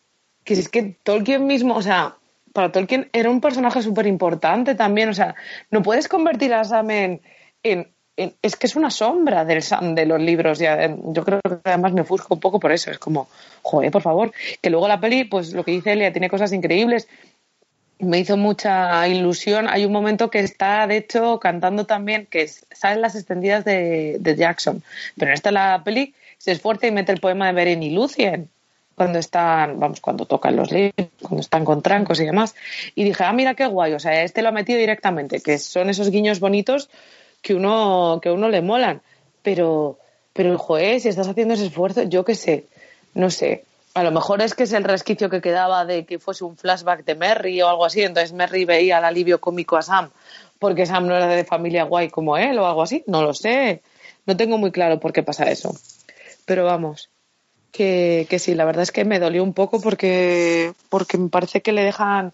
Que 0.44 0.54
es 0.54 0.70
que 0.70 0.98
Tolkien 1.04 1.46
mismo, 1.46 1.76
o 1.76 1.82
sea, 1.82 2.16
para 2.54 2.72
Tolkien 2.72 3.10
era 3.14 3.30
un 3.30 3.42
personaje 3.42 3.82
súper 3.82 4.08
importante 4.08 4.76
también. 4.76 5.10
O 5.10 5.14
sea, 5.14 5.36
no 5.72 5.82
puedes 5.84 6.08
convertir 6.08 6.54
a 6.54 6.64
Sam 6.66 6.90
en- 6.92 7.22
en- 7.64 7.92
Es 8.18 8.56
que 8.56 8.66
es 8.66 8.76
una 8.76 8.90
sombra 8.90 9.46
del 9.46 9.64
de 9.94 10.06
los 10.06 10.20
libros. 10.20 10.60
Eh, 10.60 10.96
yo 11.06 11.24
creo 11.24 11.40
que 11.42 11.60
además 11.64 11.94
me 11.94 12.02
ofusco 12.02 12.34
un 12.34 12.40
poco 12.40 12.60
por 12.60 12.72
eso. 12.72 12.90
Es 12.90 12.98
como, 12.98 13.28
joder, 13.62 13.92
por 13.92 14.02
favor. 14.02 14.34
Que 14.60 14.72
luego 14.72 14.88
la 14.88 15.00
peli, 15.00 15.24
pues 15.26 15.54
lo 15.54 15.64
que 15.64 15.72
dice 15.72 15.94
Elia, 15.94 16.12
tiene 16.12 16.30
cosas 16.30 16.52
increíbles 16.52 17.08
me 18.00 18.20
hizo 18.20 18.38
mucha 18.38 19.08
ilusión. 19.08 19.68
Hay 19.68 19.86
un 19.86 19.92
momento 19.92 20.30
que 20.30 20.40
está, 20.40 20.86
de 20.88 20.98
hecho, 20.98 21.40
cantando 21.40 21.86
también, 21.86 22.28
que 22.28 22.48
salen 22.48 23.02
las 23.02 23.16
extendidas 23.16 23.66
de, 23.66 24.18
de 24.20 24.36
Jackson. 24.36 24.84
Pero 25.18 25.32
en 25.32 25.34
esta 25.34 25.52
la 25.52 25.82
peli 25.84 26.14
se 26.38 26.52
esfuerza 26.52 26.88
y 26.88 26.92
mete 26.92 27.12
el 27.12 27.20
poema 27.20 27.48
de 27.48 27.54
Beren 27.54 27.84
y 27.84 27.92
Lucien 27.92 28.50
cuando 28.96 29.20
están, 29.20 29.80
vamos, 29.80 30.02
cuando 30.02 30.26
tocan 30.26 30.56
los 30.56 30.72
libros, 30.72 31.08
cuando 31.22 31.42
están 31.42 31.64
con 31.64 31.84
trancos 31.84 32.20
y 32.20 32.26
demás. 32.26 32.56
Y 32.96 33.04
dije, 33.04 33.24
ah, 33.24 33.32
mira 33.32 33.54
qué 33.54 33.68
guay, 33.68 33.94
o 33.94 34.00
sea, 34.00 34.24
este 34.24 34.42
lo 34.42 34.50
ha 34.50 34.52
metido 34.52 34.80
directamente, 34.80 35.40
que 35.40 35.60
son 35.60 35.92
esos 35.92 36.10
guiños 36.10 36.40
bonitos 36.40 36.90
que 37.42 37.56
uno, 37.56 38.20
que 38.22 38.32
uno 38.32 38.50
le 38.50 38.62
molan. 38.62 39.02
Pero, 39.42 39.98
pero, 40.34 40.58
joder, 40.58 41.00
si 41.00 41.10
estás 41.10 41.28
haciendo 41.28 41.54
ese 41.54 41.68
esfuerzo, 41.68 42.04
yo 42.04 42.26
qué 42.26 42.36
sé, 42.36 42.66
no 43.14 43.30
sé. 43.30 43.64
A 43.94 44.04
lo 44.04 44.12
mejor 44.12 44.42
es 44.42 44.54
que 44.54 44.64
es 44.64 44.74
el 44.74 44.84
resquicio 44.84 45.30
que 45.30 45.42
quedaba 45.42 45.86
de 45.86 46.06
que 46.06 46.20
fuese 46.20 46.44
un 46.44 46.56
flashback 46.56 47.04
de 47.04 47.16
Merry 47.16 47.62
o 47.62 47.68
algo 47.68 47.86
así, 47.86 48.04
entonces 48.04 48.32
Merry 48.34 48.66
veía 48.66 49.00
el 49.00 49.06
alivio 49.06 49.40
cómico 49.42 49.76
a 49.78 49.82
Sam 49.82 50.12
porque 50.60 50.86
Sam 50.86 51.08
no 51.08 51.16
era 51.16 51.28
de 51.28 51.44
familia 51.44 51.84
guay 51.84 52.10
como 52.10 52.38
él 52.38 52.58
o 52.60 52.68
algo 52.68 52.84
así, 52.84 53.04
no 53.08 53.22
lo 53.22 53.34
sé. 53.34 53.82
No 54.26 54.36
tengo 54.36 54.58
muy 54.58 54.72
claro 54.72 55.00
por 55.00 55.14
qué 55.14 55.24
pasa 55.24 55.50
eso. 55.50 55.76
Pero 56.46 56.66
vamos, 56.66 57.10
que, 57.72 58.28
que 58.30 58.40
sí, 58.40 58.56
la 58.56 58.66
verdad 58.66 58.84
es 58.84 58.92
que 58.92 59.06
me 59.06 59.20
dolió 59.20 59.44
un 59.44 59.54
poco 59.54 59.80
porque, 59.80 60.74
porque 60.90 61.18
me 61.18 61.30
parece 61.30 61.62
que 61.62 61.72
le 61.72 61.84
dejan 61.84 62.34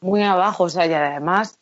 muy 0.00 0.22
abajo, 0.22 0.64
o 0.64 0.68
sea, 0.68 0.86
y 0.86 0.92
además 0.92 1.56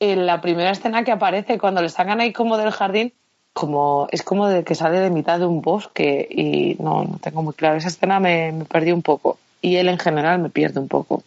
en 0.00 0.26
la 0.26 0.40
primera 0.40 0.70
escena 0.70 1.04
que 1.04 1.12
aparece 1.12 1.58
cuando 1.58 1.82
le 1.82 1.88
sacan 1.88 2.20
ahí 2.20 2.32
como 2.32 2.56
del 2.58 2.70
jardín, 2.70 3.12
como 3.52 4.08
es 4.10 4.22
como 4.22 4.48
de 4.48 4.64
que 4.64 4.74
sale 4.74 5.00
de 5.00 5.10
mitad 5.10 5.38
de 5.38 5.46
un 5.46 5.62
bosque 5.62 6.28
y 6.30 6.76
no, 6.82 7.04
no 7.04 7.18
tengo 7.18 7.42
muy 7.42 7.54
claro. 7.54 7.76
Esa 7.76 7.88
escena 7.88 8.20
me, 8.20 8.52
me 8.52 8.64
perdió 8.64 8.94
un 8.94 9.02
poco 9.02 9.38
y 9.62 9.76
él 9.76 9.88
en 9.88 9.98
general 9.98 10.38
me 10.38 10.50
pierde 10.50 10.80
un 10.80 10.88
poco. 10.88 11.22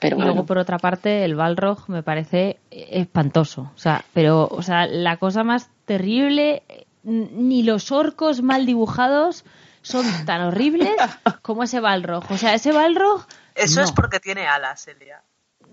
Pero 0.00 0.18
y 0.18 0.22
luego, 0.22 0.44
por 0.44 0.58
otra 0.58 0.78
parte, 0.78 1.24
el 1.24 1.34
Balrog 1.34 1.88
me 1.88 2.02
parece 2.02 2.58
espantoso. 2.70 3.70
O 3.74 3.78
sea, 3.78 4.04
pero, 4.12 4.48
o 4.50 4.62
sea, 4.62 4.86
la 4.86 5.16
cosa 5.16 5.44
más 5.44 5.70
terrible, 5.86 6.62
ni 7.04 7.62
los 7.62 7.90
orcos 7.90 8.42
mal 8.42 8.66
dibujados 8.66 9.44
son 9.80 10.04
tan 10.26 10.42
horribles 10.42 10.90
como 11.42 11.62
ese 11.62 11.80
Balrog. 11.80 12.24
O 12.30 12.36
sea, 12.36 12.52
ese 12.52 12.72
Balrog 12.72 13.26
Eso 13.54 13.80
no, 13.80 13.86
es 13.86 13.92
porque 13.92 14.20
tiene 14.20 14.46
alas, 14.46 14.86
Elia. 14.88 15.22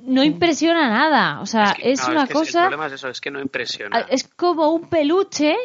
No 0.05 0.23
impresiona 0.23 0.89
nada. 0.89 1.41
O 1.41 1.45
sea, 1.45 1.73
que- 1.75 1.91
es 1.91 2.05
no, 2.07 2.13
una 2.13 2.27
que 2.27 2.33
cosa... 2.33 2.59
El 2.63 2.69
problema 2.69 2.87
es 2.87 2.93
eso, 2.93 3.09
es 3.09 3.21
que 3.21 3.31
no 3.31 3.39
impresiona. 3.39 3.97
Ah, 3.99 4.05
Es 4.09 4.27
como 4.27 4.69
un 4.69 4.83
peluche 4.89 5.55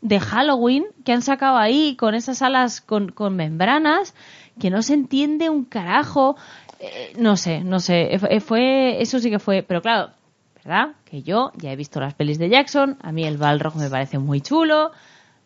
de 0.00 0.20
Halloween 0.20 0.84
que 1.04 1.12
han 1.12 1.22
sacado 1.22 1.56
ahí 1.56 1.96
con 1.96 2.14
esas 2.14 2.42
alas 2.42 2.80
con, 2.80 3.10
con 3.12 3.36
membranas 3.36 4.14
que 4.60 4.70
no 4.70 4.82
se 4.82 4.94
entiende 4.94 5.48
un 5.50 5.64
carajo. 5.64 6.36
Eh, 6.80 7.14
no 7.18 7.36
sé, 7.36 7.60
no 7.60 7.80
sé. 7.80 8.14
Eh, 8.14 8.40
Fue, 8.40 9.00
eso 9.00 9.18
sí 9.18 9.30
que 9.30 9.38
fue. 9.38 9.62
Pero 9.62 9.80
claro, 9.82 10.10
¿verdad? 10.56 10.94
Que 11.04 11.22
yo 11.22 11.52
ya 11.56 11.72
he 11.72 11.76
visto 11.76 12.00
las 12.00 12.14
pelis 12.14 12.38
de 12.38 12.48
Jackson. 12.50 12.98
A 13.02 13.12
mí 13.12 13.24
el 13.24 13.38
Balrog 13.38 13.76
me 13.76 13.88
parece 13.90 14.18
muy 14.18 14.40
chulo. 14.40 14.92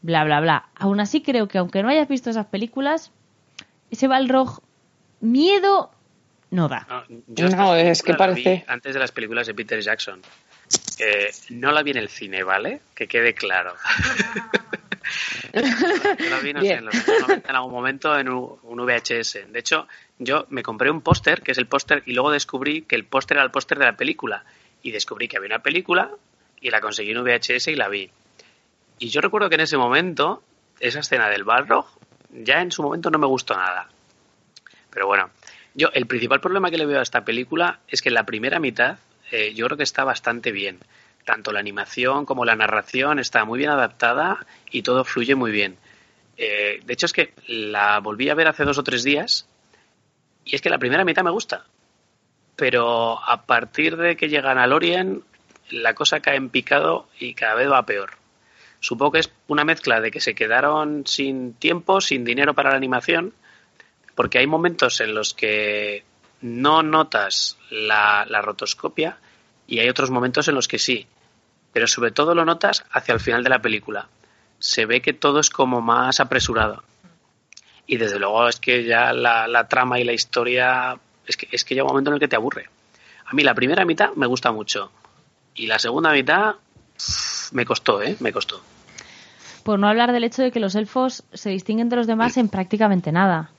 Bla, 0.02 0.24
bla, 0.24 0.40
bla. 0.40 0.68
Aún 0.76 1.00
así 1.00 1.22
creo 1.22 1.48
que 1.48 1.58
aunque 1.58 1.82
no 1.82 1.88
hayas 1.88 2.08
visto 2.08 2.30
esas 2.30 2.46
películas, 2.46 3.10
ese 3.90 4.06
Balrog 4.08 4.60
miedo 5.20 5.90
no 6.50 6.68
da. 6.68 6.86
No, 6.88 7.04
yo 7.28 7.48
No, 7.48 7.74
es 7.76 8.02
que 8.02 8.14
película 8.14 8.26
la 8.28 8.34
vi 8.34 8.44
parece- 8.44 8.64
Antes 8.68 8.94
de 8.94 9.00
las 9.00 9.12
películas 9.12 9.46
de 9.46 9.54
Peter 9.54 9.80
Jackson. 9.80 10.20
Eh, 10.98 11.30
no 11.50 11.72
la 11.72 11.82
vi 11.82 11.92
en 11.92 11.96
el 11.98 12.08
cine, 12.08 12.42
¿vale? 12.42 12.80
Que 12.94 13.06
quede 13.06 13.34
claro. 13.34 13.74
yo 15.54 16.30
la 16.30 16.38
vi, 16.40 16.52
no 16.52 16.60
sé, 16.60 16.72
en 16.74 16.84
los 16.84 16.94
años 16.94 17.20
90 17.28 17.48
en 17.50 17.56
algún 17.56 17.72
momento 17.72 18.18
en 18.18 18.28
un, 18.28 18.58
un 18.62 18.78
VHS. 18.86 19.50
De 19.52 19.58
hecho, 19.58 19.88
yo 20.18 20.46
me 20.50 20.62
compré 20.62 20.90
un 20.90 21.00
póster, 21.00 21.42
que 21.42 21.52
es 21.52 21.58
el 21.58 21.66
póster, 21.66 22.02
y 22.06 22.12
luego 22.12 22.30
descubrí 22.30 22.82
que 22.82 22.96
el 22.96 23.04
póster 23.04 23.36
era 23.38 23.44
el 23.44 23.50
póster 23.50 23.78
de 23.78 23.86
la 23.86 23.96
película. 23.96 24.44
Y 24.82 24.90
descubrí 24.90 25.26
que 25.28 25.36
había 25.38 25.48
una 25.48 25.62
película 25.62 26.10
y 26.60 26.70
la 26.70 26.80
conseguí 26.80 27.10
en 27.12 27.22
VHS 27.24 27.68
y 27.68 27.74
la 27.74 27.88
vi. 27.88 28.10
Y 28.98 29.08
yo 29.08 29.20
recuerdo 29.20 29.48
que 29.48 29.54
en 29.56 29.62
ese 29.62 29.76
momento, 29.76 30.42
esa 30.80 31.00
escena 31.00 31.28
del 31.28 31.44
Balrog, 31.44 31.86
ya 32.30 32.60
en 32.60 32.70
su 32.70 32.82
momento 32.82 33.10
no 33.10 33.18
me 33.18 33.26
gustó 33.26 33.56
nada. 33.56 33.88
Pero 34.90 35.06
bueno, 35.06 35.30
yo 35.74 35.88
el 35.92 36.06
principal 36.06 36.40
problema 36.40 36.70
que 36.70 36.78
le 36.78 36.86
veo 36.86 37.00
a 37.00 37.02
esta 37.02 37.24
película 37.24 37.80
es 37.88 38.02
que 38.02 38.08
en 38.08 38.14
la 38.14 38.26
primera 38.26 38.58
mitad 38.58 38.98
eh, 39.30 39.52
yo 39.54 39.66
creo 39.66 39.76
que 39.76 39.84
está 39.84 40.04
bastante 40.04 40.52
bien. 40.52 40.78
Tanto 41.24 41.52
la 41.52 41.60
animación 41.60 42.24
como 42.24 42.44
la 42.44 42.56
narración 42.56 43.18
está 43.18 43.44
muy 43.44 43.58
bien 43.58 43.70
adaptada 43.70 44.46
y 44.70 44.82
todo 44.82 45.04
fluye 45.04 45.34
muy 45.34 45.50
bien. 45.50 45.76
Eh, 46.36 46.80
de 46.84 46.92
hecho 46.92 47.06
es 47.06 47.12
que 47.12 47.32
la 47.46 48.00
volví 48.00 48.28
a 48.30 48.34
ver 48.34 48.48
hace 48.48 48.64
dos 48.64 48.78
o 48.78 48.84
tres 48.84 49.02
días 49.02 49.46
y 50.44 50.54
es 50.54 50.62
que 50.62 50.70
la 50.70 50.78
primera 50.78 51.04
mitad 51.04 51.22
me 51.22 51.30
gusta. 51.30 51.64
Pero 52.56 53.22
a 53.22 53.44
partir 53.44 53.96
de 53.96 54.16
que 54.16 54.28
llegan 54.28 54.58
a 54.58 54.66
Lorien 54.66 55.22
la 55.70 55.94
cosa 55.94 56.20
cae 56.20 56.36
en 56.36 56.48
picado 56.48 57.08
y 57.18 57.34
cada 57.34 57.54
vez 57.54 57.70
va 57.70 57.84
peor. 57.84 58.10
Supongo 58.80 59.12
que 59.12 59.18
es 59.20 59.32
una 59.48 59.64
mezcla 59.64 60.00
de 60.00 60.10
que 60.10 60.20
se 60.20 60.34
quedaron 60.34 61.06
sin 61.06 61.54
tiempo, 61.54 62.00
sin 62.00 62.24
dinero 62.24 62.54
para 62.54 62.70
la 62.70 62.76
animación, 62.76 63.34
porque 64.18 64.40
hay 64.40 64.48
momentos 64.48 65.00
en 65.00 65.14
los 65.14 65.32
que 65.32 66.02
no 66.40 66.82
notas 66.82 67.56
la, 67.70 68.26
la 68.28 68.42
rotoscopia 68.42 69.16
y 69.68 69.78
hay 69.78 69.88
otros 69.88 70.10
momentos 70.10 70.48
en 70.48 70.56
los 70.56 70.66
que 70.66 70.80
sí, 70.80 71.06
pero 71.72 71.86
sobre 71.86 72.10
todo 72.10 72.34
lo 72.34 72.44
notas 72.44 72.84
hacia 72.90 73.14
el 73.14 73.20
final 73.20 73.44
de 73.44 73.50
la 73.50 73.62
película. 73.62 74.08
Se 74.58 74.86
ve 74.86 75.00
que 75.02 75.12
todo 75.12 75.38
es 75.38 75.50
como 75.50 75.80
más 75.80 76.18
apresurado. 76.18 76.82
Y 77.86 77.96
desde 77.96 78.18
luego 78.18 78.48
es 78.48 78.58
que 78.58 78.82
ya 78.82 79.12
la, 79.12 79.46
la 79.46 79.68
trama 79.68 80.00
y 80.00 80.04
la 80.04 80.14
historia 80.14 80.98
es 81.24 81.36
que, 81.36 81.46
es 81.52 81.64
que 81.64 81.76
llega 81.76 81.84
un 81.84 81.90
momento 81.90 82.10
en 82.10 82.14
el 82.14 82.20
que 82.20 82.26
te 82.26 82.34
aburre. 82.34 82.68
A 83.24 83.34
mí 83.34 83.44
la 83.44 83.54
primera 83.54 83.84
mitad 83.84 84.14
me 84.16 84.26
gusta 84.26 84.50
mucho 84.50 84.90
y 85.54 85.68
la 85.68 85.78
segunda 85.78 86.10
mitad 86.10 86.56
me 87.52 87.64
costó, 87.64 88.02
¿eh? 88.02 88.16
Me 88.18 88.32
costó. 88.32 88.60
Por 89.62 89.78
no 89.78 89.86
hablar 89.86 90.10
del 90.10 90.24
hecho 90.24 90.42
de 90.42 90.50
que 90.50 90.58
los 90.58 90.74
elfos 90.74 91.22
se 91.32 91.50
distinguen 91.50 91.88
de 91.88 91.94
los 91.94 92.08
demás 92.08 92.36
en 92.36 92.48
prácticamente 92.48 93.12
nada. 93.12 93.52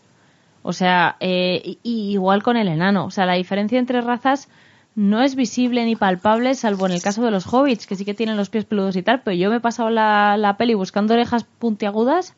O 0.61 0.73
sea, 0.73 1.15
eh, 1.19 1.61
y- 1.63 1.79
y 1.83 2.11
igual 2.13 2.43
con 2.43 2.57
el 2.57 2.67
enano. 2.67 3.05
O 3.05 3.11
sea, 3.11 3.25
la 3.25 3.33
diferencia 3.35 3.79
entre 3.79 4.01
razas 4.01 4.49
no 4.95 5.21
es 5.21 5.35
visible 5.35 5.85
ni 5.85 5.95
palpable, 5.95 6.53
salvo 6.55 6.85
en 6.85 6.91
el 6.93 7.01
caso 7.01 7.23
de 7.23 7.31
los 7.31 7.45
hobbits, 7.51 7.87
que 7.87 7.95
sí 7.95 8.03
que 8.05 8.13
tienen 8.13 8.35
los 8.37 8.49
pies 8.49 8.65
peludos 8.65 8.95
y 8.97 9.03
tal, 9.03 9.21
pero 9.21 9.35
yo 9.37 9.49
me 9.49 9.57
he 9.57 9.59
pasado 9.61 9.89
la, 9.89 10.35
la 10.37 10.57
peli 10.57 10.73
buscando 10.73 11.13
orejas 11.13 11.45
puntiagudas 11.45 12.35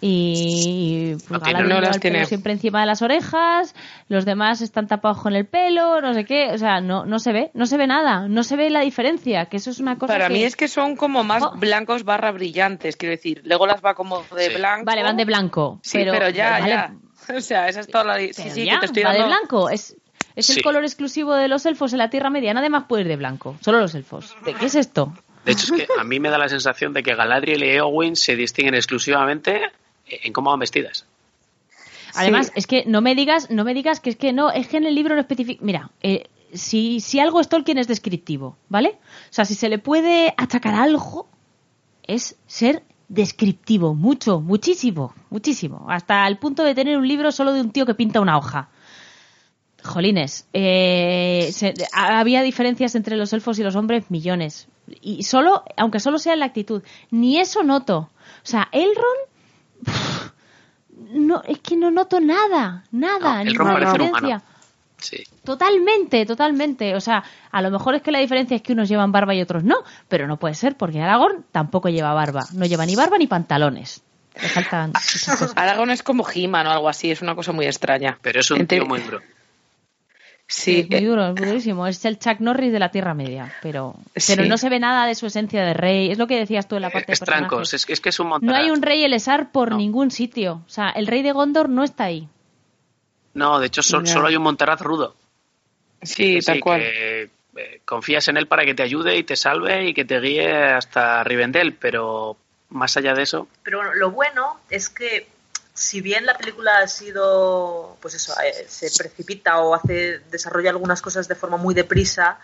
y 0.00 1.12
pues, 1.14 1.30
No 1.30 1.40
tiene, 1.40 1.52
Galadriel 1.60 1.68
no 1.68 1.80
las 1.80 2.00
tiene. 2.00 2.24
siempre 2.26 2.52
encima 2.52 2.80
de 2.80 2.86
las 2.86 3.02
orejas, 3.02 3.74
los 4.08 4.24
demás 4.24 4.60
están 4.60 4.86
tapados 4.86 5.20
con 5.20 5.34
el 5.34 5.46
pelo, 5.46 6.00
no 6.00 6.14
sé 6.14 6.24
qué, 6.24 6.50
o 6.52 6.58
sea, 6.58 6.80
no, 6.80 7.04
no 7.06 7.18
se 7.18 7.32
ve, 7.32 7.50
no 7.54 7.66
se 7.66 7.76
ve 7.76 7.86
nada, 7.86 8.28
no 8.28 8.42
se 8.42 8.56
ve 8.56 8.70
la 8.70 8.80
diferencia, 8.80 9.46
que 9.46 9.56
eso 9.58 9.70
es 9.70 9.78
una 9.80 9.96
cosa 9.98 10.12
Para 10.12 10.28
que... 10.28 10.34
mí 10.34 10.42
es 10.42 10.56
que 10.56 10.68
son 10.68 10.96
como 10.96 11.22
más 11.24 11.42
Oh. 11.42 11.52
blancos 11.56 12.04
barra 12.04 12.32
brillantes, 12.32 12.96
quiero 12.96 13.10
decir. 13.12 13.42
Legolas 13.44 13.82
va 13.84 13.94
como 13.94 14.22
de 14.36 14.48
Sí. 14.50 14.54
blanco. 14.56 14.84
Vale, 14.86 15.02
van 15.02 15.16
de 15.16 15.24
blanco. 15.24 15.78
Sí, 15.82 15.98
pero, 15.98 16.12
pero, 16.12 16.28
ya, 16.30 16.50
vale, 16.50 16.68
ya. 16.68 16.94
O 17.36 17.40
sea, 17.40 17.68
esa 17.68 17.80
es 17.80 17.86
toda 17.88 18.04
la... 18.04 18.18
Sí, 18.18 18.30
pero 18.36 18.54
sí, 18.54 18.64
ya, 18.64 18.74
que 18.74 18.80
te 18.80 18.86
estoy 18.86 19.02
va 19.02 19.10
dando... 19.10 19.24
de 19.24 19.28
blanco. 19.28 19.70
Es, 19.70 19.96
es 20.36 20.50
el 20.50 20.62
color 20.62 20.84
exclusivo 20.84 21.34
de 21.34 21.48
los 21.48 21.64
elfos 21.66 21.92
en 21.92 21.98
la 21.98 22.10
Tierra 22.10 22.30
Media. 22.30 22.52
Nadie 22.54 22.70
más 22.70 22.84
puede 22.84 23.02
ir 23.02 23.08
de 23.08 23.16
blanco. 23.16 23.56
Solo 23.60 23.78
los 23.80 23.94
elfos. 23.94 24.34
¿De 24.44 24.54
qué 24.54 24.66
es 24.66 24.74
esto? 24.74 25.12
De 25.44 25.52
hecho, 25.52 25.74
es 25.74 25.82
que 25.82 25.88
a 25.98 26.04
mí 26.04 26.20
me 26.20 26.30
da 26.30 26.38
la 26.38 26.48
sensación 26.48 26.92
de 26.92 27.02
que 27.02 27.14
Galadriel 27.14 27.62
y 27.62 27.68
Eowyn 27.70 28.16
se 28.16 28.34
distinguen 28.34 28.74
exclusivamente 28.74 29.60
en 30.08 30.32
cómo 30.32 30.50
van 30.50 30.58
vestidas. 30.60 31.06
Además, 32.14 32.46
Sí. 32.46 32.52
es 32.56 32.66
que 32.66 32.84
no 32.86 33.00
me 33.00 33.14
digas, 33.14 33.50
no 33.50 33.64
me 33.64 33.74
digas 33.74 34.00
que 34.00 34.10
es 34.10 34.16
que 34.16 34.32
no, 34.32 34.50
es 34.50 34.68
que 34.68 34.76
en 34.76 34.86
el 34.86 34.94
libro 34.94 35.14
no 35.14 35.20
especifica. 35.20 35.62
Mira, 35.64 35.90
eh, 36.02 36.28
si, 36.52 37.00
si 37.00 37.20
algo 37.20 37.40
es 37.40 37.48
Tolkien 37.48 37.78
es 37.78 37.88
descriptivo, 37.88 38.56
¿vale? 38.68 38.98
O 39.30 39.32
sea, 39.32 39.44
si 39.44 39.54
se 39.54 39.68
le 39.68 39.78
puede 39.78 40.32
achacar 40.36 40.74
algo, 40.74 41.28
es 42.04 42.36
ser 42.46 42.82
descriptivo, 43.14 43.94
mucho, 43.94 44.40
muchísimo, 44.40 45.14
muchísimo. 45.30 45.86
Hasta 45.88 46.26
el 46.26 46.38
punto 46.38 46.64
de 46.64 46.74
tener 46.74 46.96
un 46.98 47.06
libro 47.08 47.30
solo 47.32 47.52
de 47.52 47.60
un 47.60 47.70
tío 47.70 47.86
que 47.86 47.94
pinta 47.94 48.20
una 48.20 48.36
hoja. 48.36 48.68
Jolines, 49.82 50.46
eh, 50.52 51.50
se- 51.52 51.74
había 51.92 52.42
diferencias 52.42 52.94
entre 52.94 53.16
los 53.16 53.32
elfos 53.32 53.58
y 53.58 53.62
los 53.62 53.76
hombres 53.76 54.10
millones. 54.10 54.66
Y 55.00 55.22
solo, 55.24 55.62
aunque 55.76 56.00
solo 56.00 56.18
sea 56.18 56.32
en 56.34 56.40
la 56.40 56.46
actitud, 56.46 56.82
ni 57.10 57.38
eso 57.38 57.62
noto. 57.62 57.98
O 57.98 58.46
sea, 58.46 58.68
Elrond, 58.72 59.94
no, 61.12 61.42
es 61.46 61.58
que 61.60 61.76
no 61.76 61.90
noto 61.90 62.20
nada, 62.20 62.84
nada, 62.92 63.38
No, 63.38 63.50
ninguna 63.50 63.78
diferencia. 63.80 64.18
humano. 64.18 64.42
Sí. 64.98 65.22
Totalmente, 65.44 66.24
totalmente. 66.24 66.94
O 66.94 67.00
sea, 67.00 67.22
a 67.50 67.62
lo 67.62 67.70
mejor 67.70 67.94
es 67.94 68.02
que 68.02 68.10
la 68.12 68.20
diferencia 68.20 68.54
es 68.56 68.62
que 68.62 68.72
unos 68.72 68.88
llevan 68.88 69.12
barba 69.12 69.34
y 69.34 69.42
otros 69.42 69.62
no, 69.64 69.76
pero 70.08 70.26
no 70.26 70.38
puede 70.38 70.54
ser 70.54 70.76
porque 70.76 71.00
Aragorn 71.02 71.44
tampoco 71.52 71.88
lleva 71.88 72.14
barba. 72.14 72.44
No 72.54 72.64
lleva 72.64 72.86
ni 72.86 72.96
barba 72.96 73.18
ni 73.18 73.26
pantalones. 73.26 74.02
Le 74.40 74.48
faltan. 74.48 74.92
Aragón 75.56 75.90
es 75.90 76.02
como 76.02 76.24
He-Man 76.32 76.66
o 76.66 76.70
algo 76.70 76.88
así, 76.88 77.10
es 77.10 77.22
una 77.22 77.34
cosa 77.34 77.52
muy 77.52 77.66
extraña. 77.66 78.18
Pero 78.22 78.40
es 78.40 78.50
un 78.50 78.60
Entre- 78.60 78.78
tío 78.78 78.86
muy 78.86 79.00
duro. 79.00 79.20
Sí, 80.46 80.80
es 80.80 80.90
muy 80.90 80.98
eh, 80.98 81.06
duro, 81.06 81.28
es 81.28 81.40
muy 81.40 81.48
durísimo. 81.48 81.86
Es 81.86 82.04
el 82.04 82.18
Chuck 82.18 82.40
Norris 82.40 82.70
de 82.72 82.78
la 82.78 82.90
Tierra 82.90 83.14
Media, 83.14 83.52
pero, 83.62 83.94
Sí. 84.14 84.34
pero 84.36 84.46
no 84.48 84.58
se 84.58 84.68
ve 84.68 84.78
nada 84.78 85.06
de 85.06 85.14
su 85.14 85.26
esencia 85.26 85.64
de 85.64 85.72
rey. 85.72 86.10
Es 86.10 86.18
lo 86.18 86.26
que 86.26 86.36
decías 86.38 86.68
tú 86.68 86.76
en 86.76 86.82
la 86.82 86.90
parte 86.90 87.12
Es 87.12 87.20
de 87.20 87.26
personajes. 87.26 87.48
trancos, 87.48 87.74
es, 87.74 87.86
que- 87.86 87.92
es 87.94 88.00
que 88.00 88.08
es 88.10 88.20
un 88.20 88.26
No 88.26 88.30
montaraz. 88.30 88.62
hay 88.62 88.70
un 88.70 88.82
rey 88.82 89.04
Elessar 89.04 89.52
por 89.52 89.70
No. 89.70 89.78
ningún 89.78 90.10
sitio. 90.10 90.62
O 90.66 90.68
sea, 90.70 90.90
el 90.90 91.06
rey 91.06 91.22
de 91.22 91.32
Gondor 91.32 91.68
no 91.70 91.82
está 91.82 92.04
ahí. 92.04 92.28
No, 93.34 93.58
de 93.58 93.66
hecho, 93.66 93.82
solo 93.82 94.26
hay 94.26 94.36
un 94.36 94.42
montaraz 94.42 94.80
rudo. 94.80 95.14
sí, 96.02 96.36
Que 96.36 96.42
tal 96.42 96.54
sí, 96.56 96.60
cual. 96.60 96.80
que, 96.80 97.30
eh, 97.56 97.80
confías 97.84 98.26
en 98.28 98.36
él 98.36 98.46
para 98.46 98.64
que 98.64 98.74
te 98.74 98.82
ayude 98.82 99.16
y 99.16 99.22
te 99.24 99.36
salve 99.36 99.88
y 99.88 99.94
que 99.94 100.04
te 100.04 100.20
guíe 100.20 100.52
hasta 100.52 101.22
Rivendell, 101.24 101.74
pero 101.74 102.36
más 102.70 102.96
allá 102.96 103.14
de 103.14 103.22
eso, 103.22 103.46
Pero 103.62 103.78
bueno, 103.78 103.94
lo 103.94 104.10
bueno 104.10 104.58
es 104.70 104.88
que 104.88 105.28
si 105.72 106.00
bien 106.00 106.24
la 106.26 106.36
película 106.36 106.78
ha 106.78 106.88
sido, 106.88 107.96
pues 108.00 108.14
eso, 108.14 108.32
eh, 108.40 108.64
se 108.68 108.90
precipita 108.96 109.58
o 109.58 109.74
hace 109.74 110.20
desarrolla 110.30 110.70
algunas 110.70 111.02
cosas 111.02 111.26
de 111.28 111.34
forma 111.34 111.56
muy 111.56 111.74
deprisa, 111.74 112.38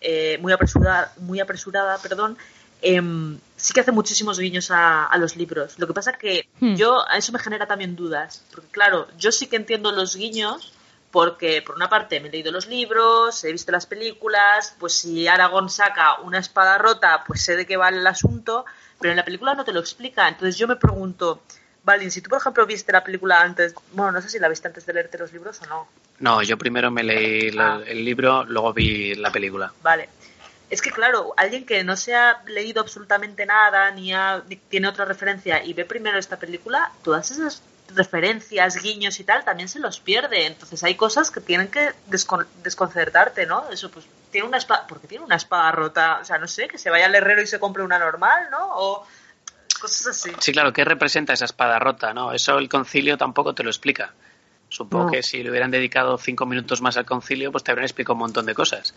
eh, 0.00 0.38
muy 0.40 0.52
apresurada, 0.52 1.12
muy 1.18 1.38
apresurada, 1.40 1.98
perdón, 1.98 2.36
em, 2.82 3.38
sí 3.56 3.72
que 3.72 3.80
hace 3.80 3.92
muchísimos 3.92 4.38
guiños 4.38 4.70
a, 4.70 5.06
a 5.06 5.16
los 5.18 5.36
libros. 5.36 5.78
Lo 5.78 5.86
que 5.86 5.94
pasa 5.94 6.12
que 6.14 6.48
Hmm. 6.60 6.74
yo 6.74 7.08
a 7.08 7.16
eso 7.16 7.32
me 7.32 7.38
genera 7.38 7.66
también 7.66 7.96
dudas, 7.96 8.44
porque 8.52 8.68
claro, 8.70 9.08
yo 9.18 9.32
sí 9.32 9.46
que 9.46 9.56
entiendo 9.56 9.92
los 9.92 10.16
guiños. 10.16 10.72
Porque, 11.10 11.60
por 11.60 11.74
una 11.74 11.90
parte, 11.90 12.20
me 12.20 12.28
he 12.28 12.32
leído 12.32 12.50
los 12.52 12.66
libros, 12.68 13.44
he 13.44 13.52
visto 13.52 13.70
las 13.70 13.84
películas, 13.84 14.74
pues 14.80 14.94
si 14.94 15.28
Aragorn 15.28 15.68
saca 15.68 16.20
una 16.22 16.38
espada 16.38 16.78
rota, 16.78 17.22
pues 17.26 17.42
sé 17.44 17.54
de 17.54 17.66
qué 17.66 17.76
va 17.76 17.90
el 17.90 18.06
asunto, 18.06 18.64
pero 18.98 19.10
en 19.10 19.18
la 19.18 19.24
película 19.26 19.54
no 19.54 19.62
te 19.62 19.74
lo 19.74 19.80
explica. 19.80 20.26
Entonces 20.26 20.56
yo 20.56 20.66
me 20.66 20.76
pregunto, 20.76 21.42
Valin, 21.84 22.10
si 22.10 22.22
tú, 22.22 22.30
por 22.30 22.38
ejemplo, 22.38 22.64
viste 22.64 22.92
la 22.92 23.04
película 23.04 23.42
antes, 23.42 23.74
bueno, 23.92 24.10
no 24.12 24.22
sé 24.22 24.30
si 24.30 24.38
la 24.38 24.48
viste 24.48 24.68
antes 24.68 24.86
de 24.86 24.94
leerte 24.94 25.18
los 25.18 25.30
libros 25.34 25.60
o 25.60 25.66
no, 25.66 25.88
no, 26.20 26.42
yo 26.42 26.56
primero 26.56 26.90
me 26.90 27.02
leí 27.02 27.50
la- 27.50 27.74
Ah. 27.74 27.80
el 27.86 28.02
libro, 28.06 28.44
luego 28.44 28.72
vi 28.72 29.14
la 29.14 29.30
película. 29.30 29.70
vale. 29.82 30.08
Es 30.72 30.80
que, 30.80 30.90
claro, 30.90 31.34
alguien 31.36 31.66
que 31.66 31.84
no 31.84 31.96
se 31.96 32.14
ha 32.14 32.42
leído 32.46 32.80
absolutamente 32.80 33.44
nada, 33.44 33.90
ni, 33.90 34.12
ha- 34.14 34.42
ni 34.48 34.56
tiene 34.56 34.88
otra 34.88 35.04
referencia 35.04 35.62
y 35.62 35.74
ve 35.74 35.84
primero 35.84 36.18
esta 36.18 36.38
película, 36.38 36.90
todas 37.04 37.30
esas 37.30 37.62
referencias, 37.94 38.82
guiños 38.82 39.20
y 39.20 39.24
tal, 39.24 39.44
también 39.44 39.68
se 39.68 39.78
los 39.80 40.00
pierde. 40.00 40.46
Entonces 40.46 40.82
hay 40.82 40.94
cosas 40.94 41.30
que 41.30 41.42
tienen 41.42 41.68
que 41.68 41.90
desconcertarte, 42.62 43.44
¿no? 43.44 43.68
Eso, 43.70 43.90
pues, 43.90 44.06
tiene 44.30 44.48
una 44.48 44.56
espada, 44.56 44.86
porque 44.86 45.06
tiene 45.06 45.24
una 45.24 45.36
espada 45.36 45.72
rota, 45.72 46.20
o 46.22 46.24
sea, 46.24 46.38
no 46.38 46.48
sé, 46.48 46.68
que 46.68 46.78
se 46.78 46.88
vaya 46.88 47.04
al 47.04 47.14
herrero 47.14 47.42
y 47.42 47.46
se 47.46 47.60
compre 47.60 47.82
una 47.82 47.98
normal, 47.98 48.48
¿no? 48.50 48.58
O 48.70 49.06
cosas 49.78 50.06
así. 50.06 50.32
Sí, 50.40 50.52
claro, 50.52 50.72
¿qué 50.72 50.84
representa 50.86 51.34
esa 51.34 51.44
espada 51.44 51.78
rota, 51.80 52.14
no? 52.14 52.32
Eso 52.32 52.56
el 52.56 52.70
concilio 52.70 53.18
tampoco 53.18 53.54
te 53.54 53.62
lo 53.62 53.68
explica. 53.68 54.14
Supongo 54.70 55.10
que 55.10 55.22
si 55.22 55.42
le 55.42 55.50
hubieran 55.50 55.70
dedicado 55.70 56.16
cinco 56.16 56.46
minutos 56.46 56.80
más 56.80 56.96
al 56.96 57.04
concilio, 57.04 57.52
pues 57.52 57.62
te 57.62 57.72
habrían 57.72 57.84
explicado 57.84 58.14
un 58.14 58.20
montón 58.20 58.46
de 58.46 58.54
cosas. 58.54 58.94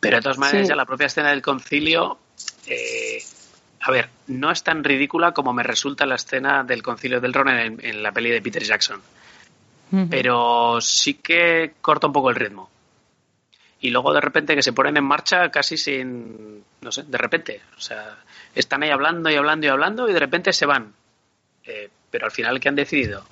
Pero 0.00 0.16
de 0.16 0.22
todas 0.22 0.38
maneras, 0.38 0.68
ya 0.68 0.76
la 0.76 0.84
propia 0.84 1.06
escena 1.06 1.30
del 1.30 1.42
concilio, 1.42 2.18
eh, 2.66 3.22
a 3.80 3.90
ver, 3.90 4.08
no 4.26 4.50
es 4.50 4.62
tan 4.62 4.84
ridícula 4.84 5.32
como 5.32 5.52
me 5.52 5.62
resulta 5.62 6.06
la 6.06 6.16
escena 6.16 6.64
del 6.64 6.82
concilio 6.82 7.20
del 7.20 7.32
Ron 7.32 7.48
en, 7.48 8.02
la 8.02 8.12
peli 8.12 8.30
de 8.30 8.42
Peter 8.42 8.62
Jackson. 8.62 9.00
Pero 10.10 10.80
sí 10.80 11.14
que 11.14 11.74
corta 11.80 12.08
un 12.08 12.12
poco 12.12 12.28
el 12.28 12.36
ritmo. 12.36 12.68
Y 13.80 13.90
luego 13.90 14.12
de 14.12 14.20
repente 14.20 14.54
que 14.56 14.62
se 14.62 14.72
ponen 14.72 14.96
en 14.96 15.04
marcha 15.04 15.48
casi 15.50 15.76
sin, 15.76 16.64
no 16.80 16.90
sé, 16.90 17.04
de 17.04 17.18
repente. 17.18 17.60
O 17.76 17.80
sea, 17.80 18.18
están 18.54 18.82
ahí 18.82 18.90
hablando 18.90 19.30
y 19.30 19.36
hablando 19.36 19.66
y 19.66 19.70
hablando 19.70 20.08
y 20.08 20.12
de 20.12 20.18
repente 20.18 20.52
se 20.52 20.66
van. 20.66 20.92
Eh, 21.64 21.88
pero 22.10 22.26
al 22.26 22.32
final, 22.32 22.58
¿qué 22.58 22.68
han 22.68 22.74
decidido? 22.74 23.24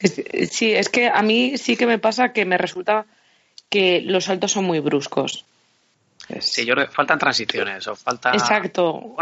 Sí, 0.00 0.72
es 0.72 0.88
que 0.88 1.08
a 1.08 1.22
mí 1.22 1.58
sí 1.58 1.76
que 1.76 1.86
me 1.86 1.98
pasa 1.98 2.32
que 2.32 2.44
me 2.44 2.58
resulta 2.58 3.06
que 3.68 4.00
los 4.00 4.24
saltos 4.24 4.52
son 4.52 4.64
muy 4.64 4.80
bruscos. 4.80 5.44
Sí, 6.40 6.66
yo 6.66 6.74
creo 6.74 6.86
que 6.86 6.92
faltan 6.92 7.18
transiciones 7.18 7.86
o 7.88 7.96
falta. 7.96 8.32
Exacto. 8.32 9.16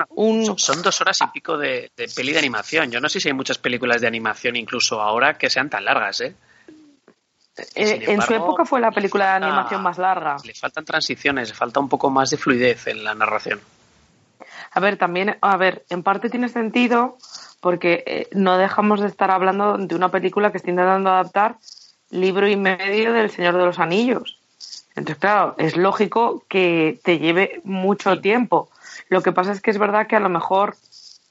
son, 0.56 0.82
dos 0.82 1.00
horas 1.00 1.18
y 1.20 1.26
pico 1.28 1.56
de, 1.56 1.90
peli 2.14 2.32
de 2.32 2.38
animación. 2.40 2.90
Yo 2.90 3.00
no 3.00 3.08
sé 3.08 3.20
si 3.20 3.28
hay 3.28 3.34
muchas 3.34 3.58
películas 3.58 4.00
de 4.00 4.08
animación, 4.08 4.56
incluso 4.56 5.00
ahora, 5.00 5.38
que 5.38 5.48
sean 5.48 5.70
tan 5.70 5.84
largas, 5.84 6.20
¿eh? 6.20 6.34
eh 7.76 8.04
en 8.08 8.20
su 8.22 8.34
época 8.34 8.64
fue 8.64 8.80
la 8.80 8.90
película 8.90 9.26
de 9.26 9.46
animación 9.46 9.82
más 9.82 9.98
larga. 9.98 10.36
Le 10.44 10.54
faltan 10.54 10.84
transiciones, 10.84 11.48
le 11.50 11.54
falta 11.54 11.78
un 11.78 11.88
poco 11.88 12.10
más 12.10 12.30
de 12.30 12.38
fluidez 12.38 12.88
en 12.88 13.04
la 13.04 13.14
narración. 13.14 13.60
A 14.72 14.80
ver, 14.80 14.96
también, 14.98 15.38
a 15.40 15.56
ver, 15.56 15.84
en 15.88 16.02
parte 16.02 16.28
tiene 16.28 16.48
sentido 16.48 17.18
porque 17.60 18.02
eh, 18.06 18.28
no 18.32 18.58
dejamos 18.58 19.00
de 19.00 19.06
estar 19.06 19.30
hablando 19.30 19.78
de 19.78 19.94
una 19.94 20.10
película 20.10 20.50
que 20.50 20.58
está 20.58 20.70
intentando 20.70 21.10
adaptar 21.10 21.56
libro 22.10 22.48
y 22.48 22.56
medio 22.56 23.12
del 23.12 23.30
Señor 23.30 23.56
de 23.56 23.64
los 23.64 23.78
Anillos. 23.78 24.38
Entonces, 24.96 25.20
claro, 25.20 25.54
es 25.58 25.76
lógico 25.76 26.42
que 26.48 26.98
te 27.04 27.18
lleve 27.18 27.60
mucho 27.64 28.20
tiempo. 28.20 28.70
Lo 29.10 29.22
que 29.22 29.32
pasa 29.32 29.52
es 29.52 29.60
que 29.60 29.70
es 29.70 29.78
verdad 29.78 30.06
que 30.06 30.16
a 30.16 30.20
lo 30.20 30.30
mejor, 30.30 30.76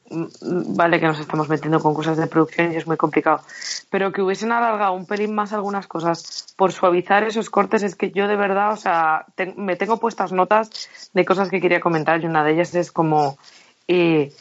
mm, 0.10 0.76
vale 0.78 1.00
que 1.00 1.08
nos 1.08 1.20
estamos 1.20 1.50
metiendo 1.50 1.80
con 1.80 1.96
cosas 1.96 2.18
de 2.18 2.28
producción 2.28 2.72
y 2.72 2.76
es 2.76 2.86
muy 2.86 2.96
complicado, 2.96 3.42
pero 3.90 4.12
que 4.12 4.22
hubiesen 4.22 4.52
alargado 4.52 4.94
un 4.94 5.08
pelín 5.08 5.34
más 5.34 5.52
algunas 5.52 5.88
cosas 5.88 6.54
por 6.56 6.72
suavizar 6.72 7.24
esos 7.24 7.50
cortes 7.50 7.82
es 7.82 7.96
que 7.96 8.12
yo 8.12 8.28
de 8.28 8.36
verdad, 8.36 8.72
o 8.72 8.78
sea, 8.78 9.26
me 9.58 9.76
tengo 9.76 9.98
puestas 9.98 10.32
notas 10.32 11.10
de 11.14 11.26
cosas 11.26 11.50
que 11.50 11.60
quería 11.60 11.80
comentar 11.80 12.22
y 12.22 12.28
una 12.28 12.44
de 12.44 12.54
ellas 12.54 12.76
es 12.76 12.92
como, 12.92 13.38
eh, 13.88 14.32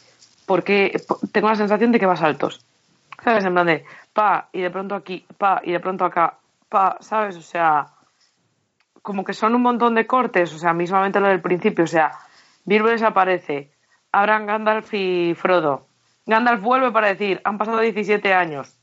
porque 0.45 1.01
tengo 1.31 1.49
la 1.49 1.55
sensación 1.55 1.91
de 1.91 1.99
que 1.99 2.05
vas 2.05 2.21
altos. 2.21 2.61
¿Sabes? 3.23 3.43
En 3.43 3.53
plan 3.53 3.65
de, 3.65 3.85
pa, 4.13 4.49
y 4.53 4.61
de 4.61 4.69
pronto 4.69 4.93
aquí, 4.93 5.25
pa, 5.39 5.61
y 5.63 5.71
de 5.71 5.79
pronto 5.79 6.05
acá, 6.05 6.35
pa, 6.69 6.97
¿sabes? 6.99 7.35
O 7.37 7.41
sea, 7.41 7.87
como 9.05 9.23
que 9.23 9.35
son 9.35 9.53
un 9.53 9.61
montón 9.61 9.93
de 9.93 10.07
cortes, 10.07 10.51
o 10.51 10.57
sea, 10.57 10.73
mismamente 10.73 11.19
lo 11.19 11.27
del 11.27 11.39
principio, 11.39 11.83
o 11.83 11.87
sea, 11.87 12.11
Bilbo 12.65 12.87
desaparece, 12.89 13.71
abran 14.11 14.47
Gandalf 14.47 14.91
y 14.95 15.35
Frodo. 15.35 15.85
Gandalf 16.25 16.59
vuelve 16.59 16.91
para 16.91 17.09
decir, 17.09 17.39
han 17.43 17.59
pasado 17.59 17.79
17 17.79 18.33
años. 18.33 18.75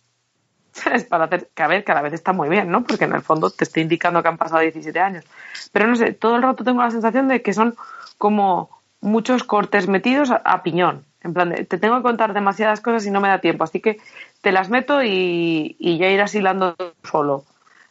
Es 0.94 1.04
para 1.04 1.24
hacer, 1.24 1.50
que 1.52 1.62
a 1.64 1.66
ver, 1.66 1.82
cada 1.82 2.02
vez 2.02 2.12
está 2.12 2.32
muy 2.32 2.48
bien, 2.48 2.70
¿no? 2.70 2.84
Porque 2.84 3.04
en 3.04 3.14
el 3.14 3.20
fondo 3.22 3.50
te 3.50 3.64
estoy 3.64 3.82
indicando 3.82 4.22
que 4.22 4.28
han 4.28 4.38
pasado 4.38 4.60
17 4.60 4.98
años. 5.00 5.24
Pero 5.72 5.88
no 5.88 5.96
sé, 5.96 6.12
todo 6.12 6.36
el 6.36 6.42
rato 6.42 6.62
tengo 6.62 6.82
la 6.82 6.92
sensación 6.92 7.26
de 7.26 7.42
que 7.42 7.52
son 7.52 7.74
como 8.16 8.70
muchos 9.00 9.42
cortes 9.42 9.88
metidos 9.88 10.30
a, 10.30 10.62
piñón. 10.62 11.04
En 11.22 11.34
plan, 11.34 11.52
te 11.52 11.78
tengo 11.78 11.96
que 11.96 12.02
contar 12.02 12.32
demasiadas 12.32 12.80
cosas 12.80 13.04
y 13.06 13.10
no 13.10 13.20
me 13.20 13.28
da 13.28 13.40
tiempo. 13.40 13.64
Así 13.64 13.80
que 13.80 13.98
te 14.40 14.52
las 14.52 14.70
meto 14.70 15.02
y, 15.02 15.76
y 15.80 15.98
ya 15.98 16.08
irás 16.08 16.34
hilando 16.36 16.76
solo. 17.02 17.44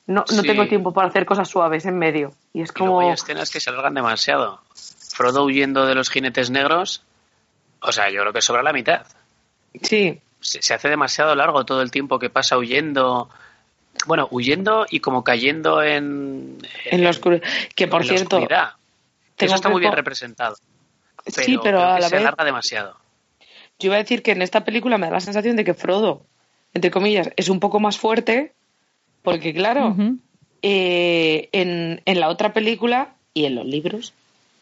No, 0.08 0.26
no 0.34 0.42
tengo 0.44 0.68
tiempo 0.68 0.94
para 0.94 1.08
hacer 1.08 1.26
cosas 1.26 1.48
suaves 1.48 1.86
en 1.86 1.98
medio. 1.98 2.34
Y 2.54 2.62
es 2.62 2.72
como. 2.72 3.00
hay 3.02 3.10
escenas 3.10 3.50
que 3.50 3.60
se 3.60 3.70
alargan 3.70 3.94
demasiado. 3.94 4.62
Frodo 4.74 5.44
huyendo 5.44 5.86
de 5.86 5.96
los 5.96 6.10
jinetes 6.10 6.50
negros. 6.50 7.04
O 7.82 7.92
sea, 7.92 8.10
yo 8.10 8.22
creo 8.22 8.34
que 8.34 8.42
sobra 8.42 8.64
la 8.64 8.74
mitad. 8.74 9.06
Sí. 9.82 10.20
Se, 10.40 10.74
hace 10.74 10.90
demasiado 10.90 11.36
largo 11.36 11.66
todo 11.66 11.82
el 11.82 11.92
tiempo 11.92 12.20
que 12.20 12.30
pasa 12.30 12.58
huyendo. 12.58 13.30
Bueno, 14.08 14.28
huyendo 14.32 14.86
y 14.90 15.00
como 15.00 15.24
cayendo 15.24 15.84
en. 15.84 16.58
En, 16.86 17.04
la 17.04 17.12
oscuridad. 17.12 17.44
Que 17.76 17.88
por 17.88 18.06
cierto. 18.06 18.40
Eso 19.38 19.56
está 19.56 19.70
muy 19.70 19.82
bien 19.82 19.94
representado. 19.94 20.56
sí, 21.26 21.60
pero 21.62 21.82
a 21.82 22.00
la 22.00 22.10
se 22.10 22.16
vez. 22.16 22.26
alarga 22.26 22.44
demasiado. 22.44 22.98
Yo 23.80 23.88
iba 23.88 23.96
a 23.96 24.00
decir 24.00 24.22
que 24.22 24.32
en 24.32 24.42
esta 24.42 24.64
película 24.64 24.98
me 24.98 25.08
da 25.08 25.14
la 25.14 25.20
sensación 25.20 25.56
de 25.56 25.64
que 25.64 25.74
Frodo, 25.74 26.22
entre 26.74 26.92
comillas, 26.92 27.32
es 27.36 27.50
un 27.50 27.60
poco 27.60 27.80
más 27.80 27.98
fuerte 27.98 28.54
porque 29.24 29.54
claro, 29.54 29.96
eh, 30.62 31.50
en, 31.52 32.02
en, 32.06 32.20
la 32.20 32.30
otra 32.30 32.54
película 32.54 33.16
y 33.34 33.46
en 33.46 33.56
los 33.56 33.66
libros 33.66 34.14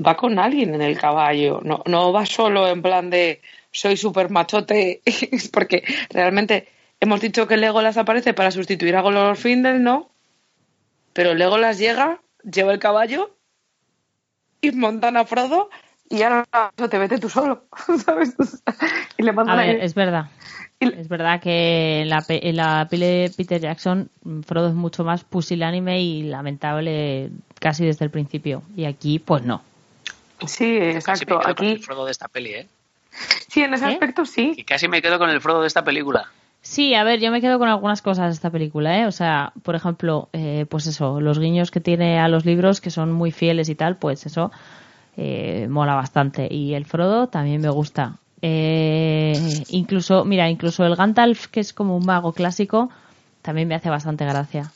va 0.06 0.16
con 0.16 0.40
alguien 0.40 0.74
en 0.74 0.82
el 0.82 0.98
caballo, 0.98 1.60
no, 1.64 1.84
no 1.86 2.14
va 2.14 2.26
solo 2.26 2.68
en 2.68 2.82
plan 2.82 3.10
de 3.10 3.42
soy 3.72 3.98
súper 3.98 4.30
machote, 4.30 5.02
porque 5.54 5.84
realmente 6.10 6.68
hemos 7.00 7.22
dicho 7.22 7.48
que 7.48 7.58
Legolas 7.58 7.98
aparece 7.98 8.34
para 8.34 8.52
sustituir 8.52 8.96
a 8.96 9.02
Glorfindel, 9.02 9.84
¿no? 9.84 10.10
Pero 11.14 11.34
Legolas 11.34 11.78
llega, 11.78 12.22
lleva 12.44 12.72
el 12.72 12.80
caballo 12.80 13.36
y 14.62 14.72
montan 14.72 15.18
a 15.18 15.26
Frodo 15.26 15.70
y 16.10 16.22
ahora 16.24 16.46
te 16.90 16.98
vete 16.98 17.20
tú 17.20 17.30
solo, 17.30 17.66
¿sabes? 18.06 18.36
Y 19.18 19.24
le 19.24 19.34
mandan 19.34 19.60
a 19.60 19.64
ver, 19.64 19.84
es 19.84 19.94
verdad. 19.94 20.30
Es 20.80 21.10
verdad 21.10 21.42
que 21.42 22.02
en 22.02 22.10
la, 22.10 22.24
en 22.28 22.56
la 22.56 22.88
peli 22.90 23.06
de 23.06 23.32
Peter 23.36 23.60
Jackson, 23.60 24.10
Frodo 24.46 24.70
es 24.70 24.74
mucho 24.74 25.04
más 25.04 25.26
pusilánime 25.26 26.02
y 26.02 26.24
lamentable 26.24 27.32
casi 27.60 27.86
desde 27.86 28.06
el 28.06 28.12
principio. 28.12 28.64
Y 28.78 28.86
aquí, 28.86 29.20
pues 29.20 29.44
no. 29.44 29.62
Sí, 30.48 30.78
exacto. 30.78 31.40
Casi 31.40 31.52
aquí... 31.52 31.68
el 31.68 31.80
Frodo 31.80 32.06
de 32.06 32.12
esta 32.12 32.30
peli, 32.30 32.52
¿eh? 32.52 32.68
Sí, 33.50 33.62
en 33.62 33.74
ese 33.74 33.86
¿Eh? 33.86 33.94
aspecto 33.94 34.26
sí. 34.26 34.54
Y 34.56 34.64
casi 34.64 34.88
me 34.88 35.02
quedo 35.02 35.20
con 35.20 35.30
el 35.30 35.42
Frodo 35.42 35.62
de 35.62 35.68
esta 35.68 35.84
película. 35.84 36.30
Sí, 36.62 36.94
a 36.94 37.04
ver, 37.04 37.20
yo 37.20 37.32
me 37.32 37.42
quedo 37.42 37.58
con 37.58 37.68
algunas 37.68 38.02
cosas 38.02 38.28
de 38.28 38.34
esta 38.34 38.50
película, 38.50 39.00
¿eh? 39.00 39.06
O 39.06 39.12
sea, 39.12 39.54
por 39.64 39.76
ejemplo, 39.76 40.30
eh, 40.34 40.66
pues 40.70 40.88
eso, 40.88 41.20
los 41.20 41.40
guiños 41.40 41.72
que 41.72 41.80
tiene 41.80 42.20
a 42.20 42.28
los 42.28 42.46
libros, 42.46 42.80
que 42.80 42.90
son 42.90 43.12
muy 43.12 43.32
fieles 43.32 43.70
y 43.70 43.76
tal, 43.76 43.98
pues 43.98 44.26
eso 44.26 44.52
eh, 45.18 45.68
mola 45.70 45.96
bastante. 45.96 46.48
Y 46.54 46.74
el 46.74 46.86
Frodo 46.86 47.28
también 47.28 47.62
me 47.62 47.70
gusta. 47.70 48.16
Eh, 48.42 49.64
incluso, 49.70 50.24
mira, 50.26 50.50
incluso 50.50 50.86
el 50.86 50.96
Gandalf, 50.96 51.48
que 51.48 51.60
es 51.60 51.74
como 51.74 51.98
un 51.98 52.06
mago 52.06 52.34
clásico, 52.34 52.90
también 53.42 53.68
me 53.68 53.76
hace 53.76 53.90
bastante 53.90 54.26
gracia. 54.26 54.72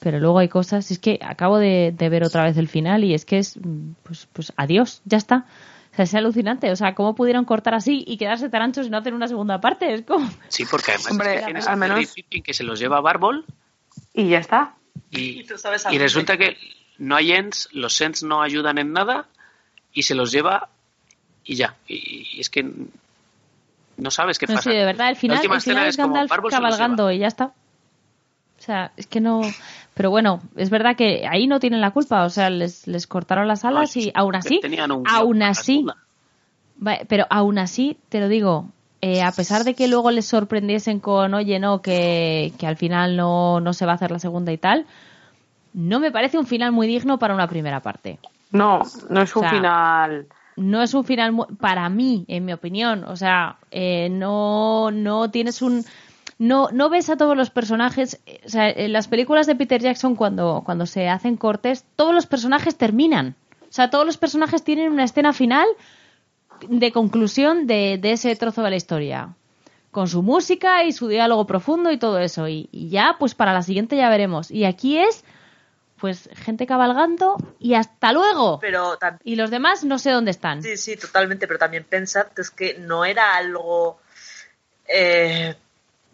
Pero 0.00 0.20
luego 0.20 0.38
hay 0.38 0.48
cosas, 0.48 0.90
es 0.90 0.98
que 0.98 1.18
acabo 1.22 1.58
de, 1.58 1.92
ver 1.98 2.22
otra 2.22 2.44
vez 2.44 2.56
el 2.56 2.68
final 2.68 3.02
y 3.02 3.14
es 3.14 3.24
que 3.24 3.38
es, 3.38 3.58
pues, 4.04 4.28
pues 4.32 4.52
adiós, 4.56 5.02
ya 5.04 5.18
está. 5.18 5.46
O 5.92 5.96
sea, 5.96 6.04
es 6.04 6.14
alucinante. 6.14 6.70
O 6.70 6.76
sea, 6.76 6.94
¿cómo 6.94 7.16
pudieron 7.16 7.44
cortar 7.44 7.74
así 7.74 8.04
y 8.06 8.16
quedarse 8.16 8.48
tan 8.48 8.62
anchos 8.62 8.86
y 8.86 8.90
no 8.90 8.98
hacer 8.98 9.14
una 9.14 9.26
segunda 9.26 9.60
parte? 9.60 9.92
Es 9.92 10.02
como... 10.02 10.30
Sí, 10.46 10.64
porque 10.70 10.92
además 10.92 11.10
Hombre, 11.10 11.42
al 11.42 11.76
menos... 11.76 12.14
que 12.44 12.54
se 12.54 12.62
los 12.62 12.78
lleva 12.78 12.98
a 12.98 13.00
Barbol. 13.00 13.44
Y 14.14 14.28
ya 14.28 14.38
está. 14.38 14.76
Y, 15.10 15.44
y 15.90 15.98
resulta 15.98 16.36
que 16.36 16.56
no 16.98 17.16
hay 17.16 17.32
Ents, 17.32 17.68
los 17.72 18.00
Ents 18.00 18.22
no 18.22 18.42
ayudan 18.42 18.78
en 18.78 18.92
nada 18.92 19.26
y 19.92 20.04
se 20.04 20.14
los 20.14 20.30
lleva 20.30 20.68
y 21.44 21.56
ya. 21.56 21.76
y 21.88 22.38
es 22.38 22.50
que 22.50 22.70
no 23.98 24.10
sabes 24.10 24.38
qué 24.38 24.46
pasa. 24.46 24.62
Sí, 24.62 24.70
de 24.70 24.84
verdad, 24.84 25.10
el 25.10 25.16
final, 25.16 25.38
el 25.42 25.60
final 25.60 25.86
es 25.86 25.96
Gandalf 25.96 26.32
cabalgando 26.50 27.10
y 27.10 27.18
ya 27.18 27.26
está. 27.26 27.46
O 27.46 28.62
sea, 28.62 28.92
es 28.96 29.06
que 29.06 29.20
no. 29.20 29.42
Pero 29.94 30.10
bueno, 30.10 30.40
es 30.56 30.70
verdad 30.70 30.96
que 30.96 31.26
ahí 31.28 31.46
no 31.46 31.60
tienen 31.60 31.80
la 31.80 31.90
culpa. 31.90 32.24
O 32.24 32.30
sea, 32.30 32.48
les, 32.50 32.86
les 32.86 33.06
cortaron 33.06 33.48
las 33.48 33.64
alas 33.64 33.96
y 33.96 34.12
aún 34.14 34.36
así. 34.36 34.60
Aún 35.06 35.42
así. 35.42 35.84
Pero 37.08 37.26
aún 37.28 37.58
así, 37.58 37.98
te 38.08 38.20
lo 38.20 38.28
digo, 38.28 38.68
eh, 39.00 39.22
a 39.22 39.32
pesar 39.32 39.64
de 39.64 39.74
que 39.74 39.88
luego 39.88 40.12
les 40.12 40.26
sorprendiesen 40.26 41.00
con, 41.00 41.34
oye, 41.34 41.58
no, 41.58 41.82
que, 41.82 42.52
que 42.56 42.66
al 42.68 42.76
final 42.76 43.16
no, 43.16 43.58
no 43.58 43.72
se 43.72 43.84
va 43.84 43.92
a 43.92 43.94
hacer 43.96 44.12
la 44.12 44.20
segunda 44.20 44.52
y 44.52 44.58
tal, 44.58 44.86
no 45.74 45.98
me 45.98 46.12
parece 46.12 46.38
un 46.38 46.46
final 46.46 46.70
muy 46.70 46.86
digno 46.86 47.18
para 47.18 47.34
una 47.34 47.48
primera 47.48 47.80
parte. 47.80 48.20
No, 48.52 48.82
no 49.10 49.22
es 49.22 49.34
un 49.34 49.48
final 49.48 50.28
no 50.58 50.82
es 50.82 50.94
un 50.94 51.04
final 51.04 51.34
para 51.60 51.88
mí, 51.88 52.24
en 52.28 52.44
mi 52.44 52.52
opinión. 52.52 53.04
O 53.04 53.16
sea, 53.16 53.58
eh, 53.70 54.08
no, 54.10 54.90
no 54.90 55.30
tienes 55.30 55.62
un 55.62 55.84
no, 56.38 56.68
no 56.72 56.88
ves 56.88 57.10
a 57.10 57.16
todos 57.16 57.36
los 57.36 57.50
personajes. 57.50 58.20
O 58.46 58.48
sea, 58.48 58.70
en 58.70 58.92
las 58.92 59.08
películas 59.08 59.46
de 59.46 59.56
Peter 59.56 59.80
Jackson, 59.80 60.14
cuando, 60.14 60.62
cuando 60.64 60.86
se 60.86 61.08
hacen 61.08 61.36
cortes, 61.36 61.84
todos 61.96 62.14
los 62.14 62.26
personajes 62.26 62.76
terminan. 62.76 63.34
O 63.62 63.72
sea, 63.72 63.90
todos 63.90 64.06
los 64.06 64.16
personajes 64.16 64.62
tienen 64.62 64.92
una 64.92 65.04
escena 65.04 65.32
final 65.32 65.66
de 66.68 66.92
conclusión 66.92 67.66
de, 67.66 67.98
de 68.00 68.12
ese 68.12 68.34
trozo 68.36 68.62
de 68.62 68.70
la 68.70 68.76
historia. 68.76 69.34
con 69.90 70.06
su 70.06 70.22
música 70.22 70.84
y 70.84 70.92
su 70.92 71.08
diálogo 71.08 71.46
profundo 71.46 71.90
y 71.90 71.98
todo 71.98 72.18
eso. 72.18 72.46
Y 72.48 72.68
ya, 72.72 73.16
pues 73.18 73.34
para 73.34 73.52
la 73.52 73.62
siguiente 73.62 73.96
ya 73.96 74.08
veremos. 74.08 74.50
Y 74.50 74.64
aquí 74.64 74.98
es, 74.98 75.24
pues, 76.00 76.28
gente 76.34 76.66
cabalgando 76.66 77.36
y 77.58 77.74
hasta 77.74 78.12
luego. 78.12 78.58
Pero 78.60 78.98
Y 79.24 79.36
los 79.36 79.50
demás 79.50 79.84
no 79.84 79.98
sé 79.98 80.10
dónde 80.10 80.30
están. 80.30 80.62
sí, 80.62 80.76
sí, 80.76 80.96
totalmente, 80.96 81.46
pero 81.46 81.58
también 81.58 81.84
pensad 81.84 82.28
que 82.28 82.42
es 82.42 82.50
que 82.50 82.78
no 82.78 83.04
era 83.04 83.34
algo 83.34 84.00
eh, 84.86 85.54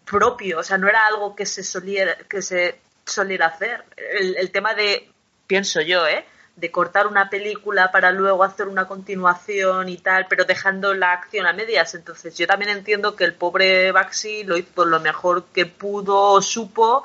propio, 0.05 0.59
o 0.59 0.63
sea, 0.63 0.77
no 0.77 0.87
era 0.87 1.05
algo 1.07 1.35
que 1.35 1.45
se 1.45 1.63
soliera, 1.63 2.15
que 2.29 2.41
se 2.41 2.79
soliera 3.05 3.47
hacer. 3.47 3.83
El, 3.97 4.35
el 4.37 4.51
tema 4.51 4.73
de, 4.73 5.09
pienso 5.47 5.81
yo, 5.81 6.07
¿eh? 6.07 6.25
de 6.55 6.71
cortar 6.71 7.07
una 7.07 7.29
película 7.29 7.91
para 7.91 8.11
luego 8.11 8.43
hacer 8.43 8.67
una 8.67 8.87
continuación 8.87 9.89
y 9.89 9.97
tal, 9.97 10.27
pero 10.29 10.45
dejando 10.45 10.93
la 10.93 11.11
acción 11.11 11.45
a 11.45 11.53
medias. 11.53 11.95
Entonces, 11.95 12.37
yo 12.37 12.47
también 12.47 12.71
entiendo 12.71 13.15
que 13.15 13.25
el 13.25 13.33
pobre 13.33 13.91
Baxi 13.91 14.43
lo 14.43 14.57
hizo 14.57 14.85
lo 14.85 14.99
mejor 15.01 15.45
que 15.53 15.65
pudo 15.65 16.17
o 16.17 16.41
supo 16.41 17.03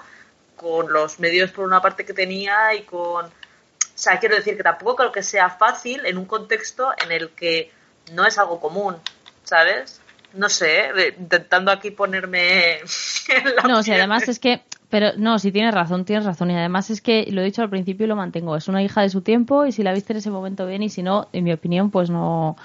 con 0.60 0.92
los 0.92 1.18
medios 1.20 1.50
por 1.52 1.64
una 1.64 1.80
parte 1.80 2.04
que 2.04 2.12
tenía 2.12 2.74
y 2.74 2.82
con... 2.82 3.24
O 3.24 4.02
sea, 4.02 4.18
quiero 4.18 4.36
decir 4.36 4.58
que 4.58 4.62
tampoco 4.62 4.96
creo 4.96 5.12
que 5.12 5.22
sea 5.22 5.48
fácil 5.48 6.04
en 6.04 6.18
un 6.18 6.26
contexto 6.26 6.92
en 7.02 7.12
el 7.12 7.30
que 7.30 7.70
no 8.12 8.26
es 8.26 8.38
algo 8.38 8.60
común, 8.60 8.96
¿sabes? 9.42 10.02
No 10.34 10.50
sé, 10.50 10.90
¿eh? 10.90 11.14
intentando 11.18 11.70
aquí 11.70 11.90
ponerme 11.90 12.74
en 13.28 13.56
la 13.56 13.62
No, 13.62 13.78
o 13.78 13.82
sea, 13.82 13.96
además 13.96 14.28
es 14.28 14.38
que, 14.38 14.62
pero 14.90 15.12
no, 15.16 15.38
si 15.38 15.50
tienes 15.50 15.74
razón, 15.74 16.04
tienes 16.04 16.26
razón. 16.26 16.50
Y 16.50 16.56
además 16.56 16.90
es 16.90 17.00
que 17.00 17.26
lo 17.30 17.40
he 17.40 17.44
dicho 17.44 17.62
al 17.62 17.70
principio 17.70 18.04
y 18.04 18.08
lo 18.08 18.16
mantengo. 18.16 18.54
Es 18.54 18.68
una 18.68 18.82
hija 18.82 19.00
de 19.00 19.08
su 19.08 19.22
tiempo 19.22 19.64
y 19.64 19.72
si 19.72 19.82
la 19.82 19.94
viste 19.94 20.12
en 20.12 20.18
ese 20.18 20.30
momento 20.30 20.66
bien 20.66 20.82
y 20.82 20.90
si 20.90 21.02
no, 21.02 21.28
en 21.32 21.44
mi 21.44 21.52
opinión, 21.54 21.90
pues 21.90 22.10
no, 22.10 22.56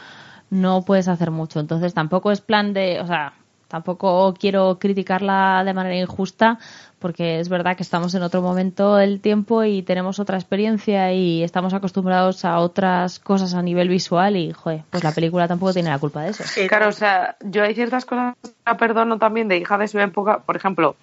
no 0.50 0.84
puedes 0.84 1.08
hacer 1.08 1.32
mucho. 1.32 1.62
Entonces 1.62 1.94
tampoco 1.94 2.32
es 2.32 2.42
plan 2.42 2.74
de, 2.74 3.00
o 3.00 3.08
sea, 3.08 3.34
tampoco 3.68 4.34
quiero 4.40 4.78
criticarla 4.80 5.64
de 5.66 5.74
manera 5.74 5.96
injusta 5.96 6.60
porque 7.00 7.40
es 7.40 7.50
verdad 7.50 7.76
que 7.78 7.84
estamos 7.84 8.16
en 8.16 8.24
otro 8.24 8.42
momento 8.42 8.96
del 8.96 9.20
tiempo 9.20 9.64
y 9.64 9.84
tenemos 9.84 10.20
otra 10.20 10.38
experiencia 10.38 11.14
y 11.14 11.44
estamos 11.44 11.74
acostumbrados 11.76 12.46
a 12.46 12.58
otras 12.58 13.20
cosas 13.20 13.54
a 13.54 13.62
nivel 13.62 13.90
visual 13.90 14.36
y, 14.36 14.54
joder, 14.54 14.82
pues 14.90 15.04
la 15.04 15.12
película 15.12 15.48
tampoco 15.48 15.74
tiene 15.74 15.90
la 15.90 16.00
culpa 16.00 16.24
de 16.24 16.32
eso. 16.32 16.44
Claro, 16.68 16.88
o 16.88 16.92
sea, 16.92 17.38
yo 17.42 17.64
hay 17.64 17.76
ciertas 17.76 18.06
cosas 18.06 18.36
que 18.44 18.76
perdono 18.76 19.20
también 19.20 19.48
de 19.48 19.58
hija 19.58 19.78
de 19.78 19.88
su 19.88 20.00
época. 20.00 20.40
Por 20.40 20.56
ejemplo, 20.56 20.96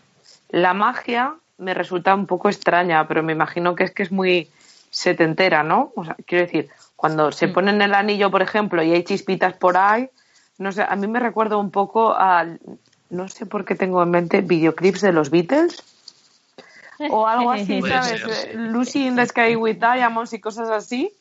la 0.48 0.74
magia 0.74 1.34
me 1.58 1.72
resulta 1.72 2.14
un 2.14 2.26
poco 2.26 2.48
extraña, 2.48 3.06
pero 3.06 3.22
me 3.22 3.32
imagino 3.32 3.76
que 3.76 3.84
es 3.84 3.92
que 3.92 4.02
es 4.02 4.10
muy 4.10 4.48
setentera, 4.90 5.62
¿no? 5.62 5.92
O 5.94 6.04
sea, 6.04 6.16
quiero 6.26 6.44
decir, 6.44 6.68
cuando 6.96 7.30
se 7.32 7.48
ponen 7.48 7.80
el 7.80 7.94
anillo, 7.94 8.30
por 8.30 8.42
ejemplo, 8.42 8.82
y 8.82 8.92
hay 8.92 9.04
chispitas 9.04 9.54
por 9.54 9.76
ahí, 9.76 10.10
no 10.58 10.72
sé, 10.72 10.84
a 10.88 10.94
mí 10.96 11.06
me 11.06 11.20
recuerda 11.20 11.56
un 11.56 11.70
poco 11.70 12.14
al, 12.14 12.60
no 13.10 13.28
sé 13.28 13.46
por 13.46 13.64
qué 13.64 13.74
tengo 13.74 14.02
en 14.02 14.10
mente 14.10 14.40
videoclips 14.40 15.00
de 15.00 15.12
los 15.12 15.30
Beatles 15.30 15.82
o 17.10 17.26
algo 17.26 17.50
así, 17.52 17.80
¿sabes? 17.82 18.20
ser, 18.20 18.34
sí. 18.34 18.48
Lucy 18.54 19.06
in 19.06 19.16
the 19.16 19.26
Sky 19.26 19.56
with 19.56 19.76
Diamonds 19.76 20.32
y 20.32 20.40
cosas 20.40 20.70
así 20.70 21.16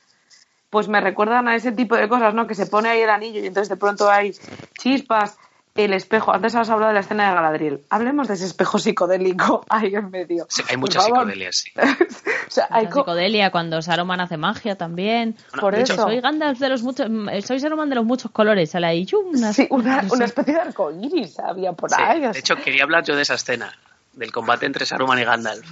pues 0.72 0.88
me 0.88 1.02
recuerdan 1.02 1.50
a 1.50 1.56
ese 1.56 1.74
tipo 1.74 1.98
de 1.98 2.08
cosas, 2.08 2.34
¿no? 2.34 2.48
Que 2.48 2.56
se 2.56 2.66
pone 2.66 2.90
ahí 2.90 3.02
el 3.02 3.10
anillo 3.10 3.42
y 3.42 3.46
entonces 3.46 3.68
de 3.68 3.76
pronto 3.76 4.10
hay 4.10 4.34
chispas, 4.80 5.38
el 5.76 5.94
espejo. 5.94 6.34
Antes 6.34 6.54
has 6.56 6.70
hablado 6.70 6.90
de 6.90 6.96
la 6.96 7.00
escena 7.00 7.30
de 7.30 7.36
Galadriel. 7.36 7.82
Hablemos 7.90 8.28
de 8.28 8.34
ese 8.34 8.46
espejo 8.46 8.78
psicodélico 8.78 9.64
ahí 9.70 9.96
en 9.96 10.10
medio. 10.12 10.46
Sí, 10.50 10.64
hay 10.70 10.78
mucha 10.78 11.00
psicodelia, 11.02 11.50
sí. 11.52 11.72
o 12.48 12.52
sea, 12.52 12.68
hay 12.70 12.88
psicodelia, 12.88 13.52
cuando 13.52 13.82
Saruman 13.82 14.20
hace 14.20 14.38
magia 14.38 14.76
también. 14.78 15.36
Bueno, 15.52 15.62
por 15.62 15.76
hecho, 15.76 15.94
eso. 15.94 16.04
Soy 16.04 16.20
Gandalf 16.20 16.60
de 16.60 16.70
los 16.70 16.84
muchos, 16.84 17.10
mm, 17.10 17.30
soy 17.46 17.60
Saruman 17.60 17.90
de 17.90 17.96
los 17.96 18.06
muchos 18.06 18.32
colores, 18.32 18.70
sale 18.72 18.88
ahí, 18.88 19.08
unas- 19.14 19.56
sí, 19.56 19.68
una, 19.70 20.04
una 20.12 20.26
especie 20.26 20.54
de 20.54 20.60
arcoíris 20.60 21.40
había 21.40 21.72
por 21.74 21.90
sí, 21.90 21.96
ahí. 22.00 22.20
de 22.20 22.38
hecho, 22.40 22.56
quería 22.58 22.84
hablar 22.84 23.04
yo 23.06 23.16
de 23.16 23.22
esa 23.22 23.36
escena, 23.36 23.74
del 24.14 24.32
combate 24.32 24.66
entre 24.66 24.86
Saruman 24.86 25.20
y 25.20 25.24
Gandalf. 25.24 25.66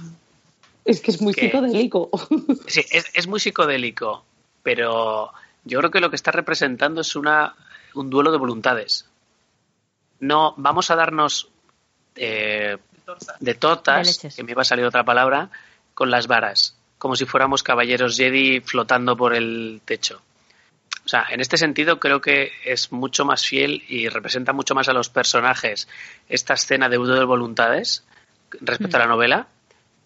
es 0.86 1.00
que 1.02 1.10
es 1.10 1.20
muy 1.20 1.34
que- 1.34 1.42
psicodélico. 1.50 2.08
Sí, 2.66 2.82
es, 2.90 3.04
es 3.12 3.26
muy 3.26 3.38
psicodélico, 3.38 4.24
pero 4.62 5.30
yo 5.64 5.78
creo 5.78 5.90
que 5.90 6.00
lo 6.00 6.08
que 6.08 6.16
está 6.16 6.30
representando 6.30 7.02
es 7.02 7.14
una, 7.16 7.54
un 7.94 8.08
duelo 8.08 8.32
de 8.32 8.38
voluntades. 8.38 9.04
No, 10.20 10.54
vamos 10.56 10.90
a 10.90 10.96
darnos 10.96 11.48
eh, 12.16 12.76
de 13.40 13.52
De 13.52 13.54
tortas, 13.54 14.06
leches. 14.06 14.36
que 14.36 14.44
me 14.44 14.52
iba 14.52 14.62
a 14.62 14.64
salir 14.64 14.84
otra 14.84 15.04
palabra, 15.04 15.50
con 15.94 16.10
las 16.10 16.26
varas, 16.26 16.76
como 16.98 17.16
si 17.16 17.24
fuéramos 17.24 17.62
caballeros 17.62 18.16
Jedi 18.16 18.60
flotando 18.60 19.16
por 19.16 19.34
el 19.34 19.80
techo. 19.84 20.20
O 21.04 21.08
sea, 21.08 21.26
en 21.30 21.40
este 21.40 21.56
sentido 21.56 21.98
creo 21.98 22.20
que 22.20 22.52
es 22.64 22.92
mucho 22.92 23.24
más 23.24 23.44
fiel 23.46 23.82
y 23.88 24.08
representa 24.08 24.52
mucho 24.52 24.74
más 24.74 24.88
a 24.88 24.92
los 24.92 25.08
personajes 25.08 25.88
esta 26.28 26.54
escena 26.54 26.88
de 26.88 26.96
duelo 26.96 27.18
de 27.18 27.24
voluntades 27.24 28.04
respecto 28.60 28.96
a 28.96 29.00
la 29.00 29.06
novela 29.06 29.46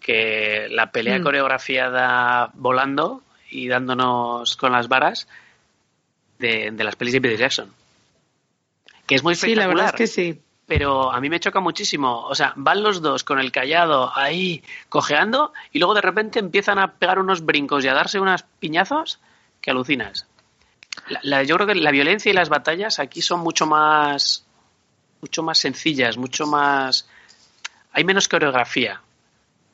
que 0.01 0.69
la 0.71 0.91
pelea 0.91 1.19
Mm. 1.19 1.23
coreografiada 1.23 2.51
volando 2.55 3.23
y 3.51 3.69
dándonos 3.69 4.57
con 4.57 4.73
las 4.73 4.89
varas 4.89 5.27
de, 6.39 6.71
de 6.71 6.85
las 6.85 6.97
pelis 6.97 7.15
de 7.15 7.21
Peter 7.21 7.39
Jackson. 7.39 7.73
Que 9.07 9.15
es 9.17 9.23
muy 9.23 9.35
sí, 9.35 9.55
la 9.55 9.67
verdad 9.67 9.95
es 9.95 9.95
espectacular, 9.95 9.95
que 9.97 10.07
sí. 10.07 10.43
pero 10.67 11.13
a 11.13 11.21
mí 11.21 11.29
me 11.29 11.41
choca 11.41 11.61
muchísimo. 11.61 12.21
O 12.27 12.35
sea, 12.35 12.53
van 12.57 12.83
los 12.83 13.03
dos 13.03 13.23
con 13.25 13.39
el 13.39 13.53
callado 13.53 14.11
ahí 14.17 14.63
cojeando 14.89 15.53
y 15.73 15.79
luego 15.79 15.95
de 15.95 16.01
repente 16.01 16.39
empiezan 16.39 16.79
a 16.79 16.93
pegar 16.93 17.19
unos 17.19 17.45
brincos 17.45 17.85
y 17.85 17.89
a 17.89 17.95
darse 17.95 18.19
unos 18.19 18.45
piñazos 18.61 19.21
que 19.61 19.71
alucinas. 19.71 20.27
La- 21.09 21.21
la- 21.23 21.43
yo 21.43 21.57
creo 21.57 21.67
que 21.67 21.75
la 21.75 21.91
violencia 21.91 22.31
y 22.31 22.35
las 22.35 22.49
batallas 22.49 22.99
aquí 22.99 23.21
son 23.21 23.41
mucho 23.41 23.67
más 23.67 24.47
mucho 25.21 25.43
más 25.43 25.59
sencillas, 25.59 26.17
mucho 26.19 26.47
más 26.47 27.09
hay 27.93 28.05
menos 28.05 28.29
coreografía. 28.29 29.01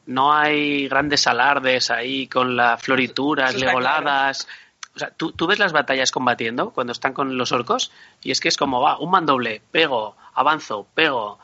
No 0.07 0.32
hay 0.32 0.89
grandes 0.89 1.27
alardes 1.27 1.90
ahí 1.90 2.27
con 2.27 2.57
las 2.57 2.82
florituras, 2.82 3.55
legoladas. 3.55 4.48
O 4.95 4.99
sea, 4.99 5.11
¿tú, 5.11 5.33
tú 5.33 5.47
ves 5.47 5.59
las 5.59 5.73
batallas 5.73 6.11
combatiendo 6.11 6.71
cuando 6.71 6.93
están 6.93 7.12
con 7.12 7.39
los 7.39 7.53
orcos 7.53 7.93
y 8.23 8.31
es 8.31 8.41
que 8.41 8.49
es 8.49 8.57
como 8.57 8.81
va, 8.81 8.99
un 8.99 9.11
mandoble, 9.11 9.62
pego, 9.71 10.17
avanzo, 10.35 10.87
pego. 10.95 11.39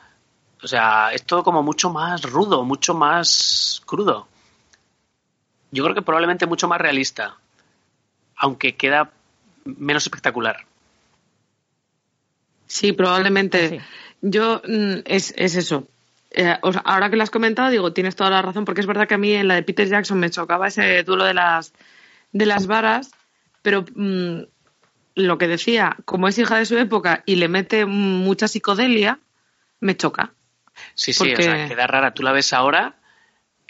O 0.61 0.67
sea, 0.67 1.13
es 1.13 1.23
todo 1.23 1.43
como 1.43 1.63
mucho 1.63 1.89
más 1.89 2.23
rudo, 2.23 2.63
mucho 2.63 2.93
más 2.93 3.81
crudo. 3.85 4.27
Yo 5.71 5.83
creo 5.83 5.95
que 5.95 6.01
probablemente 6.01 6.45
mucho 6.45 6.67
más 6.67 6.79
realista, 6.79 7.37
aunque 8.35 8.75
queda 8.75 9.11
menos 9.65 10.03
espectacular. 10.03 10.65
Sí, 12.67 12.91
probablemente. 12.91 13.69
Sí. 13.69 13.79
Yo, 14.21 14.61
mm, 14.67 14.99
es, 15.05 15.33
es 15.37 15.55
eso. 15.55 15.87
Eh, 16.31 16.57
o 16.61 16.73
sea, 16.73 16.81
ahora 16.85 17.09
que 17.09 17.15
lo 17.15 17.23
has 17.23 17.29
comentado, 17.29 17.69
digo, 17.69 17.93
tienes 17.93 18.15
toda 18.15 18.29
la 18.29 18.41
razón, 18.41 18.65
porque 18.65 18.81
es 18.81 18.87
verdad 18.87 19.07
que 19.07 19.15
a 19.15 19.17
mí 19.17 19.33
en 19.33 19.47
la 19.47 19.55
de 19.55 19.63
Peter 19.63 19.87
Jackson 19.87 20.19
me 20.19 20.29
chocaba 20.29 20.67
ese 20.67 21.03
duelo 21.03 21.25
de 21.25 21.33
las, 21.33 21.73
de 22.31 22.45
las 22.45 22.67
varas, 22.67 23.11
pero 23.61 23.85
mm, 23.95 24.41
lo 25.15 25.37
que 25.37 25.47
decía, 25.47 25.95
como 26.05 26.27
es 26.27 26.37
hija 26.37 26.57
de 26.57 26.65
su 26.65 26.77
época 26.77 27.23
y 27.25 27.35
le 27.35 27.47
mete 27.47 27.85
mucha 27.85 28.47
psicodelia, 28.47 29.19
me 29.79 29.95
choca. 29.97 30.31
Sí, 30.93 31.13
sí, 31.13 31.19
Porque- 31.19 31.41
o 31.41 31.43
sea, 31.43 31.67
queda 31.67 31.87
rara. 31.87 32.13
Tú 32.13 32.23
la 32.23 32.31
ves 32.31 32.53
ahora 32.53 32.95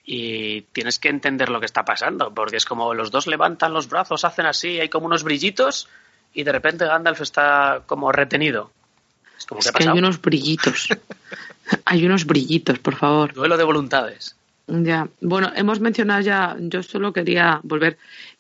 y 0.06 0.62
tienes 0.74 1.00
que 1.00 1.10
entender 1.10 1.50
lo 1.50 1.60
que 1.60 1.66
está 1.66 1.84
pasando, 1.86 2.34
porque 2.34 2.58
es 2.58 2.66
como 2.66 2.94
los 2.94 3.12
dos 3.12 3.28
levantan 3.28 3.74
los 3.74 3.90
brazos, 3.90 4.24
hacen 4.26 4.46
así, 4.46 4.80
hay 4.80 4.90
como 4.90 5.06
unos 5.06 5.24
brillitos 5.24 5.90
y 6.34 6.44
de 6.44 6.52
repente 6.52 6.86
Gandalf 6.86 7.22
está 7.22 7.84
como 7.86 8.12
retenido. 8.12 8.72
Es 9.38 9.46
como, 9.46 9.60
¿qué 9.60 9.70
Es 9.70 9.76
ha 9.76 9.78
que 9.78 9.90
hay 9.90 9.98
unos 9.98 10.22
brillitos. 10.22 10.90
hay 11.86 12.06
unos 12.06 12.26
brillitos, 12.26 12.80
por 12.80 12.96
favor. 12.96 13.34
Duelo 13.34 13.58
de 13.58 13.64
voluntades. 13.64 14.36
Ya, 14.68 15.08
bueno, 15.22 15.52
hemos 15.56 15.80
mencionado 15.80 16.22
ya, 16.22 16.56
yo 16.60 16.84
solo 16.84 17.14
quería 17.14 17.60
volver. 17.64 17.98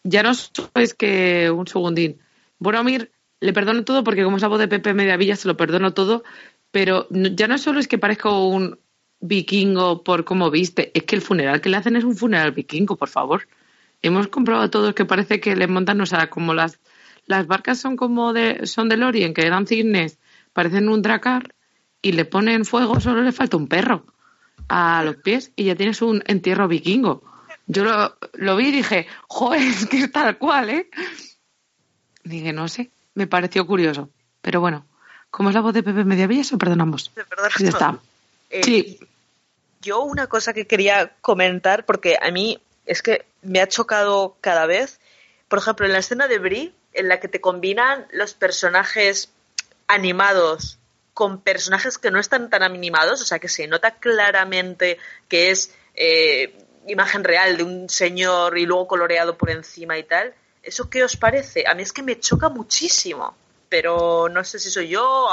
Ya 0.10 0.24
no 0.24 0.34
sabéis 0.34 0.94
que, 0.94 1.52
un 1.52 1.68
segundín, 1.68 2.20
Boromir 2.60 3.12
le 3.42 3.52
perdono 3.52 3.84
todo 3.84 4.04
porque 4.06 4.24
como 4.24 4.38
es 4.38 4.42
la 4.42 4.48
voz 4.48 4.60
de 4.60 4.70
Pepe 4.70 4.94
Mediavilla 4.94 5.36
se 5.36 5.50
lo 5.50 5.58
perdono 5.58 5.94
todo, 5.94 6.24
pero 6.72 7.08
ya 7.12 7.48
no 7.48 7.58
solo 7.58 7.80
es 7.82 7.90
que 7.90 7.98
parezca 7.98 8.30
un 8.32 8.80
vikingo 9.20 10.04
por 10.04 10.24
cómo 10.24 10.50
viste, 10.50 10.92
es 10.94 11.04
que 11.04 11.18
el 11.18 11.22
funeral 11.22 11.60
que 11.60 11.70
le 11.70 11.78
hacen 11.78 11.98
es 11.98 12.06
un 12.06 12.16
funeral 12.16 12.54
vikingo, 12.54 12.96
por 12.96 13.10
favor. 13.10 13.48
Hemos 14.02 14.28
comprobado 14.30 14.70
todos 14.70 14.94
que 14.94 15.04
parece 15.04 15.42
que 15.42 15.56
le 15.58 15.68
montan, 15.68 16.00
o 16.00 16.06
sea, 16.06 16.30
como 16.30 16.54
las, 16.54 16.80
las 17.26 17.46
barcas 17.48 17.78
son 17.78 17.98
como 17.98 18.32
de, 18.32 18.66
son 18.66 18.88
de 18.88 18.96
Lorien, 18.96 19.34
que 19.34 19.46
eran 19.46 19.68
cisnes, 19.68 20.20
parecen 20.54 20.88
un 20.88 21.02
dracar, 21.02 21.54
y 22.02 22.14
le 22.14 22.24
ponen 22.24 22.64
fuego, 22.64 23.02
solo 23.02 23.24
le 23.24 23.34
falta 23.34 23.58
un 23.58 23.68
perro 23.68 24.06
a 24.70 25.04
los 25.04 25.18
pies 25.18 25.52
y 25.56 25.66
ya 25.66 25.76
tienes 25.76 26.02
un 26.02 26.24
entierro 26.26 26.68
vikingo. 26.68 27.24
Yo 27.68 27.84
lo, 27.84 28.18
lo 28.34 28.56
vi 28.56 28.70
y 28.70 28.72
dije, 28.72 29.08
joder, 29.28 29.62
es 29.62 29.86
que 29.86 30.00
es 30.00 30.12
tal 30.12 30.38
cual, 30.38 30.70
¿eh? 30.70 30.90
Dije, 32.24 32.54
no 32.54 32.68
sé, 32.68 32.92
me 33.14 33.28
pareció 33.28 33.68
curioso. 33.68 34.10
Pero 34.42 34.62
bueno, 34.62 34.86
como 35.30 35.50
es 35.50 35.56
la 35.56 35.62
voz 35.62 35.74
de 35.74 35.84
Pepe 35.84 36.04
Mediavilla, 36.06 36.42
eso 36.42 36.58
perdonamos. 36.58 37.12
De 37.16 37.24
verdad, 37.24 37.50
Ya 37.60 37.70
está. 37.70 38.00
Eh, 38.50 38.64
Sí. 38.64 39.00
Yo 39.82 40.02
una 40.02 40.28
cosa 40.28 40.54
que 40.54 40.66
quería 40.66 41.14
comentar, 41.22 41.86
porque 41.86 42.18
a 42.20 42.32
mí 42.32 42.60
es 42.86 43.02
que 43.02 43.26
me 43.42 43.62
ha 43.62 43.68
chocado 43.68 44.36
cada 44.42 44.66
vez, 44.66 45.00
por 45.48 45.60
ejemplo, 45.60 45.86
en 45.86 45.94
la 45.94 46.00
escena 46.00 46.28
de 46.28 46.40
Brie, 46.40 46.74
en 46.94 47.08
la 47.08 47.20
que 47.20 47.28
te 47.28 47.40
combinan 47.40 48.08
los 48.12 48.34
personajes 48.34 49.30
animados 49.88 50.80
con 51.14 51.42
personajes 51.42 51.98
que 51.98 52.12
no 52.12 52.20
están 52.20 52.50
tan 52.50 52.64
animados, 52.64 53.22
o 53.22 53.26
sea, 53.26 53.40
que 53.40 53.50
se 53.50 53.68
nota 53.68 53.96
claramente 53.96 54.98
que 55.28 55.52
es 55.52 55.74
eh, 55.96 56.54
imagen 56.88 57.24
real 57.24 57.58
de 57.58 57.64
un 57.64 57.90
señor 57.90 58.58
y 58.58 58.66
luego 58.66 58.88
coloreado 58.88 59.38
por 59.38 59.50
encima 59.50 59.98
y 59.98 60.04
tal. 60.04 60.34
¿Eso 60.64 60.90
qué 60.90 61.04
os 61.04 61.16
parece? 61.16 61.66
A 61.68 61.74
mí 61.74 61.84
es 61.84 61.94
que 61.94 62.04
me 62.04 62.20
choca 62.20 62.50
muchísimo, 62.50 63.36
pero 63.70 64.28
no 64.30 64.44
sé 64.44 64.60
si 64.60 64.70
soy 64.70 64.90
yo, 64.90 65.30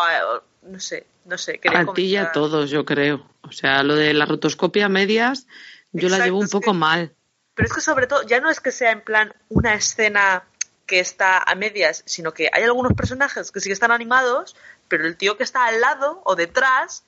no 0.63 0.81
sé, 0.81 1.07
no 1.25 1.39
sé. 1.39 1.61
A 1.75 1.93
ti 1.93 2.03
y 2.03 2.17
a 2.17 2.33
todos, 2.33 2.71
yo 2.71 2.85
creo. 2.85 3.27
O 3.43 3.53
sea, 3.53 3.83
lo 3.83 3.95
de 3.95 4.15
la 4.15 4.27
rotoscopia 4.27 4.89
medias, 4.89 5.47
yo 5.93 6.09
la 6.09 6.25
llevo 6.25 6.39
un 6.39 6.49
poco 6.49 6.75
mal. 6.75 7.15
Pero 7.55 7.69
es 7.69 7.75
que 7.75 7.81
sobre 7.81 8.07
todo, 8.07 8.23
ya 8.23 8.41
no 8.41 8.51
es 8.51 8.61
que 8.61 8.73
sea 8.73 8.91
en 8.91 9.03
plan 9.03 9.33
una 9.49 9.75
escena 9.75 10.45
que 10.87 11.01
está 11.01 11.39
a 11.39 11.55
medias, 11.55 12.03
sino 12.07 12.33
que 12.33 12.51
hay 12.53 12.63
algunos 12.65 12.93
personajes 12.93 13.51
que 13.51 13.61
sí 13.61 13.69
que 13.69 13.73
están 13.73 13.93
animados, 13.93 14.57
pero 14.89 15.07
el 15.07 15.17
tío 15.17 15.37
que 15.37 15.45
está 15.45 15.67
al 15.67 15.81
lado 15.81 16.21
o 16.25 16.37
detrás 16.37 17.05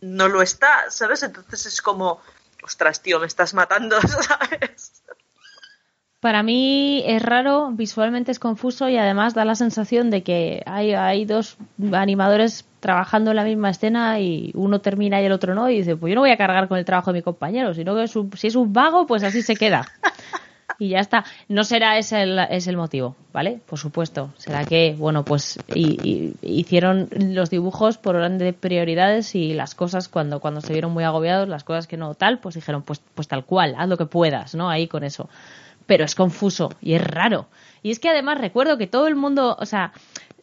no 0.00 0.28
lo 0.28 0.42
está, 0.42 0.90
¿sabes? 0.90 1.22
Entonces 1.22 1.66
es 1.66 1.82
como, 1.82 2.20
ostras, 2.66 3.00
tío, 3.00 3.20
me 3.20 3.26
estás 3.26 3.54
matando, 3.54 3.96
¿sabes? 4.00 5.02
Para 6.20 6.42
mí 6.42 7.04
es 7.06 7.22
raro, 7.22 7.70
visualmente 7.72 8.32
es 8.32 8.40
confuso 8.40 8.88
y 8.88 8.96
además 8.96 9.34
da 9.34 9.44
la 9.44 9.54
sensación 9.54 10.10
de 10.10 10.22
que 10.22 10.62
hay, 10.66 10.92
hay 10.92 11.24
dos 11.24 11.56
animadores 11.92 12.64
trabajando 12.80 13.30
en 13.30 13.36
la 13.36 13.44
misma 13.44 13.70
escena 13.70 14.18
y 14.18 14.50
uno 14.54 14.80
termina 14.80 15.20
y 15.20 15.26
el 15.26 15.32
otro 15.32 15.54
no 15.54 15.70
y 15.70 15.78
dice, 15.78 15.96
pues 15.96 16.10
yo 16.10 16.14
no 16.16 16.22
voy 16.22 16.30
a 16.30 16.36
cargar 16.36 16.68
con 16.68 16.78
el 16.78 16.84
trabajo 16.84 17.12
de 17.12 17.18
mi 17.18 17.22
compañero, 17.22 17.74
sino 17.74 17.94
que 17.94 18.08
si 18.08 18.46
es 18.46 18.56
un 18.56 18.72
vago, 18.72 19.06
pues 19.06 19.22
así 19.22 19.42
se 19.42 19.54
queda. 19.54 19.86
y 20.78 20.90
ya 20.90 21.00
está. 21.00 21.24
No 21.48 21.64
será 21.64 21.98
ese 21.98 22.22
el, 22.22 22.38
el 22.38 22.76
motivo, 22.76 23.16
¿vale? 23.32 23.60
Por 23.66 23.78
supuesto. 23.78 24.30
Será 24.36 24.64
que, 24.64 24.94
bueno, 24.98 25.24
pues 25.24 25.58
y, 25.74 26.34
hicieron 26.42 27.08
los 27.12 27.50
dibujos 27.50 27.98
por 27.98 28.16
orden 28.16 28.38
de 28.38 28.52
prioridades 28.52 29.34
y 29.34 29.54
las 29.54 29.74
cosas 29.74 30.08
cuando, 30.08 30.40
cuando 30.40 30.60
se 30.60 30.72
vieron 30.72 30.92
muy 30.92 31.04
agobiados, 31.04 31.48
las 31.48 31.64
cosas 31.64 31.86
que 31.86 31.96
no 31.96 32.14
tal, 32.14 32.38
pues 32.38 32.54
dijeron, 32.54 32.82
pues, 32.82 33.00
pues 33.14 33.28
tal 33.28 33.44
cual, 33.44 33.74
haz 33.78 33.88
lo 33.88 33.96
que 33.96 34.06
puedas, 34.06 34.54
¿no? 34.54 34.68
Ahí 34.70 34.88
con 34.88 35.04
eso 35.04 35.28
pero 35.86 36.04
es 36.04 36.14
confuso 36.14 36.70
y 36.80 36.94
es 36.94 37.02
raro. 37.02 37.46
Y 37.82 37.90
es 37.90 38.00
que 38.00 38.08
además 38.08 38.38
recuerdo 38.38 38.76
que 38.76 38.86
todo 38.86 39.06
el 39.06 39.14
mundo, 39.14 39.56
o 39.58 39.66
sea, 39.66 39.92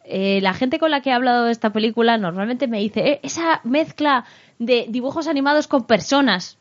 eh, 0.04 0.40
la 0.42 0.54
gente 0.54 0.78
con 0.78 0.90
la 0.90 1.00
que 1.00 1.10
he 1.10 1.12
hablado 1.12 1.44
de 1.44 1.52
esta 1.52 1.70
película 1.70 2.18
normalmente 2.18 2.66
me 2.66 2.78
dice, 2.78 3.12
eh, 3.12 3.20
esa 3.22 3.60
mezcla 3.64 4.24
de 4.58 4.86
dibujos 4.88 5.28
animados 5.28 5.68
con 5.68 5.86
personas. 5.86 6.58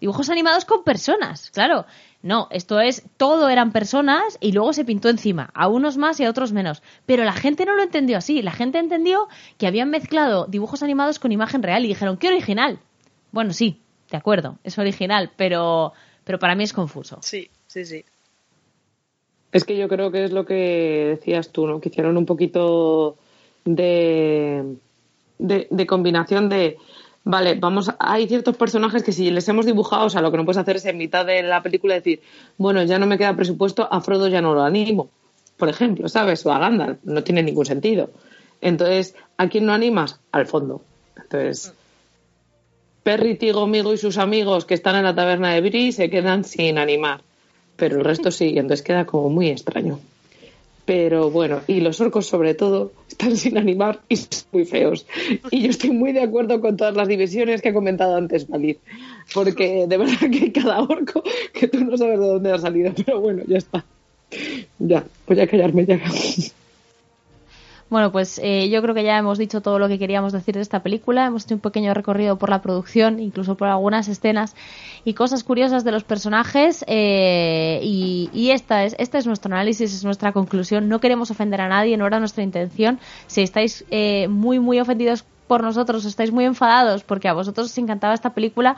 Dibujos 0.00 0.28
animados 0.28 0.64
con 0.64 0.84
personas, 0.84 1.50
claro. 1.50 1.86
No, 2.24 2.48
esto 2.50 2.80
es, 2.80 3.04
todo 3.18 3.50
eran 3.50 3.70
personas 3.70 4.38
y 4.40 4.52
luego 4.52 4.72
se 4.72 4.86
pintó 4.86 5.10
encima, 5.10 5.50
a 5.52 5.68
unos 5.68 5.98
más 5.98 6.18
y 6.18 6.24
a 6.24 6.30
otros 6.30 6.54
menos. 6.54 6.82
Pero 7.04 7.22
la 7.22 7.34
gente 7.34 7.66
no 7.66 7.76
lo 7.76 7.82
entendió 7.82 8.16
así, 8.16 8.40
la 8.40 8.52
gente 8.52 8.78
entendió 8.78 9.28
que 9.58 9.66
habían 9.66 9.90
mezclado 9.90 10.46
dibujos 10.46 10.82
animados 10.82 11.18
con 11.18 11.32
imagen 11.32 11.62
real 11.62 11.84
y 11.84 11.88
dijeron, 11.88 12.16
qué 12.16 12.28
original. 12.28 12.78
Bueno, 13.30 13.52
sí, 13.52 13.78
de 14.10 14.16
acuerdo, 14.16 14.56
es 14.64 14.78
original, 14.78 15.32
pero, 15.36 15.92
pero 16.24 16.38
para 16.38 16.54
mí 16.54 16.64
es 16.64 16.72
confuso. 16.72 17.18
Sí, 17.20 17.50
sí, 17.66 17.84
sí. 17.84 18.06
Es 19.52 19.64
que 19.64 19.76
yo 19.76 19.86
creo 19.86 20.10
que 20.10 20.24
es 20.24 20.32
lo 20.32 20.46
que 20.46 21.18
decías 21.18 21.50
tú, 21.50 21.66
¿no? 21.66 21.78
Que 21.78 21.90
hicieron 21.90 22.16
un 22.16 22.24
poquito 22.24 23.18
de, 23.66 24.76
de, 25.38 25.86
combinación 25.86 26.48
de, 26.48 26.78
vale, 27.24 27.54
vamos, 27.54 27.90
hay 27.98 28.28
ciertos 28.28 28.56
personajes 28.56 29.02
que 29.02 29.12
si 29.12 29.30
les 29.30 29.48
hemos 29.48 29.66
dibujado, 29.66 30.06
o 30.06 30.10
sea, 30.10 30.20
lo 30.20 30.30
que 30.30 30.36
no 30.36 30.44
puedes 30.44 30.58
hacer 30.58 30.76
es 30.76 30.84
en 30.86 30.98
mitad 30.98 31.26
de 31.26 31.42
la 31.42 31.62
película 31.62 31.94
decir, 31.94 32.20
bueno, 32.56 32.82
ya 32.84 32.98
no 32.98 33.06
me 33.06 33.18
queda 33.18 33.34
presupuesto, 33.34 33.88
a 33.90 34.00
Frodo 34.00 34.28
ya 34.28 34.40
no 34.40 34.54
lo 34.54 34.62
animo, 34.62 35.08
por 35.56 35.68
ejemplo, 35.68 36.08
¿sabes? 36.08 36.44
O 36.46 36.52
a 36.52 36.58
Gandalf, 36.58 36.98
no 37.04 37.22
tiene 37.24 37.42
ningún 37.42 37.66
sentido. 37.66 38.10
Entonces, 38.60 39.14
¿a 39.36 39.48
quién 39.48 39.66
no 39.66 39.72
animas? 39.72 40.20
Al 40.32 40.46
fondo. 40.46 40.82
Entonces, 41.16 41.74
Perry, 43.02 43.36
Tigo, 43.36 43.66
Migo 43.66 43.92
y 43.92 43.98
sus 43.98 44.18
amigos 44.18 44.64
que 44.64 44.74
están 44.74 44.96
en 44.96 45.04
la 45.04 45.14
taberna 45.14 45.52
de 45.52 45.60
Bri 45.60 45.92
se 45.92 46.08
quedan 46.08 46.44
sin 46.44 46.78
animar 46.78 47.20
pero 47.76 47.98
el 47.98 48.04
resto 48.04 48.30
sí, 48.30 48.54
entonces 48.56 48.82
queda 48.82 49.04
como 49.04 49.30
muy 49.30 49.48
extraño. 49.48 50.00
Pero 50.84 51.30
bueno, 51.30 51.60
y 51.66 51.80
los 51.80 52.00
orcos 52.00 52.26
sobre 52.26 52.54
todo 52.54 52.92
están 53.08 53.36
sin 53.36 53.56
animar 53.56 54.00
y 54.08 54.16
son 54.16 54.44
muy 54.52 54.64
feos. 54.66 55.06
Y 55.50 55.62
yo 55.62 55.70
estoy 55.70 55.90
muy 55.90 56.12
de 56.12 56.22
acuerdo 56.22 56.60
con 56.60 56.76
todas 56.76 56.94
las 56.94 57.08
divisiones 57.08 57.62
que 57.62 57.70
ha 57.70 57.74
comentado 57.74 58.16
antes 58.16 58.48
Valid, 58.48 58.76
porque 59.32 59.86
de 59.88 59.96
verdad 59.96 60.30
que 60.30 60.52
cada 60.52 60.82
orco 60.82 61.22
que 61.52 61.68
tú 61.68 61.84
no 61.84 61.96
sabes 61.96 62.20
de 62.20 62.26
dónde 62.26 62.52
ha 62.52 62.58
salido, 62.58 62.92
pero 63.04 63.20
bueno, 63.20 63.42
ya 63.46 63.58
está. 63.58 63.84
Ya, 64.78 65.04
voy 65.26 65.40
a 65.40 65.46
callarme 65.46 65.86
ya. 65.86 66.00
Bueno, 67.90 68.10
pues 68.10 68.40
eh, 68.42 68.70
yo 68.70 68.82
creo 68.82 68.94
que 68.94 69.04
ya 69.04 69.18
hemos 69.18 69.38
dicho 69.38 69.60
todo 69.60 69.78
lo 69.78 69.86
que 69.88 69.98
queríamos 69.98 70.32
decir 70.32 70.54
de 70.56 70.62
esta 70.62 70.82
película. 70.82 71.26
Hemos 71.26 71.44
hecho 71.44 71.54
un 71.54 71.60
pequeño 71.60 71.94
recorrido 71.94 72.36
por 72.38 72.50
la 72.50 72.60
producción, 72.60 73.20
incluso 73.20 73.56
por 73.56 73.68
algunas 73.68 74.08
escenas 74.08 74.56
y 75.04 75.14
cosas 75.14 75.44
curiosas 75.44 75.84
de 75.84 75.92
los 75.92 76.04
personajes. 76.04 76.84
Eh, 76.88 77.80
y, 77.82 78.50
esta 78.50 78.84
es, 78.84 78.94
este 78.98 79.18
es 79.18 79.26
nuestro 79.26 79.54
análisis, 79.54 79.92
es 79.92 80.04
nuestra 80.04 80.32
conclusión. 80.32 80.88
No 80.88 81.00
queremos 81.00 81.30
ofender 81.30 81.60
a 81.60 81.68
nadie, 81.68 81.96
no 81.96 82.06
era 82.06 82.18
nuestra 82.18 82.42
intención. 82.42 82.98
Si 83.26 83.42
estáis 83.42 83.84
eh, 83.90 84.28
muy, 84.28 84.58
muy 84.58 84.80
ofendidos 84.80 85.24
por 85.46 85.62
nosotros, 85.62 86.04
estáis 86.04 86.32
muy 86.32 86.44
enfadados 86.44 87.04
porque 87.04 87.28
a 87.28 87.34
vosotros 87.34 87.70
os 87.70 87.78
encantaba 87.78 88.14
esta 88.14 88.32
película, 88.32 88.76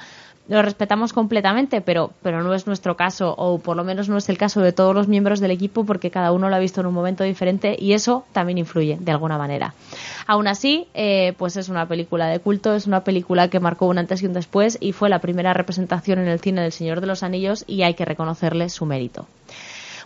lo 0.48 0.62
respetamos 0.62 1.12
completamente, 1.12 1.80
pero, 1.80 2.12
pero 2.22 2.42
no 2.42 2.54
es 2.54 2.66
nuestro 2.66 2.96
caso, 2.96 3.34
o 3.36 3.58
por 3.58 3.76
lo 3.76 3.84
menos 3.84 4.08
no 4.08 4.16
es 4.16 4.28
el 4.28 4.38
caso 4.38 4.60
de 4.60 4.72
todos 4.72 4.94
los 4.94 5.08
miembros 5.08 5.40
del 5.40 5.50
equipo, 5.50 5.84
porque 5.84 6.10
cada 6.10 6.32
uno 6.32 6.48
lo 6.48 6.56
ha 6.56 6.60
visto 6.60 6.80
en 6.80 6.86
un 6.86 6.94
momento 6.94 7.24
diferente 7.24 7.76
y 7.78 7.92
eso 7.92 8.24
también 8.32 8.58
influye 8.58 8.96
de 9.00 9.10
alguna 9.10 9.38
manera. 9.38 9.74
Aún 10.26 10.46
así, 10.46 10.86
eh, 10.94 11.34
pues 11.36 11.56
es 11.56 11.68
una 11.68 11.86
película 11.86 12.28
de 12.28 12.38
culto, 12.38 12.74
es 12.74 12.86
una 12.86 13.02
película 13.02 13.48
que 13.48 13.60
marcó 13.60 13.86
un 13.86 13.98
antes 13.98 14.22
y 14.22 14.26
un 14.26 14.32
después 14.32 14.78
y 14.80 14.92
fue 14.92 15.08
la 15.08 15.20
primera 15.20 15.52
representación 15.52 16.18
en 16.20 16.28
el 16.28 16.40
cine 16.40 16.62
del 16.62 16.72
Señor 16.72 17.00
de 17.00 17.08
los 17.08 17.22
Anillos 17.22 17.64
y 17.66 17.82
hay 17.82 17.94
que 17.94 18.04
reconocerle 18.04 18.68
su 18.68 18.86
mérito. 18.86 19.26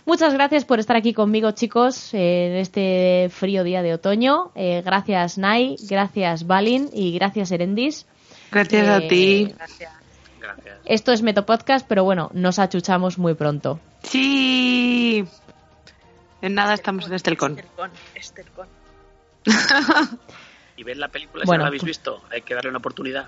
Muchas 0.05 0.33
gracias 0.33 0.65
por 0.65 0.79
estar 0.79 0.95
aquí 0.95 1.13
conmigo, 1.13 1.51
chicos, 1.51 2.13
en 2.13 2.55
este 2.55 3.29
frío 3.29 3.63
día 3.63 3.83
de 3.83 3.93
otoño. 3.93 4.51
Eh, 4.55 4.81
gracias, 4.83 5.37
Nai, 5.37 5.75
gracias, 5.87 6.47
Balin 6.47 6.89
y 6.91 7.13
gracias, 7.13 7.51
Erendis. 7.51 8.07
Gracias 8.51 8.87
a 8.87 8.99
ti. 9.01 9.47
Eh, 9.49 9.55
gracias. 9.55 10.00
Esto 10.85 11.11
es 11.11 11.21
Metopodcast, 11.21 11.87
pero 11.87 12.03
bueno, 12.03 12.29
nos 12.33 12.59
achuchamos 12.59 13.17
muy 13.17 13.33
pronto. 13.33 13.79
Sí. 14.03 15.25
En 16.41 16.55
nada 16.55 16.73
estamos 16.73 17.07
en 17.07 17.13
Estelcon. 17.13 17.61
Estelcon. 18.15 18.67
y 20.77 20.83
ver 20.83 20.97
la 20.97 21.09
película 21.09 21.45
si 21.45 21.51
no 21.51 21.57
la 21.57 21.67
habéis 21.67 21.83
visto. 21.83 22.21
Hay 22.31 22.41
que 22.41 22.55
darle 22.55 22.69
una 22.69 22.79
oportunidad. 22.79 23.27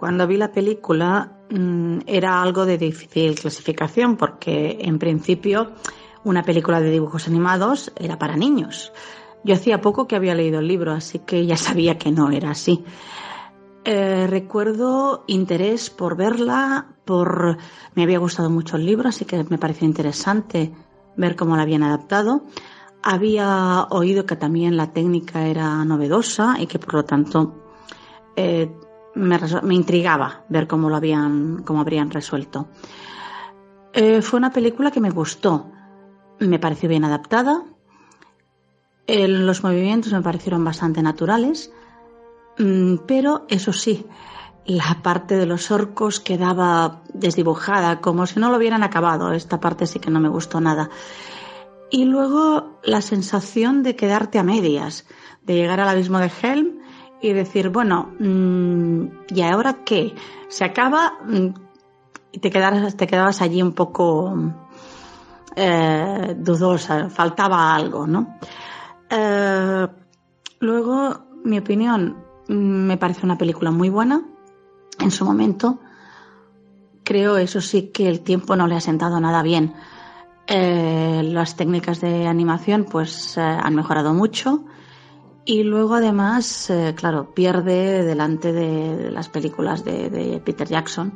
Cuando 0.00 0.26
vi 0.26 0.38
la 0.38 0.50
película 0.50 1.30
mm, 1.50 1.98
era 2.06 2.40
algo 2.40 2.64
de 2.64 2.78
difícil 2.78 3.38
clasificación 3.38 4.16
porque 4.16 4.78
en 4.80 4.98
principio 4.98 5.72
una 6.24 6.42
película 6.42 6.80
de 6.80 6.90
dibujos 6.90 7.28
animados 7.28 7.92
era 7.96 8.18
para 8.18 8.34
niños. 8.34 8.94
Yo 9.44 9.54
hacía 9.54 9.82
poco 9.82 10.06
que 10.06 10.16
había 10.16 10.34
leído 10.34 10.60
el 10.60 10.68
libro, 10.68 10.92
así 10.92 11.18
que 11.18 11.44
ya 11.44 11.58
sabía 11.58 11.98
que 11.98 12.12
no 12.12 12.30
era 12.30 12.52
así. 12.52 12.82
Eh, 13.84 14.26
recuerdo 14.26 15.24
interés 15.26 15.90
por 15.90 16.16
verla, 16.16 16.86
por 17.04 17.58
me 17.94 18.02
había 18.02 18.18
gustado 18.20 18.48
mucho 18.48 18.76
el 18.76 18.86
libro, 18.86 19.10
así 19.10 19.26
que 19.26 19.44
me 19.50 19.58
pareció 19.58 19.86
interesante 19.86 20.72
ver 21.18 21.36
cómo 21.36 21.56
la 21.56 21.62
habían 21.62 21.82
adaptado. 21.82 22.44
Había 23.02 23.84
oído 23.90 24.24
que 24.24 24.36
también 24.36 24.78
la 24.78 24.94
técnica 24.94 25.46
era 25.46 25.84
novedosa 25.84 26.56
y 26.58 26.66
que 26.66 26.78
por 26.78 26.94
lo 26.94 27.04
tanto 27.04 27.54
eh, 28.36 28.70
me, 29.14 29.74
intrigaba 29.74 30.44
ver 30.48 30.66
cómo 30.66 30.88
lo 30.88 30.96
habían, 30.96 31.62
cómo 31.64 31.80
habrían 31.80 32.10
resuelto. 32.10 32.68
Eh, 33.92 34.22
fue 34.22 34.38
una 34.38 34.52
película 34.52 34.90
que 34.90 35.00
me 35.00 35.10
gustó, 35.10 35.70
me 36.38 36.58
pareció 36.58 36.88
bien 36.88 37.04
adaptada. 37.04 37.64
los 39.06 39.64
movimientos 39.64 40.12
me 40.12 40.22
parecieron 40.22 40.64
bastante 40.64 41.02
naturales, 41.02 41.72
mm, 42.58 42.98
pero 43.06 43.44
eso 43.48 43.72
sí, 43.72 44.06
la 44.64 45.00
parte 45.02 45.36
de 45.36 45.46
los 45.46 45.70
orcos 45.72 46.20
quedaba 46.20 47.02
desdibujada, 47.12 48.00
como 48.00 48.26
si 48.26 48.38
no 48.38 48.50
lo 48.50 48.58
hubieran 48.58 48.84
acabado. 48.84 49.32
Esta 49.32 49.58
parte 49.58 49.86
sí 49.86 49.98
que 49.98 50.10
no 50.10 50.20
me 50.20 50.28
gustó 50.28 50.60
nada. 50.60 50.90
Y 51.90 52.04
luego 52.04 52.78
la 52.84 53.02
sensación 53.02 53.82
de 53.82 53.96
quedarte 53.96 54.38
a 54.38 54.44
medias, 54.44 55.06
de 55.42 55.54
llegar 55.54 55.80
al 55.80 55.88
abismo 55.88 56.20
de 56.20 56.30
Helm 56.40 56.80
y 57.22 57.32
decir, 57.32 57.68
bueno, 57.68 58.10
mm, 58.18 59.04
¿y 59.28 59.42
ahora 59.42 59.78
qué? 59.84 60.14
Se 60.48 60.64
acaba 60.64 61.18
mm, 61.24 61.48
y 62.32 62.38
te, 62.38 62.50
quedas, 62.50 62.96
te 62.96 63.06
quedabas 63.06 63.42
allí 63.42 63.62
un 63.62 63.72
poco 63.72 64.34
eh, 65.56 66.34
dudosa, 66.38 67.10
faltaba 67.10 67.74
algo, 67.74 68.06
¿no? 68.06 68.38
Eh, 69.10 69.86
luego, 70.60 71.26
mi 71.44 71.58
opinión, 71.58 72.16
mm, 72.48 72.52
me 72.52 72.96
parece 72.96 73.26
una 73.26 73.36
película 73.36 73.70
muy 73.70 73.90
buena 73.90 74.22
en 74.98 75.10
su 75.10 75.24
momento. 75.24 75.80
Creo, 77.04 77.36
eso 77.36 77.60
sí, 77.60 77.90
que 77.92 78.08
el 78.08 78.20
tiempo 78.20 78.54
no 78.56 78.66
le 78.66 78.76
ha 78.76 78.80
sentado 78.80 79.18
nada 79.20 79.42
bien. 79.42 79.74
Eh, 80.46 81.22
las 81.24 81.56
técnicas 81.56 82.00
de 82.00 82.26
animación 82.26 82.84
pues 82.84 83.36
eh, 83.36 83.40
han 83.40 83.74
mejorado 83.74 84.14
mucho 84.14 84.64
y 85.50 85.64
luego 85.64 85.96
además, 85.96 86.70
eh, 86.70 86.94
claro, 86.96 87.34
pierde 87.34 88.04
delante 88.04 88.52
de, 88.52 89.10
las 89.10 89.28
películas 89.28 89.84
de, 89.84 90.40
Peter 90.44 90.68
Jackson 90.68 91.12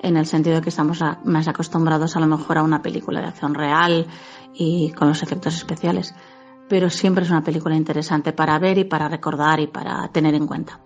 en 0.00 0.16
el 0.16 0.24
sentido 0.24 0.56
de 0.56 0.62
que 0.62 0.70
estamos 0.70 1.00
más 1.24 1.46
acostumbrados 1.46 2.16
a 2.16 2.20
lo 2.20 2.26
mejor 2.26 2.56
a 2.56 2.62
una 2.62 2.80
película 2.80 3.20
de 3.20 3.26
acción 3.26 3.54
real 3.54 4.06
y 4.54 4.92
con 4.92 5.08
los 5.08 5.22
efectos 5.22 5.56
especiales. 5.56 6.14
Pero 6.70 6.88
siempre 6.88 7.24
es 7.24 7.30
una 7.30 7.44
película 7.44 7.76
interesante 7.76 8.32
para 8.32 8.58
ver 8.58 8.78
y 8.78 8.84
para 8.84 9.10
recordar 9.10 9.60
y 9.60 9.66
para 9.66 10.08
tener 10.08 10.34
en 10.34 10.46
cuenta. 10.46 10.80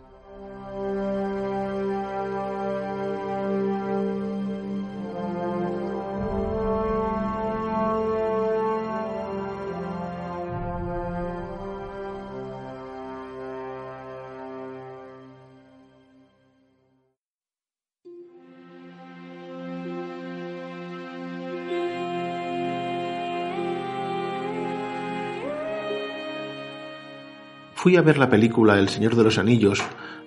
Fui 27.83 27.97
a 27.97 28.03
ver 28.03 28.19
la 28.19 28.29
película 28.29 28.79
El 28.79 28.91
Señor 28.91 29.17
de 29.17 29.25
los 29.25 29.39
Anillos 29.39 29.83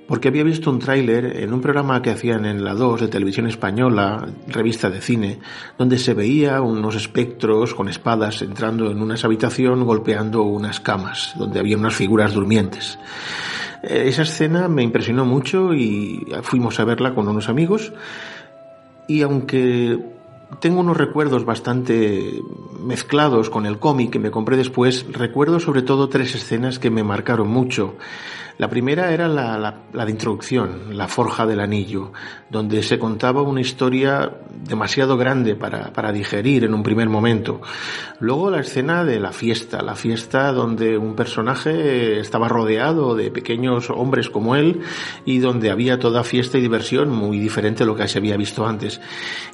porque 0.07 0.29
había 0.29 0.43
visto 0.43 0.71
un 0.71 0.79
tráiler 0.79 1.37
en 1.37 1.53
un 1.53 1.61
programa 1.61 2.01
que 2.01 2.09
hacían 2.09 2.47
en 2.47 2.63
la 2.63 2.73
2 2.73 3.01
de 3.01 3.07
televisión 3.09 3.45
española, 3.45 4.27
revista 4.47 4.89
de 4.89 5.01
cine, 5.01 5.39
donde 5.77 5.99
se 5.99 6.15
veía 6.15 6.61
unos 6.61 6.95
espectros 6.95 7.75
con 7.75 7.89
espadas 7.89 8.41
entrando 8.41 8.89
en 8.89 8.99
una 8.99 9.17
habitación 9.23 9.85
golpeando 9.85 10.41
unas 10.41 10.79
camas, 10.79 11.35
donde 11.37 11.59
había 11.59 11.77
unas 11.77 11.93
figuras 11.93 12.33
durmientes. 12.33 12.97
Eh, 13.83 14.05
esa 14.07 14.23
escena 14.23 14.67
me 14.67 14.81
impresionó 14.81 15.23
mucho 15.23 15.75
y 15.75 16.25
fuimos 16.41 16.79
a 16.79 16.85
verla 16.85 17.13
con 17.13 17.27
unos 17.27 17.49
amigos 17.49 17.93
y 19.07 19.21
aunque 19.21 19.99
tengo 20.59 20.79
unos 20.79 20.97
recuerdos 20.97 21.45
bastante 21.45 22.41
mezclados 22.79 23.49
con 23.49 23.65
el 23.65 23.79
cómic 23.79 24.11
que 24.11 24.19
me 24.19 24.31
compré 24.31 24.57
después. 24.57 25.05
Recuerdo 25.11 25.59
sobre 25.59 25.81
todo 25.81 26.09
tres 26.09 26.35
escenas 26.35 26.79
que 26.79 26.89
me 26.89 27.03
marcaron 27.03 27.47
mucho. 27.47 27.95
La 28.57 28.69
primera 28.69 29.11
era 29.11 29.27
la, 29.27 29.57
la, 29.91 30.05
de 30.05 30.11
introducción, 30.11 30.95
la 30.95 31.07
forja 31.07 31.45
del 31.47 31.59
anillo, 31.59 32.11
donde 32.49 32.83
se 32.83 32.99
contaba 32.99 33.41
una 33.41 33.61
historia 33.61 34.31
demasiado 34.63 35.17
grande 35.17 35.55
para, 35.55 35.91
para, 35.91 36.11
digerir 36.11 36.63
en 36.63 36.75
un 36.75 36.83
primer 36.83 37.09
momento. 37.09 37.61
Luego 38.19 38.51
la 38.51 38.59
escena 38.61 39.03
de 39.03 39.19
la 39.19 39.31
fiesta, 39.31 39.81
la 39.81 39.95
fiesta 39.95 40.51
donde 40.51 40.97
un 40.97 41.15
personaje 41.15 42.19
estaba 42.19 42.47
rodeado 42.47 43.15
de 43.15 43.31
pequeños 43.31 43.89
hombres 43.89 44.29
como 44.29 44.55
él 44.55 44.81
y 45.25 45.39
donde 45.39 45.71
había 45.71 45.97
toda 45.97 46.23
fiesta 46.23 46.59
y 46.59 46.61
diversión 46.61 47.09
muy 47.09 47.39
diferente 47.39 47.83
a 47.83 47.85
lo 47.87 47.95
que 47.95 48.07
se 48.07 48.19
había 48.19 48.37
visto 48.37 48.67
antes. 48.67 49.01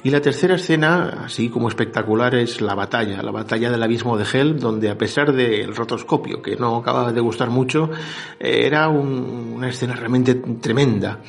Y 0.04 0.10
la 0.10 0.20
tercera 0.20 0.56
escena, 0.56 1.22
así 1.24 1.48
como 1.48 1.68
espectacular, 1.68 2.34
es 2.34 2.60
la 2.60 2.74
batalla, 2.74 3.22
la 3.22 3.30
batalla 3.30 3.70
del 3.70 3.82
abismo 3.82 4.18
de 4.18 4.26
Hell, 4.30 4.58
donde 4.60 4.90
a 4.90 4.98
pesar 4.98 5.32
del 5.32 5.74
rotoscopio, 5.74 6.42
que 6.42 6.56
no 6.56 6.76
acababa 6.76 7.12
de 7.12 7.20
gustar 7.20 7.48
mucho, 7.48 7.90
era 8.38 8.89
una 8.90 9.68
escena 9.68 9.94
realmente 9.94 10.34
tremenda 10.34 11.20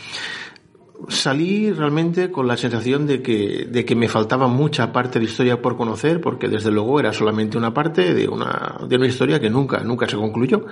salí 1.08 1.72
realmente 1.72 2.32
con 2.32 2.48
la 2.48 2.58
sensación 2.58 3.06
de 3.06 3.22
que, 3.22 3.68
de 3.70 3.86
que 3.86 3.96
me 3.96 4.08
faltaba 4.08 4.48
mucha 4.48 4.92
parte 4.92 5.20
de 5.20 5.26
historia 5.26 5.62
por 5.62 5.78
conocer, 5.78 6.22
porque 6.22 6.48
desde 6.48 6.72
luego 6.72 7.00
era 7.00 7.14
solamente 7.14 7.58
una 7.58 7.74
parte 7.74 8.14
de 8.14 8.28
una, 8.28 8.78
de 8.88 8.96
una 8.96 9.08
historia 9.08 9.40
que 9.40 9.50
nunca, 9.50 9.80
nunca 9.84 10.08
se 10.08 10.16
concluyó. 10.16 10.66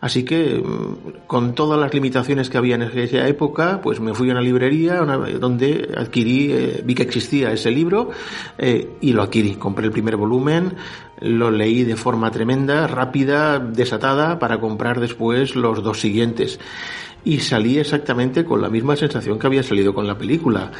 Así 0.00 0.24
que, 0.24 0.62
mm, 0.62 1.26
con 1.26 1.54
todas 1.54 1.80
las 1.80 1.92
limitaciones 1.92 2.50
que 2.50 2.58
había 2.58 2.76
en 2.76 2.82
aquella 2.82 3.26
época, 3.26 3.80
pues 3.82 4.00
me 4.00 4.14
fui 4.14 4.28
a 4.28 4.32
una 4.32 4.42
librería 4.42 4.96
donde 4.96 5.90
adquirí, 5.96 6.52
eh, 6.52 6.82
vi 6.84 6.94
que 6.94 7.02
existía 7.02 7.52
ese 7.52 7.70
libro 7.70 8.10
eh, 8.58 8.96
y 9.00 9.12
lo 9.12 9.22
adquirí. 9.22 9.54
Compré 9.54 9.86
el 9.86 9.92
primer 9.92 10.16
volumen, 10.16 10.74
lo 11.20 11.50
leí 11.50 11.84
de 11.84 11.96
forma 11.96 12.30
tremenda, 12.30 12.86
rápida, 12.86 13.58
desatada, 13.58 14.38
para 14.38 14.60
comprar 14.60 15.00
después 15.00 15.56
los 15.56 15.82
dos 15.82 16.00
siguientes 16.00 16.58
y 17.26 17.40
salí 17.40 17.76
exactamente 17.76 18.44
con 18.44 18.62
la 18.62 18.70
misma 18.70 18.94
sensación 18.94 19.36
que 19.36 19.48
había 19.48 19.64
salido 19.64 19.92
con 19.92 20.06
la 20.06 20.16
película, 20.16 20.70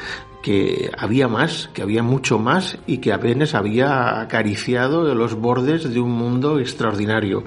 que 0.45 0.93
había 0.97 1.27
más, 1.27 1.69
que 1.75 1.83
había 1.83 2.05
mucho 2.05 2.39
más 2.39 2.79
y 2.87 2.99
que 2.99 3.13
apenas 3.13 3.57
había 3.57 4.21
acariciado 4.21 5.13
los 5.13 5.35
bordes 5.35 5.93
de 5.93 5.99
un 5.99 6.13
mundo 6.13 6.61
extraordinario. 6.61 7.43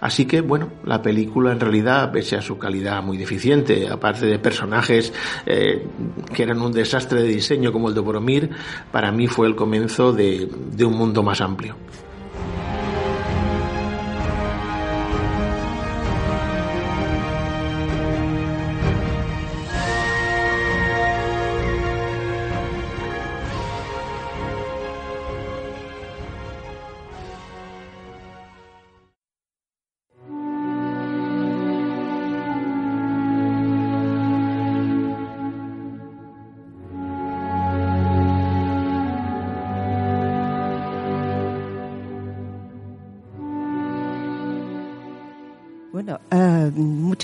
Así 0.00 0.26
que, 0.26 0.42
bueno, 0.42 0.68
la 0.84 1.02
película 1.02 1.50
en 1.50 1.58
realidad, 1.58 2.12
pese 2.12 2.36
a 2.36 2.40
su 2.40 2.56
calidad 2.56 3.02
muy 3.02 3.16
deficiente, 3.16 3.88
aparte 3.88 4.26
de 4.26 4.38
personajes 4.38 5.12
eh, 5.44 5.84
que 6.32 6.44
eran 6.44 6.62
un 6.62 6.70
desastre 6.70 7.22
de 7.22 7.28
diseño 7.28 7.72
como 7.72 7.88
el 7.88 7.96
de 7.96 8.00
Boromir, 8.00 8.50
para 8.92 9.10
mí 9.10 9.26
fue 9.26 9.48
el 9.48 9.56
comienzo 9.56 10.12
de 10.12 10.48
un 10.84 10.96
mundo 10.96 11.24
más 11.24 11.40
amplio. 11.40 11.74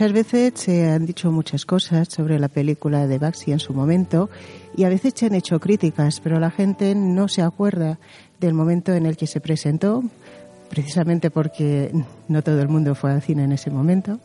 Muchas 0.03 0.15
veces 0.15 0.53
se 0.57 0.91
han 0.91 1.07
dicho 1.07 1.31
muchas 1.31 1.65
cosas 1.65 2.09
sobre 2.09 2.41
la 2.41 2.49
película 2.49 3.07
de 3.07 3.21
Baxi 3.21 3.53
en 3.53 3.61
su 3.61 3.73
momento 3.73 4.31
y 4.77 4.83
a 4.83 4.89
veces 4.89 5.13
se 5.15 5.27
han 5.27 5.35
hecho 5.37 5.61
críticas, 5.61 6.19
pero 6.19 6.41
la 6.41 6.51
gente 6.51 6.97
no 6.97 7.29
se 7.29 7.41
acuerda 7.41 8.01
del 8.41 8.53
momento 8.53 8.93
en 8.95 9.07
el 9.07 9.17
que 9.17 9.29
se 9.29 9.41
presentó, 9.41 10.03
precisamente 10.69 11.31
porque 11.31 11.93
no 12.27 12.43
todo 12.43 12.61
el 12.61 12.67
mundo 12.67 12.97
fue 12.97 13.13
al 13.13 13.23
cine 13.23 13.45
en 13.45 13.53
ese 13.53 13.71
momento. 13.71 14.19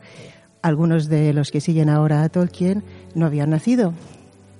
Algunos 0.63 1.09
de 1.09 1.31
los 1.31 1.51
que 1.51 1.61
siguen 1.61 1.89
ahora 1.89 2.23
a 2.23 2.29
Tolkien 2.29 2.81
no 3.13 3.27
habían 3.27 3.51
nacido, 3.51 3.93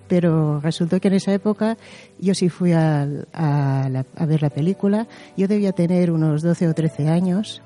pero 0.07 0.59
resultó 0.59 0.99
que 0.99 1.07
en 1.07 1.15
esa 1.15 1.33
época 1.33 1.77
yo 2.19 2.35
sí 2.35 2.49
fui 2.49 2.73
a, 2.73 3.07
a 3.33 4.25
ver 4.27 4.43
la 4.43 4.51
película. 4.51 5.07
Yo 5.35 5.47
debía 5.47 5.71
tener 5.71 6.11
unos 6.11 6.43
12 6.43 6.67
o 6.67 6.75
13 6.75 7.09
años 7.09 7.63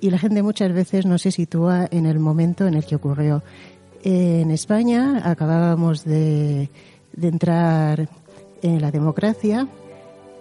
y 0.00 0.10
la 0.10 0.18
gente 0.18 0.42
muchas 0.42 0.72
veces 0.72 1.06
no 1.06 1.18
se 1.18 1.30
sitúa 1.30 1.86
en 1.90 2.06
el 2.06 2.18
momento 2.18 2.66
en 2.66 2.74
el 2.74 2.84
que 2.84 2.96
ocurrió. 2.96 3.42
En 4.02 4.50
España 4.50 5.22
acabábamos 5.24 6.04
de, 6.04 6.68
entrar 7.20 8.08
en 8.62 8.82
la 8.82 8.90
democracia, 8.90 9.66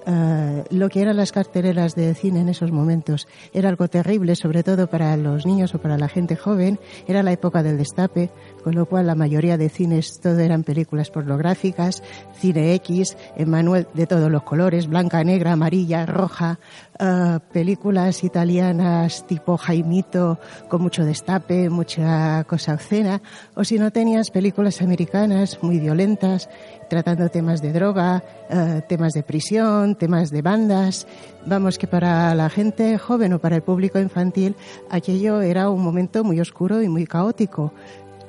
eh, 0.06 0.64
lo 0.70 0.90
que 0.90 1.02
eran 1.02 1.16
las 1.16 1.32
carteleras 1.32 1.96
de 1.96 2.14
cine 2.14 2.42
en 2.42 2.50
esos 2.50 2.72
momentos 2.72 3.28
era 3.54 3.70
algo 3.70 3.88
terrible, 3.88 4.36
sobre 4.36 4.64
todo 4.64 4.88
para 4.88 5.16
los 5.16 5.46
niños 5.46 5.74
o 5.76 5.80
para 5.80 5.98
la 5.98 6.10
gente 6.10 6.36
joven. 6.36 6.78
Era 7.08 7.24
la 7.24 7.32
época 7.32 7.64
del 7.64 7.78
destape, 7.78 8.30
con 8.64 8.76
lo 8.76 8.86
cual 8.86 9.08
la 9.08 9.16
mayoría 9.16 9.58
de 9.58 9.70
cines 9.70 10.20
todo 10.20 10.40
eran 10.40 10.64
películas 10.64 11.10
pornográficas, 11.10 12.02
cine 12.34 12.74
X, 12.76 13.18
Emanuel 13.36 13.88
de 13.94 14.08
todos 14.08 14.32
los 14.32 14.44
colores, 14.44 14.88
blanca, 14.88 15.24
negra, 15.24 15.54
amarilla, 15.54 16.06
roja, 16.06 16.60
eh, 17.00 17.40
películas 17.52 18.24
italianas 18.24 19.26
tipo 19.28 19.58
Jaimito 19.58 20.40
con 20.68 20.82
mucho 20.82 21.04
destape, 21.04 21.70
mucha 21.70 22.44
cosa 22.46 22.74
obscena, 22.74 23.22
o 23.56 23.64
si 23.64 23.78
no 23.78 23.92
tenías 23.92 24.32
películas 24.32 24.82
americanas 24.82 25.60
muy 25.62 25.80
violentas 25.80 26.50
tratando 26.90 27.30
temas 27.30 27.62
de 27.62 27.74
droga, 27.74 28.24
eh, 28.50 28.82
temas 28.88 29.14
de 29.14 29.24
prisión, 29.24 29.96
temas 29.96 30.30
de 30.30 30.44
bandas. 30.44 31.08
Vamos, 31.46 31.78
que 31.78 31.88
para 31.88 32.36
la 32.36 32.50
gente 32.50 32.98
joven 33.00 33.34
o 33.34 33.40
para 33.40 33.56
el 33.56 33.64
público 33.64 34.00
infantil 34.00 34.56
aquello 34.92 35.42
era 35.42 35.70
un 35.70 35.82
momento 35.82 36.24
muy 36.24 36.40
oscuro 36.40 36.82
y 36.82 36.90
muy 36.90 37.06
caótico. 37.06 37.74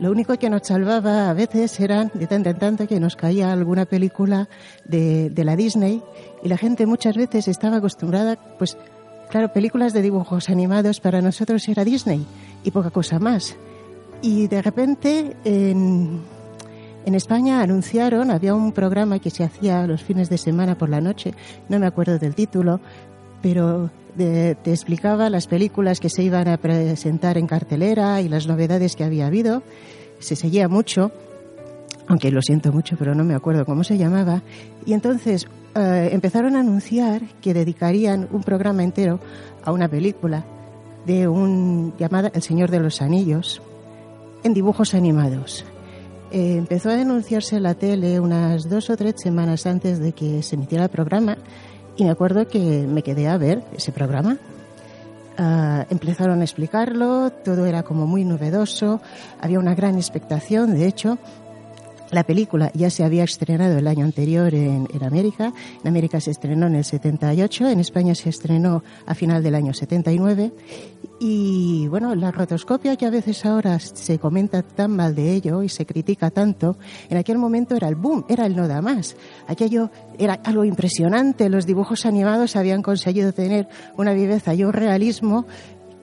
Lo 0.00 0.10
único 0.10 0.36
que 0.36 0.50
nos 0.50 0.66
salvaba 0.66 1.30
a 1.30 1.34
veces 1.34 1.78
era 1.78 2.04
de 2.12 2.26
tanto 2.26 2.50
en 2.50 2.58
tanto 2.58 2.88
que 2.88 2.98
nos 2.98 3.14
caía 3.14 3.52
alguna 3.52 3.84
película 3.84 4.48
de, 4.84 5.30
de 5.30 5.44
la 5.44 5.54
Disney 5.54 6.02
y 6.42 6.48
la 6.48 6.56
gente 6.56 6.84
muchas 6.86 7.16
veces 7.16 7.46
estaba 7.46 7.76
acostumbrada, 7.76 8.36
pues 8.58 8.76
claro, 9.30 9.52
películas 9.52 9.92
de 9.92 10.02
dibujos 10.02 10.50
animados 10.50 11.00
para 11.00 11.22
nosotros 11.22 11.68
era 11.68 11.84
Disney 11.84 12.26
y 12.64 12.70
poca 12.72 12.90
cosa 12.90 13.18
más. 13.20 13.56
Y 14.20 14.48
de 14.48 14.62
repente 14.62 15.36
en, 15.44 16.22
en 17.04 17.14
España 17.14 17.60
anunciaron, 17.60 18.30
había 18.30 18.54
un 18.54 18.72
programa 18.72 19.20
que 19.20 19.30
se 19.30 19.44
hacía 19.44 19.86
los 19.86 20.02
fines 20.02 20.28
de 20.28 20.38
semana 20.38 20.76
por 20.76 20.88
la 20.88 21.00
noche, 21.00 21.34
no 21.68 21.78
me 21.78 21.86
acuerdo 21.86 22.18
del 22.18 22.34
título, 22.34 22.80
pero 23.42 23.90
te 24.16 24.70
explicaba 24.70 25.30
las 25.30 25.46
películas 25.46 26.00
que 26.00 26.08
se 26.08 26.22
iban 26.22 26.48
a 26.48 26.56
presentar 26.56 27.38
en 27.38 27.46
cartelera 27.46 28.20
y 28.20 28.28
las 28.28 28.46
novedades 28.46 28.96
que 28.96 29.04
había 29.04 29.26
habido. 29.26 29.62
Se 30.18 30.36
seguía 30.36 30.68
mucho, 30.68 31.10
aunque 32.06 32.30
lo 32.30 32.42
siento 32.42 32.72
mucho, 32.72 32.96
pero 32.98 33.14
no 33.14 33.24
me 33.24 33.34
acuerdo 33.34 33.64
cómo 33.64 33.84
se 33.84 33.98
llamaba. 33.98 34.42
Y 34.86 34.92
entonces 34.92 35.46
eh, 35.74 36.10
empezaron 36.12 36.56
a 36.56 36.60
anunciar 36.60 37.22
que 37.40 37.54
dedicarían 37.54 38.28
un 38.30 38.42
programa 38.42 38.84
entero 38.84 39.18
a 39.64 39.72
una 39.72 39.88
película 39.88 40.44
de 41.04 41.28
un 41.28 41.94
llamada 41.98 42.30
El 42.34 42.42
Señor 42.42 42.70
de 42.70 42.80
los 42.80 43.02
Anillos 43.02 43.60
en 44.42 44.54
dibujos 44.54 44.94
animados. 44.94 45.64
Eh, 46.30 46.56
empezó 46.56 46.90
a 46.90 46.96
denunciarse 46.96 47.56
en 47.56 47.62
la 47.64 47.74
tele 47.74 48.20
unas 48.20 48.68
dos 48.68 48.90
o 48.90 48.96
tres 48.96 49.14
semanas 49.18 49.66
antes 49.66 49.98
de 49.98 50.12
que 50.12 50.42
se 50.42 50.56
emitiera 50.56 50.84
el 50.84 50.90
programa 50.90 51.36
y 51.96 52.04
me 52.04 52.10
acuerdo 52.10 52.46
que 52.48 52.86
me 52.88 53.02
quedé 53.02 53.28
a 53.28 53.36
ver 53.38 53.62
ese 53.76 53.92
programa. 53.92 54.38
Ah, 55.36 55.84
empezaron 55.90 56.40
a 56.40 56.44
explicarlo, 56.44 57.30
todo 57.30 57.66
era 57.66 57.82
como 57.82 58.06
muy 58.06 58.24
novedoso, 58.24 59.00
había 59.40 59.58
una 59.58 59.74
gran 59.74 59.96
expectación, 59.96 60.74
de 60.74 60.86
hecho, 60.86 61.18
la 62.14 62.24
película 62.24 62.70
ya 62.74 62.90
se 62.90 63.04
había 63.04 63.24
estrenado 63.24 63.76
el 63.76 63.86
año 63.86 64.04
anterior 64.04 64.54
en, 64.54 64.86
América. 65.02 65.52
En 65.82 65.88
América 65.88 66.20
se 66.20 66.30
estrenó 66.30 66.68
en 66.68 66.76
el 66.76 66.84
78, 66.84 67.68
en 67.68 67.80
España 67.80 68.14
se 68.14 68.30
estrenó 68.30 68.82
a 69.04 69.14
final 69.14 69.42
del 69.42 69.54
año 69.54 69.74
79. 69.74 70.52
Y 71.20 71.86
bueno, 71.88 72.14
la 72.14 72.30
rotoscopia 72.30 72.96
que 72.96 73.06
a 73.06 73.10
veces 73.10 73.44
ahora 73.44 73.78
se 73.78 74.18
comenta 74.18 74.62
tan 74.62 74.92
mal 74.92 75.14
de 75.14 75.32
ello 75.32 75.62
y 75.62 75.68
se 75.68 75.86
critica 75.86 76.30
tanto, 76.30 76.76
en 77.08 77.16
aquel 77.16 77.38
momento 77.38 77.76
era 77.76 77.88
el 77.88 77.94
boom, 77.94 78.24
era 78.28 78.46
el 78.46 78.56
no 78.56 78.68
da 78.68 78.80
más. 78.80 79.16
Aquello 79.46 79.90
era 80.18 80.34
algo 80.44 80.64
impresionante. 80.64 81.48
Los 81.48 81.66
dibujos 81.66 82.06
animados 82.06 82.56
habían 82.56 82.82
conseguido 82.82 83.32
tener 83.32 83.68
una 83.96 84.12
viveza 84.12 84.54
y 84.54 84.64
un 84.64 84.72
realismo 84.72 85.46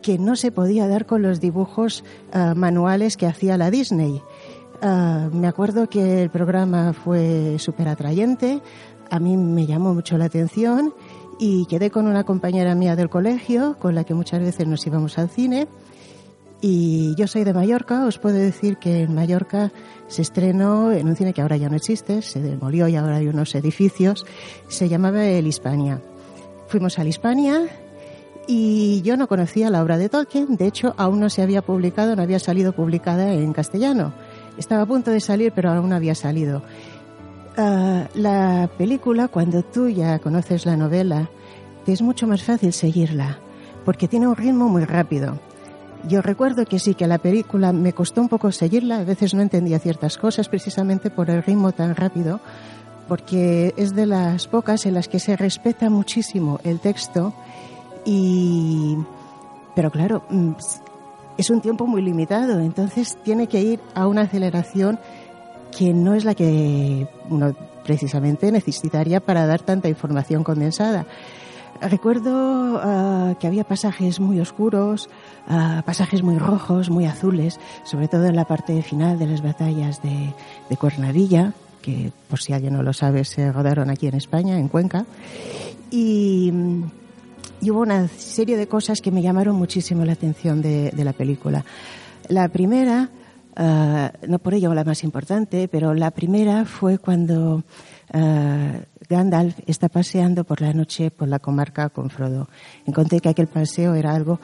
que 0.01 0.17
no 0.17 0.35
se 0.35 0.51
podía 0.51 0.87
dar 0.87 1.05
con 1.05 1.21
los 1.21 1.39
dibujos 1.39 2.03
ah, 2.33 2.53
manuales 2.55 3.17
que 3.17 3.27
hacía 3.27 3.57
la 3.57 3.71
Disney. 3.71 4.21
Ah, 4.83 5.29
me 5.31 5.47
acuerdo 5.47 5.87
que 5.87 6.23
el 6.23 6.31
programa 6.31 6.93
fue 6.93 7.57
súper 7.59 7.87
atrayente, 7.87 8.61
a 9.11 9.19
mí 9.19 9.37
me 9.37 9.67
llamó 9.67 9.93
mucho 9.93 10.17
la 10.17 10.25
atención 10.25 10.95
y 11.37 11.67
quedé 11.67 11.91
con 11.91 12.07
una 12.07 12.23
compañera 12.23 12.73
mía 12.73 12.95
del 12.95 13.07
colegio 13.07 13.77
con 13.77 13.93
la 13.93 14.05
que 14.05 14.15
muchas 14.15 14.39
veces 14.39 14.65
nos 14.67 14.85
íbamos 14.87 15.19
al 15.19 15.29
cine. 15.29 15.67
Y 16.61 17.13
yo 17.15 17.27
soy 17.27 17.43
de 17.43 17.53
Mallorca, 17.53 18.05
os 18.05 18.17
puedo 18.17 18.35
decir 18.35 18.77
que 18.77 19.03
en 19.03 19.13
Mallorca 19.13 19.71
se 20.07 20.23
estrenó 20.23 20.91
en 20.91 21.07
un 21.07 21.15
cine 21.15 21.33
que 21.33 21.41
ahora 21.41 21.57
ya 21.57 21.69
no 21.69 21.75
existe, 21.75 22.23
se 22.23 22.41
demolió 22.41 22.87
y 22.87 22.95
ahora 22.95 23.17
hay 23.17 23.27
unos 23.27 23.53
edificios, 23.53 24.25
se 24.67 24.89
llamaba 24.89 25.25
el 25.25 25.45
Hispania. 25.45 26.01
Fuimos 26.67 26.97
al 26.97 27.07
Hispania 27.07 27.67
y 28.47 29.01
yo 29.03 29.15
no 29.15 29.27
conocía 29.27 29.69
la 29.69 29.83
obra 29.83 29.99
de 29.99 30.09
Tolkien, 30.09 30.55
de 30.55 30.65
hecho 30.65 30.95
aún 30.97 31.19
no 31.19 31.29
se 31.29 31.43
había 31.43 31.61
publicado, 31.61 32.15
no 32.15 32.23
había 32.23 32.39
salido 32.39 32.73
publicada 32.73 33.31
en 33.31 33.53
castellano. 33.53 34.13
Estaba 34.61 34.83
a 34.83 34.85
punto 34.85 35.09
de 35.09 35.19
salir, 35.19 35.51
pero 35.53 35.71
aún 35.71 35.89
no 35.89 35.95
había 35.95 36.13
salido. 36.13 36.61
Ah, 37.57 38.07
la 38.13 38.69
película, 38.77 39.27
cuando 39.27 39.63
tú 39.63 39.89
ya 39.89 40.19
conoces 40.19 40.67
la 40.67 40.77
novela, 40.77 41.31
te 41.83 41.93
es 41.93 42.03
mucho 42.03 42.27
más 42.27 42.43
fácil 42.43 42.71
seguirla, 42.71 43.39
porque 43.83 44.07
tiene 44.07 44.27
un 44.27 44.35
ritmo 44.35 44.69
muy 44.69 44.85
rápido. 44.85 45.39
Yo 46.07 46.21
recuerdo 46.21 46.67
que 46.67 46.77
sí, 46.77 46.93
que 46.93 47.07
la 47.07 47.17
película 47.17 47.73
me 47.73 47.93
costó 47.93 48.21
un 48.21 48.29
poco 48.29 48.51
seguirla, 48.51 48.99
a 48.99 49.03
veces 49.03 49.33
no 49.33 49.41
entendía 49.41 49.79
ciertas 49.79 50.19
cosas 50.19 50.47
precisamente 50.47 51.09
por 51.09 51.31
el 51.31 51.41
ritmo 51.41 51.71
tan 51.71 51.95
rápido, 51.95 52.39
porque 53.07 53.73
es 53.77 53.95
de 53.95 54.05
las 54.05 54.45
pocas 54.45 54.85
en 54.85 54.93
las 54.93 55.07
que 55.07 55.17
se 55.17 55.35
respeta 55.37 55.89
muchísimo 55.89 56.59
el 56.63 56.79
texto 56.79 57.33
y... 58.05 58.95
Pero 59.73 59.89
claro, 59.89 60.21
mm, 60.29 60.51
es 61.37 61.49
un 61.49 61.61
tiempo 61.61 61.87
muy 61.87 62.01
limitado, 62.01 62.59
entonces 62.59 63.17
tiene 63.23 63.47
que 63.47 63.61
ir 63.61 63.79
a 63.95 64.07
una 64.07 64.21
aceleración 64.21 64.99
que 65.77 65.93
no 65.93 66.13
es 66.13 66.25
la 66.25 66.35
que 66.35 67.07
uno 67.29 67.55
precisamente 67.83 68.51
necesitaría 68.51 69.19
para 69.19 69.45
dar 69.45 69.61
tanta 69.61 69.89
información 69.89 70.43
condensada. 70.43 71.05
Recuerdo 71.81 72.79
ah, 72.83 73.35
que 73.39 73.47
había 73.47 73.63
pasajes 73.63 74.19
muy 74.19 74.39
oscuros, 74.39 75.09
ah, 75.47 75.81
pasajes 75.83 76.21
muy 76.21 76.37
rojos, 76.37 76.91
muy 76.91 77.05
azules, 77.05 77.59
sobre 77.83 78.07
todo 78.07 78.25
en 78.25 78.35
la 78.35 78.45
parte 78.45 78.79
final 78.83 79.17
de 79.17 79.25
las 79.25 79.41
batallas 79.41 80.01
de, 80.03 80.33
de 80.69 80.77
Cuernavilla, 80.77 81.53
que 81.81 82.11
por 82.29 82.39
si 82.39 82.53
alguien 82.53 82.73
no 82.73 82.83
lo 82.83 82.93
sabe 82.93 83.25
se 83.25 83.51
rodaron 83.51 83.89
aquí 83.89 84.07
en 84.07 84.15
España, 84.15 84.59
en 84.59 84.67
Cuenca. 84.67 85.05
Y 85.89 86.53
y 87.61 87.69
hubo 87.69 87.81
una 87.81 88.07
serie 88.07 88.57
de 88.57 88.67
cosas 88.67 89.01
que 89.01 89.11
me 89.11 89.21
llamaron 89.21 89.55
muchísimo 89.55 90.03
la 90.03 90.13
atención 90.13 90.61
de, 90.61 90.91
la 90.95 91.13
película. 91.13 91.63
La 92.27 92.47
primera, 92.47 93.09
eh, 93.55 94.11
no 94.27 94.39
por 94.39 94.55
ello 94.55 94.73
la 94.73 94.83
más 94.83 95.03
importante, 95.03 95.67
pero 95.67 95.93
la 95.93 96.09
primera 96.11 96.65
fue 96.65 96.97
cuando 96.97 97.63
uh, 98.13 98.81
Gandalf 99.07 99.59
está 99.67 99.89
paseando 99.89 100.43
por 100.43 100.61
la 100.61 100.73
noche 100.73 101.11
por 101.11 101.27
la 101.27 101.37
comarca 101.37 101.89
con 101.89 102.09
Frodo. 102.09 102.49
Encontré 102.85 103.19
que 103.19 103.29
aquel 103.29 103.47
paseo 103.47 103.93
era 103.93 104.15
algo 104.15 104.39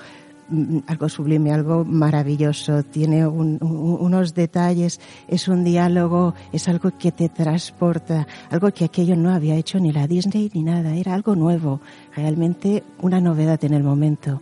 algo 0.88 1.10
sublime, 1.10 1.52
algo 1.52 1.84
maravilloso, 1.84 2.84
tiene 2.84 3.28
unos 3.28 4.34
detalles, 4.34 4.99
es 5.28 5.48
un 5.48 5.64
diálogo, 5.64 6.34
es 6.52 6.68
algo 6.68 6.91
que 6.98 7.11
te 7.11 7.30
transporta, 7.30 8.28
algo 8.49 8.72
que 8.72 8.86
aquello 8.86 9.15
no 9.15 9.32
había 9.32 9.56
hecho 9.56 9.80
ni 9.80 9.91
la 9.91 10.07
Disney 10.07 10.49
ni 10.53 10.64
nada, 10.64 10.95
era 10.95 11.14
algo 11.14 11.36
nuevo, 11.36 11.82
realmente 12.15 12.84
una 13.02 13.19
novedad 13.19 13.64
en 13.64 13.74
el 13.74 13.84
momento. 13.84 14.41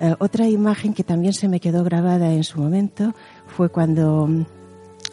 Eh, 0.00 0.14
otra 0.18 0.48
imagen 0.48 0.92
que 0.92 1.04
también 1.04 1.32
se 1.32 1.48
me 1.48 1.60
quedó 1.60 1.84
grabada 1.84 2.32
en 2.32 2.44
su 2.44 2.60
momento 2.60 3.14
fue 3.46 3.68
cuando 3.68 4.26
mm, 4.26 4.44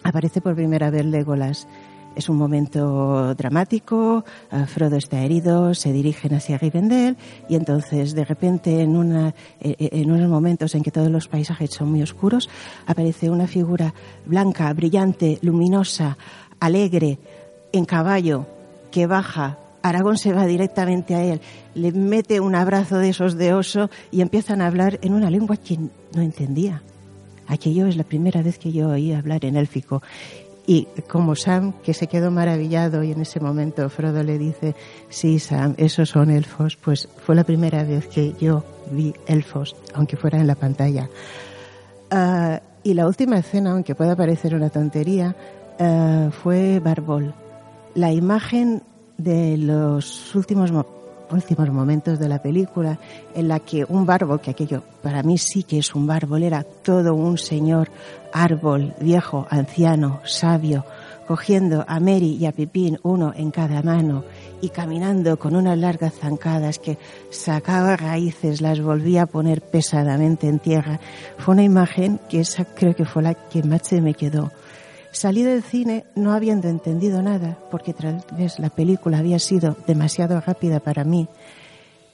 aparece 0.04 0.42
por 0.42 0.56
primera 0.56 0.90
vez 0.90 1.06
Legolas 1.06 1.68
es 2.16 2.30
un 2.30 2.38
momento 2.38 3.34
dramático, 3.36 4.26
Frodo 4.68 4.98
está 4.98 5.24
herido, 5.24 5.74
se 5.74 5.94
dirigen 5.94 6.34
hacia 6.34 6.58
Rivendell 6.58 7.18
y 7.48 7.56
entonces 7.56 8.14
de 8.14 8.26
repente 8.26 8.82
en, 8.82 8.96
eh, 9.16 9.34
eh, 9.62 9.90
en 9.92 10.12
unos 10.12 10.30
momentos 10.30 10.76
en 10.76 10.84
que 10.84 10.92
todos 10.92 11.10
los 11.10 11.28
paisajes 11.28 11.72
son 11.72 11.92
muy 11.92 12.02
oscuros, 12.02 12.50
aparece 12.86 13.30
una 13.30 13.48
figura 13.48 13.94
blanca, 14.26 14.72
brillante, 14.74 15.40
luminosa, 15.42 16.18
alegre, 16.60 17.20
en 17.72 17.86
caballo, 17.86 18.46
que 18.92 19.08
baja. 19.08 19.58
Aragón 19.84 20.18
se 20.18 20.34
va 20.34 20.46
directamente 20.46 21.16
a 21.16 21.24
él, 21.24 21.42
le 21.74 21.92
mete 21.92 22.40
un 22.40 22.54
abrazo 22.54 22.98
de 22.98 23.10
esos 23.10 23.36
de 23.36 23.54
oso 23.54 23.90
y 24.12 24.22
empiezan 24.22 24.62
a 24.62 24.68
hablar 24.68 25.00
en 25.02 25.14
una 25.14 25.32
lengua 25.32 25.58
que 25.58 25.80
no 26.14 26.22
entendía. 26.22 26.84
Aquello 27.48 27.88
es 27.88 27.98
la 27.98 28.04
primera 28.04 28.44
vez 28.44 28.60
que 28.60 28.72
yo 28.72 28.90
oí 28.90 29.12
hablar 29.12 29.44
en 29.44 29.56
élfico 29.56 30.04
y 30.72 30.88
como 31.10 31.36
Sam, 31.36 31.74
que 31.84 31.94
se 31.94 32.08
quedó 32.08 32.32
maravillado 32.32 33.04
y 33.04 33.12
en 33.12 33.20
ese 33.20 33.42
momento 33.42 33.90
Frodo 33.90 34.24
le 34.24 34.38
dice, 34.38 34.74
sí, 35.10 35.38
Sam, 35.38 35.74
esos 35.76 36.08
son 36.08 36.30
elfos, 36.30 36.78
pues 36.78 37.10
fue 37.26 37.36
la 37.36 37.44
primera 37.44 37.84
vez 37.84 38.08
que 38.08 38.34
yo 38.40 38.64
vi 38.90 39.14
elfos, 39.28 39.76
aunque 39.94 40.16
fuera 40.16 40.40
en 40.40 40.48
la 40.48 40.56
pantalla. 40.56 41.10
Ah, 42.10 42.62
y 42.84 42.94
la 42.94 43.06
última 43.06 43.38
escena, 43.38 43.72
aunque 43.72 43.96
pueda 43.96 44.16
parecer 44.16 44.56
una 44.56 44.70
tontería, 44.70 45.36
ah, 45.78 46.30
fue 46.42 46.80
Barbol. 46.80 47.34
La 47.94 48.14
imagen 48.14 48.82
de 49.18 49.58
los 49.58 50.34
últimos 50.36 50.72
últimos 51.32 51.70
momentos 51.70 52.20
de 52.20 52.30
la 52.30 52.42
película 52.42 52.98
en 53.34 53.48
la 53.48 53.60
que 53.60 53.86
un 53.88 54.06
bárbol, 54.06 54.42
que 54.42 54.52
aquello 54.52 54.84
para 55.02 55.24
mí 55.24 55.38
sí 55.38 55.64
que 55.64 55.80
es 55.80 55.96
un 55.96 56.08
bárbol, 56.08 56.44
era 56.44 56.64
todo 56.64 57.16
un 57.16 57.38
señor 57.38 57.90
árbol, 58.34 58.94
viejo, 59.00 59.48
anciano, 59.50 60.22
sabio, 60.24 60.86
cogiendo 61.28 61.86
a 61.88 62.00
Mary 62.00 62.38
y 62.40 62.46
a 62.46 62.52
Pipín 62.52 63.00
uno 63.04 63.34
en 63.36 63.52
cada 63.52 63.82
mano 63.82 64.24
y 64.62 64.70
caminando 64.70 65.38
con 65.40 65.56
unas 65.56 65.78
largas 65.78 66.14
zancadas 66.14 66.78
que 66.78 66.98
sacaba 67.30 67.96
raíces, 67.96 68.62
las 68.62 68.82
volvía 68.82 69.24
a 69.24 69.26
poner 69.28 69.62
pesadamente 69.62 70.48
en 70.48 70.60
tierra. 70.60 71.00
Fue 71.38 71.54
una 71.54 71.64
imagen 71.64 72.20
que 72.30 72.42
esa 72.42 72.66
creo 72.66 72.96
que 72.96 73.06
fue 73.06 73.24
la 73.24 73.34
que 73.34 73.64
más 73.64 73.88
se 73.88 74.02
me 74.02 74.14
quedó. 74.14 74.52
Salí 75.12 75.44
del 75.44 75.62
cine 75.62 76.06
no 76.16 76.34
habiendo 76.34 76.70
entendido 76.70 77.22
nada, 77.22 77.58
porque 77.70 77.94
tal 77.94 78.24
vez 78.38 78.60
la 78.60 78.70
película 78.70 79.18
había 79.18 79.40
sido 79.40 79.76
demasiado 79.86 80.40
rápida 80.40 80.80
para 80.80 81.04
mí, 81.04 81.28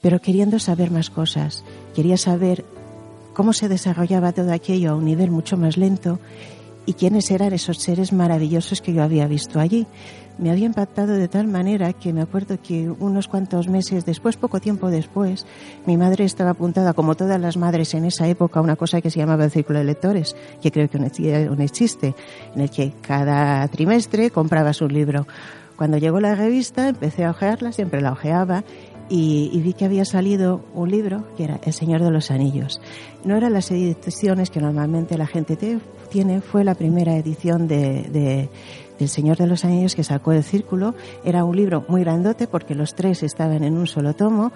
pero 0.00 0.20
queriendo 0.20 0.58
saber 0.58 0.90
más 0.90 1.08
cosas. 1.08 1.64
Quería 1.94 2.16
saber 2.16 2.64
cómo 3.34 3.52
se 3.52 3.68
desarrollaba 3.68 4.32
todo 4.32 4.52
aquello 4.52 4.90
a 4.90 4.94
un 4.96 5.04
nivel 5.04 5.30
mucho 5.30 5.56
más 5.56 5.76
lento 5.76 6.18
y 6.88 6.94
quiénes 6.94 7.30
eran 7.30 7.52
esos 7.52 7.82
seres 7.82 8.14
maravillosos 8.14 8.80
que 8.80 8.94
yo 8.94 9.02
había 9.02 9.26
visto 9.26 9.60
allí. 9.60 9.86
Me 10.38 10.50
había 10.50 10.64
impactado 10.64 11.12
de 11.12 11.28
tal 11.28 11.46
manera 11.46 11.92
que 11.92 12.14
me 12.14 12.22
acuerdo 12.22 12.62
que 12.62 12.88
unos 12.88 13.28
cuantos 13.28 13.68
meses 13.68 14.06
después, 14.06 14.38
poco 14.38 14.58
tiempo 14.58 14.88
después, 14.88 15.44
mi 15.84 15.98
madre 15.98 16.24
estaba 16.24 16.52
apuntada, 16.52 16.94
como 16.94 17.14
todas 17.14 17.38
las 17.38 17.58
madres 17.58 17.92
en 17.92 18.06
esa 18.06 18.26
época, 18.26 18.58
a 18.58 18.62
una 18.62 18.76
cosa 18.76 19.02
que 19.02 19.10
se 19.10 19.18
llamaba 19.18 19.44
el 19.44 19.50
círculo 19.50 19.80
de 19.80 19.84
lectores, 19.84 20.34
que 20.62 20.72
creo 20.72 20.88
que 20.88 20.98
no 20.98 21.62
existe, 21.62 22.14
en 22.54 22.60
el 22.62 22.70
que 22.70 22.94
cada 23.02 23.68
trimestre 23.68 24.30
comprabas 24.30 24.80
un 24.80 24.94
libro. 24.94 25.26
Cuando 25.76 25.98
llegó 25.98 26.20
la 26.20 26.36
revista 26.36 26.88
empecé 26.88 27.26
a 27.26 27.32
ojearla, 27.32 27.72
siempre 27.72 28.00
la 28.00 28.12
ojeaba 28.12 28.64
y, 29.10 29.60
vi 29.62 29.74
que 29.74 29.84
había 29.84 30.04
salido 30.04 30.64
un 30.74 30.90
libro 30.90 31.24
que 31.36 31.44
era 31.44 31.60
El 31.64 31.72
Señor 31.72 32.02
de 32.02 32.10
los 32.10 32.30
Anillos. 32.30 32.80
No 33.24 33.36
eran 33.36 33.52
las 33.52 33.70
ediciones 33.70 34.50
que 34.50 34.60
normalmente 34.60 35.16
la 35.18 35.26
gente 35.26 35.56
tiene, 36.08 36.40
fue 36.40 36.64
la 36.64 36.74
primera 36.74 37.16
edición 37.16 37.68
de, 37.68 38.48
El 38.98 39.08
Señor 39.08 39.36
de 39.36 39.46
los 39.46 39.64
Anillos 39.64 39.94
que 39.94 40.04
sacó 40.04 40.32
el 40.32 40.42
círculo. 40.42 40.94
Era 41.24 41.44
un 41.44 41.56
libro 41.56 41.84
muy 41.88 42.02
grandote 42.02 42.46
porque 42.46 42.74
los 42.74 42.94
tres 42.94 43.22
estaban 43.22 43.62
en 43.62 43.76
un 43.76 43.86
solo 43.86 44.14
tomo. 44.14 44.52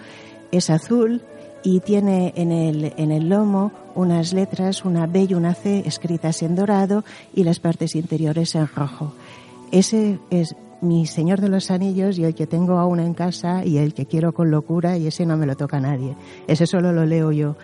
Es 0.50 0.70
azul 0.70 1.22
y 1.62 1.80
tiene 1.80 2.32
en 2.36 2.50
el, 2.50 2.92
en 2.96 3.12
el 3.12 3.28
lomo 3.28 3.72
unas 3.94 4.32
letras, 4.32 4.84
una 4.84 5.06
B 5.06 5.28
y 5.30 5.34
una 5.34 5.54
C 5.54 5.82
escritas 5.86 6.42
en 6.42 6.56
dorado 6.56 7.04
y 7.34 7.44
las 7.44 7.60
partes 7.60 7.94
interiores 7.94 8.54
en 8.54 8.66
rojo. 8.66 9.12
Ese 9.70 10.18
es 10.30 10.56
mi 10.82 11.06
Señor 11.06 11.40
de 11.40 11.48
los 11.48 11.70
Anillos 11.70 12.18
y 12.18 12.24
el 12.24 12.34
que 12.34 12.46
tengo 12.46 12.78
aún 12.78 13.00
en 13.00 13.14
casa 13.14 13.64
y 13.64 13.78
el 13.78 13.94
que 13.94 14.06
quiero 14.06 14.34
con 14.34 14.50
locura 14.50 14.98
y 14.98 15.06
ese 15.06 15.24
no 15.24 15.36
me 15.36 15.46
lo 15.46 15.56
toca 15.56 15.80
nadie. 15.80 16.16
Ese 16.48 16.66
solo 16.66 16.92
lo 16.92 17.06
leo 17.06 17.30
yo. 17.32 17.56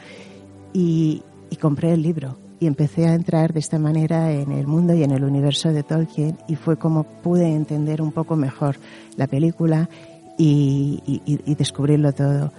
Y, 0.73 1.23
compré 1.60 1.93
el 1.93 2.02
libro 2.02 2.36
y 2.60 2.66
empecé 2.66 3.06
a 3.06 3.14
entrar 3.14 3.52
de 3.52 3.60
esta 3.60 3.78
manera 3.78 4.32
en 4.32 4.52
el 4.52 4.66
mundo 4.66 4.94
y 4.94 5.02
en 5.02 5.12
el 5.12 5.24
universo 5.24 5.72
de 5.72 5.82
Tolkien 5.82 6.39
y 6.48 6.56
fue 6.56 6.76
como 6.76 7.05
pude 7.05 7.47
entender 7.47 8.02
un 8.02 8.12
poco 8.12 8.36
mejor 8.36 8.76
la 9.16 9.26
película 9.26 9.89
y, 10.36 11.22
y 11.26 11.55
descubrirlo 11.55 12.12
todo. 12.12 12.52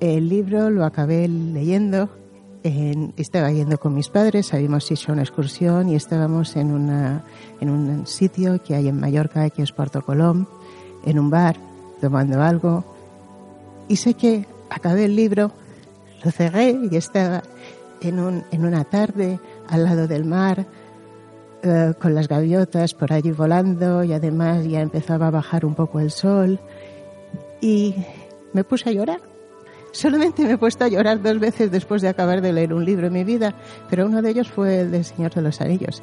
El 0.00 0.28
libro 0.28 0.70
lo 0.70 0.84
acabé 0.84 1.28
leyendo 1.28 2.08
estaba 3.16 3.50
yendo 3.50 3.78
con 3.78 3.94
mis 3.94 4.08
padres, 4.08 4.54
habíamos 4.54 4.90
hecho 4.90 5.12
una 5.12 5.22
excursión 5.22 5.88
y 5.88 5.96
estábamos 5.96 6.54
en, 6.56 6.70
una, 6.70 7.24
en 7.60 7.70
un 7.70 8.06
sitio 8.06 8.62
que 8.62 8.74
hay 8.74 8.88
en 8.88 9.00
Mallorca, 9.00 9.50
que 9.50 9.62
es 9.62 9.72
Puerto 9.72 10.02
Colom, 10.02 10.46
en 11.04 11.18
un 11.18 11.30
bar, 11.30 11.56
tomando 12.00 12.40
algo. 12.40 12.84
Y 13.88 13.96
sé 13.96 14.14
que 14.14 14.46
acabé 14.70 15.06
el 15.06 15.16
libro, 15.16 15.50
lo 16.24 16.30
cerré 16.30 16.78
y 16.90 16.96
estaba 16.96 17.42
en, 18.02 18.18
un, 18.18 18.44
en 18.50 18.64
una 18.64 18.84
tarde 18.84 19.40
al 19.68 19.84
lado 19.84 20.06
del 20.06 20.24
mar, 20.24 20.66
eh, 21.62 21.92
con 22.00 22.14
las 22.14 22.28
gaviotas 22.28 22.94
por 22.94 23.12
allí 23.12 23.30
volando 23.30 24.02
y 24.04 24.12
además 24.12 24.66
ya 24.66 24.80
empezaba 24.80 25.28
a 25.28 25.30
bajar 25.30 25.64
un 25.64 25.74
poco 25.74 26.00
el 26.00 26.10
sol 26.10 26.58
y 27.60 27.94
me 28.52 28.64
puse 28.64 28.90
a 28.90 28.92
llorar 28.92 29.20
Solamente 29.92 30.44
me 30.44 30.52
he 30.52 30.58
puesto 30.58 30.84
a 30.84 30.88
llorar 30.88 31.22
dos 31.22 31.38
veces 31.38 31.70
después 31.70 32.00
de 32.00 32.08
acabar 32.08 32.40
de 32.40 32.52
leer 32.52 32.72
un 32.72 32.84
libro 32.84 33.08
en 33.08 33.12
mi 33.12 33.24
vida, 33.24 33.54
pero 33.90 34.06
uno 34.06 34.22
de 34.22 34.30
ellos 34.30 34.48
fue 34.48 34.80
el 34.80 34.90
del 34.90 35.04
Señor 35.04 35.34
de 35.34 35.42
los 35.42 35.60
Anillos. 35.60 36.02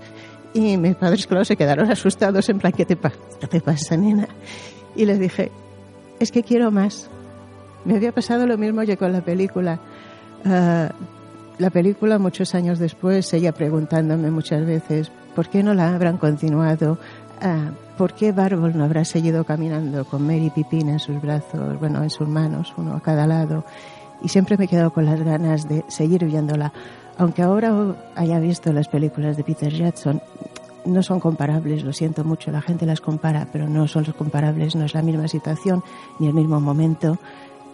Y 0.53 0.77
mis 0.77 0.95
padres, 0.95 1.25
claro, 1.25 1.43
se 1.43 1.55
quedaron 1.55 1.91
asustados 1.91 2.47
en 2.49 2.59
plan, 2.59 2.71
¿qué 2.71 2.85
te, 2.85 2.95
pasa, 2.95 3.17
¿qué 3.39 3.47
te 3.47 3.61
pasa, 3.61 3.97
nena? 3.97 4.27
Y 4.95 5.05
les 5.05 5.19
dije, 5.19 5.51
es 6.19 6.31
que 6.31 6.43
quiero 6.43 6.69
más. 6.69 7.09
Me 7.83 7.95
había 7.95 8.11
pasado 8.11 8.45
lo 8.45 8.57
mismo 8.57 8.83
yo 8.83 8.95
con 8.97 9.11
la 9.11 9.21
película. 9.21 9.79
Ah, 10.45 10.91
la 11.59 11.69
película, 11.69 12.17
muchos 12.17 12.55
años 12.55 12.79
después, 12.79 13.31
ella 13.33 13.51
preguntándome 13.51 14.31
muchas 14.31 14.65
veces, 14.65 15.11
¿por 15.35 15.49
qué 15.49 15.61
no 15.61 15.73
la 15.73 15.93
habrán 15.93 16.17
continuado? 16.17 16.97
Ah, 17.41 17.71
¿por 17.97 18.13
qué 18.13 18.31
Bárbol 18.31 18.77
no 18.77 18.85
habrá 18.85 19.03
seguido 19.03 19.43
caminando 19.43 20.05
con 20.05 20.25
Mary 20.25 20.51
Pipín 20.55 20.87
en 20.87 20.99
sus 20.99 21.21
brazos, 21.21 21.77
bueno, 21.77 22.01
en 22.01 22.09
sus 22.09 22.29
manos, 22.29 22.73
uno 22.77 22.95
a 22.95 23.01
cada 23.01 23.27
lado? 23.27 23.65
Y 24.23 24.29
siempre 24.29 24.57
me 24.57 24.65
he 24.65 24.67
quedado 24.69 24.91
con 24.91 25.05
las 25.05 25.21
ganas 25.21 25.67
de 25.67 25.83
seguir 25.89 26.23
viéndola. 26.25 26.71
Aunque 27.17 27.41
ahora 27.41 27.73
haya 28.15 28.39
visto 28.39 28.71
las 28.71 28.87
películas 28.87 29.35
de 29.35 29.43
Peter 29.43 29.73
Jackson, 29.73 30.21
no 30.85 31.03
son 31.03 31.19
comparables, 31.19 31.83
lo 31.83 31.91
siento 31.91 32.23
mucho, 32.23 32.51
la 32.51 32.61
gente 32.61 32.85
las 32.85 33.01
compara, 33.01 33.49
pero 33.51 33.67
no 33.67 33.85
son 33.89 34.05
comparables, 34.05 34.77
no 34.77 34.85
es 34.85 34.93
la 34.93 35.01
misma 35.01 35.27
situación 35.27 35.83
ni 36.19 36.27
el 36.27 36.33
mismo 36.33 36.61
momento. 36.61 37.17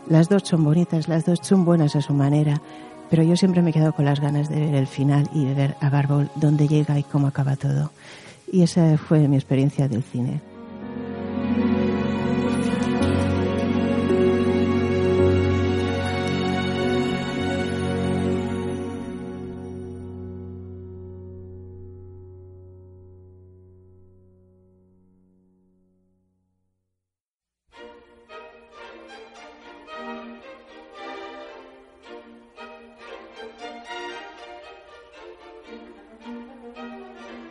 Las 0.08 0.28
dos 0.28 0.42
son 0.46 0.64
bonitas, 0.64 1.08
las 1.08 1.26
dos 1.26 1.40
son 1.44 1.66
buenas 1.66 1.96
a 1.96 2.02
su 2.02 2.14
manera, 2.14 2.62
pero 3.10 3.24
yo 3.24 3.36
siempre 3.38 3.62
me 3.62 3.70
he 3.70 3.74
quedado 3.74 3.94
con 3.94 4.06
las 4.06 4.20
ganas 4.20 4.50
de 4.50 4.60
ver 4.60 4.76
el 4.76 4.88
final 4.88 5.30
y 5.34 5.46
de 5.46 5.54
ver 5.54 5.76
a 5.82 5.90
Bárbol 5.90 6.30
dónde 6.36 6.68
llega 6.68 6.98
y 6.98 7.04
cómo 7.04 7.28
acaba 7.28 7.56
todo. 7.56 7.92
Y 8.52 8.64
esa 8.64 8.98
fue 8.98 9.28
mi 9.28 9.36
experiencia 9.36 9.88
del 9.88 10.04
cine. 10.04 10.42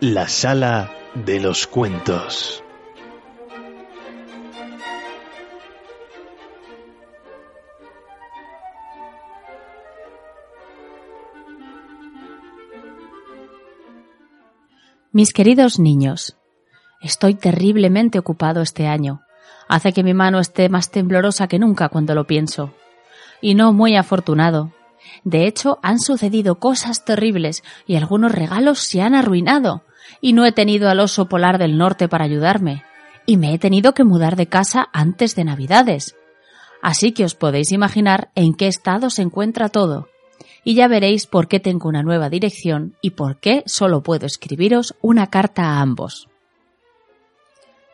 La 0.07 0.29
sala 0.29 0.91
de 1.15 1.41
los 1.41 1.67
cuentos. 1.67 2.63
Mis 15.11 15.33
queridos 15.33 15.79
niños, 15.79 16.37
estoy 17.01 17.33
terriblemente 17.35 18.19
ocupado 18.19 18.61
este 18.61 18.87
año. 18.87 19.23
Hace 19.71 19.95
que 19.95 20.03
mi 20.03 20.13
mano 20.13 20.39
esté 20.39 20.69
más 20.69 20.91
temblorosa 20.91 21.49
que 21.49 21.59
nunca 21.59 21.89
cuando 21.89 22.15
lo 22.15 22.27
pienso. 22.27 22.75
Y 23.41 23.55
no 23.55 23.73
muy 23.73 23.97
afortunado, 23.97 24.71
de 25.23 25.47
hecho, 25.47 25.79
han 25.83 25.99
sucedido 25.99 26.57
cosas 26.57 27.07
terribles 27.07 27.63
y 27.87 27.97
algunos 27.97 28.33
regalos 28.33 28.81
se 28.81 29.01
han 29.01 29.15
arruinado, 29.15 29.83
y 30.21 30.33
no 30.33 30.47
he 30.47 30.53
tenido 30.53 30.89
al 30.89 31.01
oso 31.01 31.29
polar 31.29 31.59
del 31.59 31.79
norte 31.79 32.09
para 32.09 32.25
ayudarme, 32.25 32.85
y 33.27 33.37
me 33.37 33.55
he 33.55 33.59
tenido 33.59 33.95
que 33.95 34.05
mudar 34.05 34.37
de 34.37 34.47
casa 34.47 34.89
antes 34.93 35.35
de 35.35 35.45
Navidades. 35.45 36.17
Así 36.83 37.13
que 37.13 37.25
os 37.25 37.35
podéis 37.35 37.73
imaginar 37.73 38.31
en 38.35 38.55
qué 38.55 38.67
estado 38.67 39.11
se 39.11 39.23
encuentra 39.23 39.69
todo, 39.69 40.09
y 40.65 40.75
ya 40.75 40.89
veréis 40.89 41.27
por 41.27 41.49
qué 41.49 41.61
tengo 41.61 41.89
una 41.89 42.03
nueva 42.03 42.29
dirección 42.29 42.97
y 43.01 43.11
por 43.11 43.39
qué 43.39 43.63
solo 43.67 44.03
puedo 44.03 44.27
escribiros 44.27 44.95
una 45.01 45.29
carta 45.29 45.63
a 45.63 45.81
ambos. 45.81 46.29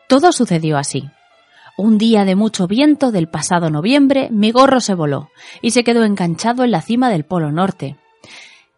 Todo 0.07 0.31
sucedió 0.31 0.77
así. 0.77 1.09
Un 1.77 1.97
día 1.97 2.25
de 2.25 2.35
mucho 2.35 2.67
viento 2.67 3.11
del 3.11 3.29
pasado 3.29 3.69
noviembre, 3.69 4.29
mi 4.29 4.51
gorro 4.51 4.81
se 4.81 4.93
voló 4.93 5.29
y 5.61 5.71
se 5.71 5.83
quedó 5.83 6.03
enganchado 6.03 6.63
en 6.63 6.71
la 6.71 6.81
cima 6.81 7.09
del 7.09 7.23
Polo 7.23 7.51
Norte. 7.51 7.97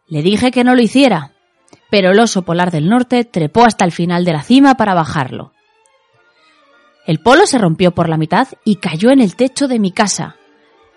Le 0.07 0.21
dije 0.21 0.51
que 0.51 0.63
no 0.63 0.75
lo 0.75 0.81
hiciera, 0.81 1.32
pero 1.93 2.09
el 2.09 2.19
oso 2.19 2.41
polar 2.41 2.71
del 2.71 2.89
norte 2.89 3.23
trepó 3.23 3.65
hasta 3.65 3.85
el 3.85 3.91
final 3.91 4.25
de 4.25 4.33
la 4.33 4.41
cima 4.41 4.73
para 4.73 4.95
bajarlo. 4.95 5.51
El 7.05 7.19
polo 7.19 7.45
se 7.45 7.59
rompió 7.59 7.91
por 7.91 8.09
la 8.09 8.17
mitad 8.17 8.47
y 8.65 8.77
cayó 8.77 9.11
en 9.11 9.21
el 9.21 9.35
techo 9.35 9.67
de 9.67 9.77
mi 9.77 9.91
casa. 9.91 10.37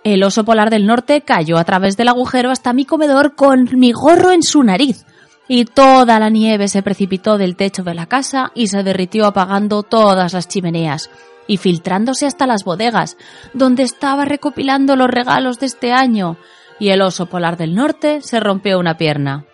El 0.05 0.23
oso 0.23 0.47
polar 0.47 0.71
del 0.71 0.87
norte 0.87 1.21
cayó 1.21 1.59
a 1.59 1.65
través 1.65 1.99
del 1.99 2.09
agujero 2.09 2.51
hasta 2.51 2.73
mi 2.73 2.87
comedor 2.87 3.35
con 3.35 3.69
mi 3.79 3.93
gorro 3.93 4.33
en 4.33 4.43
su 4.43 4.63
nariz, 4.63 5.05
y 5.49 5.67
toda 5.67 6.19
la 6.19 6.31
nieve 6.31 6.67
se 6.67 6.83
precipitó 6.83 7.37
del 7.37 7.57
techo 7.57 7.83
de 7.83 7.93
la 7.93 8.07
casa 8.07 8.51
y 8.55 8.69
se 8.69 8.83
derritió 8.83 9.27
apagando 9.27 9.83
todas 9.83 10.33
las 10.33 10.49
chimeneas, 10.49 11.11
y 11.47 11.59
filtrándose 11.59 12.25
hasta 12.25 12.47
las 12.47 12.65
bodegas, 12.65 13.19
donde 13.53 13.83
estaba 13.83 14.25
recopilando 14.25 14.97
los 14.97 15.11
regalos 15.11 15.61
de 15.61 15.67
este 15.67 15.93
año, 15.93 16.39
y 16.81 16.89
el 16.89 17.03
oso 17.03 17.27
polar 17.27 17.59
del 17.59 17.75
norte 17.75 18.23
se 18.23 18.41
rompió 18.41 18.79
una 18.79 18.97
pierna. 18.97 19.45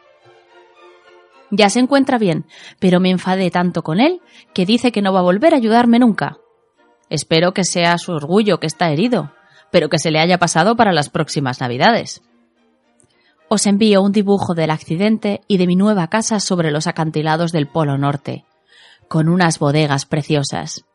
Ya 1.54 1.68
se 1.68 1.80
encuentra 1.80 2.16
bien, 2.16 2.46
pero 2.80 2.98
me 2.98 3.10
enfadé 3.10 3.50
tanto 3.50 3.82
con 3.82 4.00
él 4.00 4.22
que 4.54 4.64
dice 4.64 4.90
que 4.90 5.02
no 5.02 5.12
va 5.12 5.20
a 5.20 5.24
volver 5.24 5.52
a 5.52 5.58
ayudarme 5.58 5.98
nunca. 5.98 6.38
Espero 7.10 7.52
que 7.52 7.62
sea 7.64 7.98
su 7.98 8.12
orgullo 8.12 8.58
que 8.58 8.66
está 8.66 8.90
herido, 8.90 9.32
pero 9.70 9.90
que 9.90 9.98
se 9.98 10.10
le 10.10 10.18
haya 10.18 10.38
pasado 10.38 10.76
para 10.76 10.94
las 10.94 11.10
próximas 11.10 11.60
Navidades. 11.60 12.22
Os 13.48 13.66
envío 13.66 14.00
un 14.00 14.12
dibujo 14.12 14.54
del 14.54 14.70
accidente 14.70 15.42
y 15.46 15.58
de 15.58 15.66
mi 15.66 15.76
nueva 15.76 16.08
casa 16.08 16.40
sobre 16.40 16.70
los 16.70 16.86
acantilados 16.86 17.52
del 17.52 17.68
Polo 17.68 17.98
Norte, 17.98 18.46
con 19.08 19.28
unas 19.28 19.58
bodegas 19.58 20.06
preciosas. 20.06 20.86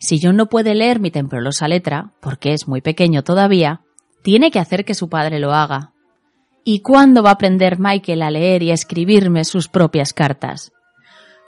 Si 0.00 0.18
John 0.20 0.34
no 0.34 0.46
puede 0.46 0.74
leer 0.74 0.98
mi 0.98 1.12
temblorosa 1.12 1.68
letra, 1.68 2.10
porque 2.20 2.52
es 2.52 2.66
muy 2.66 2.80
pequeño 2.80 3.22
todavía, 3.22 3.82
tiene 4.24 4.50
que 4.50 4.58
hacer 4.58 4.84
que 4.84 4.94
su 4.94 5.08
padre 5.08 5.38
lo 5.38 5.54
haga. 5.54 5.93
¿Y 6.64 6.80
cuándo 6.80 7.22
va 7.22 7.30
a 7.30 7.34
aprender 7.34 7.78
Michael 7.78 8.22
a 8.22 8.30
leer 8.30 8.62
y 8.62 8.70
a 8.70 8.74
escribirme 8.74 9.44
sus 9.44 9.68
propias 9.68 10.14
cartas? 10.14 10.72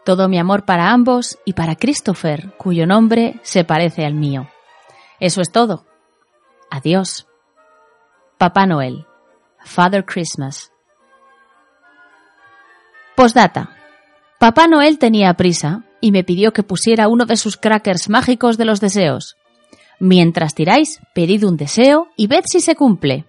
Todo 0.05 0.29
mi 0.29 0.39
amor 0.39 0.67
para 0.67 0.93
ambos 0.93 1.39
y 1.47 1.55
para 1.55 1.75
Christopher, 1.75 2.55
cuyo 2.59 2.87
nombre 2.87 3.41
se 3.43 3.65
parece 3.65 4.05
al 4.05 4.15
mío. 4.15 4.49
Eso 5.19 5.41
es 5.41 5.51
todo. 5.51 5.87
Adiós. 6.71 7.27
Papá 8.39 8.67
Noel. 8.67 9.07
Father 9.65 10.05
Christmas. 10.05 10.71
Postdata. 13.17 13.71
Papá 14.39 14.69
Noel 14.69 14.99
tenía 14.99 15.33
prisa 15.35 15.85
y 16.03 16.13
me 16.13 16.23
pidió 16.23 16.53
que 16.53 16.63
pusiera 16.63 17.09
uno 17.09 17.25
de 17.25 17.39
sus 17.39 17.57
crackers 17.57 18.11
mágicos 18.11 18.59
de 18.59 18.67
los 18.67 18.81
deseos. 18.81 19.37
Mientras 19.99 20.55
tiráis, 20.55 21.01
pedid 21.15 21.45
un 21.45 21.57
deseo 21.57 22.09
y 22.17 22.27
ved 22.27 22.45
si 22.47 22.61
se 22.61 22.77
cumple. 22.77 23.25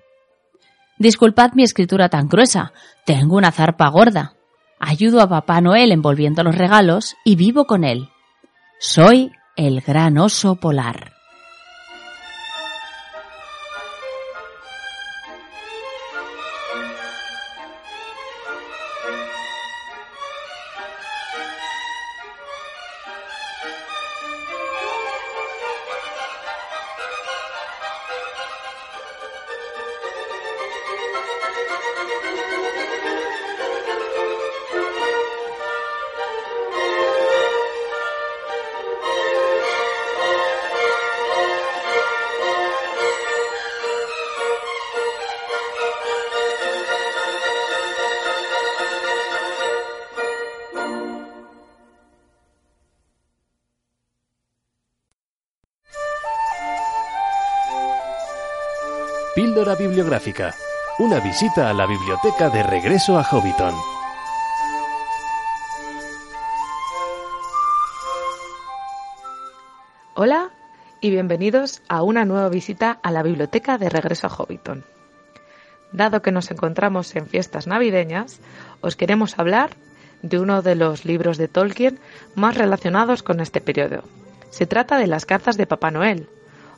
Disculpad 0.99 1.53
mi 1.53 1.64
escritura 1.64 2.10
tan 2.10 2.28
gruesa, 2.28 2.74
tengo 3.06 3.38
una 3.38 3.52
zarpa 3.52 3.88
gorda. 3.90 4.34
Ayudo 4.80 5.22
a 5.22 5.30
Papá 5.30 5.61
Noel 5.61 5.91
envolviendo 5.91 6.44
los 6.44 6.56
regalos 6.56 7.15
y 7.24 7.36
vivo 7.36 7.65
con 7.65 7.84
él. 7.84 8.10
Soy 8.80 9.32
el 9.56 9.82
gran 9.82 10.18
oso 10.18 10.56
polar. 10.56 11.16
Bibliográfica. 59.76 60.56
Una 60.99 61.19
visita 61.19 61.69
a 61.69 61.73
la 61.73 61.85
biblioteca 61.85 62.49
de 62.49 62.64
regreso 62.64 63.18
a 63.18 63.23
Hobbiton. 63.23 63.73
Hola 70.15 70.52
y 71.02 71.11
bienvenidos 71.11 71.81
a 71.89 72.02
una 72.03 72.26
nueva 72.26 72.49
visita 72.49 72.99
a 73.03 73.11
la 73.11 73.23
biblioteca 73.23 73.77
de 73.77 73.89
regreso 73.89 74.27
a 74.27 74.30
Hobbiton. 74.30 74.85
Dado 75.91 76.22
que 76.22 76.31
nos 76.31 76.49
encontramos 76.49 77.15
en 77.15 77.27
fiestas 77.27 77.68
navideñas, 77.68 78.39
os 78.81 78.95
queremos 78.95 79.38
hablar 79.38 79.72
de 80.22 80.39
uno 80.39 80.61
de 80.61 80.76
los 80.76 81.06
libros 81.06 81.38
de 81.38 81.48
Tolkien 81.48 81.99
más 82.35 82.56
relacionados 82.56 83.22
con 83.22 83.39
este 83.39 83.61
periodo. 83.61 84.03
Se 84.49 84.65
trata 84.65 84.98
de 84.98 85.07
las 85.07 85.26
cartas 85.26 85.57
de 85.57 85.68
Papá 85.68 85.91
Noel, 85.91 86.30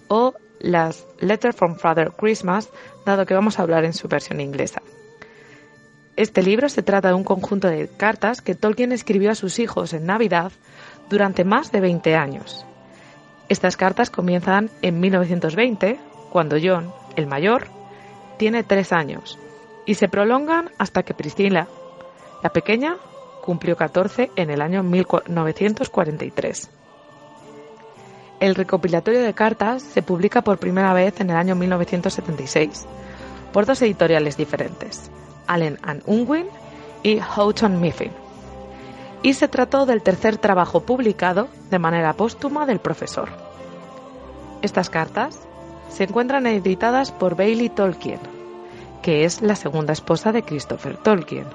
o 0.07 0.33
las 0.59 1.07
Letter 1.19 1.53
from 1.53 1.75
Father 1.75 2.11
Christmas, 2.11 2.69
dado 3.05 3.25
que 3.25 3.33
vamos 3.33 3.59
a 3.59 3.63
hablar 3.63 3.85
en 3.85 3.93
su 3.93 4.07
versión 4.07 4.41
inglesa. 4.41 4.81
Este 6.15 6.43
libro 6.43 6.67
se 6.67 6.83
trata 6.83 7.07
de 7.09 7.13
un 7.13 7.23
conjunto 7.23 7.69
de 7.69 7.87
cartas 7.87 8.41
que 8.41 8.55
Tolkien 8.55 8.91
escribió 8.91 9.31
a 9.31 9.35
sus 9.35 9.57
hijos 9.59 9.93
en 9.93 10.05
Navidad 10.05 10.51
durante 11.09 11.45
más 11.45 11.71
de 11.71 11.79
20 11.79 12.15
años. 12.15 12.65
Estas 13.47 13.77
cartas 13.77 14.09
comienzan 14.09 14.69
en 14.81 14.99
1920, 14.99 15.97
cuando 16.29 16.57
John, 16.61 16.93
el 17.15 17.25
mayor, 17.25 17.67
tiene 18.37 18.63
tres 18.63 18.91
años, 18.91 19.39
y 19.85 19.95
se 19.95 20.09
prolongan 20.09 20.71
hasta 20.77 21.03
que 21.03 21.13
Priscila, 21.13 21.67
la 22.43 22.49
pequeña, 22.49 22.97
cumplió 23.41 23.75
14 23.75 24.29
en 24.35 24.49
el 24.49 24.61
año 24.61 24.83
1943. 24.83 26.69
El 28.39 28.55
recopilatorio 28.55 29.21
de 29.21 29.33
cartas 29.33 29.83
se 29.83 30.01
publica 30.01 30.41
por 30.41 30.59
primera 30.59 30.93
vez 30.93 31.19
en 31.19 31.29
el 31.29 31.35
año 31.35 31.55
1976 31.55 32.87
por 33.51 33.65
dos 33.65 33.81
editoriales 33.81 34.37
diferentes, 34.37 35.11
Allen 35.47 35.77
and 35.83 36.03
Unwin 36.05 36.47
y 37.03 37.19
Houghton 37.19 37.81
Mifflin. 37.81 38.13
Y 39.23 39.33
se 39.33 39.49
trató 39.49 39.85
del 39.85 40.01
tercer 40.01 40.37
trabajo 40.37 40.81
publicado 40.81 41.49
de 41.69 41.79
manera 41.79 42.13
póstuma 42.13 42.65
del 42.65 42.79
profesor. 42.79 43.27
Estas 44.61 44.89
cartas 44.89 45.41
se 45.89 46.05
encuentran 46.05 46.47
editadas 46.47 47.11
por 47.11 47.35
Bailey 47.35 47.67
Tolkien, 47.67 48.19
que 49.01 49.25
es 49.25 49.41
la 49.41 49.57
segunda 49.57 49.91
esposa 49.91 50.31
de 50.31 50.43
Christopher 50.43 50.95
Tolkien. 50.95 51.45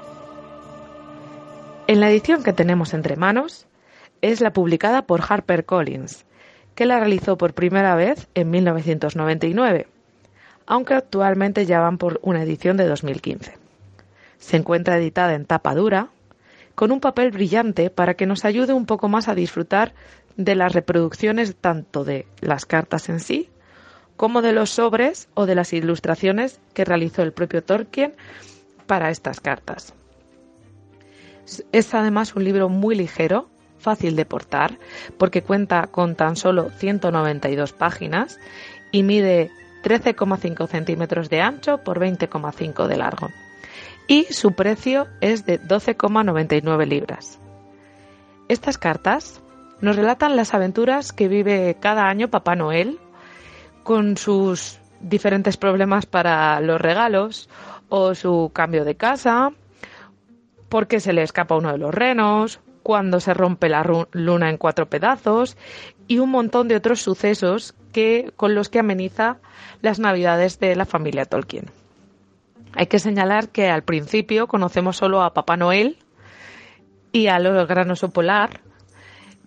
En 1.87 2.01
la 2.01 2.11
edición 2.11 2.43
que 2.43 2.53
tenemos 2.53 2.93
entre 2.93 3.17
manos 3.17 3.67
es 4.21 4.43
la 4.43 4.53
publicada 4.53 5.03
por 5.03 5.23
HarperCollins, 5.23 6.27
que 6.75 6.87
la 6.87 6.99
realizó 6.99 7.37
por 7.37 7.55
primera 7.55 7.95
vez 7.95 8.29
en 8.35 8.51
1999, 8.51 9.87
aunque 10.67 10.95
actualmente 10.95 11.67
ya 11.67 11.81
van 11.81 11.99
por 11.99 12.21
una 12.23 12.43
edición 12.43 12.77
de 12.77 12.87
2015. 12.87 13.57
Se 14.39 14.57
encuentra 14.57 14.97
editada 14.97 15.35
en 15.35 15.47
tapa 15.47 15.75
dura, 15.75 16.09
con 16.75 16.91
un 16.91 17.01
papel 17.01 17.31
brillante 17.31 17.91
para 17.91 18.15
que 18.15 18.27
nos 18.27 18.45
ayude 18.45 18.73
un 18.73 18.87
poco 18.87 19.09
más 19.09 19.29
a 19.29 19.35
disfrutar 19.35 19.95
de 20.37 20.55
las 20.57 20.73
reproducciones 20.73 21.55
tanto 21.55 22.05
de 22.05 22.27
las 22.41 22.67
cartas 22.67 23.09
en 23.09 23.21
sí, 23.21 23.49
como 24.17 24.43
de 24.43 24.53
los 24.53 24.71
sobres 24.71 25.29
o 25.35 25.47
de 25.47 25.55
las 25.55 25.73
ilustraciones 25.73 26.61
que 26.73 26.85
realizó 26.85 27.23
el 27.23 27.33
propio 27.33 27.63
Tolkien 27.63 28.15
para 28.87 29.11
estas 29.11 29.41
cartas. 29.41 29.95
Es 31.73 31.95
además 31.95 32.35
un 32.35 32.45
libro 32.45 32.69
muy 32.69 32.95
ligero, 32.95 33.49
fácil 33.85 34.17
de 34.17 34.25
portar, 34.25 34.79
porque 35.19 35.43
cuenta 35.43 35.87
con 35.87 36.17
tan 36.17 36.35
solo 36.35 36.71
192 36.71 37.73
páginas 37.73 38.41
y 38.91 39.05
mide 39.05 39.51
13,5 39.85 40.67
centímetros 40.67 41.31
de 41.31 41.41
ancho 41.41 41.79
por 41.79 42.01
20,5 42.01 42.89
de 42.89 42.97
largo. 42.97 43.29
Y 44.09 44.25
su 44.25 44.53
precio 44.53 45.07
es 45.21 45.47
de 45.47 45.61
12,99 45.61 46.87
libras. 46.87 47.39
Estas 48.49 48.77
cartas 48.77 49.41
nos 49.81 49.97
relatan 49.97 50.37
las 50.37 50.55
aventuras 50.55 51.13
que 51.13 51.29
vive 51.29 51.77
cada 51.81 52.09
año 52.09 52.29
Papá 52.29 52.57
Noel 52.57 52.99
con 53.83 54.17
sus 54.17 54.79
diferentes 55.01 55.57
problemas 55.57 56.07
para 56.07 56.61
los 56.61 56.81
regalos 56.81 57.49
o 57.89 58.15
su 58.15 58.51
cambio 58.53 58.85
de 58.85 58.97
casa, 58.97 59.53
porque 60.69 61.01
se 61.01 61.13
le 61.13 61.23
escapa 61.23 61.57
uno 61.57 61.73
de 61.73 61.79
los 61.79 61.95
renos, 61.95 62.61
cuando 62.85 63.19
se 63.19 63.33
rompe 63.33 63.71
la 63.71 63.83
luna 64.13 64.51
en 64.51 64.59
cuatro 64.59 64.91
pedazos 64.91 65.57
y 66.07 66.19
un 66.19 66.31
montón 66.31 66.69
de 66.69 66.77
otros 66.77 67.01
sucesos 67.01 67.75
que, 67.93 68.31
con 68.37 68.55
los 68.55 68.69
que 68.69 68.79
ameniza 68.79 69.39
las 69.81 69.99
navidades 69.99 70.61
de 70.61 70.77
la 70.77 70.85
familia 70.85 71.25
Tolkien. 71.25 71.71
Hay 72.75 72.87
que 72.87 72.99
señalar 72.99 73.49
que 73.49 73.71
al 73.71 73.85
principio 73.85 74.49
conocemos 74.49 74.99
solo 74.99 75.23
a 75.23 75.33
Papá 75.33 75.57
Noel 75.57 75.97
y 77.11 77.29
a 77.29 77.39
los 77.39 77.67
granoso 77.67 78.11
polar, 78.11 78.61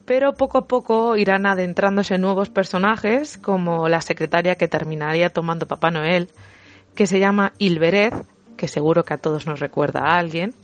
pero 0.05 0.34
poco 0.34 0.57
a 0.57 0.68
poco 0.68 1.15
irán 1.15 1.45
adentrándose 1.45 2.18
nuevos 2.18 2.49
personajes, 2.49 3.38
como 3.38 3.88
la 3.88 4.01
secretaria 4.01 4.55
que 4.55 4.68
terminaría 4.68 5.30
tomando 5.30 5.68
Papá 5.68 5.91
Noel, 5.91 6.30
que 6.95 7.05
se 7.05 7.19
llama 7.19 7.53
Ilberet, 7.59 8.15
que 8.55 8.68
seguro 8.68 9.05
que 9.05 9.14
a 9.14 9.19
todos 9.19 9.45
nos 9.45 9.59
recuerda 9.59 9.99
a 9.99 10.18
alguien, 10.18 10.55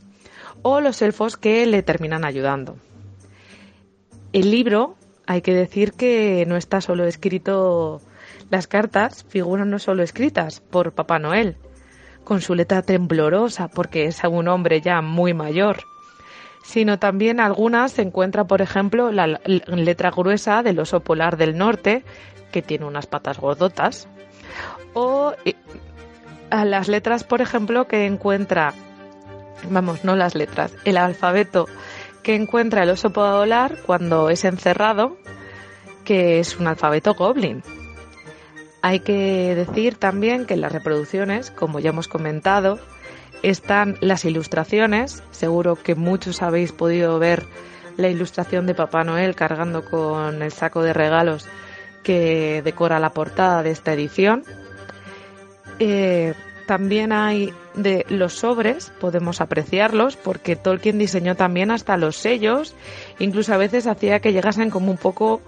o 0.64 0.80
los 0.80 1.02
elfos 1.02 1.36
que 1.36 1.66
le 1.66 1.82
terminan 1.82 2.24
ayudando. 2.24 2.76
El 4.32 4.50
libro 4.50 4.96
hay 5.26 5.42
que 5.42 5.54
decir 5.54 5.92
que 5.92 6.44
no 6.48 6.56
está 6.56 6.80
solo 6.80 7.04
escrito, 7.04 8.00
las 8.50 8.66
cartas 8.66 9.24
figuran 9.28 9.70
no 9.70 9.78
solo 9.78 10.02
escritas 10.02 10.60
por 10.60 10.92
Papá 10.92 11.18
Noel, 11.18 11.56
con 12.24 12.40
su 12.40 12.54
letra 12.54 12.80
temblorosa 12.80 13.68
porque 13.68 14.06
es 14.06 14.24
un 14.24 14.48
hombre 14.48 14.80
ya 14.80 15.02
muy 15.02 15.34
mayor, 15.34 15.84
sino 16.64 16.98
también 16.98 17.40
algunas 17.40 17.92
se 17.92 18.02
encuentra, 18.02 18.44
por 18.44 18.62
ejemplo, 18.62 19.12
la 19.12 19.26
letra 19.66 20.10
gruesa 20.10 20.62
del 20.62 20.80
oso 20.80 21.00
polar 21.00 21.36
del 21.36 21.58
norte, 21.58 22.04
que 22.52 22.62
tiene 22.62 22.86
unas 22.86 23.06
patas 23.06 23.38
gordotas, 23.38 24.08
o 24.94 25.34
eh, 25.44 25.54
a 26.48 26.64
las 26.64 26.88
letras, 26.88 27.22
por 27.22 27.42
ejemplo, 27.42 27.86
que 27.86 28.06
encuentra, 28.06 28.72
vamos, 29.70 30.04
no 30.04 30.16
las 30.16 30.34
letras, 30.34 30.72
el 30.84 30.96
alfabeto 30.96 31.66
que 32.22 32.34
encuentra 32.34 32.82
el 32.82 32.90
oso 32.90 33.10
polar 33.10 33.76
cuando 33.84 34.30
es 34.30 34.44
encerrado, 34.44 35.16
que 36.04 36.40
es 36.40 36.58
un 36.58 36.66
alfabeto 36.66 37.14
goblin. 37.14 37.62
Hay 38.82 39.00
que 39.00 39.54
decir 39.54 39.96
también 39.96 40.46
que 40.46 40.54
en 40.54 40.60
las 40.60 40.72
reproducciones, 40.72 41.50
como 41.50 41.80
ya 41.80 41.90
hemos 41.90 42.08
comentado, 42.08 42.78
están 43.42 43.96
las 44.00 44.24
ilustraciones. 44.24 45.22
Seguro 45.30 45.76
que 45.76 45.94
muchos 45.94 46.42
habéis 46.42 46.72
podido 46.72 47.18
ver 47.18 47.46
la 47.96 48.08
ilustración 48.08 48.66
de 48.66 48.74
Papá 48.74 49.04
Noel 49.04 49.34
cargando 49.34 49.84
con 49.84 50.42
el 50.42 50.52
saco 50.52 50.82
de 50.82 50.92
regalos 50.92 51.46
que 52.02 52.62
decora 52.62 52.98
la 52.98 53.10
portada 53.10 53.62
de 53.62 53.70
esta 53.70 53.92
edición. 53.92 54.44
Eh, 55.78 56.34
también 56.66 57.12
hay 57.12 57.52
de 57.74 58.06
los 58.08 58.34
sobres, 58.34 58.92
podemos 59.00 59.40
apreciarlos, 59.40 60.16
porque 60.16 60.56
Tolkien 60.56 60.98
diseñó 60.98 61.34
también 61.34 61.70
hasta 61.70 61.96
los 61.96 62.16
sellos, 62.16 62.74
incluso 63.18 63.52
a 63.52 63.58
veces 63.58 63.86
hacía 63.86 64.20
que 64.20 64.32
llegasen 64.32 64.70
como 64.70 64.90
un 64.90 64.96
poco 64.96 65.40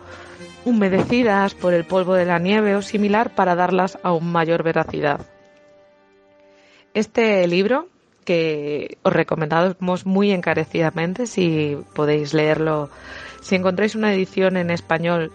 humedecidas 0.64 1.54
por 1.54 1.72
el 1.72 1.84
polvo 1.84 2.14
de 2.14 2.26
la 2.26 2.38
nieve 2.38 2.74
o 2.74 2.82
similar 2.82 3.34
para 3.34 3.54
darlas 3.54 3.98
aún 4.02 4.30
mayor 4.32 4.62
veracidad. 4.62 5.20
Este 6.94 7.46
libro, 7.46 7.88
que 8.24 8.98
os 9.02 9.12
recomendamos 9.12 10.06
muy 10.06 10.32
encarecidamente 10.32 11.26
si 11.26 11.78
podéis 11.94 12.34
leerlo, 12.34 12.90
si 13.40 13.54
encontráis 13.54 13.94
una 13.94 14.12
edición 14.12 14.56
en 14.56 14.70
español 14.70 15.30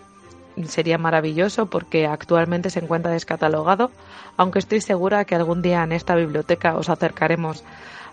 sería 0.68 0.98
maravilloso 0.98 1.68
porque 1.68 2.08
actualmente 2.08 2.70
se 2.70 2.80
encuentra 2.80 3.12
descatalogado, 3.12 3.92
aunque 4.38 4.60
estoy 4.60 4.82
segura 4.82 5.26
que 5.26 5.36
algún 5.36 5.62
día 5.62 5.84
en 5.84 5.92
esta 5.92 6.16
biblioteca 6.16 6.76
os 6.76 6.90
acercaremos 6.90 7.64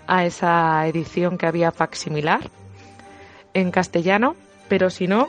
a 0.06 0.24
esa 0.24 0.86
edición 0.86 1.39
que 1.39 1.47
había 1.47 1.70
facsimilar 1.70 2.51
en 3.55 3.70
castellano, 3.70 4.36
pero 4.69 4.90
si 4.90 5.06
no, 5.06 5.28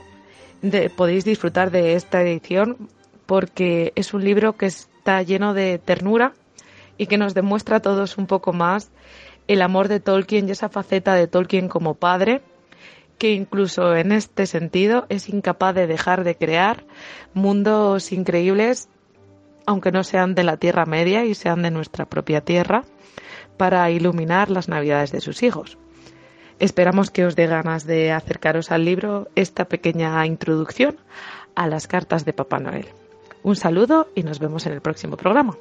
podéis 0.95 1.25
disfrutar 1.25 1.71
de 1.71 1.95
esta 1.95 2.21
edición 2.21 2.89
porque 3.25 3.93
es 3.95 4.13
un 4.13 4.23
libro 4.23 4.53
que 4.53 4.65
está 4.65 5.21
lleno 5.21 5.53
de 5.53 5.77
ternura 5.77 6.33
y 6.97 7.07
que 7.07 7.17
nos 7.17 7.33
demuestra 7.33 7.77
a 7.77 7.81
todos 7.81 8.17
un 8.17 8.27
poco 8.27 8.53
más 8.53 8.91
el 9.47 9.61
amor 9.61 9.87
de 9.87 9.99
Tolkien 9.99 10.47
y 10.47 10.51
esa 10.51 10.69
faceta 10.69 11.13
de 11.15 11.27
Tolkien 11.27 11.69
como 11.69 11.95
padre 11.95 12.41
que 13.19 13.33
incluso 13.33 13.95
en 13.95 14.11
este 14.11 14.47
sentido 14.47 15.05
es 15.09 15.29
incapaz 15.29 15.75
de 15.75 15.85
dejar 15.85 16.23
de 16.23 16.35
crear 16.35 16.85
mundos 17.33 18.11
increíbles, 18.11 18.89
aunque 19.67 19.91
no 19.91 20.03
sean 20.03 20.33
de 20.33 20.43
la 20.43 20.57
Tierra 20.57 20.85
Media 20.85 21.25
y 21.25 21.35
sean 21.35 21.61
de 21.61 21.69
nuestra 21.69 22.05
propia 22.05 22.41
Tierra, 22.41 22.85
para 23.57 23.91
iluminar 23.91 24.49
las 24.49 24.69
navidades 24.69 25.11
de 25.11 25.21
sus 25.21 25.43
hijos. 25.43 25.77
Esperamos 26.59 27.11
que 27.11 27.25
os 27.25 27.35
dé 27.35 27.45
ganas 27.45 27.85
de 27.85 28.11
acercaros 28.11 28.71
al 28.71 28.85
libro 28.85 29.27
esta 29.35 29.65
pequeña 29.65 30.25
introducción 30.25 30.97
a 31.55 31.67
las 31.67 31.87
cartas 31.87 32.25
de 32.25 32.33
Papá 32.33 32.59
Noel. 32.59 32.87
Un 33.43 33.55
saludo 33.55 34.07
y 34.15 34.23
nos 34.23 34.39
vemos 34.39 34.65
en 34.65 34.73
el 34.73 34.81
próximo 34.81 35.17
programa. 35.17 35.57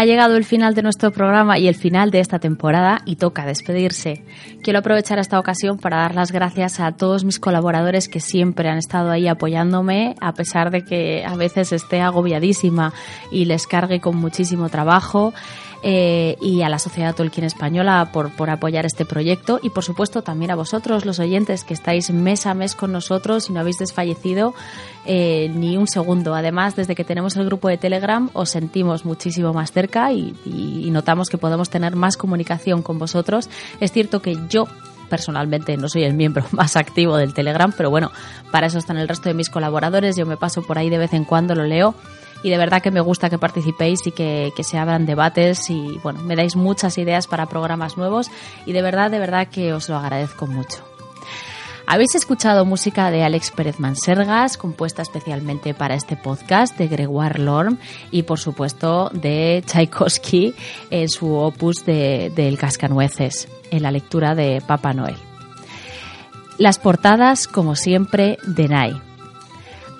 Ha 0.00 0.06
llegado 0.06 0.38
el 0.38 0.46
final 0.46 0.74
de 0.74 0.80
nuestro 0.80 1.10
programa 1.10 1.58
y 1.58 1.68
el 1.68 1.74
final 1.74 2.10
de 2.10 2.20
esta 2.20 2.38
temporada 2.38 3.02
y 3.04 3.16
toca 3.16 3.44
despedirse. 3.44 4.24
Quiero 4.62 4.78
aprovechar 4.78 5.18
esta 5.18 5.38
ocasión 5.38 5.76
para 5.76 5.98
dar 5.98 6.14
las 6.14 6.32
gracias 6.32 6.80
a 6.80 6.92
todos 6.92 7.22
mis 7.22 7.38
colaboradores 7.38 8.08
que 8.08 8.20
siempre 8.20 8.70
han 8.70 8.78
estado 8.78 9.10
ahí 9.10 9.28
apoyándome, 9.28 10.14
a 10.22 10.32
pesar 10.32 10.70
de 10.70 10.86
que 10.86 11.22
a 11.26 11.36
veces 11.36 11.72
esté 11.72 12.00
agobiadísima 12.00 12.94
y 13.30 13.44
les 13.44 13.66
cargue 13.66 14.00
con 14.00 14.16
muchísimo 14.16 14.70
trabajo. 14.70 15.34
Eh, 15.82 16.36
y 16.42 16.60
a 16.60 16.68
la 16.68 16.78
Sociedad 16.78 17.14
Tolkien 17.14 17.46
Española 17.46 18.10
por, 18.12 18.30
por 18.32 18.50
apoyar 18.50 18.84
este 18.84 19.06
proyecto 19.06 19.60
y 19.62 19.70
por 19.70 19.82
supuesto 19.82 20.20
también 20.20 20.50
a 20.50 20.54
vosotros 20.54 21.06
los 21.06 21.18
oyentes 21.20 21.64
que 21.64 21.72
estáis 21.72 22.10
mes 22.10 22.44
a 22.44 22.52
mes 22.52 22.74
con 22.74 22.92
nosotros 22.92 23.48
y 23.48 23.54
no 23.54 23.60
habéis 23.60 23.78
desfallecido 23.78 24.52
eh, 25.06 25.50
ni 25.54 25.78
un 25.78 25.88
segundo. 25.88 26.34
Además, 26.34 26.76
desde 26.76 26.94
que 26.94 27.04
tenemos 27.04 27.34
el 27.36 27.46
grupo 27.46 27.68
de 27.68 27.78
Telegram 27.78 28.28
os 28.34 28.50
sentimos 28.50 29.06
muchísimo 29.06 29.54
más 29.54 29.72
cerca 29.72 30.12
y, 30.12 30.34
y 30.44 30.90
notamos 30.90 31.30
que 31.30 31.38
podemos 31.38 31.70
tener 31.70 31.96
más 31.96 32.18
comunicación 32.18 32.82
con 32.82 32.98
vosotros. 32.98 33.48
Es 33.80 33.90
cierto 33.90 34.20
que 34.20 34.36
yo 34.50 34.66
personalmente 35.08 35.76
no 35.78 35.88
soy 35.88 36.04
el 36.04 36.12
miembro 36.12 36.44
más 36.52 36.76
activo 36.76 37.16
del 37.16 37.32
Telegram, 37.32 37.72
pero 37.74 37.88
bueno, 37.88 38.10
para 38.50 38.66
eso 38.66 38.78
están 38.78 38.98
el 38.98 39.08
resto 39.08 39.30
de 39.30 39.34
mis 39.34 39.48
colaboradores. 39.48 40.14
Yo 40.14 40.26
me 40.26 40.36
paso 40.36 40.62
por 40.62 40.76
ahí 40.76 40.90
de 40.90 40.98
vez 40.98 41.14
en 41.14 41.24
cuando, 41.24 41.54
lo 41.54 41.64
leo 41.64 41.94
y 42.42 42.50
de 42.50 42.58
verdad 42.58 42.82
que 42.82 42.90
me 42.90 43.00
gusta 43.00 43.30
que 43.30 43.38
participéis 43.38 44.06
y 44.06 44.12
que, 44.12 44.52
se 44.60 44.78
abran 44.78 45.06
debates 45.06 45.70
y 45.70 45.98
bueno, 46.02 46.22
me 46.22 46.36
dais 46.36 46.56
muchas 46.56 46.98
ideas 46.98 47.26
para 47.26 47.46
programas 47.46 47.96
nuevos 47.96 48.30
y 48.66 48.72
de 48.72 48.82
verdad, 48.82 49.10
de 49.10 49.18
verdad 49.18 49.48
que 49.48 49.72
os 49.72 49.88
lo 49.88 49.96
agradezco 49.96 50.46
mucho. 50.46 50.84
Habéis 51.86 52.14
escuchado 52.14 52.64
música 52.64 53.10
de 53.10 53.24
Alex 53.24 53.50
Pérez 53.50 53.80
Mansergas, 53.80 54.56
compuesta 54.56 55.02
especialmente 55.02 55.74
para 55.74 55.94
este 55.94 56.16
podcast 56.16 56.78
de 56.78 56.86
Gregoire 56.86 57.40
Lorme 57.40 57.78
y 58.12 58.22
por 58.22 58.38
supuesto 58.38 59.10
de 59.12 59.64
Tchaikovsky 59.66 60.54
en 60.90 61.08
su 61.08 61.34
opus 61.34 61.84
de, 61.84 62.30
del 62.36 62.58
Cascanueces, 62.58 63.48
en 63.72 63.82
la 63.82 63.90
lectura 63.90 64.36
de 64.36 64.62
Papá 64.64 64.92
Noel. 64.92 65.16
Las 66.58 66.78
portadas, 66.78 67.48
como 67.48 67.74
siempre, 67.74 68.38
de 68.46 68.68
Nai. 68.68 69.09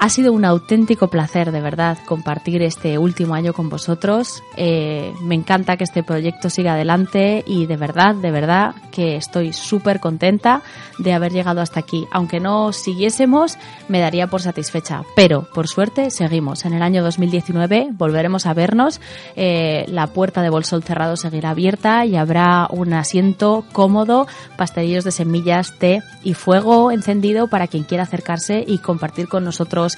Ha 0.02 0.08
sido 0.08 0.32
un 0.32 0.46
auténtico 0.46 1.08
placer, 1.08 1.52
de 1.52 1.60
verdad, 1.60 1.98
compartir 2.06 2.62
este 2.62 2.96
último 2.96 3.34
año 3.34 3.52
con 3.52 3.68
vosotros. 3.68 4.42
Eh, 4.56 5.12
me 5.20 5.34
encanta 5.34 5.76
que 5.76 5.84
este 5.84 6.02
proyecto 6.02 6.48
siga 6.48 6.72
adelante 6.72 7.44
y 7.46 7.66
de 7.66 7.76
verdad, 7.76 8.14
de 8.14 8.30
verdad 8.30 8.74
que 8.92 9.16
estoy 9.16 9.52
súper 9.52 10.00
contenta 10.00 10.62
de 10.98 11.12
haber 11.12 11.32
llegado 11.32 11.60
hasta 11.60 11.80
aquí. 11.80 12.06
Aunque 12.12 12.40
no 12.40 12.72
siguiésemos, 12.72 13.58
me 13.88 14.00
daría 14.00 14.26
por 14.26 14.40
satisfecha. 14.40 15.02
Pero, 15.14 15.42
por 15.52 15.68
suerte, 15.68 16.10
seguimos. 16.10 16.64
En 16.64 16.72
el 16.72 16.80
año 16.80 17.02
2019 17.02 17.90
volveremos 17.92 18.46
a 18.46 18.54
vernos. 18.54 19.02
Eh, 19.36 19.84
la 19.88 20.06
puerta 20.06 20.40
de 20.40 20.48
Bolsol 20.48 20.82
cerrado 20.82 21.18
seguirá 21.18 21.50
abierta 21.50 22.06
y 22.06 22.16
habrá 22.16 22.68
un 22.70 22.94
asiento 22.94 23.66
cómodo, 23.72 24.26
pastelillos 24.56 25.04
de 25.04 25.10
semillas, 25.10 25.78
té 25.78 26.02
y 26.24 26.32
fuego 26.32 26.90
encendido 26.90 27.48
para 27.48 27.66
quien 27.66 27.84
quiera 27.84 28.04
acercarse 28.04 28.64
y 28.66 28.78
compartir 28.78 29.28
con 29.28 29.44
nosotros 29.44 29.89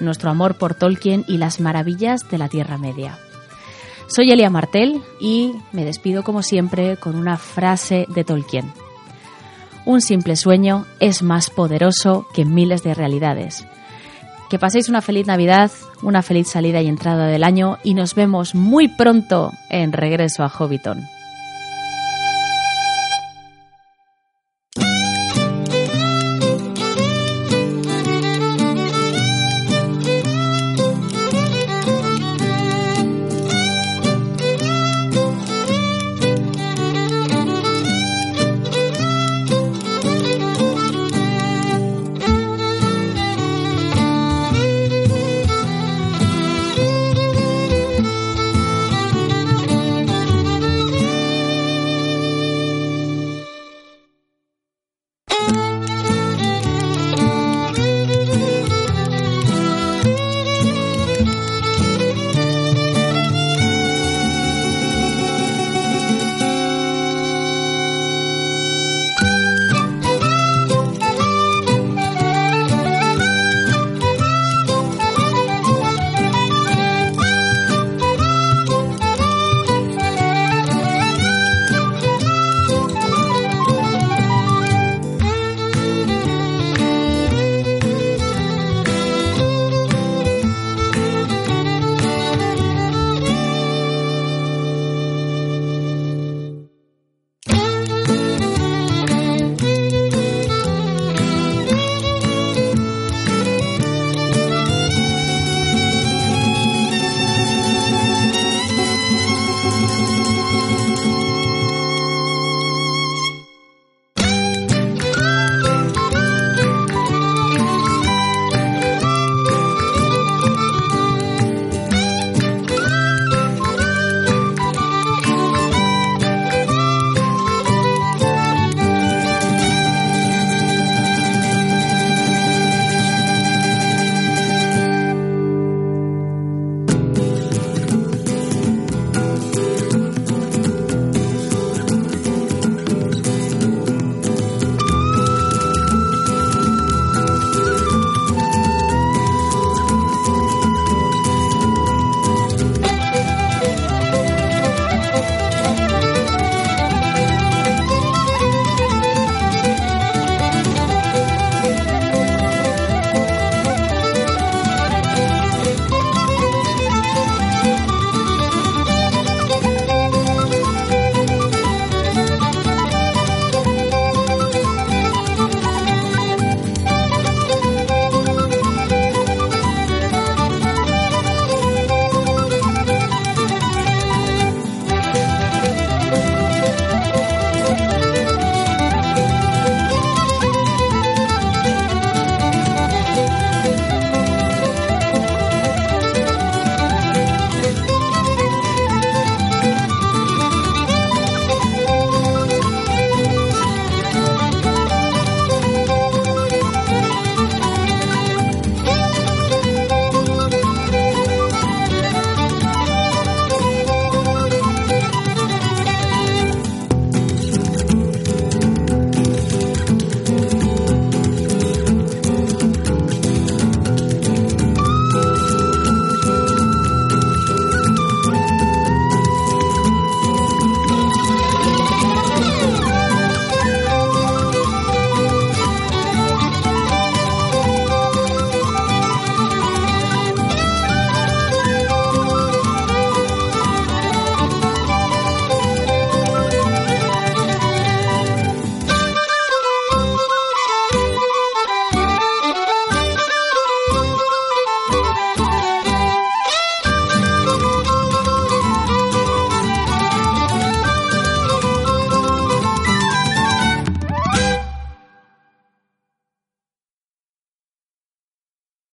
nuestro 0.00 0.30
amor 0.30 0.56
por 0.56 0.74
Tolkien 0.74 1.24
y 1.28 1.38
las 1.38 1.60
maravillas 1.60 2.28
de 2.30 2.38
la 2.38 2.48
Tierra 2.48 2.78
Media. 2.78 3.18
Soy 4.06 4.30
Elia 4.30 4.50
Martel 4.50 5.02
y 5.20 5.52
me 5.72 5.84
despido 5.84 6.22
como 6.22 6.42
siempre 6.42 6.96
con 6.96 7.16
una 7.16 7.36
frase 7.36 8.06
de 8.08 8.24
Tolkien. 8.24 8.70
Un 9.86 10.00
simple 10.00 10.36
sueño 10.36 10.86
es 11.00 11.22
más 11.22 11.50
poderoso 11.50 12.26
que 12.34 12.44
miles 12.44 12.82
de 12.82 12.94
realidades. 12.94 13.66
Que 14.48 14.58
paséis 14.58 14.88
una 14.88 15.02
feliz 15.02 15.26
Navidad, 15.26 15.70
una 16.02 16.22
feliz 16.22 16.48
salida 16.48 16.80
y 16.80 16.88
entrada 16.88 17.26
del 17.26 17.44
año 17.44 17.78
y 17.82 17.94
nos 17.94 18.14
vemos 18.14 18.54
muy 18.54 18.88
pronto 18.88 19.52
en 19.70 19.92
Regreso 19.92 20.42
a 20.42 20.48
Hobbiton. 20.48 21.13